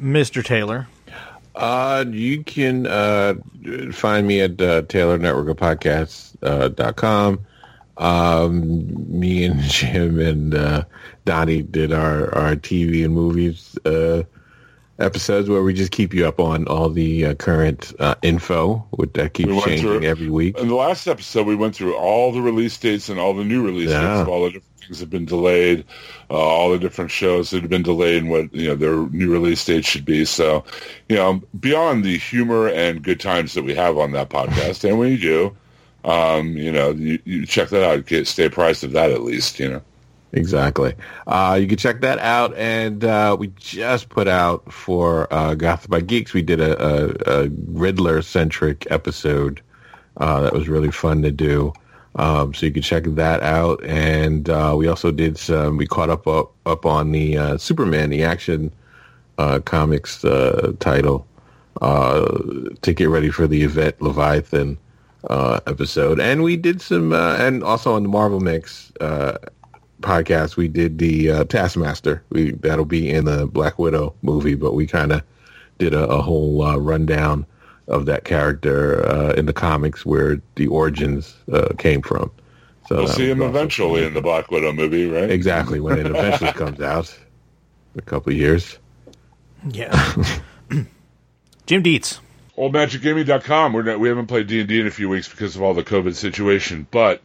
Mr. 0.00 0.44
Taylor. 0.44 0.88
Uh, 1.54 2.04
you 2.10 2.44
can 2.44 2.86
uh, 2.86 3.34
find 3.92 4.26
me 4.26 4.42
at 4.42 4.60
uh, 4.60 4.82
Taylor 4.82 5.16
Network 5.16 5.48
of 5.48 5.56
Podcasts 5.56 6.36
uh, 6.42 6.68
dot 6.68 6.96
com. 6.96 7.40
Um, 7.98 9.18
me 9.18 9.44
and 9.44 9.60
Jim 9.62 10.20
and 10.20 10.54
uh, 10.54 10.84
Donnie 11.24 11.62
did 11.62 11.92
our, 11.92 12.32
our 12.34 12.56
TV 12.56 13.04
and 13.04 13.14
movies 13.14 13.76
uh, 13.84 14.22
episodes 14.98 15.48
where 15.48 15.62
we 15.62 15.74
just 15.74 15.92
keep 15.92 16.14
you 16.14 16.26
up 16.26 16.40
on 16.40 16.66
all 16.68 16.88
the 16.88 17.26
uh, 17.26 17.34
current 17.34 17.92
uh, 17.98 18.14
info, 18.22 18.86
which 18.92 19.12
that 19.14 19.34
keeps 19.34 19.48
We 19.50 19.60
changing 19.62 19.80
through- 19.86 20.02
every 20.04 20.30
week. 20.30 20.58
In 20.58 20.68
the 20.68 20.74
last 20.74 21.06
episode, 21.06 21.46
we 21.46 21.54
went 21.56 21.74
through 21.74 21.94
all 21.96 22.32
the 22.32 22.40
release 22.42 22.76
dates 22.78 23.08
and 23.08 23.18
all 23.18 23.34
the 23.34 23.44
new 23.44 23.64
release 23.64 23.90
Yeah. 23.90 24.00
dates 24.00 24.20
of 24.22 24.28
all 24.28 24.44
the 24.44 24.50
different 24.50 24.64
things 24.80 24.98
that 24.98 25.04
have 25.04 25.10
been 25.10 25.26
delayed, 25.26 25.84
uh, 26.30 26.34
all 26.34 26.70
the 26.70 26.78
different 26.78 27.10
shows 27.10 27.50
that 27.50 27.60
have 27.62 27.70
been 27.70 27.82
delayed 27.82 28.22
and 28.22 28.30
what 28.30 28.54
you 28.54 28.68
know 28.68 28.74
their 28.74 28.96
new 29.10 29.30
release 29.32 29.64
dates 29.64 29.88
should 29.88 30.04
be. 30.04 30.24
So, 30.24 30.64
you 31.08 31.16
know, 31.16 31.42
beyond 31.58 32.04
the 32.04 32.16
humor 32.18 32.68
and 32.68 33.02
good 33.02 33.20
times 33.20 33.54
that 33.54 33.64
we 33.64 33.74
have 33.74 33.98
on 33.98 34.12
that 34.12 34.28
podcast, 34.30 34.88
and 34.88 34.98
we 34.98 35.16
do, 35.18 35.54
um, 36.06 36.56
you 36.56 36.72
know, 36.72 36.92
you, 36.92 37.18
you 37.24 37.44
check 37.44 37.68
that 37.68 37.84
out. 37.84 38.06
Get, 38.06 38.26
stay 38.26 38.46
apprised 38.46 38.84
of 38.84 38.92
that 38.92 39.10
at 39.10 39.22
least. 39.22 39.60
You 39.60 39.68
know. 39.68 39.82
Exactly. 40.32 40.94
Uh, 41.26 41.58
you 41.60 41.66
can 41.66 41.78
check 41.78 42.00
that 42.02 42.18
out. 42.18 42.54
And 42.56 43.04
uh, 43.04 43.36
we 43.38 43.48
just 43.56 44.08
put 44.08 44.28
out 44.28 44.70
for 44.72 45.32
uh, 45.32 45.54
Gotham 45.54 45.90
by 45.90 46.00
Geeks, 46.00 46.34
we 46.34 46.42
did 46.42 46.60
a, 46.60 46.76
a, 46.82 47.44
a 47.44 47.48
Riddler-centric 47.68 48.86
episode 48.90 49.62
uh, 50.18 50.42
that 50.42 50.52
was 50.52 50.68
really 50.68 50.90
fun 50.90 51.22
to 51.22 51.30
do. 51.30 51.72
Um, 52.16 52.54
so 52.54 52.66
you 52.66 52.72
can 52.72 52.82
check 52.82 53.04
that 53.04 53.42
out. 53.42 53.82
And 53.84 54.48
uh, 54.48 54.74
we 54.76 54.88
also 54.88 55.10
did 55.10 55.38
some, 55.38 55.76
we 55.76 55.86
caught 55.86 56.10
up 56.10 56.26
up, 56.26 56.52
up 56.66 56.86
on 56.86 57.12
the 57.12 57.38
uh, 57.38 57.58
Superman, 57.58 58.10
the 58.10 58.24
action 58.24 58.72
uh, 59.38 59.60
comics 59.60 60.20
title 60.80 61.26
to 61.80 62.92
get 62.94 63.08
ready 63.08 63.30
for 63.30 63.46
the 63.46 63.62
event 63.62 64.00
Leviathan 64.00 64.78
uh, 65.28 65.60
episode. 65.66 66.20
And 66.20 66.42
we 66.42 66.56
did 66.56 66.80
some, 66.80 67.12
uh, 67.12 67.36
and 67.36 67.62
also 67.62 67.94
on 67.94 68.02
the 68.02 68.08
Marvel 68.08 68.40
Mix 68.40 68.92
uh, 69.00 69.38
podcast, 70.00 70.56
we 70.56 70.68
did 70.68 70.98
the 70.98 71.30
uh, 71.30 71.44
Taskmaster. 71.44 72.22
We 72.30 72.52
that'll 72.52 72.84
be 72.84 73.10
in 73.10 73.24
the 73.24 73.46
Black 73.46 73.78
Widow 73.78 74.14
movie, 74.22 74.54
but 74.54 74.74
we 74.74 74.86
kind 74.86 75.12
of 75.12 75.22
did 75.78 75.94
a, 75.94 76.06
a 76.06 76.22
whole 76.22 76.62
uh, 76.62 76.76
rundown 76.76 77.46
of 77.88 78.06
that 78.06 78.24
character 78.24 79.06
uh, 79.08 79.32
in 79.34 79.46
the 79.46 79.52
comics 79.52 80.04
where 80.04 80.40
the 80.56 80.66
origins 80.66 81.36
uh, 81.52 81.68
came 81.78 82.02
from. 82.02 82.30
So 82.88 82.96
We'll 82.98 83.08
see 83.08 83.30
him 83.30 83.42
eventually 83.42 84.04
in 84.04 84.14
the 84.14 84.20
Black 84.20 84.50
Widow 84.50 84.72
movie, 84.72 85.06
right? 85.08 85.30
Exactly 85.30 85.80
when 85.80 85.98
it 85.98 86.06
eventually 86.06 86.52
comes 86.54 86.80
out, 86.80 87.16
in 87.94 88.00
a 88.00 88.02
couple 88.02 88.32
of 88.32 88.38
years. 88.38 88.78
Yeah. 89.68 90.14
Jim 91.66 91.82
Dietz. 91.82 92.20
oldmagicgaming.com. 92.56 93.72
We're 93.72 93.98
we 93.98 94.08
haven't 94.08 94.26
played 94.26 94.46
D&D 94.46 94.80
in 94.80 94.86
a 94.86 94.90
few 94.90 95.08
weeks 95.08 95.28
because 95.28 95.56
of 95.56 95.62
all 95.62 95.74
the 95.74 95.84
COVID 95.84 96.14
situation, 96.14 96.86
but 96.90 97.22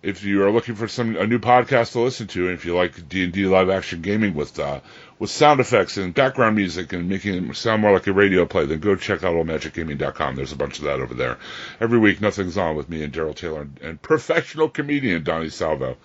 if 0.00 0.22
you 0.22 0.44
are 0.44 0.50
looking 0.52 0.76
for 0.76 0.86
some 0.86 1.16
a 1.16 1.26
new 1.26 1.40
podcast 1.40 1.92
to 1.92 2.00
listen 2.00 2.28
to, 2.28 2.48
and 2.48 2.54
if 2.54 2.64
you 2.64 2.74
like 2.74 3.08
D&D 3.08 3.46
live 3.46 3.68
action 3.68 4.00
gaming 4.00 4.34
with 4.34 4.58
uh, 4.58 4.80
with 5.18 5.30
sound 5.30 5.58
effects 5.58 5.96
and 5.96 6.14
background 6.14 6.54
music 6.54 6.92
and 6.92 7.08
making 7.08 7.50
it 7.50 7.56
sound 7.56 7.82
more 7.82 7.92
like 7.92 8.06
a 8.06 8.12
radio 8.12 8.46
play, 8.46 8.64
then 8.66 8.78
go 8.78 8.94
check 8.94 9.24
out 9.24 9.34
oldmagicgaming.com. 9.34 10.36
There's 10.36 10.52
a 10.52 10.56
bunch 10.56 10.78
of 10.78 10.84
that 10.84 11.00
over 11.00 11.14
there. 11.14 11.38
Every 11.80 11.98
week, 11.98 12.20
Nothing's 12.20 12.56
On 12.56 12.76
with 12.76 12.88
me 12.88 13.02
and 13.02 13.12
Daryl 13.12 13.34
Taylor 13.34 13.62
and, 13.62 13.78
and 13.82 14.00
professional 14.00 14.68
comedian 14.68 15.24
Donnie 15.24 15.48
Salvo. 15.48 15.96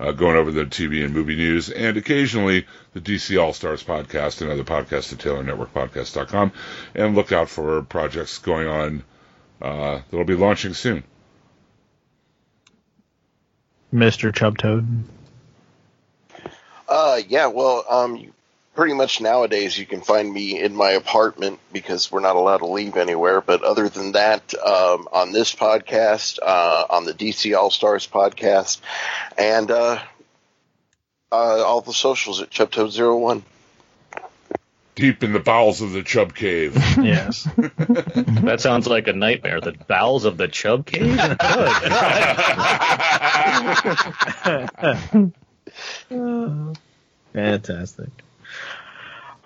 Uh, 0.00 0.12
going 0.12 0.34
over 0.34 0.50
the 0.50 0.64
TV 0.64 1.04
and 1.04 1.12
movie 1.12 1.36
news, 1.36 1.68
and 1.68 1.98
occasionally 1.98 2.66
the 2.94 3.00
DC 3.02 3.38
All 3.38 3.52
Stars 3.52 3.82
podcast 3.82 4.40
and 4.40 4.50
other 4.50 4.64
podcasts 4.64 5.12
at 5.12 5.18
TaylorNetworkPodcast.com. 5.18 6.52
And 6.94 7.14
look 7.14 7.32
out 7.32 7.50
for 7.50 7.82
projects 7.82 8.38
going 8.38 8.66
on 8.66 9.04
uh, 9.60 10.00
that'll 10.10 10.24
be 10.24 10.36
launching 10.36 10.74
soon. 10.74 11.04
Mr. 13.92 14.32
Chubtoad. 14.32 15.02
Uh, 16.88 17.20
yeah, 17.28 17.46
well, 17.46 17.84
um, 17.88 18.16
you, 18.16 18.32
pretty 18.74 18.94
much 18.94 19.20
nowadays 19.20 19.78
you 19.78 19.86
can 19.86 20.00
find 20.00 20.32
me 20.32 20.60
in 20.60 20.74
my 20.74 20.92
apartment 20.92 21.60
because 21.72 22.10
we're 22.10 22.20
not 22.20 22.36
allowed 22.36 22.58
to 22.58 22.66
leave 22.66 22.96
anywhere. 22.96 23.40
But 23.40 23.62
other 23.62 23.88
than 23.88 24.12
that, 24.12 24.54
um, 24.54 25.08
on 25.12 25.32
this 25.32 25.54
podcast, 25.54 26.38
uh, 26.42 26.86
on 26.90 27.04
the 27.04 27.14
DC 27.14 27.56
All 27.56 27.70
Stars 27.70 28.06
podcast, 28.06 28.80
and 29.36 29.70
uh, 29.70 29.98
Uh, 31.32 31.62
all 31.64 31.80
the 31.80 31.92
socials 31.92 32.42
at 32.42 32.50
Chubtoad01. 32.50 33.42
Deep 34.96 35.22
in 35.22 35.32
the 35.32 35.38
bowels 35.38 35.80
of 35.80 35.92
the 35.92 36.02
Chub 36.02 36.34
Cave. 36.34 36.74
Yes. 36.98 37.46
That 38.42 38.60
sounds 38.60 38.88
like 38.88 39.06
a 39.06 39.12
nightmare. 39.12 39.60
The 39.60 39.72
bowels 39.86 40.24
of 40.24 40.36
the 40.38 40.48
chub 40.48 40.86
cave? 40.86 41.16
Fantastic. 47.32 48.08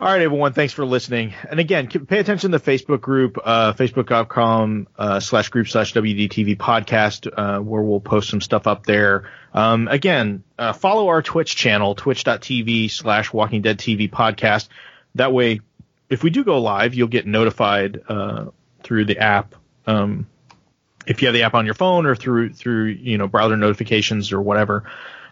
All 0.05 0.11
right, 0.11 0.21
everyone. 0.21 0.53
Thanks 0.53 0.75
for 0.75 0.85
listening. 0.85 1.33
And 1.49 1.59
again, 1.59 1.89
pay 1.89 2.19
attention 2.19 2.53
to 2.53 2.59
the 2.59 2.63
Facebook 2.63 3.01
group, 3.01 3.39
uh, 3.43 3.73
facebook.com 3.73 4.87
uh, 4.99 5.19
slash 5.19 5.49
group 5.49 5.67
slash 5.67 5.95
WDTV 5.95 6.59
podcast, 6.59 7.27
uh, 7.35 7.59
where 7.63 7.81
we'll 7.81 8.01
post 8.01 8.29
some 8.29 8.43
stuff 8.43 8.67
up 8.67 8.85
there. 8.85 9.31
Um, 9.55 9.89
again, 9.89 10.45
uh, 10.59 10.75
follow 10.75 11.09
our 11.09 11.23
Twitch 11.23 11.57
channel, 11.57 11.95
twitch.tv 11.95 12.91
slash 12.91 13.33
Walking 13.33 13.63
Dead 13.63 13.79
TV 13.79 14.11
podcast. 14.11 14.69
That 15.15 15.33
way, 15.33 15.63
if 16.11 16.23
we 16.23 16.29
do 16.29 16.45
go 16.45 16.61
live, 16.61 16.93
you'll 16.93 17.09
get 17.09 17.27
notified 17.27 18.03
uh, 18.07 18.51
through 18.83 19.07
the 19.07 19.17
app. 19.17 19.55
Um, 19.87 20.27
if 21.07 21.23
you 21.23 21.29
have 21.29 21.35
the 21.35 21.45
app 21.45 21.55
on 21.55 21.65
your 21.65 21.73
phone 21.73 22.05
or 22.05 22.15
through 22.15 22.53
through 22.53 22.89
you 22.89 23.17
know 23.17 23.27
browser 23.27 23.57
notifications 23.57 24.33
or 24.35 24.43
whatever 24.43 24.85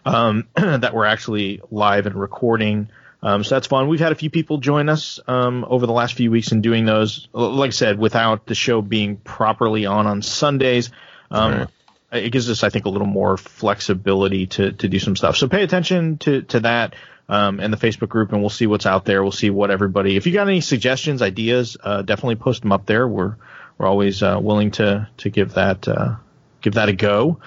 um, 0.03 0.47
that 0.55 0.95
we're 0.95 1.05
actually 1.05 1.61
live 1.69 2.07
and 2.07 2.15
recording. 2.15 2.89
Um, 3.23 3.45
so 3.45 3.55
that's 3.55 3.67
fun. 3.67 3.87
We've 3.87 4.01
had 4.01 4.11
a 4.11 4.15
few 4.15 4.29
people 4.29 4.57
join 4.57 4.89
us 4.89 5.19
um, 5.27 5.65
over 5.67 5.87
the 5.87 5.93
last 5.93 6.15
few 6.15 6.29
weeks 6.29 6.51
in 6.51 6.61
doing 6.61 6.83
those. 6.83 7.29
Like 7.31 7.69
I 7.69 7.71
said, 7.71 7.97
without 7.97 8.45
the 8.45 8.53
show 8.53 8.81
being 8.81 9.15
properly 9.15 9.85
on 9.85 10.07
on 10.07 10.21
Sundays, 10.21 10.91
um, 11.31 11.69
it 12.11 12.31
gives 12.31 12.49
us, 12.49 12.63
I 12.63 12.69
think, 12.69 12.83
a 12.85 12.89
little 12.89 13.07
more 13.07 13.37
flexibility 13.37 14.47
to 14.47 14.73
to 14.73 14.89
do 14.89 14.99
some 14.99 15.15
stuff. 15.15 15.37
So 15.37 15.47
pay 15.47 15.63
attention 15.63 16.17
to 16.19 16.41
to 16.41 16.59
that 16.59 16.95
um, 17.29 17.61
and 17.61 17.71
the 17.71 17.77
Facebook 17.77 18.09
group, 18.09 18.33
and 18.33 18.41
we'll 18.41 18.49
see 18.49 18.67
what's 18.67 18.85
out 18.85 19.05
there. 19.05 19.23
We'll 19.23 19.31
see 19.31 19.49
what 19.49 19.71
everybody. 19.71 20.17
If 20.17 20.27
you 20.27 20.33
got 20.33 20.49
any 20.49 20.59
suggestions, 20.59 21.21
ideas, 21.21 21.77
uh, 21.81 22.01
definitely 22.01 22.35
post 22.35 22.61
them 22.61 22.73
up 22.73 22.85
there. 22.85 23.07
We're 23.07 23.37
we're 23.77 23.87
always 23.87 24.21
uh, 24.21 24.37
willing 24.41 24.71
to 24.71 25.07
to 25.17 25.29
give 25.29 25.53
that 25.53 25.87
uh, 25.87 26.15
give 26.61 26.73
that 26.73 26.89
a 26.89 26.93
go. 26.93 27.39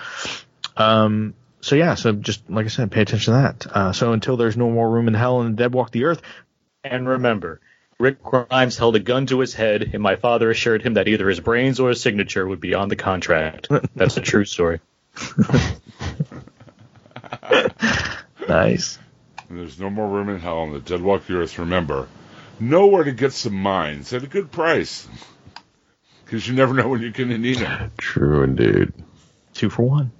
Um, 0.74 1.34
so 1.66 1.74
yeah, 1.74 1.96
so 1.96 2.12
just 2.12 2.48
like 2.48 2.64
I 2.64 2.68
said, 2.68 2.92
pay 2.92 3.02
attention 3.02 3.34
to 3.34 3.40
that. 3.40 3.66
Uh, 3.66 3.92
so 3.92 4.12
until 4.12 4.36
there's 4.36 4.56
no 4.56 4.70
more 4.70 4.88
room 4.88 5.08
in 5.08 5.14
hell 5.14 5.40
and 5.40 5.58
the 5.58 5.62
dead 5.64 5.74
walk 5.74 5.90
the 5.90 6.04
earth, 6.04 6.22
And 6.84 7.08
remember, 7.08 7.60
Rick 7.98 8.22
Grimes 8.22 8.78
held 8.78 8.94
a 8.94 9.00
gun 9.00 9.26
to 9.26 9.40
his 9.40 9.52
head, 9.52 9.90
and 9.92 10.00
my 10.00 10.14
father 10.14 10.48
assured 10.48 10.82
him 10.82 10.94
that 10.94 11.08
either 11.08 11.28
his 11.28 11.40
brains 11.40 11.80
or 11.80 11.88
his 11.88 12.00
signature 12.00 12.46
would 12.46 12.60
be 12.60 12.74
on 12.74 12.88
the 12.88 12.94
contract. 12.94 13.66
That's 13.96 14.16
a 14.16 14.20
true 14.20 14.44
story. 14.44 14.78
nice. 18.48 19.00
And 19.48 19.58
there's 19.58 19.80
no 19.80 19.90
more 19.90 20.08
room 20.08 20.28
in 20.28 20.38
hell 20.38 20.62
and 20.62 20.72
the 20.72 20.78
dead 20.78 21.00
walk 21.00 21.26
the 21.26 21.34
earth. 21.34 21.58
Remember, 21.58 22.06
know 22.60 22.86
where 22.86 23.02
to 23.02 23.10
get 23.12 23.32
some 23.32 23.54
mines 23.54 24.12
at 24.12 24.22
a 24.22 24.28
good 24.28 24.52
price. 24.52 25.08
Because 26.24 26.48
you 26.48 26.54
never 26.54 26.74
know 26.74 26.88
when 26.88 27.00
you're 27.02 27.12
going 27.12 27.28
to 27.28 27.38
need 27.38 27.58
them. 27.58 27.92
True 27.98 28.42
indeed. 28.42 28.92
Two 29.54 29.70
for 29.70 29.82
one. 29.84 30.10